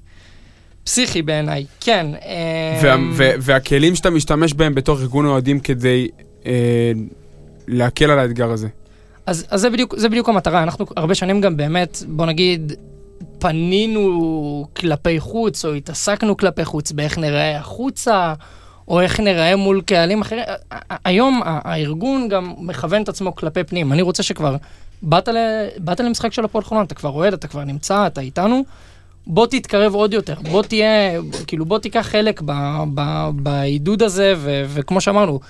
פסיכי 0.84 1.22
בעיניי, 1.22 1.64
כן. 1.80 2.06
אה, 2.24 2.80
וה- 2.82 2.96
ו- 3.12 3.30
והכלים 3.40 3.94
שאתה 3.94 4.10
משתמש 4.10 4.52
בהם 4.54 4.74
בתור 4.74 4.98
ארגון 5.00 5.26
אוהדים 5.26 5.60
כדי 5.60 6.08
אה, 6.46 6.52
להקל 7.68 8.10
על 8.10 8.18
האתגר 8.18 8.50
הזה. 8.50 8.68
אז, 9.28 9.46
אז 9.50 9.60
זה, 9.60 9.70
בדיוק, 9.70 9.94
זה 9.98 10.08
בדיוק 10.08 10.28
המטרה, 10.28 10.62
אנחנו 10.62 10.86
הרבה 10.96 11.14
שנים 11.14 11.40
גם 11.40 11.56
באמת, 11.56 12.02
בוא 12.08 12.26
נגיד, 12.26 12.72
פנינו 13.38 14.66
כלפי 14.76 15.20
חוץ, 15.20 15.64
או 15.64 15.72
התעסקנו 15.72 16.36
כלפי 16.36 16.64
חוץ 16.64 16.92
באיך 16.92 17.18
נראה 17.18 17.58
החוצה, 17.58 18.34
או 18.88 19.00
איך 19.00 19.20
נראה 19.20 19.56
מול 19.56 19.80
קהלים 19.80 20.20
אחרים. 20.20 20.42
היום 21.04 21.40
הארגון 21.44 22.28
גם 22.28 22.54
מכוון 22.58 23.02
את 23.02 23.08
עצמו 23.08 23.34
כלפי 23.34 23.64
פנים. 23.64 23.92
אני 23.92 24.02
רוצה 24.02 24.22
שכבר, 24.22 24.56
באת, 25.02 25.28
ל, 25.28 25.36
באת 25.78 26.00
למשחק 26.00 26.32
של 26.32 26.44
הפועל 26.44 26.64
חולון, 26.64 26.84
אתה 26.84 26.94
כבר 26.94 27.10
אוהד, 27.10 27.32
אתה 27.32 27.48
כבר 27.48 27.64
נמצא, 27.64 28.06
אתה 28.06 28.20
איתנו. 28.20 28.64
בוא 29.26 29.46
תתקרב 29.46 29.94
עוד 29.94 30.14
יותר, 30.14 30.34
בוא 30.50 30.62
תהיה, 30.62 31.20
כאילו 31.46 31.64
בוא 31.64 31.78
תיקח 31.78 32.06
חלק 32.10 32.42
בעידוד 33.34 34.02
הזה, 34.02 34.34
ו, 34.36 34.64
וכמו 34.68 35.00
שאמרנו, 35.00 35.40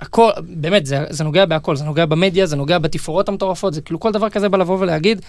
הכל, 0.00 0.30
באמת, 0.40 0.86
זה, 0.86 1.04
זה 1.10 1.24
נוגע 1.24 1.44
בהכל, 1.44 1.76
זה 1.76 1.84
נוגע 1.84 2.06
במדיה, 2.06 2.46
זה 2.46 2.56
נוגע 2.56 2.78
בתפאורות 2.78 3.28
המטורפות, 3.28 3.74
זה 3.74 3.80
כאילו 3.80 4.00
כל 4.00 4.12
דבר 4.12 4.30
כזה 4.30 4.48
בא 4.48 4.58
לבוא 4.58 4.76
ולהגיד, 4.80 5.20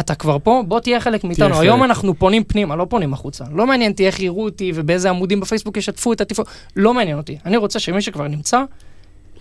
אתה 0.00 0.14
כבר 0.14 0.36
פה, 0.42 0.62
בוא 0.68 0.80
תהיה 0.80 1.00
חלק 1.00 1.24
מאיתנו. 1.24 1.54
חלק. 1.54 1.60
היום 1.60 1.84
אנחנו 1.84 2.14
פונים 2.14 2.44
פנימה, 2.44 2.76
לא 2.76 2.86
פונים 2.90 3.12
החוצה. 3.12 3.44
לא 3.52 3.66
מעניין 3.66 3.92
אותי 3.92 4.06
איך 4.06 4.20
יראו 4.20 4.44
אותי 4.44 4.72
ובאיזה 4.74 5.10
עמודים 5.10 5.40
בפייסבוק 5.40 5.76
ישתפו 5.76 6.12
את 6.12 6.20
התפאורות, 6.20 6.52
לא 6.76 6.94
מעניין 6.94 7.16
אותי. 7.16 7.38
אני 7.46 7.56
רוצה 7.56 7.78
שמי 7.78 8.02
שכבר 8.02 8.28
נמצא, 8.28 8.64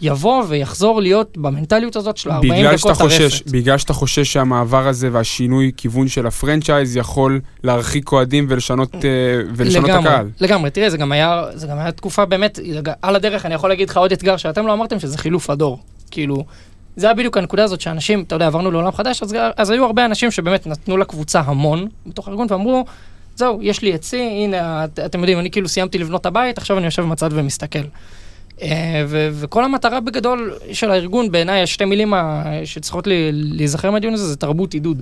יבוא 0.01 0.43
ויחזור 0.47 1.01
להיות 1.01 1.37
במנטליות 1.37 1.95
הזאת 1.95 2.17
של 2.17 2.31
40 2.31 2.53
בגלל 2.53 2.77
שאתה 2.77 2.93
דקות 2.93 3.11
הרפת. 3.11 3.51
בגלל 3.51 3.77
שאתה 3.77 3.93
חושש 3.93 4.33
שהמעבר 4.33 4.87
הזה 4.87 5.09
והשינוי 5.11 5.71
כיוון 5.77 6.07
של 6.07 6.27
הפרנצ'ייז 6.27 6.95
יכול 6.95 7.41
להרחיק 7.63 8.11
אוהדים 8.11 8.45
ולשנות, 8.49 8.95
אה, 8.95 8.99
ולשנות 9.55 9.89
לגמרי, 9.89 10.09
הקהל. 10.09 10.29
לגמרי, 10.41 10.71
תראה, 10.71 10.89
זה 10.89 10.97
גם 10.97 11.11
היה, 11.11 11.43
זה 11.53 11.67
גם 11.67 11.77
היה 11.79 11.91
תקופה 11.91 12.25
באמת, 12.25 12.59
על 13.01 13.15
הדרך 13.15 13.45
אני 13.45 13.53
יכול 13.53 13.69
להגיד 13.69 13.89
לך 13.89 13.97
עוד 13.97 14.11
אתגר 14.11 14.37
שאתם 14.37 14.67
לא 14.67 14.73
אמרתם, 14.73 14.99
שזה 14.99 15.17
חילוף 15.17 15.49
הדור. 15.49 15.79
כאילו, 16.11 16.43
זה 16.95 17.07
היה 17.07 17.13
בדיוק 17.13 17.37
הנקודה 17.37 17.63
הזאת 17.63 17.81
שאנשים, 17.81 18.21
אתה 18.21 18.35
יודע, 18.35 18.47
עברנו 18.47 18.71
לעולם 18.71 18.91
חדש, 18.91 19.23
אז, 19.23 19.35
אז 19.57 19.69
היו 19.69 19.85
הרבה 19.85 20.05
אנשים 20.05 20.31
שבאמת 20.31 20.67
נתנו 20.67 20.97
לקבוצה 20.97 21.39
המון 21.39 21.87
בתוך 22.07 22.27
הארגון 22.27 22.47
ואמרו, 22.49 22.85
זהו, 23.35 23.59
יש 23.61 23.81
לי 23.81 23.93
עצי, 23.93 24.21
הנה, 24.21 24.85
את, 24.85 24.99
אתם 24.99 25.19
יודעים, 25.19 25.39
אני 25.39 25.51
כאילו 25.51 25.67
סיימתי 25.67 25.97
לבנות 25.97 26.21
את 26.21 26.25
הבית, 26.25 26.57
עכשיו 26.57 26.77
אני 26.77 26.85
יושב 26.85 27.05
בצד 27.05 27.29
ומסתכל. 27.33 27.79
אה, 28.61 28.67
ו- 29.07 29.29
וכל 29.33 29.63
המטרה 29.65 29.99
בגדול 29.99 30.53
של 30.73 30.91
הארגון, 30.91 31.31
בעיניי, 31.31 31.63
השתי 31.63 31.85
מילים 31.85 32.13
שצריכות 32.65 33.07
להיזכר 33.31 33.91
מהדיון 33.91 34.13
הזה, 34.13 34.27
זה 34.27 34.35
תרבות 34.35 34.73
עידוד. 34.73 35.01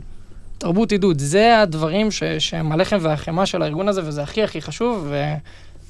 תרבות 0.58 0.92
עידוד, 0.92 1.20
זה 1.20 1.62
הדברים 1.62 2.12
ש- 2.12 2.24
שהם 2.40 2.72
הלחם 2.72 2.98
והחמאה 3.02 3.46
של 3.46 3.62
הארגון 3.62 3.88
הזה, 3.88 4.02
וזה 4.06 4.24
הכי 4.24 4.44
הכי 4.44 4.62
חשוב, 4.62 5.12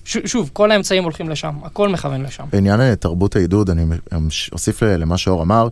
ושוב, 0.06 0.50
כל 0.54 0.72
האמצעים 0.72 1.04
הולכים 1.04 1.30
לשם, 1.30 1.56
הכל 1.64 1.90
מכוון 1.90 2.22
לשם. 2.22 2.44
בעניין 2.52 2.82
אה, 2.82 2.96
תרבות 2.96 3.36
העידוד, 3.36 3.70
אני 3.70 3.86
אוסיף 4.52 4.84
למה 4.84 5.18
שאור 5.18 5.44
אמר, 5.44 5.68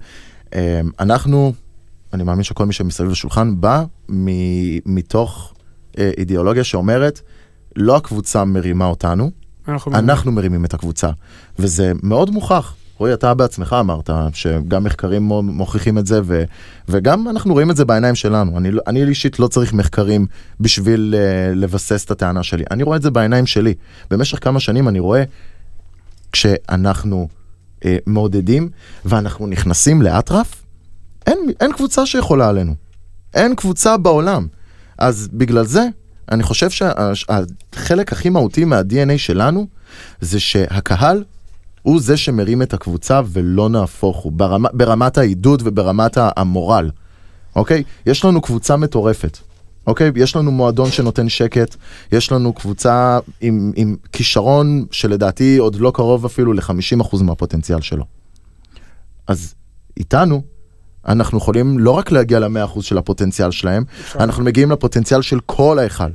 אה, 0.55 0.81
אנחנו, 0.99 1.53
אני 2.13 2.23
מאמין 2.23 2.43
שכל 2.43 2.65
מי 2.65 2.73
שמסביב 2.73 3.09
לשולחן 3.09 3.61
בא 3.61 3.83
מ- 4.11 4.25
מתוך 4.95 5.53
אידיאולוגיה 5.97 6.63
שאומרת, 6.63 7.21
לא 7.75 7.95
הקבוצה 7.95 8.45
מרימה 8.45 8.85
אותנו, 8.85 9.31
אנחנו 9.67 9.95
אנחנו 9.95 10.31
מרימים 10.31 10.65
את 10.65 10.73
הקבוצה. 10.73 11.09
וזה 11.59 11.91
מאוד 12.03 12.29
מוכח. 12.29 12.75
רועי, 12.97 13.13
אתה 13.13 13.33
בעצמך 13.33 13.75
אמרת 13.79 14.09
שגם 14.33 14.83
מחקרים 14.83 15.23
מו- 15.23 15.43
מוכיחים 15.43 15.97
את 15.97 16.05
זה, 16.05 16.21
ו, 16.23 16.43
וגם 16.89 17.27
אנחנו 17.29 17.53
רואים 17.53 17.71
את 17.71 17.75
זה 17.75 17.85
בעיניים 17.85 18.15
שלנו. 18.15 18.57
אני, 18.57 18.71
לא- 18.71 18.81
אני 18.87 19.03
אישית 19.03 19.39
לא 19.39 19.47
צריך 19.47 19.73
מחקרים 19.73 20.25
בשביל 20.59 21.15
uh, 21.17 21.55
לבסס 21.55 22.05
את 22.05 22.11
הטענה 22.11 22.43
שלי. 22.43 22.63
אני 22.71 22.83
רואה 22.83 22.97
את 22.97 23.01
זה 23.01 23.11
בעיניים 23.11 23.45
שלי. 23.45 23.73
במשך 24.11 24.43
כמה 24.43 24.59
שנים 24.59 24.87
אני 24.87 24.99
רואה, 24.99 25.23
כשאנחנו 26.31 27.27
uh, 27.79 27.85
מעודדים 28.05 28.69
ואנחנו 29.05 29.47
נכנסים 29.47 30.01
לאטרף, 30.01 30.63
אין, 31.27 31.37
אין 31.59 31.71
קבוצה 31.73 32.05
שיכולה 32.05 32.49
עלינו. 32.49 32.75
אין 33.33 33.55
קבוצה 33.55 33.97
בעולם. 33.97 34.47
אז 34.97 35.29
בגלל 35.33 35.65
זה, 35.65 35.87
אני 36.31 36.43
חושב 36.43 36.69
שהחלק 36.69 38.11
הכי 38.11 38.29
מהותי 38.29 38.65
מה-DNA 38.65 39.17
שלנו, 39.17 39.67
זה 40.21 40.39
שהקהל 40.39 41.23
הוא 41.81 42.01
זה 42.01 42.17
שמרים 42.17 42.61
את 42.61 42.73
הקבוצה 42.73 43.21
ולא 43.27 43.69
נהפוך 43.69 44.17
הוא, 44.17 44.31
ברמה, 44.31 44.69
ברמת 44.73 45.17
העידוד 45.17 45.61
וברמת 45.65 46.17
המורל, 46.17 46.89
אוקיי? 47.55 47.83
יש 48.05 48.25
לנו 48.25 48.41
קבוצה 48.41 48.75
מטורפת, 48.75 49.37
אוקיי? 49.87 50.11
יש 50.15 50.35
לנו 50.35 50.51
מועדון 50.51 50.91
שנותן 50.91 51.29
שקט, 51.29 51.75
יש 52.11 52.31
לנו 52.31 52.53
קבוצה 52.53 53.19
עם, 53.41 53.71
עם 53.75 53.95
כישרון 54.11 54.85
שלדעתי 54.91 55.57
עוד 55.57 55.75
לא 55.75 55.91
קרוב 55.95 56.25
אפילו 56.25 56.53
ל-50% 56.53 57.23
מהפוטנציאל 57.23 57.81
שלו. 57.81 58.05
אז 59.27 59.53
איתנו, 59.97 60.41
אנחנו 61.07 61.37
יכולים 61.37 61.79
לא 61.79 61.91
רק 61.91 62.11
להגיע 62.11 62.39
ל-100% 62.39 62.81
של 62.81 62.97
הפוטנציאל 62.97 63.51
שלהם, 63.51 63.83
אנחנו 64.19 64.43
מגיעים 64.43 64.71
לפוטנציאל 64.71 65.21
של 65.21 65.39
כל 65.45 65.79
ההיכל. 65.79 66.09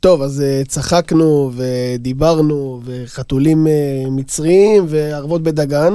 טוב, 0.00 0.22
אז 0.22 0.40
אה, 0.40 0.62
צחקנו 0.68 1.50
ודיברנו, 1.56 2.80
וחתולים 2.84 3.66
אה, 3.66 3.72
מצריים 4.10 4.84
וערבות 4.88 5.42
בדגן, 5.42 5.94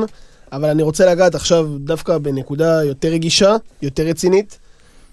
אבל 0.51 0.69
אני 0.69 0.83
רוצה 0.83 1.05
לגעת 1.05 1.35
עכשיו 1.35 1.69
דווקא 1.79 2.17
בנקודה 2.17 2.83
יותר 2.83 3.07
רגישה, 3.07 3.55
יותר 3.81 4.03
רצינית, 4.03 4.59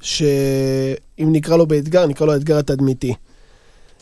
שאם 0.01 1.29
נקרא 1.33 1.57
לו 1.57 1.67
באתגר, 1.67 2.07
נקרא 2.07 2.27
לו 2.27 2.33
האתגר 2.33 2.59
התדמיתי. 2.59 3.15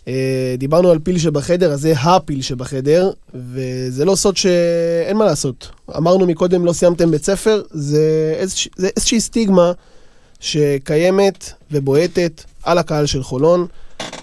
אה, 0.09 0.55
דיברנו 0.59 0.91
על 0.91 0.99
פיל 0.99 1.19
שבחדר, 1.19 1.73
אז 1.73 1.81
זה 1.81 1.93
הפיל 1.93 2.43
שבחדר, 2.43 3.11
וזה 3.35 4.05
לא 4.05 4.15
סוד 4.15 4.37
שאין 4.37 5.17
מה 5.17 5.25
לעשות. 5.25 5.71
אמרנו 5.97 6.27
מקודם, 6.27 6.65
לא 6.65 6.73
סיימתם 6.73 7.11
בית 7.11 7.25
ספר, 7.25 7.63
זה, 7.71 8.35
איזוש... 8.37 8.69
זה 8.77 8.89
איזושהי 8.97 9.21
סטיגמה 9.21 9.73
שקיימת 10.41 11.53
ובועטת 11.71 12.45
על 12.63 12.79
הקהל 12.79 13.07
של 13.07 13.23
חולון. 13.23 13.67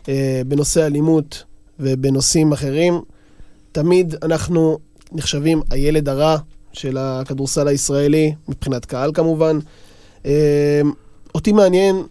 אה, 0.09 0.41
בנושא 0.47 0.85
אלימות 0.85 1.43
ובנושאים 1.79 2.51
אחרים. 2.51 3.01
תמיד 3.71 4.15
אנחנו 4.23 4.79
נחשבים 5.11 5.61
הילד 5.71 6.09
הרע 6.09 6.37
של 6.73 6.97
הכדורסל 6.97 7.67
הישראלי, 7.67 8.33
מבחינת 8.47 8.85
קהל 8.85 9.11
כמובן. 9.13 9.59
אה, 10.25 10.81
אותי 11.35 11.51
מעניין, 11.51 12.03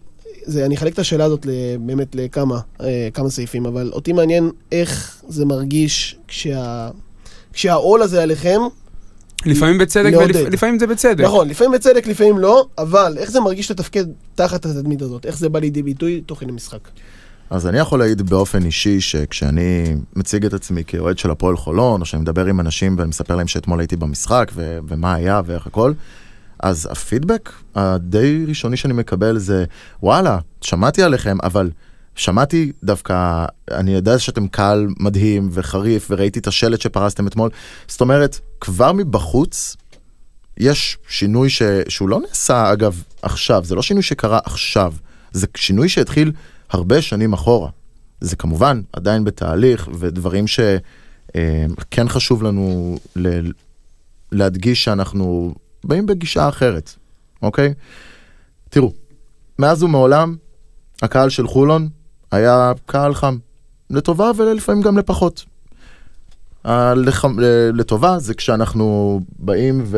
זה, 0.49 0.65
אני 0.65 0.75
אחלק 0.75 0.93
את 0.93 0.99
השאלה 0.99 1.25
הזאת 1.25 1.45
ל- 1.45 1.77
באמת 1.79 2.15
לכמה 2.15 2.59
אה, 2.81 3.09
כמה 3.13 3.29
סעיפים, 3.29 3.65
אבל 3.65 3.89
אותי 3.93 4.13
מעניין 4.13 4.49
איך 4.71 5.21
זה 5.27 5.45
מרגיש 5.45 6.17
כשה, 6.27 6.89
כשהעול 7.53 8.01
הזה 8.01 8.23
עליכם, 8.23 8.59
לפעמים 9.45 9.77
בצדק. 9.77 10.11
ולפעמים 10.45 10.79
זה 10.79 10.87
בצדק. 10.87 11.23
נכון, 11.23 11.47
לפעמים 11.47 11.73
בצדק, 11.73 12.07
לפעמים 12.07 12.37
לא, 12.39 12.65
אבל 12.77 13.15
איך 13.17 13.31
זה 13.31 13.39
מרגיש 13.39 13.71
לתפקד 13.71 14.05
תחת 14.35 14.65
התדמית 14.65 15.01
הזאת? 15.01 15.25
איך 15.25 15.37
זה 15.37 15.49
בא 15.49 15.59
לידי 15.59 15.83
ביטוי 15.83 16.21
תוך 16.25 16.39
כדי 16.39 16.51
משחק? 16.51 16.79
אז 17.49 17.67
אני 17.67 17.77
יכול 17.79 17.99
להעיד 17.99 18.21
באופן 18.21 18.65
אישי 18.65 19.01
שכשאני 19.01 19.95
מציג 20.15 20.45
את 20.45 20.53
עצמי 20.53 20.83
כאוהד 20.87 21.17
של 21.17 21.31
הפועל 21.31 21.57
חולון, 21.57 22.01
או 22.01 22.05
שאני 22.05 22.21
מדבר 22.21 22.45
עם 22.45 22.59
אנשים 22.59 22.95
ואני 22.97 23.09
מספר 23.09 23.35
להם 23.35 23.47
שאתמול 23.47 23.79
הייתי 23.79 23.95
במשחק 23.95 24.51
ו- 24.55 24.79
ומה 24.87 25.13
היה 25.13 25.41
ואיך 25.45 25.67
הכל, 25.67 25.93
אז 26.59 26.87
הפידבק 26.91 27.51
הדי 27.75 28.45
ראשוני 28.47 28.77
שאני 28.77 28.93
מקבל 28.93 29.37
זה, 29.37 29.65
וואלה, 30.03 30.39
שמעתי 30.61 31.03
עליכם, 31.03 31.37
אבל 31.43 31.69
שמעתי 32.15 32.71
דווקא, 32.83 33.45
אני 33.71 33.93
יודע 33.93 34.19
שאתם 34.19 34.47
קהל 34.47 34.87
מדהים 34.99 35.49
וחריף, 35.51 36.07
וראיתי 36.11 36.39
את 36.39 36.47
השלט 36.47 36.81
שפרסתם 36.81 37.27
אתמול. 37.27 37.49
זאת 37.87 38.01
אומרת, 38.01 38.39
כבר 38.61 38.91
מבחוץ 38.91 39.75
יש 40.57 40.97
שינוי 41.07 41.49
ש... 41.49 41.61
שהוא 41.87 42.09
לא 42.09 42.19
נעשה, 42.27 42.73
אגב, 42.73 43.03
עכשיו, 43.21 43.63
זה 43.65 43.75
לא 43.75 43.81
שינוי 43.81 44.03
שקרה 44.03 44.39
עכשיו, 44.43 44.93
זה 45.31 45.47
שינוי 45.55 45.89
שהתחיל 45.89 46.31
הרבה 46.69 47.01
שנים 47.01 47.33
אחורה. 47.33 47.69
זה 48.21 48.35
כמובן 48.35 48.81
עדיין 48.93 49.23
בתהליך, 49.23 49.89
ודברים 49.99 50.45
שכן 50.47 52.09
חשוב 52.09 52.43
לנו 52.43 52.97
ל... 53.15 53.51
להדגיש 54.31 54.83
שאנחנו 54.83 55.55
באים 55.83 56.05
בגישה 56.05 56.49
אחרת, 56.49 56.95
אוקיי? 57.41 57.73
תראו, 58.69 58.93
מאז 59.59 59.83
ומעולם, 59.83 60.35
הקהל 61.01 61.29
של 61.29 61.47
חולון 61.47 61.89
היה 62.31 62.71
קהל 62.85 63.13
חם, 63.13 63.37
לטובה 63.89 64.31
ולפעמים 64.37 64.81
גם 64.81 64.97
לפחות. 64.97 65.45
הלח... 66.63 67.25
לטובה 67.73 68.19
זה 68.19 68.33
כשאנחנו 68.33 69.19
באים 69.39 69.83
ו... 69.85 69.97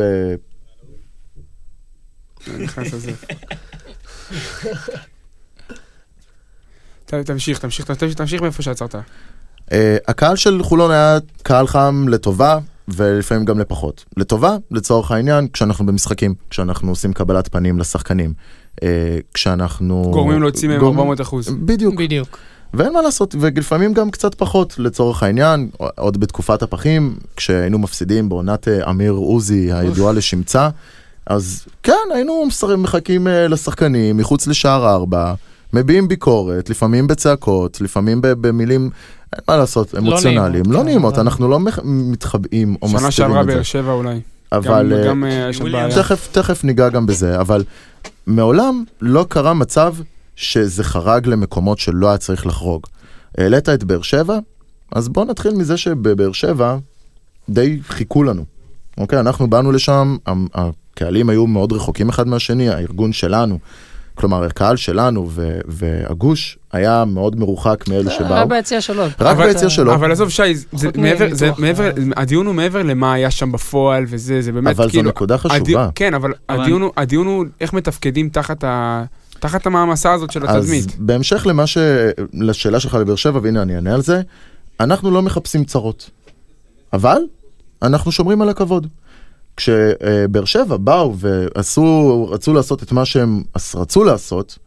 תמשיך, 7.04 7.58
תמשיך, 7.58 7.86
תמשיך, 7.86 8.14
תמשיך 8.14 8.42
מאיפה 8.42 8.62
שעצרת. 8.62 8.94
Uh, 8.94 9.74
הקהל 10.08 10.36
של 10.36 10.62
חולון 10.62 10.90
היה 10.90 11.18
קהל 11.42 11.66
חם 11.66 12.04
לטובה 12.08 12.58
ולפעמים 12.96 13.44
גם 13.44 13.58
לפחות. 13.58 14.04
לטובה, 14.16 14.56
לצורך 14.70 15.10
העניין, 15.10 15.48
כשאנחנו 15.52 15.86
במשחקים, 15.86 16.34
כשאנחנו 16.50 16.88
עושים 16.90 17.12
קבלת 17.12 17.48
פנים 17.48 17.78
לשחקנים, 17.78 18.32
uh, 18.76 18.84
כשאנחנו... 19.34 20.10
גורמים 20.12 20.42
להוציא 20.42 20.68
מהם 20.68 20.80
גורמים- 20.80 20.98
400 20.98 21.20
אחוז. 21.20 21.48
בדיוק. 21.48 21.94
בדיוק. 21.94 22.38
ואין 22.74 22.92
מה 22.92 23.02
לעשות, 23.02 23.34
ולפעמים 23.40 23.92
גם 23.92 24.10
קצת 24.10 24.34
פחות, 24.34 24.74
לצורך 24.78 25.22
העניין, 25.22 25.68
עוד 25.98 26.20
בתקופת 26.20 26.62
הפחים, 26.62 27.16
כשהיינו 27.36 27.78
מפסידים 27.78 28.28
בעונת 28.28 28.68
אה, 28.68 28.90
אמיר 28.90 29.12
עוזי 29.12 29.72
הידועה 29.72 30.12
לשמצה, 30.12 30.68
אז 31.26 31.64
כן, 31.82 31.92
היינו 32.14 32.44
מחכים 32.78 33.28
אה, 33.28 33.48
לשחקנים 33.48 34.16
מחוץ 34.16 34.46
לשער 34.46 34.88
ארבע, 34.88 35.34
מביעים 35.72 36.08
ביקורת, 36.08 36.70
לפעמים 36.70 37.06
בצעקות, 37.06 37.80
לפעמים 37.80 38.18
במילים, 38.22 38.90
אין 39.32 39.40
מה 39.48 39.56
לעשות, 39.56 39.94
אמוציונליים, 39.98 40.52
נעימות, 40.52 40.72
לא 40.72 40.78
כן, 40.78 40.84
נעימות, 40.84 41.18
אנחנו 41.18 41.48
לא 41.48 41.58
מתחבאים 41.84 42.76
או 42.82 42.88
שנה 42.88 42.96
מסתירים 42.96 43.10
שעברה 43.12 43.40
את 43.40 43.46
זה. 43.46 43.54
באר 43.54 43.62
שבע 43.62 43.92
אולי. 43.92 44.20
אבל... 44.52 45.04
גם- 45.08 45.24
אה, 45.24 45.50
אה. 45.74 45.88
תכף, 45.94 46.28
תכף 46.32 46.64
ניגע 46.64 46.88
גם 46.88 47.06
בזה, 47.06 47.40
אבל 47.40 47.64
מעולם 48.26 48.84
לא 49.00 49.26
קרה 49.28 49.54
מצב 49.54 49.94
שזה 50.36 50.84
חרג 50.84 51.26
למקומות 51.26 51.78
שלא 51.78 52.08
היה 52.08 52.18
צריך 52.18 52.46
לחרוג. 52.46 52.82
העלית 53.38 53.68
את 53.68 53.84
באר 53.84 54.02
שבע, 54.02 54.38
אז 54.92 55.08
בוא 55.08 55.24
נתחיל 55.24 55.54
מזה 55.54 55.76
שבבאר 55.76 56.32
שבע 56.32 56.76
די 57.48 57.78
חיכו 57.88 58.22
לנו. 58.22 58.44
אוקיי, 58.98 59.20
אנחנו 59.20 59.50
באנו 59.50 59.72
לשם, 59.72 60.16
הקהלים 60.54 61.28
היו 61.30 61.46
מאוד 61.46 61.72
רחוקים 61.72 62.08
אחד 62.08 62.28
מהשני, 62.28 62.68
הארגון 62.68 63.12
שלנו, 63.12 63.58
כלומר 64.14 64.44
הקהל 64.44 64.76
שלנו 64.76 65.26
ו- 65.30 65.58
והגוש 65.66 66.58
היה 66.72 67.04
מאוד 67.04 67.36
מרוחק 67.40 67.84
מאלו 67.88 68.10
היה 68.10 68.18
שבאו. 68.18 68.48
ביציע 68.48 68.80
שלו. 68.80 69.04
רק 69.04 69.20
אבל- 69.20 69.46
ביציע 69.46 69.70
שלו. 69.70 69.94
אבל 69.94 70.12
עזוב, 70.12 70.28
שי, 70.28 70.54
זה 70.54 70.88
מעבר, 70.98 71.28
זה 71.34 71.50
מעבר, 71.58 71.84
אה. 71.86 71.90
הדיון 72.16 72.46
הוא 72.46 72.54
מעבר 72.54 72.82
למה 72.82 73.12
היה 73.12 73.30
שם 73.30 73.52
בפועל 73.52 74.04
וזה, 74.08 74.42
זה 74.42 74.52
באמת 74.52 74.74
אבל 74.76 74.84
זו 74.84 74.90
כאילו... 74.90 75.08
נקודה 75.08 75.34
הדי- 75.34 75.42
חשובה. 75.64 75.88
כן, 75.94 76.14
אבל 76.14 76.32
אבל- 76.48 76.60
הדיון 76.62 76.82
הוא- 76.82 76.90
הדיון 76.96 77.26
הוא 77.26 77.44
איך 77.60 77.72
מתפקדים 77.72 78.28
תחת 78.28 78.64
ה... 78.64 79.04
תחת 79.40 79.66
המעמסה 79.66 80.12
הזאת 80.12 80.30
של 80.30 80.46
אז 80.46 80.64
התדמית. 80.64 80.96
בהמשך 80.98 81.46
למה 81.46 81.66
ש... 81.66 81.78
לשאלה 82.34 82.80
שלך 82.80 82.94
לבאר 82.94 83.16
שבע, 83.16 83.40
והנה 83.42 83.62
אני 83.62 83.74
אענה 83.76 83.94
על 83.94 84.02
זה, 84.02 84.20
אנחנו 84.80 85.10
לא 85.10 85.22
מחפשים 85.22 85.64
צרות. 85.64 86.10
אבל 86.92 87.18
אנחנו 87.82 88.12
שומרים 88.12 88.42
על 88.42 88.48
הכבוד. 88.48 88.86
כשבאר 89.56 90.44
שבע 90.44 90.76
באו 90.76 91.14
ועשו, 91.18 92.28
רצו 92.30 92.52
לעשות 92.52 92.82
את 92.82 92.92
מה 92.92 93.04
שהם 93.04 93.42
רצו 93.74 94.04
לעשות, 94.04 94.58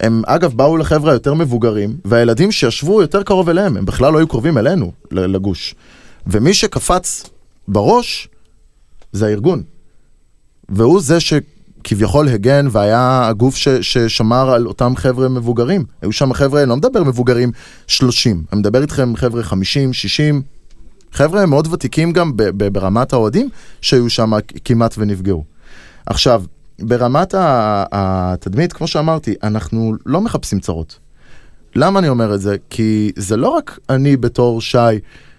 הם 0.00 0.22
אגב 0.26 0.54
באו 0.54 0.76
לחבר'ה 0.76 1.12
היותר 1.12 1.34
מבוגרים, 1.34 1.96
והילדים 2.04 2.52
שישבו 2.52 3.02
יותר 3.02 3.22
קרוב 3.22 3.48
אליהם, 3.48 3.76
הם 3.76 3.84
בכלל 3.84 4.12
לא 4.12 4.18
היו 4.18 4.28
קרובים 4.28 4.58
אלינו, 4.58 4.92
לגוש. 5.10 5.74
ומי 6.26 6.54
שקפץ 6.54 7.24
בראש, 7.68 8.28
זה 9.12 9.26
הארגון. 9.26 9.62
והוא 10.68 11.00
זה 11.00 11.18
שכביכול 11.20 12.28
הגן 12.28 12.66
והיה 12.70 13.28
הגוף 13.28 13.56
ש, 13.56 13.68
ששמר 13.68 14.50
על 14.50 14.66
אותם 14.66 14.96
חבר'ה 14.96 15.28
מבוגרים. 15.28 15.84
היו 16.02 16.12
שם 16.12 16.32
חבר'ה, 16.32 16.62
אני 16.62 16.68
לא 16.68 16.76
מדבר 16.76 17.04
מבוגרים 17.04 17.52
30, 17.86 18.44
אני 18.52 18.60
מדבר 18.60 18.82
איתכם 18.82 19.16
חבר'ה 19.16 19.42
50, 19.42 19.92
60, 19.92 20.42
חבר'ה 21.16 21.46
מאוד 21.46 21.68
ותיקים 21.72 22.12
גם 22.12 22.32
ברמת 22.72 23.12
האוהדים 23.12 23.48
שהיו 23.80 24.10
שם 24.10 24.32
כמעט 24.64 24.94
ונפגעו. 24.98 25.44
עכשיו, 26.06 26.42
ברמת 26.78 27.34
התדמית, 27.92 28.72
כמו 28.72 28.86
שאמרתי, 28.86 29.34
אנחנו 29.42 29.94
לא 30.06 30.20
מחפשים 30.20 30.60
צרות. 30.60 30.98
למה 31.74 31.98
אני 31.98 32.08
אומר 32.08 32.34
את 32.34 32.40
זה? 32.40 32.56
כי 32.70 33.12
זה 33.16 33.36
לא 33.36 33.48
רק 33.48 33.78
אני 33.90 34.16
בתור 34.16 34.60
שי 34.60 34.78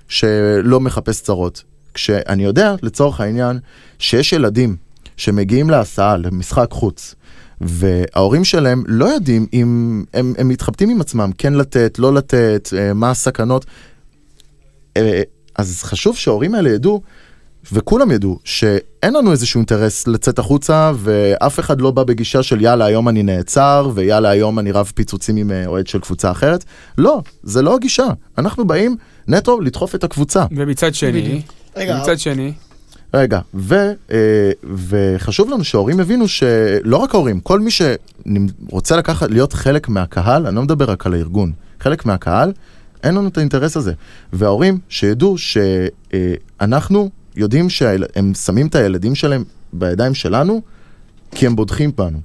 שלא 0.07 0.79
מחפש 0.79 1.21
צרות. 1.21 1.63
כשאני 1.93 2.43
יודע, 2.43 2.75
לצורך 2.81 3.21
העניין, 3.21 3.59
שיש 3.99 4.33
ילדים 4.33 4.75
שמגיעים 5.17 5.69
להסעה, 5.69 6.17
למשחק 6.17 6.67
חוץ, 6.71 7.15
וההורים 7.61 8.43
שלהם 8.43 8.83
לא 8.87 9.05
יודעים 9.05 9.45
אם 9.53 10.03
הם, 10.13 10.33
הם 10.37 10.47
מתחבטים 10.47 10.89
עם 10.89 11.01
עצמם, 11.01 11.31
כן 11.37 11.53
לתת, 11.53 11.99
לא 11.99 12.13
לתת, 12.13 12.69
אה, 12.77 12.93
מה 12.93 13.11
הסכנות. 13.11 13.65
אז 15.57 15.83
חשוב 15.83 16.17
שההורים 16.17 16.55
האלה 16.55 16.69
ידעו, 16.69 17.01
וכולם 17.71 18.11
ידעו, 18.11 18.39
שאין 18.43 19.13
לנו 19.13 19.31
איזשהו 19.31 19.57
אינטרס 19.57 20.07
לצאת 20.07 20.39
החוצה, 20.39 20.91
ואף 20.95 21.59
אחד 21.59 21.81
לא 21.81 21.91
בא 21.91 22.03
בגישה 22.03 22.43
של 22.43 22.61
יאללה, 22.61 22.85
היום 22.85 23.09
אני 23.09 23.23
נעצר, 23.23 23.89
ויאללה, 23.93 24.29
היום 24.29 24.59
אני 24.59 24.71
רב 24.71 24.91
פיצוצים 24.95 25.35
עם 25.35 25.51
אה, 25.51 25.65
אוהד 25.65 25.87
של 25.87 25.99
קבוצה 25.99 26.31
אחרת. 26.31 26.63
לא, 26.97 27.21
זה 27.43 27.61
לא 27.61 27.75
הגישה. 27.75 28.07
אנחנו 28.37 28.65
באים 28.65 28.95
נטו 29.27 29.61
לדחוף 29.61 29.95
את 29.95 30.03
הקבוצה. 30.03 30.45
ומצד 30.55 30.95
שני. 30.95 31.41
רגע, 31.75 31.95
ומצד 31.95 32.19
שני, 32.19 32.53
רגע, 33.13 33.39
ו, 33.53 33.75
אה, 34.11 34.51
וחשוב 34.87 35.49
לנו 35.49 35.63
שההורים 35.63 35.99
יבינו 35.99 36.27
שלא 36.27 36.97
רק 36.97 37.15
ההורים, 37.15 37.39
כל 37.39 37.59
מי 37.59 37.69
שרוצה 37.71 38.97
לקחת, 38.97 39.29
להיות 39.31 39.53
חלק 39.53 39.89
מהקהל, 39.89 40.47
אני 40.47 40.55
לא 40.55 40.61
מדבר 40.61 40.91
רק 40.91 41.05
על 41.05 41.13
הארגון, 41.13 41.51
חלק 41.79 42.05
מהקהל, 42.05 42.51
אין 43.03 43.15
לנו 43.15 43.27
את 43.27 43.37
האינטרס 43.37 43.77
הזה. 43.77 43.93
וההורים 44.33 44.79
שידעו 44.89 45.35
שאנחנו 45.37 47.09
יודעים 47.35 47.69
שהם 47.69 48.33
שמים 48.33 48.67
את 48.67 48.75
הילדים 48.75 49.15
שלהם 49.15 49.43
בידיים 49.73 50.13
שלנו, 50.13 50.61
כי 51.31 51.45
הם 51.45 51.55
בודחים 51.55 51.91
בנו. 51.97 52.19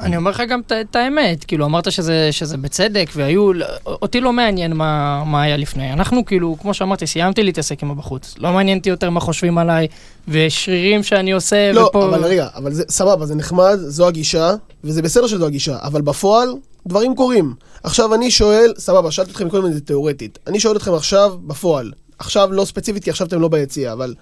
אני 0.00 0.16
אומר 0.16 0.30
לך 0.30 0.42
גם 0.48 0.60
את- 0.80 0.96
האמת, 0.96 1.44
כאילו 1.44 1.64
אמרת 1.66 1.92
שזה, 1.92 2.28
שזה 2.30 2.56
בצדק, 2.56 3.10
והיו, 3.16 3.50
אותי 3.86 4.20
לא 4.20 4.32
מעניין 4.32 4.72
מה, 4.72 5.22
מה 5.26 5.42
היה 5.42 5.56
לפני. 5.56 5.92
אנחנו 5.92 6.24
כאילו, 6.24 6.56
כמו 6.60 6.74
שאמרתי, 6.74 7.06
סיימתי 7.06 7.42
להתעסק 7.42 7.82
עם 7.82 7.90
הבחוץ. 7.90 8.34
לא 8.38 8.52
מעניין 8.52 8.78
אותי 8.78 8.90
יותר 8.90 9.10
מה 9.10 9.20
חושבים 9.20 9.58
עליי, 9.58 9.86
ושרירים 10.28 11.02
שאני 11.02 11.32
עושה, 11.32 11.72
לא, 11.72 11.80
ופה... 11.80 12.08
אבל 12.08 12.24
רגע, 12.24 12.46
אבל 12.54 12.72
זה 12.72 12.82
סבבה, 12.88 13.26
זה 13.26 13.34
נחמד, 13.34 13.76
זו 13.80 14.06
הגישה, 14.08 14.54
וזה 14.84 15.02
בסדר 15.02 15.26
שזו 15.26 15.46
הגישה, 15.46 15.76
אבל 15.82 16.02
בפועל, 16.02 16.48
דברים 16.86 17.14
קורים. 17.14 17.54
עכשיו 17.82 18.14
אני 18.14 18.30
שואל, 18.30 18.72
סבבה, 18.78 19.10
שאלתי 19.10 19.30
אתכם 19.30 19.48
קודם 19.48 19.66
את 19.66 19.74
זה 19.74 19.80
תיאורטית. 19.80 20.38
אני 20.46 20.60
שואל 20.60 20.76
אתכם 20.76 20.94
עכשיו, 20.94 21.34
בפועל. 21.46 21.92
עכשיו 22.18 22.52
לא 22.52 22.64
ספציפית, 22.64 23.04
כי 23.04 23.10
עכשיו 23.10 23.26
אתם 23.26 23.40
לא 23.40 23.48
ביציע, 23.48 23.92
אבל 23.92 24.14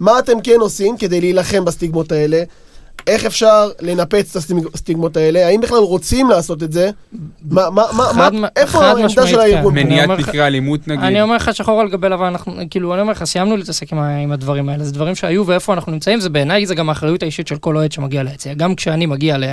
מה 0.00 0.18
אתם 0.18 0.40
כן 0.40 0.56
עושים 0.60 0.96
כדי 0.96 1.20
להילחם 1.20 1.64
בסטיגמות 1.64 2.12
האלה? 2.12 2.42
איך 3.06 3.24
אפשר 3.24 3.68
לנפץ 3.80 4.36
את 4.36 4.42
הסטיגמות 4.74 5.16
האלה? 5.16 5.46
האם 5.46 5.60
בכלל 5.60 5.78
רוצים 5.78 6.30
לעשות 6.30 6.62
את 6.62 6.72
זה? 6.72 6.90
מה, 7.50 7.70
מה, 7.70 7.82
מה, 7.92 8.30
מה, 8.30 8.48
איפה 8.56 8.84
העמדה 8.84 9.26
של 9.26 9.40
הארגון? 9.40 9.74
כן. 9.74 9.80
אני 9.80 9.84
מניעת 9.84 10.08
מקרי 10.08 10.46
אלימות 10.46 10.88
נגיד. 10.88 11.04
אני 11.04 11.22
אומר 11.22 11.36
לך 11.36 11.54
שחור 11.54 11.80
על 11.80 11.88
גבי 11.88 12.08
לבן, 12.08 12.24
אנחנו, 12.24 12.52
כאילו, 12.70 12.94
אני 12.94 13.00
אומר 13.00 13.12
לך, 13.12 13.24
סיימנו 13.24 13.56
להתעסק 13.56 13.92
עם, 13.92 13.98
עם 13.98 14.32
הדברים 14.32 14.68
האלה, 14.68 14.84
זה 14.84 14.92
דברים 14.92 15.14
שהיו 15.14 15.46
ואיפה 15.46 15.72
אנחנו 15.72 15.92
נמצאים, 15.92 16.20
זה 16.20 16.28
בעיניי, 16.28 16.66
זה 16.66 16.74
גם 16.74 16.88
האחריות 16.88 17.22
האישית 17.22 17.48
של 17.48 17.56
כל 17.56 17.76
אוהד 17.76 17.92
שמגיע 17.92 18.22
ליציע. 18.22 18.54
גם 18.54 18.74
כשאני 18.74 19.06
מגיע 19.06 19.38
ל, 19.38 19.44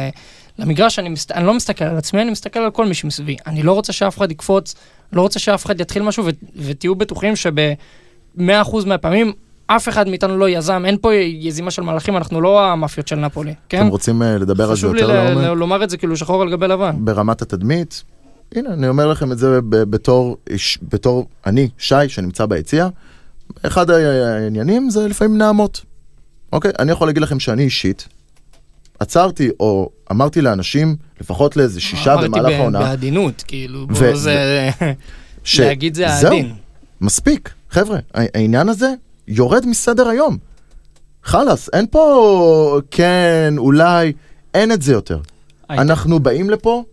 למגרש, 0.60 1.00
אני, 1.00 1.10
מסת, 1.10 1.32
אני 1.32 1.46
לא 1.46 1.54
מסתכל 1.54 1.86
על 1.86 1.98
עצמי, 1.98 2.22
אני 2.22 2.32
מסתכל 2.32 2.60
על 2.60 2.72
כל 2.72 2.86
מי 2.86 2.94
שמסביבי. 2.94 3.36
אני 3.48 3.64
לא 3.64 3.72
רוצה 3.74 3.94
שאף 3.94 4.18
אחד 4.18 4.32
יקפוץ, 4.32 4.76
לא 5.14 5.22
רוצה 5.22 5.40
שאף 5.40 5.66
אחד 5.66 5.82
יתחיל 5.82 6.04
משהו, 6.04 6.26
ו, 6.26 6.30
ותהיו 6.56 6.96
בטוחים 6.96 7.36
שב-100% 7.36 8.42
מהפעמים, 8.86 9.34
אף 9.68 9.90
אחד 9.90 10.08
מאיתנו 10.08 10.38
לא 10.38 10.50
יזם, 10.50 10.84
אין 10.86 10.98
פה 11.02 11.14
יזימה 11.14 11.72
של 11.72 11.82
מלאכים, 11.82 12.18
אנחנו 12.18 12.42
לא 12.42 12.66
המאפיות 12.66 13.08
של 13.08 13.16
נפולי, 13.16 13.54
כן? 13.70 13.78
אתם 13.82 13.88
רוצים 13.88 14.22
אה, 14.22 14.38
לדבר 14.38 14.64
על 14.64 14.70
זה 14.70 14.76
חשוב 14.76 14.94
לי 14.94 15.02
יותר 15.02 15.14
ל- 15.14 15.30
לעומק? 15.30 15.44
ל- 15.48 15.54
לומר 15.54 15.84
את 15.84 15.90
זה 15.90 15.98
כאילו 15.98 16.18
שחור 16.18 16.42
על 16.42 16.52
גבי 16.52 16.68
לבן. 16.68 16.96
ברמת 17.06 17.42
התדמית, 17.42 18.04
הנה, 18.56 18.74
אני 18.74 18.88
אומר 18.88 19.08
לכם 19.08 19.32
את 19.32 19.38
זה 19.38 19.60
בתור, 19.64 20.38
בתור 20.82 21.28
אני, 21.46 21.70
שי, 21.78 21.96
שנמצא 22.08 22.46
ביציע. 22.46 22.88
אחד 23.64 23.90
העניינים 23.90 24.90
זה 24.90 25.08
לפעמים 25.08 25.38
נעמות. 25.38 25.82
אוקיי? 26.54 26.72
אני 26.80 26.92
יכול 26.92 27.08
להגיד 27.08 27.22
לכם 27.24 27.40
שאני 27.40 27.64
אישית, 27.64 28.08
עצרתי 29.02 29.50
או 29.60 29.90
אמרתי 30.12 30.42
לאנשים, 30.42 30.96
לפחות 31.22 31.58
לאיזה 31.58 31.82
שישה 31.82 32.16
במהלך 32.18 32.36
אמרתי 32.36 32.54
העונה, 32.56 32.80
בעדינות, 32.80 33.44
כאילו, 33.48 33.88
בוא, 33.88 34.16
זה... 34.16 34.70
ש- 35.44 35.60
להגיד 35.60 35.96
זה 35.96 36.08
זהו, 36.22 36.34
העדין. 36.34 36.54
מספיק, 37.02 37.50
חבר'ה, 37.70 38.00
העניין 38.14 38.70
הזה 38.70 38.94
יורד 39.28 39.66
מסדר 39.66 40.08
היום. 40.08 40.38
חלאס, 41.24 41.70
אין 41.74 41.86
פה 41.92 42.80
כן, 42.92 43.54
אולי, 43.58 44.14
אין 44.54 44.72
את 44.72 44.82
זה 44.82 44.94
יותר. 44.94 45.20
אנחנו 45.70 46.20
באים 46.20 46.50
לפה 46.50 46.84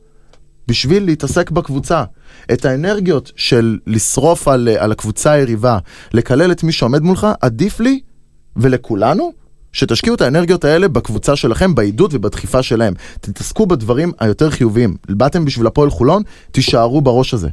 בשביל 0.68 1.04
להתעסק 1.04 1.50
בקבוצה. 1.50 2.04
את 2.52 2.64
האנרגיות 2.64 3.32
של 3.36 3.78
לשרוף 3.86 4.48
על, 4.48 4.68
על 4.78 4.92
הקבוצה 4.92 5.32
היריבה, 5.32 5.78
לקלל 6.12 6.52
את 6.52 6.62
מי 6.62 6.72
שעומד 6.72 7.02
מולך, 7.02 7.26
עדיף 7.40 7.80
לי 7.80 8.00
ולכולנו 8.56 9.32
שתשקיעו 9.72 10.14
את 10.14 10.20
האנרגיות 10.20 10.64
האלה 10.64 10.88
בקבוצה 10.88 11.36
שלכם, 11.36 11.74
בעידוד 11.74 12.14
ובדחיפה 12.14 12.62
שלהם. 12.62 12.94
תתעסקו 13.20 13.66
בדברים 13.66 14.12
היותר 14.20 14.50
חיוביים. 14.50 14.96
באתם 15.08 15.44
בשביל 15.44 15.66
הפועל 15.66 15.90
חולון, 15.90 16.22
תישארו 16.52 17.00
בראש 17.00 17.34
הזה. 17.34 17.48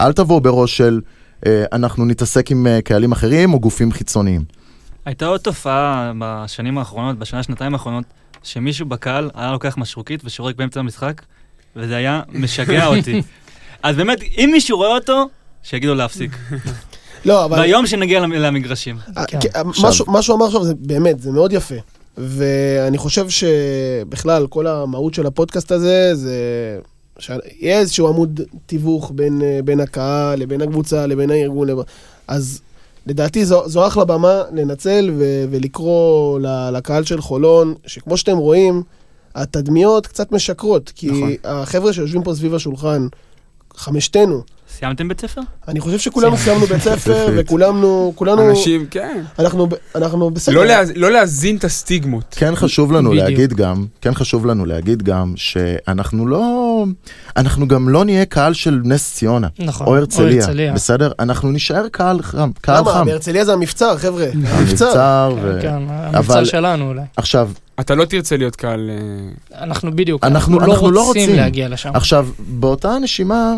אל 0.00 0.12
תבואו 0.12 0.40
בראש 0.40 0.76
של 0.76 1.00
אה, 1.46 1.64
אנחנו 1.72 2.04
נתעסק 2.04 2.50
עם 2.50 2.66
אה, 2.66 2.82
קהלים 2.82 3.12
אחרים 3.12 3.54
או 3.54 3.60
גופים 3.60 3.92
חיצוניים. 3.92 4.44
הייתה 5.04 5.26
עוד 5.26 5.40
תופעה 5.40 6.12
בשנים 6.18 6.78
האחרונות, 6.78 7.18
בשנה, 7.18 7.42
שנתיים 7.42 7.72
האחרונות, 7.72 8.04
שמישהו 8.42 8.86
בקהל 8.86 9.30
היה 9.34 9.52
לוקח 9.52 9.78
משרוקית 9.78 10.20
ושורק 10.24 10.56
באמצע 10.56 10.80
המשחק, 10.80 11.22
וזה 11.76 11.96
היה 11.96 12.22
משגע 12.28 12.86
אותי. 12.86 13.22
אז 13.82 13.96
באמת, 13.96 14.18
אם 14.22 14.48
מישהו 14.52 14.76
רואה 14.76 14.94
אותו, 14.94 15.28
שיגידו 15.62 15.94
להפסיק. 15.94 16.36
לא, 17.26 17.44
אבל... 17.44 17.60
ביום 17.60 17.86
שנגיע 17.86 18.20
למ- 18.20 18.32
למגרשים. 18.32 18.96
כן. 19.26 19.38
כן, 19.40 19.48
מה 19.82 19.92
שהוא- 19.92 20.12
מה 20.12 20.20
אמר 20.32 20.46
עכשיו 20.46 20.64
זה 20.64 20.74
באמת, 20.74 21.20
זה 21.20 21.30
מאוד 21.32 21.52
יפה. 21.52 21.74
ואני 22.18 22.98
חושב 22.98 23.26
שבכלל, 23.28 24.46
כל 24.46 24.66
המהות 24.66 25.14
של 25.14 25.26
הפודקאסט 25.26 25.72
הזה, 25.72 26.14
זה 26.14 26.34
שיהיה 27.18 27.78
איזשהו 27.78 28.08
עמוד 28.08 28.40
תיווך 28.66 29.12
בין, 29.14 29.42
אה, 29.42 29.58
בין 29.64 29.80
הקהל 29.80 30.38
לבין 30.38 30.62
הקבוצה 30.62 31.06
לבין 31.06 31.30
הארגון. 31.30 31.68
לב- 31.68 31.78
אז 32.28 32.60
לדעתי 33.06 33.44
זו, 33.44 33.68
זו 33.68 33.86
אחלה 33.86 34.04
במה 34.04 34.42
לנצל 34.52 35.10
ו- 35.18 35.44
ולקרוא 35.50 36.40
ל- 36.40 36.70
לקהל 36.76 37.04
של 37.04 37.20
חולון, 37.20 37.74
שכמו 37.86 38.16
שאתם 38.16 38.36
רואים, 38.36 38.82
התדמיות 39.34 40.06
קצת 40.06 40.32
משקרות. 40.32 40.92
כי 40.94 41.06
נכון. 41.10 41.32
החבר'ה 41.44 41.92
שיושבים 41.92 42.22
פה 42.22 42.34
סביב 42.34 42.54
השולחן, 42.54 43.06
חמשתנו. 43.76 44.42
סיימתם 44.78 45.08
בית 45.08 45.20
ספר? 45.20 45.40
אני 45.68 45.80
חושב 45.80 45.98
שכולנו 45.98 46.36
סיימנו 46.36 46.66
בית 46.66 46.82
ספר. 46.82 47.26
וכולנו, 47.36 48.12
כולנו, 48.14 48.50
אנשים, 48.50 48.86
כן. 48.90 49.22
אנחנו, 49.38 49.66
ב- 49.66 49.74
אנחנו 49.94 50.30
בסדר. 50.30 50.54
לא 50.54 50.64
להז- 50.66 50.92
לא 50.96 51.10
להזין 51.10 51.56
את 51.56 51.64
הסטיגמות. 51.64 52.34
כן 52.38 52.54
חשוב 52.56 52.92
לנו 52.92 53.10
בדיוק. 53.10 53.24
להגיד 53.24 53.52
גם, 53.54 53.86
כן 54.00 54.14
חשוב 54.14 54.46
לנו 54.46 54.64
להגיד 54.66 55.02
גם 55.02 55.32
שאנחנו 55.36 56.26
לא, 56.26 56.84
אנחנו 57.36 57.68
גם 57.68 57.88
לא 57.88 58.04
נהיה 58.04 58.24
קהל 58.24 58.52
של 58.54 58.80
נס 58.84 59.14
ציונה, 59.14 59.48
נכון. 59.58 59.86
או 59.86 59.96
הרצליה, 59.96 60.44
הרצליה. 60.44 60.72
בסדר? 60.72 61.12
אנחנו 61.18 61.50
נישאר 61.50 61.88
קהל 61.88 62.22
חם, 62.22 62.50
קהל 62.60 62.78
למה? 62.80 62.92
חם. 62.92 63.06
בהרצליה 63.06 63.44
זה 63.44 63.52
המבצר, 63.52 63.98
חבר'ה. 63.98 64.26
המבצר. 64.34 64.56
המבצר, 64.58 65.34
ו... 65.42 65.58
כן, 65.62 65.74
אבל- 65.74 66.16
המבצר 66.16 66.44
שלנו 66.44 66.88
אולי. 66.88 67.02
עכשיו, 67.16 67.50
אתה 67.80 67.94
לא 67.94 68.04
תרצה 68.04 68.36
להיות 68.36 68.56
קהל... 68.56 68.90
אה, 68.90 69.64
אנחנו 69.64 69.96
בדיוק, 69.96 70.24
אנחנו- 70.24 70.58
אנחנו 70.60 70.72
אנחנו 70.74 70.90
לא 70.90 70.94
לא 70.94 71.06
רוצים 71.06 71.22
רוצים. 71.22 71.36
להגיע 71.36 71.68
לשם. 71.68 71.90
עכשיו, 71.94 72.28
באותה 72.38 72.98
נשימה, 73.02 73.54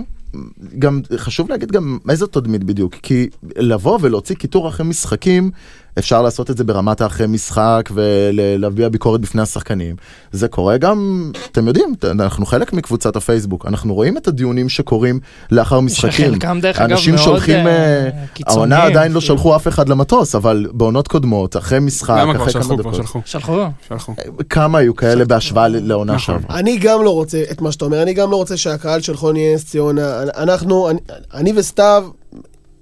גם 0.78 1.00
חשוב 1.16 1.48
להגיד 1.50 1.72
גם 1.72 1.98
איזה 2.10 2.26
תדמית 2.26 2.64
בדיוק, 2.64 2.94
כי 3.02 3.28
לבוא 3.56 3.98
ולהוציא 4.02 4.36
קיטור 4.36 4.68
אחרי 4.68 4.86
משחקים, 4.86 5.50
אפשר 5.98 6.22
לעשות 6.22 6.50
את 6.50 6.56
זה 6.56 6.64
ברמת 6.64 7.00
האחרי 7.00 7.26
משחק 7.26 7.90
ולהביע 7.94 8.88
ביקורת 8.88 9.20
בפני 9.20 9.42
השחקנים. 9.42 9.96
זה 10.32 10.48
קורה 10.48 10.76
גם, 10.76 11.30
אתם 11.52 11.68
יודעים, 11.68 11.94
אנחנו 12.10 12.46
חלק 12.46 12.72
מקבוצת 12.72 13.16
הפייסבוק, 13.16 13.66
אנחנו 13.66 13.94
רואים 13.94 14.16
את 14.16 14.28
הדיונים 14.28 14.68
שקורים 14.68 15.20
לאחר 15.50 15.80
משחקים. 15.80 16.26
שחלקם 16.30 16.58
דרך 16.62 16.80
אגב 16.80 16.90
אנשים 16.90 17.14
מאוד 17.14 17.42
אה, 17.48 17.66
אה, 17.66 18.10
קיצוניים. 18.34 18.72
העונה 18.72 18.82
עדיין 18.82 19.12
לא 19.12 19.20
שלחו 19.20 19.56
אף 19.56 19.68
אחד 19.68 19.88
למטוס, 19.88 20.34
אבל 20.34 20.66
בעונות 20.72 21.08
קודמות, 21.08 21.56
אחרי 21.56 21.78
משחק, 21.80 22.24
אחרי 22.36 22.52
כמה 22.52 22.76
דקות, 22.76 22.94
שלחו. 22.94 23.20
שלחו. 23.86 24.12
כמה 24.48 24.78
היו 24.78 24.96
כאלה 24.96 25.24
בהשוואה 25.24 25.68
לעונה 25.68 26.14
נכון. 26.14 26.34
שעברה. 26.40 26.58
אני 26.58 26.76
גם 26.76 27.02
לא 27.02 27.10
רוצה 27.10 27.42
את 27.50 27.60
מה 27.60 27.72
שאתה 27.72 27.84
אומר, 27.84 28.02
אני 28.02 28.14
גם 28.14 28.30
לא 28.30 28.36
רוצה 28.36 28.56
שהקהל 28.56 29.00
של 29.00 29.16
חוני 29.16 29.54
נס 29.54 29.64
ציונה. 29.64 30.22
אנחנו, 30.36 30.90
אני, 30.90 30.98
אני 31.34 31.52
וסתיו 31.56 32.04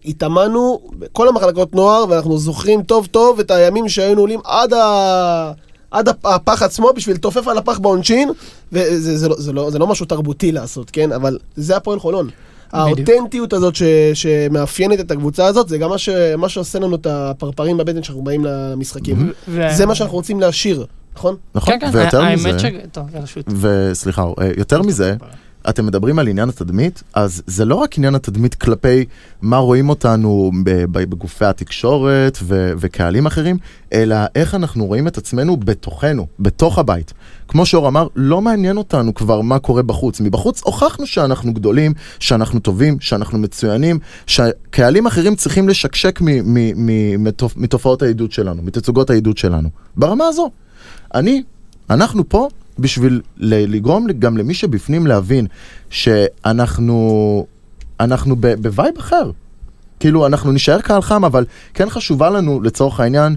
התאמנו 0.07 0.81
בכל 0.99 1.28
המחלקות 1.28 1.74
נוער, 1.74 2.05
ואנחנו 2.09 2.39
זוכרים 2.39 2.83
טוב 2.83 3.07
טוב 3.07 3.41
את 3.41 3.51
הימים 3.51 3.89
שהיינו 3.89 4.20
עולים 4.20 4.41
עד, 4.45 4.73
ה... 4.73 5.53
עד 5.91 6.09
הפ- 6.09 6.27
הפח 6.27 6.62
עצמו 6.62 6.91
בשביל 6.97 7.16
לתופף 7.16 7.49
על 7.49 7.59
הפח 7.59 7.78
בעונשין, 7.78 8.31
וזה 8.73 9.19
זה 9.19 9.28
לא, 9.28 9.35
זה 9.39 9.53
לא, 9.53 9.70
זה 9.70 9.78
לא 9.78 9.87
משהו 9.87 10.07
תרבותי 10.07 10.53
לעשות, 10.53 10.91
כן? 10.91 11.12
אבל 11.12 11.39
זה 11.57 11.77
הפועל 11.77 11.99
חולון. 12.01 12.28
האותנטיות 12.73 13.53
הזאת 13.53 13.74
ש, 13.77 13.83
שמאפיינת 14.15 15.01
את 15.01 15.11
הקבוצה 15.11 15.47
הזאת, 15.47 15.69
זה 15.69 15.78
גם 15.78 15.91
מה, 15.91 15.99
ש, 15.99 16.09
מה 16.39 16.49
שעושה 16.49 16.78
לנו 16.78 16.97
את 16.97 17.07
הפרפרים 17.11 17.77
בבטן 17.77 18.01
כשאנחנו 18.01 18.23
באים 18.24 18.45
למשחקים. 18.45 19.33
ו- 19.49 19.69
זה 19.74 19.87
מה 19.87 19.95
שאנחנו 19.95 20.16
רוצים 20.16 20.41
להשאיר, 20.41 20.87
נכון? 21.16 21.37
נכון? 21.55 21.74
כן, 21.81 21.91
כן, 21.93 21.99
ויותר 21.99 22.20
האמת 22.23 22.39
מזה, 22.55 22.59
ש... 22.59 22.65
טוב, 22.93 23.05
יאללה 23.15 23.27
שוט. 23.27 23.47
וסליחה, 23.61 24.23
אה, 24.23 24.51
יותר 24.57 24.83
מזה, 24.83 25.15
אתם 25.69 25.87
מדברים 25.87 26.19
על 26.19 26.29
עניין 26.29 26.49
התדמית, 26.49 27.03
אז 27.15 27.43
זה 27.47 27.65
לא 27.65 27.75
רק 27.75 27.99
עניין 27.99 28.15
התדמית 28.15 28.55
כלפי 28.55 29.05
מה 29.43 29.57
רואים 29.57 29.89
אותנו 29.89 30.51
בגופי 30.65 31.45
התקשורת 31.45 32.39
ו- 32.43 32.73
וקהלים 32.79 33.27
אחרים, 33.27 33.59
אלא 33.93 34.17
איך 34.35 34.55
אנחנו 34.55 34.87
רואים 34.87 35.09
את 35.09 35.19
עצמנו 35.19 35.57
בתוכנו, 35.57 36.27
בתוך 36.41 36.79
הבית. 36.79 37.13
כמו 37.49 37.67
שאור 37.67 37.89
אמר, 37.89 38.07
לא 38.17 38.43
מעניין 38.43 38.77
אותנו 38.77 39.15
כבר 39.15 39.41
מה 39.41 39.59
קורה 39.59 39.83
בחוץ. 39.83 40.21
מבחוץ 40.21 40.63
הוכחנו 40.65 41.07
שאנחנו 41.07 41.55
גדולים, 41.55 41.93
שאנחנו 42.19 42.61
טובים, 42.61 43.01
שאנחנו 43.01 43.39
מצוינים, 43.39 43.99
שקהלים 44.27 45.07
אחרים 45.07 45.37
צריכים 45.37 45.69
לשקשק 45.69 46.21
מתופעות 47.57 48.03
העידוד 48.03 48.33
שלנו, 48.33 48.63
מתצוגות 48.63 49.11
העידוד 49.11 49.39
שלנו. 49.39 49.69
ברמה 49.97 50.27
הזו. 50.27 50.51
אני, 51.15 51.43
אנחנו 51.91 52.29
פה 52.29 52.49
בשביל 52.78 53.23
לגרום 53.36 54.07
גם 54.19 54.36
למי 54.36 54.55
שבפנים 54.55 55.07
להבין 55.07 55.47
שאנחנו 55.90 57.47
אנחנו 58.01 58.36
ב 58.37 58.48
vibe 58.48 58.95
אחר. 58.98 59.31
כאילו, 60.01 60.27
אנחנו 60.27 60.53
נישאר 60.53 60.81
קהל 60.81 61.03
חם, 61.03 61.24
אבל 61.24 61.44
כן 61.74 61.90
חשובה 61.90 62.31
לנו, 62.31 62.61
לצורך 62.61 63.01
העניין, 63.01 63.36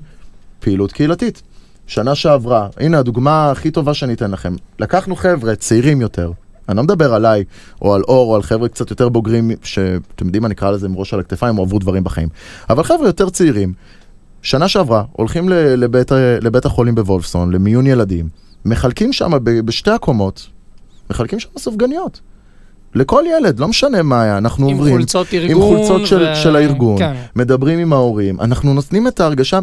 פעילות 0.60 0.92
קהילתית. 0.92 1.42
שנה 1.88 2.16
שעברה, 2.16 2.68
הנה 2.78 3.00
הדוגמה 3.00 3.52
הכי 3.52 3.72
טובה 3.72 3.94
שאני 3.94 4.14
אתן 4.14 4.32
לכם. 4.32 4.56
לקחנו 4.80 5.16
חבר'ה 5.16 5.56
צעירים 5.56 6.02
יותר, 6.02 6.32
אני 6.70 6.78
לא 6.78 6.84
מדבר 6.84 7.14
עליי, 7.14 7.44
או 7.82 7.96
על 7.96 8.02
אור, 8.08 8.30
או 8.30 8.36
על 8.36 8.42
חבר'ה 8.42 8.70
קצת 8.70 8.90
יותר 8.90 9.10
בוגרים, 9.10 9.52
שאתם 9.64 10.26
יודעים 10.26 10.44
מה 10.44 10.50
נקרא 10.50 10.72
לזה 10.72 10.86
עם 10.86 10.96
ראש 10.96 11.14
על 11.14 11.20
הכתפיים, 11.20 11.58
או 11.58 11.64
עברו 11.64 11.80
דברים 11.80 12.04
בחיים. 12.04 12.30
אבל 12.70 12.84
חבר'ה 12.84 13.08
יותר 13.08 13.30
צעירים, 13.30 13.74
שנה 14.42 14.68
שעברה, 14.68 15.04
הולכים 15.12 15.50
לבית, 15.50 16.12
לבית 16.42 16.66
החולים 16.66 16.96
בוולפסון, 16.96 17.52
למיון 17.52 17.88
ילדים, 17.88 18.30
מחלקים 18.66 19.14
שם 19.14 19.32
בשתי 19.44 19.92
הקומות, 19.92 20.48
מחלקים 21.10 21.40
שם 21.40 21.50
סופגניות. 21.58 22.22
לכל 22.96 23.24
ילד, 23.38 23.60
לא 23.60 23.68
משנה 23.68 24.02
מה 24.04 24.22
היה, 24.24 24.38
אנחנו 24.38 24.70
עם 24.70 24.76
עוברים. 24.76 24.94
חולצות 24.96 25.28
עם 25.34 25.42
ארגון. 25.42 25.78
חולצות 25.78 26.08
של, 26.08 26.22
ו- 26.32 26.36
של 26.36 26.56
הארגון, 26.56 26.98
כן. 26.98 27.14
מדברים 27.36 27.80
עם 27.80 27.94
ההורים, 27.94 28.42
אנחנו 28.42 28.74
נותנים 28.74 29.08
את 29.08 29.20
ההרגשה 29.20 29.60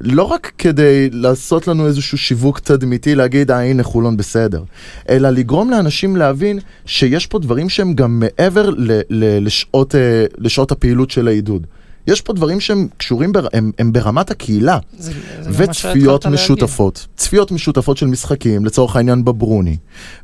לא 0.00 0.22
רק 0.22 0.52
כדי 0.58 1.10
לעשות 1.12 1.68
לנו 1.68 1.86
איזשהו 1.86 2.18
שיווק 2.18 2.58
תדמיתי, 2.58 3.14
להגיד, 3.14 3.50
אה, 3.50 3.60
הנה 3.70 3.82
חולון 3.82 4.16
בסדר, 4.16 4.62
אלא 5.08 5.30
לגרום 5.30 5.70
לאנשים 5.70 6.16
להבין 6.16 6.58
שיש 6.86 7.26
פה 7.26 7.38
דברים 7.38 7.68
שהם 7.68 7.94
גם 7.94 8.20
מעבר 8.20 8.70
ל- 8.70 8.74
ל- 9.10 9.46
לשעות, 9.46 9.94
אה, 9.94 10.24
לשעות 10.38 10.72
הפעילות 10.72 11.10
של 11.10 11.28
העידוד. 11.28 11.66
יש 12.06 12.20
פה 12.20 12.32
דברים 12.32 12.60
שהם 12.60 12.88
קשורים, 12.96 13.32
בר, 13.32 13.46
הם, 13.52 13.72
הם 13.78 13.92
ברמת 13.92 14.30
הקהילה, 14.30 14.78
זה- 14.98 15.12
זה 15.40 15.50
וצפיות 15.52 16.26
משותפות, 16.26 17.06
צפיות 17.16 17.50
משותפות 17.52 17.96
של 17.96 18.06
משחקים, 18.06 18.64
לצורך 18.64 18.96
העניין 18.96 19.24
בברוני, 19.24 19.76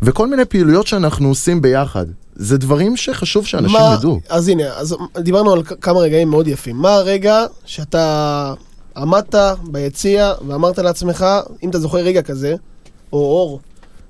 וכל 0.03 0.29
מיני 0.29 0.45
פעילויות 0.45 0.87
שאנחנו 0.87 1.29
עושים 1.29 1.63
ביחד. 1.63 2.07
זה 2.37 2.59
דברים 2.59 2.97
שחשוב 2.97 3.47
שאנשים 3.47 3.77
מה- 3.81 3.95
ידעו. 3.99 4.21
אז 4.29 4.49
הנה, 4.49 4.65
אז 4.75 4.97
דיברנו 5.19 5.53
על 5.53 5.63
כמה 5.63 6.01
רגעים 6.01 6.31
מאוד 6.31 6.49
יפים. 6.49 6.77
מה 6.77 6.95
הרגע 6.95 7.45
שאתה 7.65 8.55
עמדת 8.97 9.35
ביציע 9.63 10.33
ואמרת 10.49 10.79
לעצמך, 10.79 11.27
אם 11.63 11.71
אתה 11.71 11.79
זוכר 11.79 11.99
רגע 11.99 12.23
כזה, 12.23 12.55
או 13.13 13.19
אור, 13.19 13.61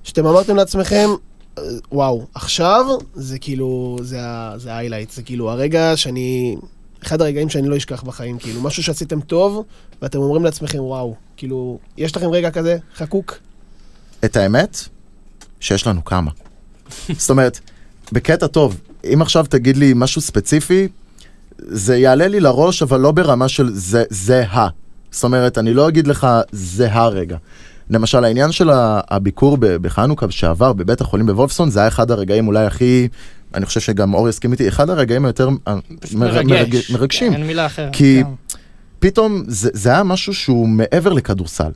שאתם 0.05 0.27
אמרתם 0.27 0.57
לעצמכם, 0.57 1.09
"אה, 1.59 1.62
וואו, 1.93 2.23
עכשיו 2.35 2.85
זה 3.15 3.39
כאילו, 3.39 3.99
זה 4.03 4.16
ה- 4.20 4.55
זה 4.57 4.70
זה 5.15 5.23
כאילו 5.23 5.51
הרגע 5.51 5.93
שאני, 5.97 6.57
אחד 7.03 7.23
הרגעים 7.23 7.49
שאני 7.49 7.69
לא 7.69 7.77
אשכח 7.77 8.03
בחיים, 8.03 8.39
כאילו, 8.39 8.61
משהו 8.61 8.83
שעשיתם 8.83 9.20
טוב, 9.20 9.65
ואתם 10.03 10.19
אומרים 10.19 10.45
לעצמכם, 10.45 10.79
וואו, 10.81 11.15
כאילו, 11.37 11.79
יש 11.97 12.16
לכם 12.16 12.31
רגע 12.31 12.51
כזה, 12.51 12.79
חקוק? 12.97 13.39
את 14.24 14.37
האמת, 14.37 14.79
שיש 15.61 15.87
לנו 15.87 16.05
כמה. 16.05 16.31
זאת 17.19 17.31
אומרת, 17.31 17.61
בקטע 18.12 18.47
טוב, 18.47 18.81
אם 19.12 19.23
עכשיו 19.23 19.47
תגיד 19.49 19.77
לי 19.77 19.93
משהו 19.97 20.20
ספציפי, 20.20 20.89
זה 21.59 21.97
יעלה 21.97 22.29
לי 22.29 22.41
לראש, 22.41 22.83
אבל 22.83 23.01
לא 23.01 23.12
ברמה 23.12 23.49
של 23.49 23.70
זה, 23.73 24.05
זה 24.11 24.47
ה. 24.47 24.69
זאת 25.11 25.24
אומרת, 25.24 25.59
אני 25.59 25.74
לא 25.74 25.89
אגיד 25.89 26.07
לך, 26.07 26.27
זה 26.53 26.93
הרגע. 26.93 27.37
למשל, 27.91 28.24
העניין 28.24 28.53
של 28.53 28.70
הביקור 29.09 29.59
בחנוכה 29.61 30.31
שעבר 30.31 30.73
בבית 30.73 31.01
החולים 31.01 31.27
בוולפסון, 31.27 31.70
זה 31.70 31.81
היה 31.81 31.89
אחד 31.89 32.11
הרגעים 32.11 32.47
אולי 32.47 32.66
הכי, 32.66 33.09
אני 33.55 33.66
חושב 33.66 33.81
שגם 33.81 34.15
אור 34.15 34.29
יסכים 34.29 34.53
איתי, 34.53 34.69
אחד 34.69 34.91
הרגעים 34.91 35.24
היותר 35.24 35.49
מרגש. 36.15 36.15
מרג- 36.15 36.93
מרגשים. 36.93 37.33
אין 37.33 37.47
מילה 37.47 37.66
אחרת. 37.66 37.91
כי- 37.93 38.23
כן. 38.24 38.31
פתאום 38.99 39.43
זה, 39.47 39.70
זה 39.73 39.91
היה 39.91 40.03
משהו 40.03 40.35
שהוא 40.35 40.69
מעבר 40.69 41.12
לכדורסל. 41.12 41.70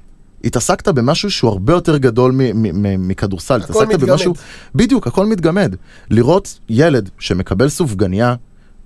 התעסקת 0.44 0.88
במשהו 0.88 1.30
שהוא 1.30 1.50
הרבה 1.50 1.72
יותר 1.72 1.96
גדול 1.96 2.32
מ- 2.32 2.38
מ- 2.38 2.82
מ- 2.82 3.08
מכדורסל. 3.08 3.54
הכל 3.62 3.64
התעסקת 3.72 3.88
מתגמד. 3.94 4.10
במשהו... 4.10 4.34
בדיוק, 4.74 5.06
הכל 5.06 5.26
מתגמד. 5.26 5.74
לראות 6.10 6.58
ילד 6.68 7.10
שמקבל 7.18 7.68
סופגניה, 7.68 8.34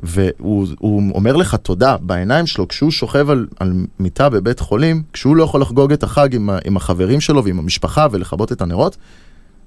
והוא 0.01 0.67
הוא 0.79 1.13
אומר 1.15 1.37
לך 1.37 1.55
תודה 1.55 1.97
בעיניים 2.01 2.47
שלו 2.47 2.69
כשהוא 2.69 2.91
שוכב 2.91 3.31
על, 3.31 3.47
על 3.59 3.73
מיטה 3.99 4.29
בבית 4.29 4.61
חולים, 4.61 5.03
כשהוא 5.13 5.37
לא 5.37 5.45
יכול 5.45 5.61
לחגוג 5.61 5.93
את 5.93 6.03
החג 6.03 6.35
עם, 6.35 6.51
עם 6.65 6.77
החברים 6.77 7.21
שלו 7.21 7.45
ועם 7.45 7.59
המשפחה 7.59 8.07
ולכבות 8.11 8.53
את 8.53 8.63
הנרות. 8.63 8.97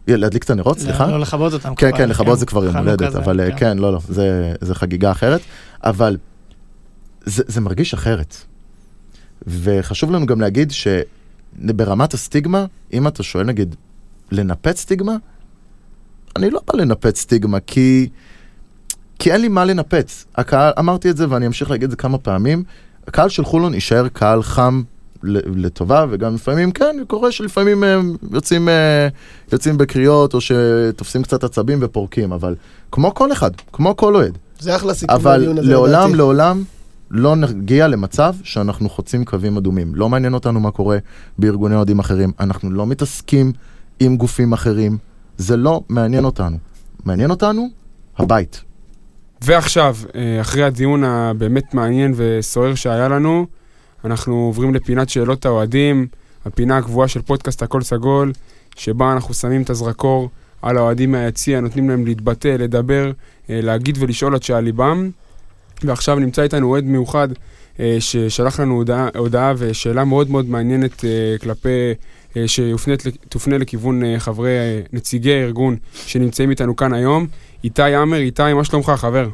להדליק 0.08 0.44
את 0.44 0.50
הנרות, 0.50 0.80
סליחה? 0.80 1.08
לא 1.08 1.20
לכבות 1.20 1.54
אותם. 1.54 1.76
כן, 1.76 1.92
כן, 1.98 2.10
לכבות 2.10 2.40
זה 2.40 2.46
כבר 2.46 2.66
יום 2.66 2.78
הולדת, 2.78 3.16
אבל 3.16 3.40
אה, 3.40 3.58
כן, 3.58 3.78
לא, 3.78 3.94
לא, 3.94 4.00
זה, 4.62 4.76
חגיגה 4.76 5.12
אחרת, 5.12 5.42
אבל 5.84 6.18
זה, 7.26 7.62
מרגיש 7.62 7.94
אחרת. 7.94 8.36
וחשוב 9.48 10.12
לנו 10.12 10.26
גם 10.26 10.42
להגיד 10.42 10.72
שברמת 10.72 12.14
הסטיגמה, 12.14 12.66
אם 12.94 13.08
אתה 13.08 13.24
שואל 13.24 13.46
נגיד, 13.46 13.76
לנפץ 14.32 14.80
סטיגמה, 14.80 15.16
אני 16.36 16.50
לא 16.50 16.62
בא 16.68 16.80
לנפץ 16.80 17.20
סטיגמה, 17.20 17.60
כי, 17.60 18.10
כי 19.20 19.32
אין 19.32 19.42
לי 19.42 19.48
מה 19.48 19.66
לנפץ. 19.66 20.26
הקהל, 20.36 20.74
אמרתי 20.80 21.10
את 21.10 21.18
זה 21.18 21.30
ואני 21.30 21.48
אמשיך 21.48 21.72
להגיד 21.72 21.84
את 21.84 21.92
זה 21.92 21.96
כמה 21.96 22.18
פעמים, 22.18 22.64
הקהל 23.08 23.30
של 23.30 23.46
חולון 23.46 23.74
יישאר 23.74 24.08
קהל 24.08 24.44
חם 24.44 24.84
לטובה, 25.24 26.06
וגם 26.10 26.36
לפעמים, 26.36 26.72
כן, 26.72 26.96
קורה 27.08 27.32
שלפעמים 27.32 27.84
הם 27.84 28.16
יוצאים, 28.32 28.70
אה, 28.70 29.08
יוצאים 29.52 29.78
בקריאות, 29.78 30.34
או 30.34 30.40
שתופסים 30.42 31.24
קצת 31.24 31.44
עצבים 31.44 31.80
ופורקים, 31.82 32.32
אבל 32.32 32.56
כמו 32.92 33.14
כל 33.14 33.32
אחד, 33.32 33.52
כמו 33.74 33.96
כל 33.96 34.16
אוהד. 34.16 34.38
זה 34.60 34.76
אחלה 34.76 34.94
סיכום 34.94 35.16
אבל 35.16 35.48
לעולם, 35.62 36.02
לדעתי. 36.02 36.18
לעולם 36.18 36.64
לא 37.12 37.36
נגיע 37.36 37.88
למצב 37.88 38.36
שאנחנו 38.44 38.90
חוצים 38.90 39.26
קווים 39.26 39.58
אדומים. 39.58 39.96
לא 39.96 40.10
מעניין 40.10 40.34
אותנו 40.34 40.60
מה 40.60 40.72
קורה 40.72 40.98
בארגוני 41.38 41.76
אוהדים 41.76 42.00
אחרים. 42.00 42.32
אנחנו 42.40 42.72
לא 42.72 42.88
מתעסקים 42.88 43.52
עם 44.00 44.18
גופים 44.18 44.54
אחרים. 44.54 44.98
זה 45.38 45.58
לא 45.58 45.82
מעניין 45.90 46.26
אותנו. 46.26 46.58
מעניין 47.06 47.30
אותנו 47.30 47.70
הבית. 48.18 48.64
ועכשיו, 49.42 49.96
אה, 50.16 50.42
אחרי 50.42 50.64
הדיון 50.64 51.04
הבאמת 51.04 51.74
מעניין 51.74 52.14
וסוער 52.16 52.76
שהיה 52.76 53.08
לנו, 53.08 53.46
אנחנו 54.06 54.36
עוברים 54.36 54.74
לפינת 54.74 55.10
שאלות 55.10 55.46
האוהדים, 55.46 56.08
הפינה 56.46 56.78
הקבועה 56.78 57.08
של 57.08 57.22
פודקאסט 57.22 57.64
הכל 57.64 57.82
סגול, 57.82 58.32
שבה 58.76 59.14
אנחנו 59.14 59.34
שמים 59.34 59.62
את 59.62 59.70
הזרקור 59.70 60.30
על 60.62 60.78
האוהדים 60.78 61.12
מהיציע, 61.12 61.60
נותנים 61.60 61.90
להם 61.90 62.06
להתבטא, 62.06 62.48
לדבר, 62.48 63.12
אה, 63.50 63.60
להגיד 63.64 63.98
ולשאול 64.00 64.36
את 64.36 64.44
שעל 64.44 64.64
ליבם. 64.64 65.10
ועכשיו 65.84 66.20
נמצא 66.20 66.42
איתנו 66.42 66.70
אוהד 66.70 66.84
מיוחד 66.84 67.28
אה, 67.80 67.98
ששלח 68.00 68.60
לנו 68.60 68.76
הודעה, 68.76 69.10
הודעה 69.18 69.54
ושאלה 69.58 70.04
מאוד 70.04 70.30
מאוד 70.30 70.50
מעניינת 70.50 71.06
אה, 71.06 71.36
כלפי, 71.42 71.94
שתופנה 72.48 73.58
לכיוון 73.58 74.20
חברי 74.20 74.50
נציגי 74.94 75.34
הארגון 75.34 75.76
שנמצאים 75.94 76.50
איתנו 76.50 76.76
כאן 76.76 76.94
היום. 76.94 77.28
איתי 77.64 77.96
עמר, 77.96 78.18
איתי, 78.18 78.54
מה 78.54 78.64
שלומך, 78.64 78.90
חבר? 78.90 79.28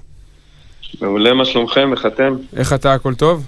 מעולה, 1.02 1.34
מה 1.34 1.46
שלומכם? 1.46 1.92
איך 1.92 2.06
אתם? 2.06 2.36
איך 2.56 2.74
אתה, 2.74 2.94
הכל 2.94 3.16
טוב? 3.16 3.46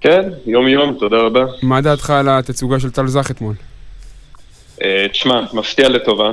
כן, 0.00 0.28
יום-יום, 0.46 0.96
תודה 0.98 1.16
רבה. 1.16 1.44
מה 1.62 1.80
דעתך 1.80 2.10
על 2.10 2.28
התצוגה 2.28 2.80
של 2.80 2.90
טל 2.90 3.06
זך 3.06 3.30
אתמול? 3.30 3.54
אה, 4.82 5.06
תשמע, 5.12 5.42
מפתיע 5.52 5.88
לטובה. 5.88 6.32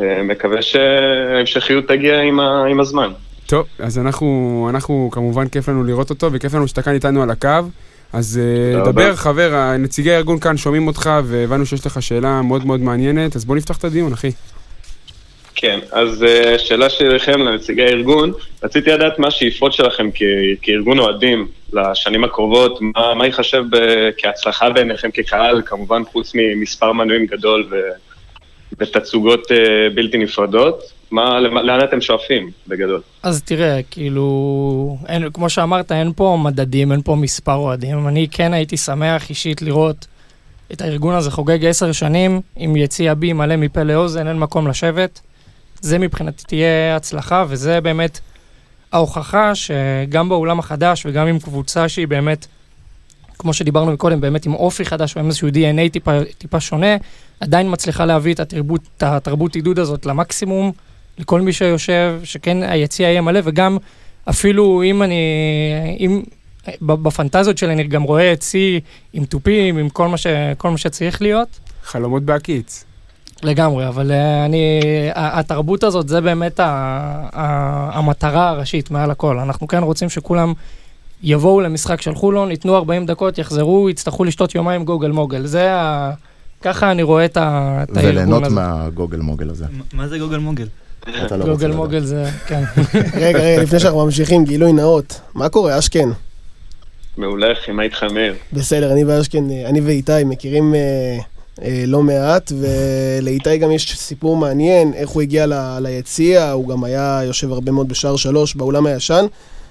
אה, 0.00 0.22
מקווה 0.22 0.62
שההמשכיות 0.62 1.88
תגיע 1.88 2.20
עם, 2.20 2.40
ה... 2.40 2.64
עם 2.70 2.80
הזמן. 2.80 3.12
טוב, 3.46 3.66
אז 3.78 3.98
אנחנו, 3.98 4.66
אנחנו, 4.70 5.08
כמובן 5.12 5.48
כיף 5.48 5.68
לנו 5.68 5.84
לראות 5.84 6.10
אותו, 6.10 6.32
וכיף 6.32 6.54
לנו 6.54 6.68
שאתה 6.68 6.82
כאן 6.82 6.92
איתנו 6.92 7.22
על 7.22 7.30
הקו. 7.30 7.48
אז 8.12 8.40
אה, 8.42 8.80
דבר, 8.80 8.88
רבה. 8.88 9.16
חבר, 9.16 9.76
נציגי 9.78 10.12
הארגון 10.12 10.38
כאן 10.38 10.56
שומעים 10.56 10.86
אותך, 10.86 11.10
והבנו 11.24 11.66
שיש 11.66 11.86
לך 11.86 12.02
שאלה 12.02 12.42
מאוד 12.42 12.66
מאוד 12.66 12.80
מעניינת, 12.80 13.36
אז 13.36 13.44
בוא 13.44 13.56
נפתח 13.56 13.76
את 13.76 13.84
הדיון, 13.84 14.12
אחי. 14.12 14.30
כן, 15.54 15.78
אז 15.92 16.24
אה, 16.24 16.58
שאלה 16.58 16.90
שלי 16.90 17.08
לכם, 17.08 17.40
לנציגי 17.40 17.82
הארגון, 17.82 18.32
רציתי 18.64 18.90
לדעת 18.90 19.18
מה 19.18 19.28
השאיפות 19.28 19.72
שלכם 19.72 20.10
כ... 20.14 20.22
כארגון 20.62 20.98
אוהדים 20.98 21.48
לשנים 21.72 22.24
הקרובות, 22.24 22.78
מה, 22.80 23.14
מה 23.14 23.26
ייחשב 23.26 23.64
ב... 23.70 23.76
כהצלחה 24.18 24.70
בעיניכם 24.70 25.10
כקהל, 25.10 25.62
כמובן 25.66 26.02
חוץ 26.12 26.32
ממספר 26.34 26.92
מנויים 26.92 27.26
גדול 27.26 27.68
ו... 27.70 27.76
ותצוגות 28.78 29.52
אה, 29.52 29.56
בלתי 29.94 30.18
נפרדות, 30.18 30.82
מה, 31.10 31.40
לאן 31.40 31.84
אתם 31.84 32.00
שואפים 32.00 32.50
בגדול? 32.68 33.00
אז 33.22 33.42
תראה, 33.42 33.80
כאילו, 33.90 34.96
אין, 35.08 35.30
כמו 35.30 35.50
שאמרת, 35.50 35.92
אין 35.92 36.12
פה 36.16 36.38
מדדים, 36.44 36.92
אין 36.92 37.02
פה 37.02 37.14
מספר 37.14 37.54
אוהדים. 37.54 38.08
אני 38.08 38.26
כן 38.30 38.52
הייתי 38.52 38.76
שמח 38.76 39.30
אישית 39.30 39.62
לראות 39.62 40.06
את 40.72 40.80
הארגון 40.80 41.14
הזה 41.14 41.30
חוגג 41.30 41.64
עשר 41.64 41.92
שנים, 41.92 42.40
עם 42.56 42.76
יציע 42.76 43.14
בי 43.14 43.32
מלא 43.32 43.56
מפה 43.56 43.82
לאוזן, 43.82 44.28
אין 44.28 44.38
מקום 44.38 44.68
לשבת. 44.68 45.20
זה 45.80 45.98
מבחינתי 45.98 46.44
תהיה 46.46 46.96
הצלחה, 46.96 47.44
וזה 47.48 47.80
באמת 47.80 48.20
ההוכחה 48.92 49.52
שגם 49.54 50.28
באולם 50.28 50.58
החדש 50.58 51.06
וגם 51.06 51.26
עם 51.26 51.38
קבוצה 51.38 51.88
שהיא 51.88 52.08
באמת, 52.08 52.46
כמו 53.38 53.52
שדיברנו 53.52 53.92
מקודם, 53.92 54.20
באמת 54.20 54.46
עם 54.46 54.54
אופי 54.54 54.84
חדש 54.84 55.16
או 55.16 55.20
עם 55.20 55.26
איזשהו 55.26 55.48
DNA 55.48 55.92
טיפה, 55.92 56.12
טיפה 56.38 56.60
שונה, 56.60 56.96
עדיין 57.40 57.72
מצליחה 57.72 58.04
להביא 58.04 58.34
את 58.34 58.40
התרבות, 58.40 58.80
את 58.96 59.02
התרבות 59.02 59.54
עידוד 59.54 59.78
הזאת 59.78 60.06
למקסימום, 60.06 60.72
לכל 61.18 61.40
מי 61.40 61.52
שיושב, 61.52 62.20
שכן 62.24 62.62
היציע 62.62 63.08
יהיה 63.08 63.20
מלא, 63.20 63.40
וגם 63.44 63.78
אפילו 64.30 64.82
אם 64.82 65.02
אני, 65.02 65.22
אם 66.00 66.22
בפנטזיות 66.80 67.58
שלי 67.58 67.72
אני 67.72 67.84
גם 67.84 68.02
רואה 68.02 68.24
יציא 68.24 68.80
עם 69.12 69.24
תופים, 69.24 69.78
עם 69.78 69.88
כל 69.88 70.08
מה, 70.08 70.16
ש, 70.16 70.26
כל 70.58 70.70
מה 70.70 70.78
שצריך 70.78 71.22
להיות. 71.22 71.48
חלומות 71.82 72.22
בהקיץ. 72.22 72.84
לגמרי, 73.42 73.88
אבל 73.88 74.10
אה, 74.12 74.44
אני, 74.44 74.80
התרבות 75.14 75.84
הזאת 75.84 76.08
זה 76.08 76.20
באמת 76.20 76.60
ה, 76.60 76.64
ה, 77.32 77.98
המטרה 77.98 78.48
הראשית 78.48 78.90
מעל 78.90 79.10
הכל. 79.10 79.38
אנחנו 79.38 79.68
כן 79.68 79.82
רוצים 79.82 80.08
שכולם 80.08 80.52
יבואו 81.22 81.60
למשחק 81.60 82.00
של 82.02 82.14
חולון, 82.14 82.50
ייתנו 82.50 82.76
40 82.76 83.06
דקות, 83.06 83.38
יחזרו, 83.38 83.90
יצטרכו 83.90 84.24
לשתות 84.24 84.54
יומיים 84.54 84.84
גוגל 84.84 85.10
מוגל. 85.10 85.46
זה 85.46 85.72
ה... 85.72 86.12
ככה 86.62 86.90
אני 86.90 87.02
רואה 87.02 87.24
את, 87.24 87.36
הארגון 87.36 88.04
וליהנות 88.04 88.42
הזה. 88.44 88.54
מהגוגל 88.54 89.18
מוגל 89.18 89.50
הזה. 89.50 89.64
מה- 89.92 90.08
זה 90.08 90.18
גוגל 90.18 90.38
מוגל? 90.38 90.66
לא 91.30 91.46
גוגל. 91.46 91.72
מוגל 91.72 92.04
זה, 92.04 92.24
כן. 92.46 92.62
רגע, 93.22 93.38
רגע, 93.38 93.62
לפני 93.62 93.80
שאנחנו 93.80 94.04
ממשיכים, 94.04 94.44
גילוי 94.44 94.72
נאות. 94.72 95.20
מה 95.34 95.48
קורה, 95.48 95.78
אשכן? 95.78 96.08
מעולה, 97.16 97.52
אחי, 97.52 97.72
מה 97.72 97.82
איתך 97.82 98.02
מאיר? 98.02 98.34
בסדר, 98.52 98.92
אני 98.92 99.04
ואשכן, 99.04 99.50
אה, 99.50 99.68
אני 99.68 99.80
ואיתי 99.80 100.12
מכירים 100.26 100.74
אה, 100.74 101.18
לא 101.86 102.02
מעט, 102.02 102.52
ולאיתי 102.60 103.56
גם 103.58 103.70
יש 103.70 103.96
סיפור 103.98 104.36
מעניין, 104.36 104.92
איך 104.94 105.08
הוא 105.08 105.22
הגיע 105.22 105.46
ל- 105.46 105.78
ליציע, 105.82 106.50
הוא 106.50 106.68
גם 106.68 106.84
היה 106.84 107.20
יושב 107.24 107.52
הרבה 107.52 107.72
מאוד 107.72 107.88
בשער 107.88 108.16
שלוש, 108.16 108.54
באולם 108.54 108.86
הישן. 108.86 109.26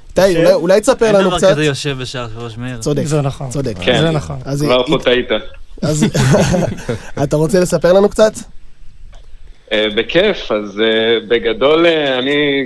איתי, 0.10 0.38
אולי- 0.38 0.54
אולי 0.54 0.82
תספר 0.82 1.06
אין 1.06 1.16
לנו 1.16 1.28
דבר 1.30 1.38
קצת. 1.38 1.52
כזה 1.52 1.66
יושב 1.66 1.98
בשער 2.02 2.28
שלוש 2.34 2.58
מאיר. 2.58 2.78
צודק, 2.78 3.04
זה 3.04 3.22
נכון. 3.22 3.50
צודק. 3.50 3.74
כן. 3.82 4.00
זה 4.02 4.12
נכון. 4.12 4.36
כבר 4.44 4.84
פה 4.88 4.98
טעית. 5.04 5.28
אז 5.82 6.06
אתה 7.24 7.36
רוצה 7.36 7.60
לספר 7.60 7.94
לנו 7.94 8.10
קצת? 8.10 8.32
אה, 9.72 9.88
בכיף, 9.96 10.52
אז 10.52 10.80
אה, 10.80 10.86
בגדול 11.28 11.86
אה, 11.86 12.20
אני 12.20 12.66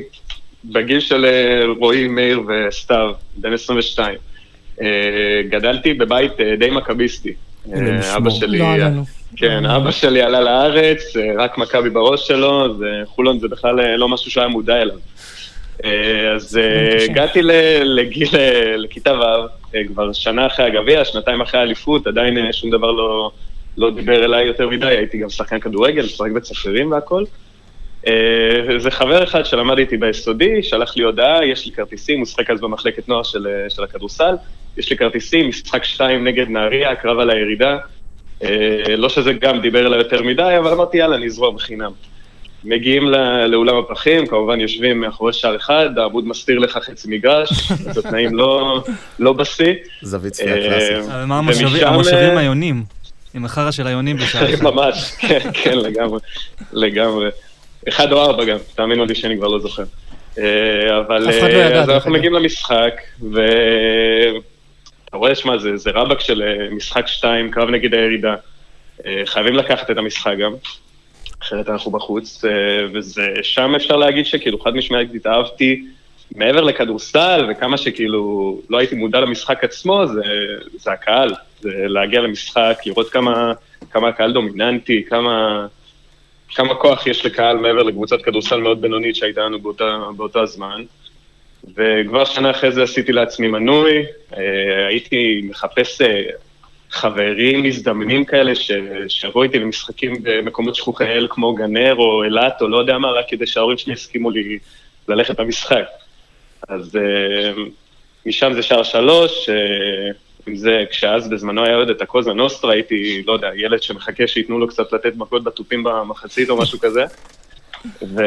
בגיל 0.65 0.99
של 0.99 1.26
אה, 1.26 1.31
רועי, 1.80 2.07
מאיר 2.07 2.41
וסתיו, 2.48 3.11
בן 3.38 3.53
22. 3.53 4.15
אה, 4.81 4.88
גדלתי 5.49 5.93
בבית 5.93 6.31
אה, 6.39 6.56
די 6.60 6.69
מכביסטי. 6.69 7.34
אה. 7.74 8.18
אבא 8.18 8.30
שלי, 8.30 8.58
לא. 8.60 8.66
כן, 9.38 9.66
אבא 9.66 9.92
שלי 9.92 10.22
עלה 10.22 10.42
לארץ, 10.42 11.16
אה, 11.18 11.44
רק 11.44 11.58
מכבי 11.58 11.90
בראש 11.90 12.28
שלו, 12.28 12.78
זה- 12.78 12.86
חולון 13.06 13.40
זה 13.40 13.48
בכלל 13.48 13.80
אה, 13.80 13.98
לא 13.98 14.10
משהו 14.10 14.32
שהיה 14.32 14.48
מודע 14.48 14.82
אליו. 14.82 14.96
אה, 15.86 15.90
אז 16.36 16.58
אה. 16.58 17.04
הגעתי 17.04 17.40
לגיל, 17.84 18.28
אה, 18.36 18.74
לכיתה 18.78 19.14
ו', 19.14 19.24
אה, 19.76 19.82
כבר 19.88 20.14
שנה 20.14 20.48
אחרי 20.48 20.66
הגביע, 20.66 21.06
שנתיים 21.06 21.42
אחרי 21.42 21.60
האליפות, 21.60 22.08
עדיין 22.08 22.38
אה, 22.38 22.54
שום 22.54 22.70
דבר 22.70 22.92
לא, 22.92 23.32
לא 23.78 23.92
דיבר 23.92 24.26
אליי 24.26 24.46
יותר 24.48 24.70
מדי, 24.70 24.86
הייתי 24.88 25.18
גם 25.18 25.30
שחקן 25.30 25.60
כדורגל, 25.60 26.04
משחק 26.06 26.32
בית 26.34 26.44
ספרים 26.46 26.92
והכל. 26.92 27.24
אה, 28.07 28.14
זה 28.78 28.91
חבר 28.91 29.23
אחד 29.23 29.45
שלמד 29.45 29.78
איתי 29.78 29.98
ביסודי, 29.98 30.64
שלח 30.64 30.98
לי 30.98 31.03
הודעה, 31.03 31.45
יש 31.45 31.65
לי 31.65 31.72
כרטיסים, 31.72 32.19
הוא 32.19 32.26
שיחק 32.26 32.49
אז 32.49 32.61
במחלקת 32.61 33.10
נוער 33.10 33.23
של, 33.23 33.48
אה, 33.48 33.69
של 33.69 33.84
הכדורסל, 33.84 34.36
יש 34.78 34.90
לי 34.90 34.98
כרטיסים, 34.98 35.49
משחק 35.49 35.84
שתיים 35.84 36.23
נגד 36.28 36.49
נהריה, 36.49 36.95
קרב 36.95 37.19
על 37.19 37.30
הירידה. 37.30 37.78
אה, 38.44 38.49
לא 38.98 39.10
שזה 39.10 39.34
גם 39.34 39.61
דיבר 39.61 39.88
אליי 39.88 39.99
יותר 39.99 40.23
מדי, 40.23 40.56
אבל 40.60 40.72
אמרתי, 40.72 40.98
יאללה, 40.98 41.18
נזרום 41.18 41.56
בחינם. 41.56 41.91
מגיעים 42.64 43.07
ל- 43.07 43.45
לאולם 43.45 43.76
הפחים, 43.78 44.28
כמובן 44.28 44.60
יושבים 44.60 44.99
מאחורי 45.02 45.34
שער 45.34 45.56
אחד, 45.56 45.90
העמוד 45.98 46.28
מסתיר 46.28 46.60
לך 46.60 46.78
חצי 46.78 47.07
מגרש, 47.11 47.49
זה 47.94 48.02
תנאים 48.02 48.36
לא, 48.36 48.84
לא 49.19 49.34
בשיא. 49.34 49.73
זווית 50.02 50.34
צפייה 50.34 50.56
קלאסית. 50.56 51.10
אבל 51.11 51.26
מה 51.26 51.38
המושבים- 51.38 52.38
היונים? 52.38 52.84
עם 53.34 53.45
החרא 53.45 53.72
של 53.72 53.88
היונים 53.88 54.18
בשער 54.18 54.45
אחד. 54.53 54.64
ממש, 54.64 55.11
כן, 55.19 55.40
כן, 55.53 55.78
לגמרי, 55.78 56.19
לגמרי. 56.73 57.30
אחד 57.90 58.12
או 58.12 58.22
ארבע 58.22 58.45
גם, 58.45 58.58
תאמינו 58.76 59.06
לי 59.06 59.16
שאני 59.16 59.38
כבר 59.38 59.48
לא 59.48 59.60
זוכר. 59.60 59.84
אה, 60.38 60.98
אבל 60.99 61.22
לא 61.22 61.30
אה, 61.32 61.82
אז 61.82 61.90
אנחנו. 61.90 62.12
מגיעים 62.12 62.34
למשחק, 62.34 62.94
ואתה 63.32 65.18
רואה, 65.18 65.36
שמע, 65.36 65.58
זה, 65.58 65.78
זה 65.78 65.91
רבאק 65.94 66.20
של 66.20 66.44
אה, 66.44 66.70
משחק 66.76 67.08
שתיים, 67.08 67.52
קרב 67.52 67.70
נגד 67.70 67.94
הירידה. 67.94 68.36
חייבים 69.26 69.56
לקחת 69.56 69.91
את 69.91 69.98
המשחק 69.98 70.34
גם, 70.38 70.53
אחרת 71.41 71.70
אנחנו 71.70 71.91
בחוץ, 71.91 72.45
וזה, 72.94 73.28
שם 73.41 73.76
אפשר 73.76 73.95
להגיד 73.95 74.26
שכאילו 74.26 74.60
חד 74.60 74.76
משמעית 74.76 75.16
התאהבתי 75.16 75.84
מעבר 76.36 76.62
לכדורסל, 76.62 77.48
וכמה 77.49 77.78
שכאילו 77.78 78.58
לא 78.70 78.78
הייתי 78.78 78.95
מודע 78.95 79.20
למשחק 79.20 79.64
עצמו, 79.64 80.08
זה, 80.08 80.22
זה 80.80 80.91
הקהל. 80.91 81.34
זה 81.62 81.70
להגיע 81.88 82.22
למשחק, 82.22 82.78
לראות 82.86 83.10
כמה, 83.10 83.53
כמה 83.91 84.08
הקהל 84.08 84.34
דומיננטי, 84.34 85.03
כמה, 85.10 85.68
כמה 86.56 86.76
כוח 86.76 87.07
יש 87.07 87.26
לקהל 87.26 87.57
מעבר 87.57 87.84
לקבוצת 87.84 88.22
כדורסל 88.22 88.57
מאוד 88.61 88.82
בינונית 88.82 89.15
שהייתה 89.15 89.41
לנו 89.41 89.60
באותה, 89.60 89.98
באותו 90.18 90.41
הזמן. 90.41 90.84
וכבר 91.76 92.26
שנה 92.26 92.52
אחרי 92.52 92.72
זה 92.72 92.84
עשיתי 92.84 93.11
לעצמי 93.11 93.48
מנוי, 93.48 94.06
אה, 94.38 94.88
הייתי 94.88 95.41
מחפש 95.44 96.02
אה, 96.02 96.23
חברים 96.90 97.64
מזדמנים 97.64 98.26
כאלה 98.26 98.52
שיבואו 99.07 99.44
איתי 99.44 99.60
למשחקים 99.60 100.14
במקומות 100.23 100.76
שכוחי 100.76 101.06
אל 101.06 101.28
כמו 101.30 101.56
גנר 101.56 101.95
או 101.95 102.23
אילת 102.23 102.61
או 102.61 102.68
לא 102.68 102.78
יודע 102.78 102.98
מה, 102.98 103.11
רק 103.11 103.26
כדי 103.28 103.48
שההורים 103.48 103.78
שלי 103.78 103.94
יסכימו 103.94 104.32
לי 104.32 104.60
ללכת 105.07 105.40
למשחק. 105.40 105.86
אז 106.68 106.95
אה, 106.95 107.64
משם 108.26 108.53
זה 108.53 108.61
שער 108.61 108.84
שלוש, 108.84 109.49
אם 110.47 110.55
זה, 110.55 110.84
כשאז 110.89 111.30
בזמנו 111.30 111.65
היה 111.65 111.76
עוד 111.76 111.89
את 111.89 112.01
הקוזה 112.01 112.34
נוסטרה, 112.34 112.73
הייתי, 112.73 113.23
לא 113.27 113.34
יודע, 113.34 113.49
ילד 113.55 113.84
שמחכה 113.84 114.27
שייתנו 114.27 114.59
לו 114.59 114.68
קצת 114.68 114.93
לתת 114.93 115.15
מכות 115.15 115.43
בתופים 115.43 115.84
במחצית 115.84 116.49
או 116.49 116.57
משהו 116.57 116.80
כזה. 116.80 117.03
ו... 118.01 118.22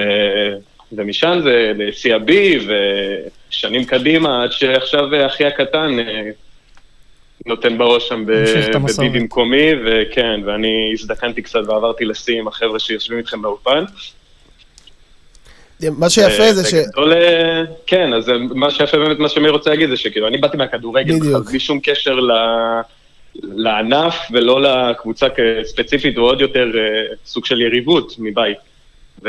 ומשם 0.92 1.38
זה 1.42 1.72
בי, 2.18 2.58
ושנים 3.48 3.84
קדימה, 3.84 4.42
עד 4.42 4.52
שעכשיו 4.52 5.26
אחי 5.26 5.44
הקטן 5.44 5.98
אה, 5.98 6.30
נותן 7.46 7.78
בראש 7.78 8.08
שם 8.08 8.24
בבי. 8.26 9.08
במקומי, 9.08 9.70
וכן, 9.84 10.40
ואני 10.46 10.90
הזדקנתי 10.92 11.42
קצת 11.42 11.60
ועברתי 11.66 12.04
לשיא 12.04 12.38
עם 12.38 12.48
החבר'ה 12.48 12.78
שיושבים 12.78 13.18
איתכם 13.18 13.42
באולפן. 13.42 13.84
מה 15.98 16.10
שיפה 16.10 16.52
זה 16.52 16.70
ש... 16.70 16.74
בגדול, 16.74 17.12
אה, 17.12 17.62
כן, 17.86 18.12
אז 18.12 18.28
אה, 18.28 18.38
מה 18.38 18.70
שיפה 18.70 18.98
באמת, 18.98 19.18
מה 19.18 19.28
שאני 19.28 19.48
רוצה 19.48 19.70
להגיד 19.70 19.90
זה 19.90 19.96
שכאילו, 19.96 20.28
אני 20.28 20.38
באתי 20.38 20.56
מהכדורגל, 20.56 21.18
בדיוק. 21.18 21.50
בלי 21.50 21.60
שום 21.60 21.80
קשר 21.82 22.14
ל- 22.20 22.80
לענף 23.42 24.14
ולא 24.32 24.62
לקבוצה 24.62 25.26
ספציפית, 25.64 26.18
ועוד 26.18 26.40
יותר 26.40 26.70
אה, 26.78 27.14
סוג 27.26 27.44
של 27.44 27.60
יריבות 27.60 28.14
מבית. 28.18 28.58
ו... 29.24 29.28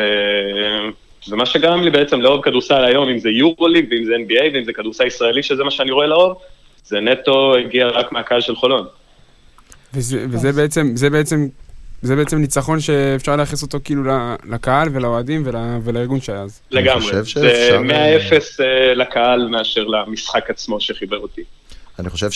ומה 1.29 1.45
שגרם 1.45 1.81
לי 1.81 1.89
בעצם 1.91 2.21
לאהוב 2.21 2.43
כדורסל 2.43 2.85
היום, 2.85 3.09
אם 3.09 3.17
זה 3.17 3.29
יורוליג 3.29 3.87
ואם 3.91 4.05
זה 4.05 4.13
NBA 4.15 4.53
ואם 4.53 4.63
זה 4.63 4.73
כדורסל 4.73 5.07
ישראלי, 5.07 5.43
שזה 5.43 5.63
מה 5.63 5.71
שאני 5.71 5.91
רואה 5.91 6.07
לאהוב, 6.07 6.37
זה 6.85 6.99
נטו 6.99 7.55
הגיע 7.55 7.87
רק 7.87 8.11
מהקהל 8.11 8.41
של 8.41 8.55
חולון. 8.55 8.85
וזה, 9.93 10.25
וזה 10.29 10.51
בעצם, 10.51 10.91
זה 10.95 11.09
בעצם, 11.09 11.47
זה 12.05 12.15
בעצם 12.15 12.37
ניצחון 12.37 12.79
שאפשר 12.79 13.35
לייחס 13.35 13.61
אותו 13.61 13.77
כאילו 13.83 14.03
לקהל 14.49 14.89
ולאוהדים 14.91 15.41
ול, 15.45 15.55
ולארגון 15.83 16.21
שהיה 16.21 16.41
אז. 16.41 16.59
אני 16.73 16.81
לגמרי. 16.81 17.01
חושב 17.01 17.17
זה 17.23 17.25
שאפשר, 17.29 17.81
מה-0 17.81 18.63
אה, 18.63 18.93
לקהל 18.95 19.47
מאשר 19.47 19.83
למשחק 19.83 20.49
עצמו 20.49 20.81
שחיבר 20.81 21.17
אותי. 21.17 21.41
אני 21.99 22.09
חושב 22.09 22.29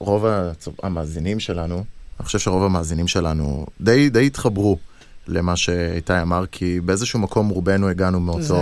שרוב 0.00 0.24
המאזינים 0.82 1.40
שלנו, 1.40 1.84
אני 2.20 2.26
חושב 2.26 2.38
שרוב 2.38 2.62
המאזינים 2.64 3.08
שלנו 3.08 3.66
די, 3.80 4.10
די 4.10 4.26
התחברו 4.26 4.78
למה 5.28 5.56
שאיתי 5.56 6.12
אמר, 6.22 6.44
כי 6.52 6.80
באיזשהו 6.80 7.18
מקום 7.18 7.48
רובנו 7.48 7.88
הגענו 7.88 8.20
מאותו... 8.20 8.42
זה- 8.42 8.54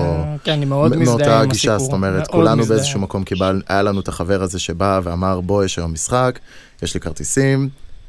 כן, 0.44 0.52
אני 0.52 0.64
מאוד 0.64 0.96
מ- 0.96 1.00
מזדהה 1.00 1.14
עם 1.14 1.18
מאותה 1.20 1.36
הסיפור. 1.38 1.52
גישה, 1.52 1.78
זאת 1.78 1.92
אומרת, 1.92 2.26
כולנו 2.26 2.56
מזדהה. 2.56 2.76
באיזשהו 2.76 3.00
מקום 3.00 3.24
קיבל, 3.24 3.62
היה 3.68 3.82
לנו 3.82 4.00
את 4.00 4.08
החבר 4.08 4.42
הזה 4.42 4.58
שבא 4.58 5.00
ואמר, 5.02 5.40
בוא, 5.40 5.64
יש 5.64 5.78
היום 5.78 5.92
משחק, 5.92 6.38
יש 6.82 6.94
לי 6.94 7.00
כרטיסים, 7.00 7.68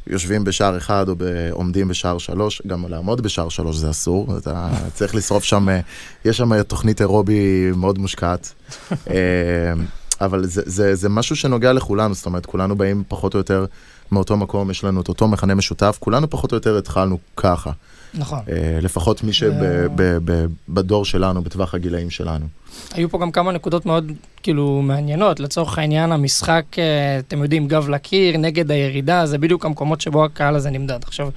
יושבים 0.10 0.44
בשער 0.44 0.78
אחד 0.78 1.10
או 1.10 1.16
עומדים 1.52 1.88
בשער 1.88 2.18
שלוש, 2.18 2.62
גם 2.68 2.86
לעמוד 2.90 3.22
בשער 3.22 3.50
שלוש 3.50 3.76
זה 3.76 3.90
אסור, 3.90 4.38
אתה 4.38 4.70
צריך 4.96 5.16
לשרוף 5.16 5.44
שם, 5.44 5.70
אה, 5.70 5.80
יש 6.26 6.38
שם 6.38 6.62
תוכנית 6.64 7.02
אירובי 7.02 7.72
מאוד 7.76 8.00
מושקעת. 8.00 8.54
אה, 8.92 9.74
אבל 10.22 10.46
זה, 10.46 10.62
זה, 10.66 10.96
זה 10.96 11.10
משהו 11.10 11.36
שנוגע 11.36 11.74
לכולנו, 11.74 12.14
זאת 12.14 12.26
אומרת, 12.26 12.46
כולנו 12.46 12.76
באים 12.76 13.04
פחות 13.08 13.34
או 13.34 13.40
יותר 13.40 13.66
מאותו 14.12 14.38
מקום, 14.38 14.72
יש 14.72 14.84
לנו 14.84 15.02
את 15.02 15.08
אותו 15.08 15.28
מכנה 15.28 15.56
משותף, 15.56 15.98
כולנו 16.00 16.30
פחות 16.30 16.52
או 16.52 16.58
יותר 16.58 16.78
התחלנו 16.78 17.18
ככה. 17.38 17.72
נכון. 18.14 18.40
אה, 18.50 18.80
לפחות 18.82 19.24
מי 19.24 19.32
שבדור 19.34 21.06
שלנו, 21.06 21.42
בטווח 21.42 21.74
הגילאים 21.74 22.10
שלנו. 22.10 22.46
היו 22.94 23.10
פה 23.10 23.18
גם 23.18 23.32
כמה 23.32 23.52
נקודות 23.52 23.86
מאוד 23.86 24.12
כאילו 24.44 24.82
מעניינות. 24.84 25.40
לצורך 25.40 25.78
העניין, 25.78 26.12
המשחק, 26.12 26.64
אה, 26.78 27.20
אתם 27.20 27.44
יודעים, 27.44 27.68
גב 27.68 27.90
לקיר, 27.90 28.38
נגד 28.38 28.72
הירידה, 28.72 29.26
זה 29.26 29.38
בדיוק 29.38 29.66
המקומות 29.66 30.02
שבו 30.02 30.26
הקהל 30.26 30.56
הזה 30.56 30.70
נמדד. 30.70 31.00
עכשיו, 31.04 31.30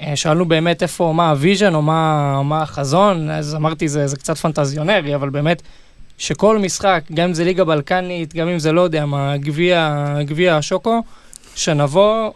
אה, 0.00 0.16
שאלנו 0.16 0.44
באמת 0.44 0.82
איפה, 0.82 1.12
מה 1.16 1.30
ה 1.30 1.36
vision 1.36 1.74
או 1.74 1.82
מה, 1.82 2.42
מה 2.42 2.62
החזון, 2.62 3.30
אז 3.30 3.54
אמרתי, 3.54 3.88
זה, 3.88 4.06
זה 4.06 4.16
קצת 4.16 4.36
פנטזיונרי, 4.36 5.14
אבל 5.14 5.30
באמת, 5.30 5.62
שכל 6.18 6.58
משחק, 6.58 7.02
גם 7.14 7.28
אם 7.28 7.34
זה 7.34 7.44
ליגה 7.44 7.64
בלקנית, 7.64 8.34
גם 8.34 8.48
אם 8.48 8.58
זה 8.58 8.72
לא 8.72 8.80
יודע 8.80 9.06
מה, 9.06 9.36
גביע 10.24 10.56
השוקו, 10.56 11.02
שנבוא 11.54 12.30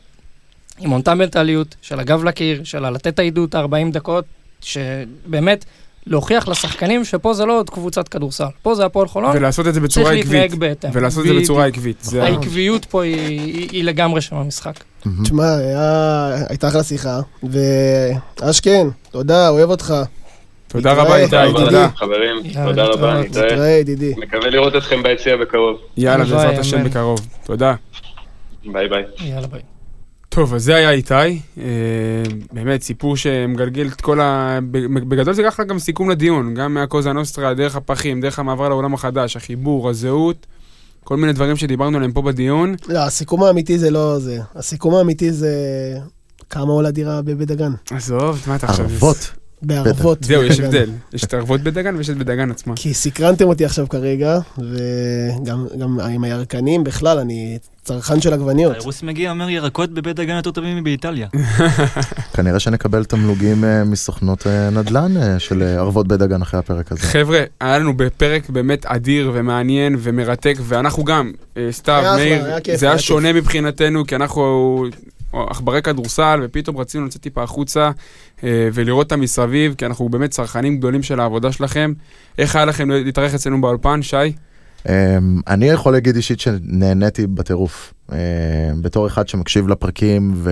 עם 0.79 0.93
אותה 0.93 1.15
מנטליות 1.15 1.75
של 1.83 2.01
הגב 2.01 2.25
לקיר, 2.25 2.65
של 2.65 2.85
הלתת 2.85 3.07
את 3.07 3.19
העידוד 3.19 3.55
40 3.55 3.91
דקות, 3.91 4.25
שבאמת 4.61 5.65
להוכיח 6.07 6.49
לשחקנים 6.49 7.05
שפה 7.05 7.35
זה 7.35 7.45
לא 7.45 7.59
עוד 7.59 7.71
קבוצת 7.71 8.09
כדורסל, 8.09 8.45
פה 8.63 8.75
זה 8.75 8.85
הפועל 8.85 9.09
חולון, 9.09 9.37
ולעשות 9.37 9.67
את 9.67 9.75
זה 9.75 9.81
נכון. 9.81 9.89
צריך 9.89 10.07
בצורה 10.07 10.15
להתנהג 10.15 10.45
עקבית. 10.45 10.59
בהתאם. 10.59 10.91
ולעשות 10.93 11.27
את 11.27 11.29
זה 11.29 11.41
בצורה 11.41 11.67
עקבית. 11.67 12.07
העקביות 12.21 12.85
פה 12.85 13.03
היא, 13.03 13.85
לגמרי 13.85 14.21
שם 14.21 14.37
המשחק. 14.37 14.75
תשמע, 15.23 15.57
הייתה 16.49 16.69
אחלה 16.69 16.83
שיחה, 16.83 17.21
ואשכן, 17.43 18.87
תודה, 19.11 19.49
אוהב 19.49 19.71
אותך. 19.71 19.95
תודה 20.69 20.93
רבה 20.93 21.17
איתי. 21.17 21.37
תודה. 21.57 21.89
חברים, 21.97 22.37
תודה 22.67 22.85
רבה. 22.85 23.21
נתראה. 23.21 23.81
מקווה 24.17 24.51
לראות 24.51 24.77
אתכם 24.77 25.03
ביציע 25.03 25.37
בקרוב. 25.37 25.77
יאללה, 25.97 26.25
בעזרת 26.25 26.59
השם. 26.59 26.85
בקרוב. 26.85 27.21
תודה. 27.45 27.75
ביי 28.73 28.89
ביי. 28.89 29.03
יאללה 29.21 29.47
ביי. 29.47 29.61
טוב, 30.37 30.55
אז 30.55 30.65
זה 30.65 30.75
היה 30.75 30.91
איתי. 30.91 31.15
אה, 31.15 31.65
באמת, 32.53 32.83
סיפור 32.83 33.17
שמגלגל 33.17 33.89
את 33.89 34.01
כל 34.01 34.21
ה... 34.21 34.59
בגדול 35.09 35.35
זה 35.35 35.43
ככה 35.43 35.65
גם 35.65 35.79
סיכום 35.79 36.11
לדיון, 36.11 36.55
גם 36.55 36.75
מהקוזה 36.75 37.13
נוסטרה, 37.13 37.55
דרך 37.55 37.77
הפחים, 37.77 38.21
דרך 38.21 38.39
המעבר 38.39 38.69
לעולם 38.69 38.95
החדש, 38.95 39.37
החיבור, 39.37 39.89
הזהות, 39.89 40.47
כל 41.05 41.17
מיני 41.17 41.33
דברים 41.33 41.57
שדיברנו 41.57 41.97
עליהם 41.97 42.13
פה 42.13 42.23
בדיון. 42.23 42.75
לא, 42.89 42.99
הסיכום 42.99 43.43
האמיתי 43.43 43.79
זה 43.79 43.91
לא 43.91 44.19
זה. 44.19 44.39
הסיכום 44.55 44.95
האמיתי 44.95 45.33
זה 45.33 45.51
כמה 46.51 46.73
עולה 46.73 46.91
דירה 46.91 47.23
בבית 47.23 47.49
דגן. 47.49 47.73
עזוב, 47.91 48.43
מה 48.47 48.57
אתה 48.57 48.67
עכשיו... 48.67 48.85
ערבות. 48.85 49.31
בערבות. 49.63 50.25
זהו, 50.25 50.43
יש. 50.43 50.61
הבדל. 50.61 50.91
יש 51.13 51.25
את 51.25 51.35
הערבות 51.35 51.61
בדגן 51.61 51.97
ויש 51.97 52.11
את 52.11 52.17
בדגן 52.17 52.51
עצמה. 52.51 52.75
כי 52.77 52.95
סקרנתם 52.95 53.45
אותי 53.45 53.65
עכשיו 53.65 53.89
כרגע, 53.89 54.39
וגם 54.59 55.67
גם 55.79 56.01
עם 56.01 56.25
הירקנים 56.25 56.85
בכלל, 56.85 57.19
אני 57.19 57.59
צרכן 57.85 58.21
של 58.21 58.33
עגבניות. 58.33 58.73
האירוס 58.73 59.03
מגיע, 59.03 59.31
אומר 59.31 59.51
ירקות 59.51 59.91
בבית 59.91 60.17
דגן 60.17 60.37
יותר 60.37 60.51
טובים 60.51 60.77
מבאיטליה. 60.77 61.29
כנראה 62.37 62.61
שנקבל 62.61 63.05
תמלוגים 63.05 63.65
אה, 63.65 63.85
מסוכנות 63.85 64.47
אה, 64.47 64.71
נדל"ן 64.71 65.17
אה, 65.17 65.39
של 65.39 65.63
ערבות 65.63 66.09
בית 66.09 66.19
דגן 66.19 66.43
אחרי 66.43 66.61
הפרק 66.61 66.93
הזה. 66.93 67.01
חבר'ה, 67.01 67.43
היה 67.61 67.79
לנו 67.79 67.97
בפרק 67.97 68.51
באמת 68.51 68.87
אדיר 68.87 69.31
ומעניין 69.35 69.97
ומרתק, 69.99 70.57
ואנחנו 70.63 71.05
גם, 71.05 71.33
סתיו, 71.71 72.15
מאיר, 72.17 72.45
זה 72.75 72.87
היה 72.87 72.99
שונה 72.99 73.33
מבחינתנו, 73.33 74.07
כי 74.07 74.17
אנחנו 74.17 74.85
עכברי 75.51 75.83
כדורסל, 75.83 76.41
ופתאום 76.43 76.77
רצינו 76.77 77.07
לצאת 77.07 77.23
טיפה 77.23 77.43
החוצה 77.43 77.91
אה, 78.45 78.69
ולראות 78.73 79.07
את 79.07 79.13
המסביב, 79.13 79.75
כי 79.79 79.87
אנחנו 79.87 80.09
באמת 80.09 80.31
צרכנים 80.31 80.77
גדולים 80.79 81.03
של 81.03 81.21
העבודה 81.21 81.53
שלכם. 81.53 81.93
איך 82.39 82.57
היה 82.57 82.65
לכם 82.65 82.91
להתארח 82.91 83.35
אצלנו 83.35 83.61
באולפן, 83.61 84.03
שי? 84.03 84.17
אמ, 84.89 85.41
אני 85.47 85.67
יכול 85.67 85.93
להגיד 85.93 86.17
אישית 86.17 86.41
שנהניתי 86.41 87.27
בטירוף. 87.27 87.95
אמ, 88.13 88.17
בתור 88.81 89.07
אחד 89.07 89.29
שמקשיב 89.29 89.69
לפרקים 89.69 90.43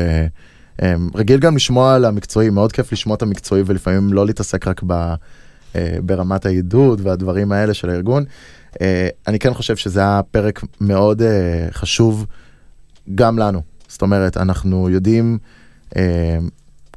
ורגיל 0.83 1.41
גם 1.41 1.57
לשמוע 1.57 1.95
על 1.95 2.05
המקצועי, 2.05 2.51
מאוד 2.51 2.73
כיף 2.73 2.93
לשמוע 2.93 3.17
את 3.17 3.23
המקצועי 3.23 3.63
ולפעמים 3.67 4.13
לא 4.13 4.27
להתעסק 4.27 4.69
רק 4.69 4.83
ב, 4.87 5.15
אה, 5.77 5.97
ברמת 6.03 6.47
העידוד 6.47 7.01
והדברים 7.05 7.53
האלה 7.53 7.75
של 7.75 7.91
הארגון. 7.91 8.25
אה, 8.81 9.09
אני 9.27 9.39
כן 9.39 9.55
חושב 9.55 9.77
שזה 9.77 10.01
היה 10.01 10.21
פרק 10.31 10.65
מאוד 10.81 11.23
אה, 11.23 11.67
חשוב 11.73 12.27
גם 13.15 13.39
לנו. 13.39 13.63
זאת 13.95 14.03
אומרת, 14.03 14.37
אנחנו 14.37 14.91
יודעים 14.91 15.39
אה, 15.97 16.39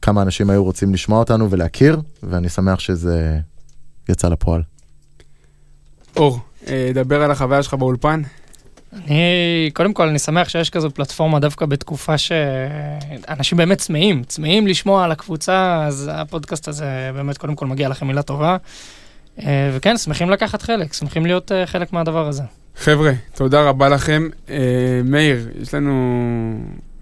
כמה 0.02 0.22
אנשים 0.22 0.50
היו 0.50 0.64
רוצים 0.64 0.94
לשמוע 0.94 1.20
אותנו 1.20 1.50
ולהכיר, 1.50 2.02
ואני 2.24 2.50
שמח 2.50 2.80
שזה 2.80 3.40
יצא 4.10 4.30
לפועל. 4.30 4.62
אור, 6.16 6.40
אה, 6.68 6.92
דבר 6.94 7.22
על 7.22 7.32
החוויה 7.32 7.64
שלך 7.64 7.74
באולפן. 7.74 8.22
אני, 8.94 9.70
קודם 9.74 9.94
כל, 9.94 10.08
אני 10.08 10.20
שמח 10.20 10.50
שיש 10.50 10.70
כזו 10.70 10.92
פלטפורמה 10.92 11.40
דווקא 11.40 11.66
בתקופה 11.66 12.18
שאנשים 12.18 13.58
באמת 13.58 13.78
צמאים, 13.78 14.24
צמאים 14.24 14.68
לשמוע 14.68 15.04
על 15.04 15.12
הקבוצה, 15.12 15.86
אז 15.88 16.10
הפודקאסט 16.14 16.68
הזה 16.68 17.12
באמת, 17.14 17.38
קודם 17.38 17.56
כל, 17.56 17.68
מגיע 17.68 17.90
לכם 17.90 18.08
מילה 18.08 18.22
טובה. 18.22 18.58
אה, 19.46 19.72
וכן, 19.74 19.98
שמחים 19.98 20.30
לקחת 20.30 20.62
חלק, 20.62 20.94
שמחים 20.94 21.26
להיות 21.26 21.52
אה, 21.52 21.66
חלק 21.66 21.94
מהדבר 21.94 22.28
הזה. 22.28 22.44
חבר'ה, 22.78 23.12
תודה 23.36 23.62
רבה 23.62 23.90
לכם. 23.90 24.30
אה, 24.50 25.02
מאיר, 25.04 25.50
יש 25.62 25.74
לנו 25.74 25.94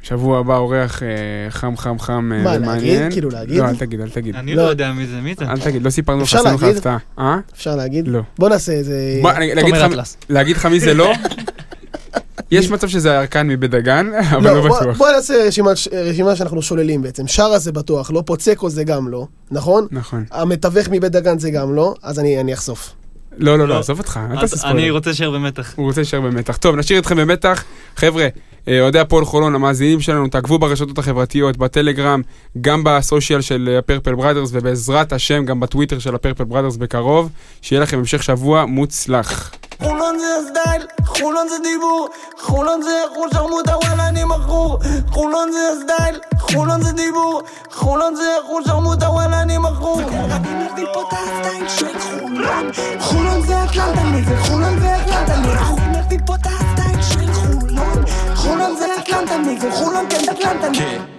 שבוע 0.07 0.39
הבא 0.39 0.57
אורח 0.57 1.03
אה, 1.03 1.07
חם 1.49 1.77
חם 1.77 1.99
חם 1.99 2.13
אה, 2.35 2.43
מה, 2.43 2.49
ומעניין. 2.57 2.65
להגיד? 2.99 3.11
כאילו, 3.13 3.29
להגיד? 3.29 3.57
לא, 3.57 3.65
אל 3.69 3.75
תגיד, 3.75 4.01
אל 4.01 4.09
תגיד. 4.09 4.35
אני 4.35 4.55
לא. 4.55 4.63
לא 4.63 4.69
יודע 4.69 4.91
מי 4.91 5.07
זה, 5.07 5.15
מי 5.21 5.35
זה? 5.39 5.45
אל 5.45 5.59
תגיד, 5.59 5.83
לא 5.83 5.89
סיפרנו 5.89 6.17
לך, 6.21 6.23
אפשר 6.25 6.37
עשינו 6.39 6.55
לך? 6.55 6.63
הפתעה. 6.63 6.97
אה? 7.19 7.37
אפשר 7.53 7.75
להגיד? 7.75 8.07
לא. 8.07 8.19
בוא 8.39 8.49
נעשה 8.49 8.71
איזה... 8.71 9.19
בוא, 9.21 9.31
אני- 9.31 9.55
להגיד 9.55 9.63
תומר 9.75 9.85
לך- 9.87 9.91
אטלס. 9.93 10.17
להגיד 10.29 10.55
לך 10.57 10.65
מי 10.65 10.79
זה 10.79 10.93
לא? 10.93 11.13
יש 12.51 12.69
מצב 12.71 12.87
שזה 12.87 13.11
הירקן 13.11 13.47
מבית 13.47 13.71
דגן, 13.71 14.09
אבל 14.31 14.43
לא 14.55 14.67
בוא- 14.67 14.79
בטוח. 14.79 14.97
בוא 14.97 15.11
נעשה 15.11 15.33
רשימה- 15.47 15.71
רשימה 16.09 16.35
שאנחנו 16.35 16.61
שוללים 16.61 17.01
בעצם. 17.01 17.27
שרה 17.27 17.59
זה 17.59 17.71
בטוח 17.71 18.11
לא, 18.11 18.23
פוצקו 18.25 18.69
זה 18.69 18.83
גם 18.83 19.07
לא, 19.07 19.27
נכון? 19.51 19.87
נכון. 19.91 20.23
המתווך 20.31 20.87
מבית 20.91 21.11
דגן 21.11 21.39
זה 21.39 21.49
גם 21.51 21.75
לא, 21.75 21.93
אז 22.03 22.19
אני 22.19 22.39
אני 22.39 22.53
אחשוף. 22.53 22.93
לא, 23.37 23.57
לא, 23.57 23.67
לא, 23.67 23.67
לא. 23.67 23.79
עזוב 23.79 23.99
אותך, 23.99 24.19
אל 24.31 24.39
תעשה 24.39 24.67
אני 24.67 24.71
ספוילר. 24.79 24.91
רוצה 24.91 25.09
להישאר 25.09 25.31
במתח. 25.31 25.73
הוא 25.75 25.85
רוצה 25.85 26.01
להישאר 26.01 26.21
במתח. 26.21 26.57
טוב, 26.57 26.75
נשאיר 26.75 26.99
אתכם 26.99 27.15
במתח. 27.17 27.63
חבר'ה, 27.95 28.27
אה, 28.67 28.81
אוהדי 28.81 28.99
הפועל 28.99 29.25
חולון, 29.25 29.55
המאזינים 29.55 30.01
שלנו, 30.01 30.27
תעקבו 30.27 30.59
ברשתות 30.59 30.97
החברתיות, 30.97 31.57
בטלגרם, 31.57 32.21
גם 32.61 32.83
ב 32.83 32.91
social 32.91 33.41
של 33.41 33.75
ה 33.79 33.84
Purple 33.84 34.15
Brothers, 34.15 34.49
ובעזרת 34.53 35.13
השם, 35.13 35.45
גם 35.45 35.59
בטוויטר 35.59 35.99
של 35.99 36.15
ה 36.15 36.19
Purple 36.19 36.43
Brothers 36.43 36.77
בקרוב. 36.77 37.29
שיהיה 37.61 37.81
לכם 37.81 37.97
המשך 37.99 38.23
שבוע 38.23 38.65
מוצלח. 38.65 39.51
חולון 39.83 40.19
זה 40.19 40.25
ה 40.37 40.44
style, 40.44 40.87
חולון 41.05 41.47
זה 41.49 41.55
דיבור, 41.63 42.09
חולון 42.39 42.81
זה 42.81 42.91
חול 43.13 43.29
שרמוטה 43.33 43.77
וואלה 43.77 44.07
אני 44.07 44.23
מכור. 44.23 44.79
חולון 45.11 45.51
זה 45.51 45.59
ה 45.71 45.78
style, 45.78 46.19
חולון 46.39 46.81
זה 46.81 46.91
דיבור, 46.91 47.41
חולון 47.71 48.15
זה 48.15 48.35
חול 48.47 48.63
שרמוטה 48.65 49.09
וואלה 49.09 49.41
אני 49.41 49.57
מכור. 49.57 50.01
אני 50.01 50.65
מביא 50.71 50.85
פה 50.93 51.01
את 51.01 51.13
ה 51.13 51.22
style 51.22 51.67
של 51.69 51.99
חולון. 51.99 52.71
חולון 52.99 53.41
זה 53.41 53.63
אטלנטני 53.63 54.21
וחולון 54.25 54.79
זה? 54.79 54.95
אטלנטני 54.95 55.53
אני 55.77 55.99
מביא 55.99 56.19
פה 56.25 56.35
את 56.35 56.45
ה 56.45 56.55
style 56.55 57.01
של 57.01 57.33
חולון. 57.33 58.05
חולון 58.35 58.75
זה 58.75 58.85
אטלנטני 58.99 59.57
וחולון 59.61 60.05
כן 60.09 60.31
אטלנטני 60.31 61.14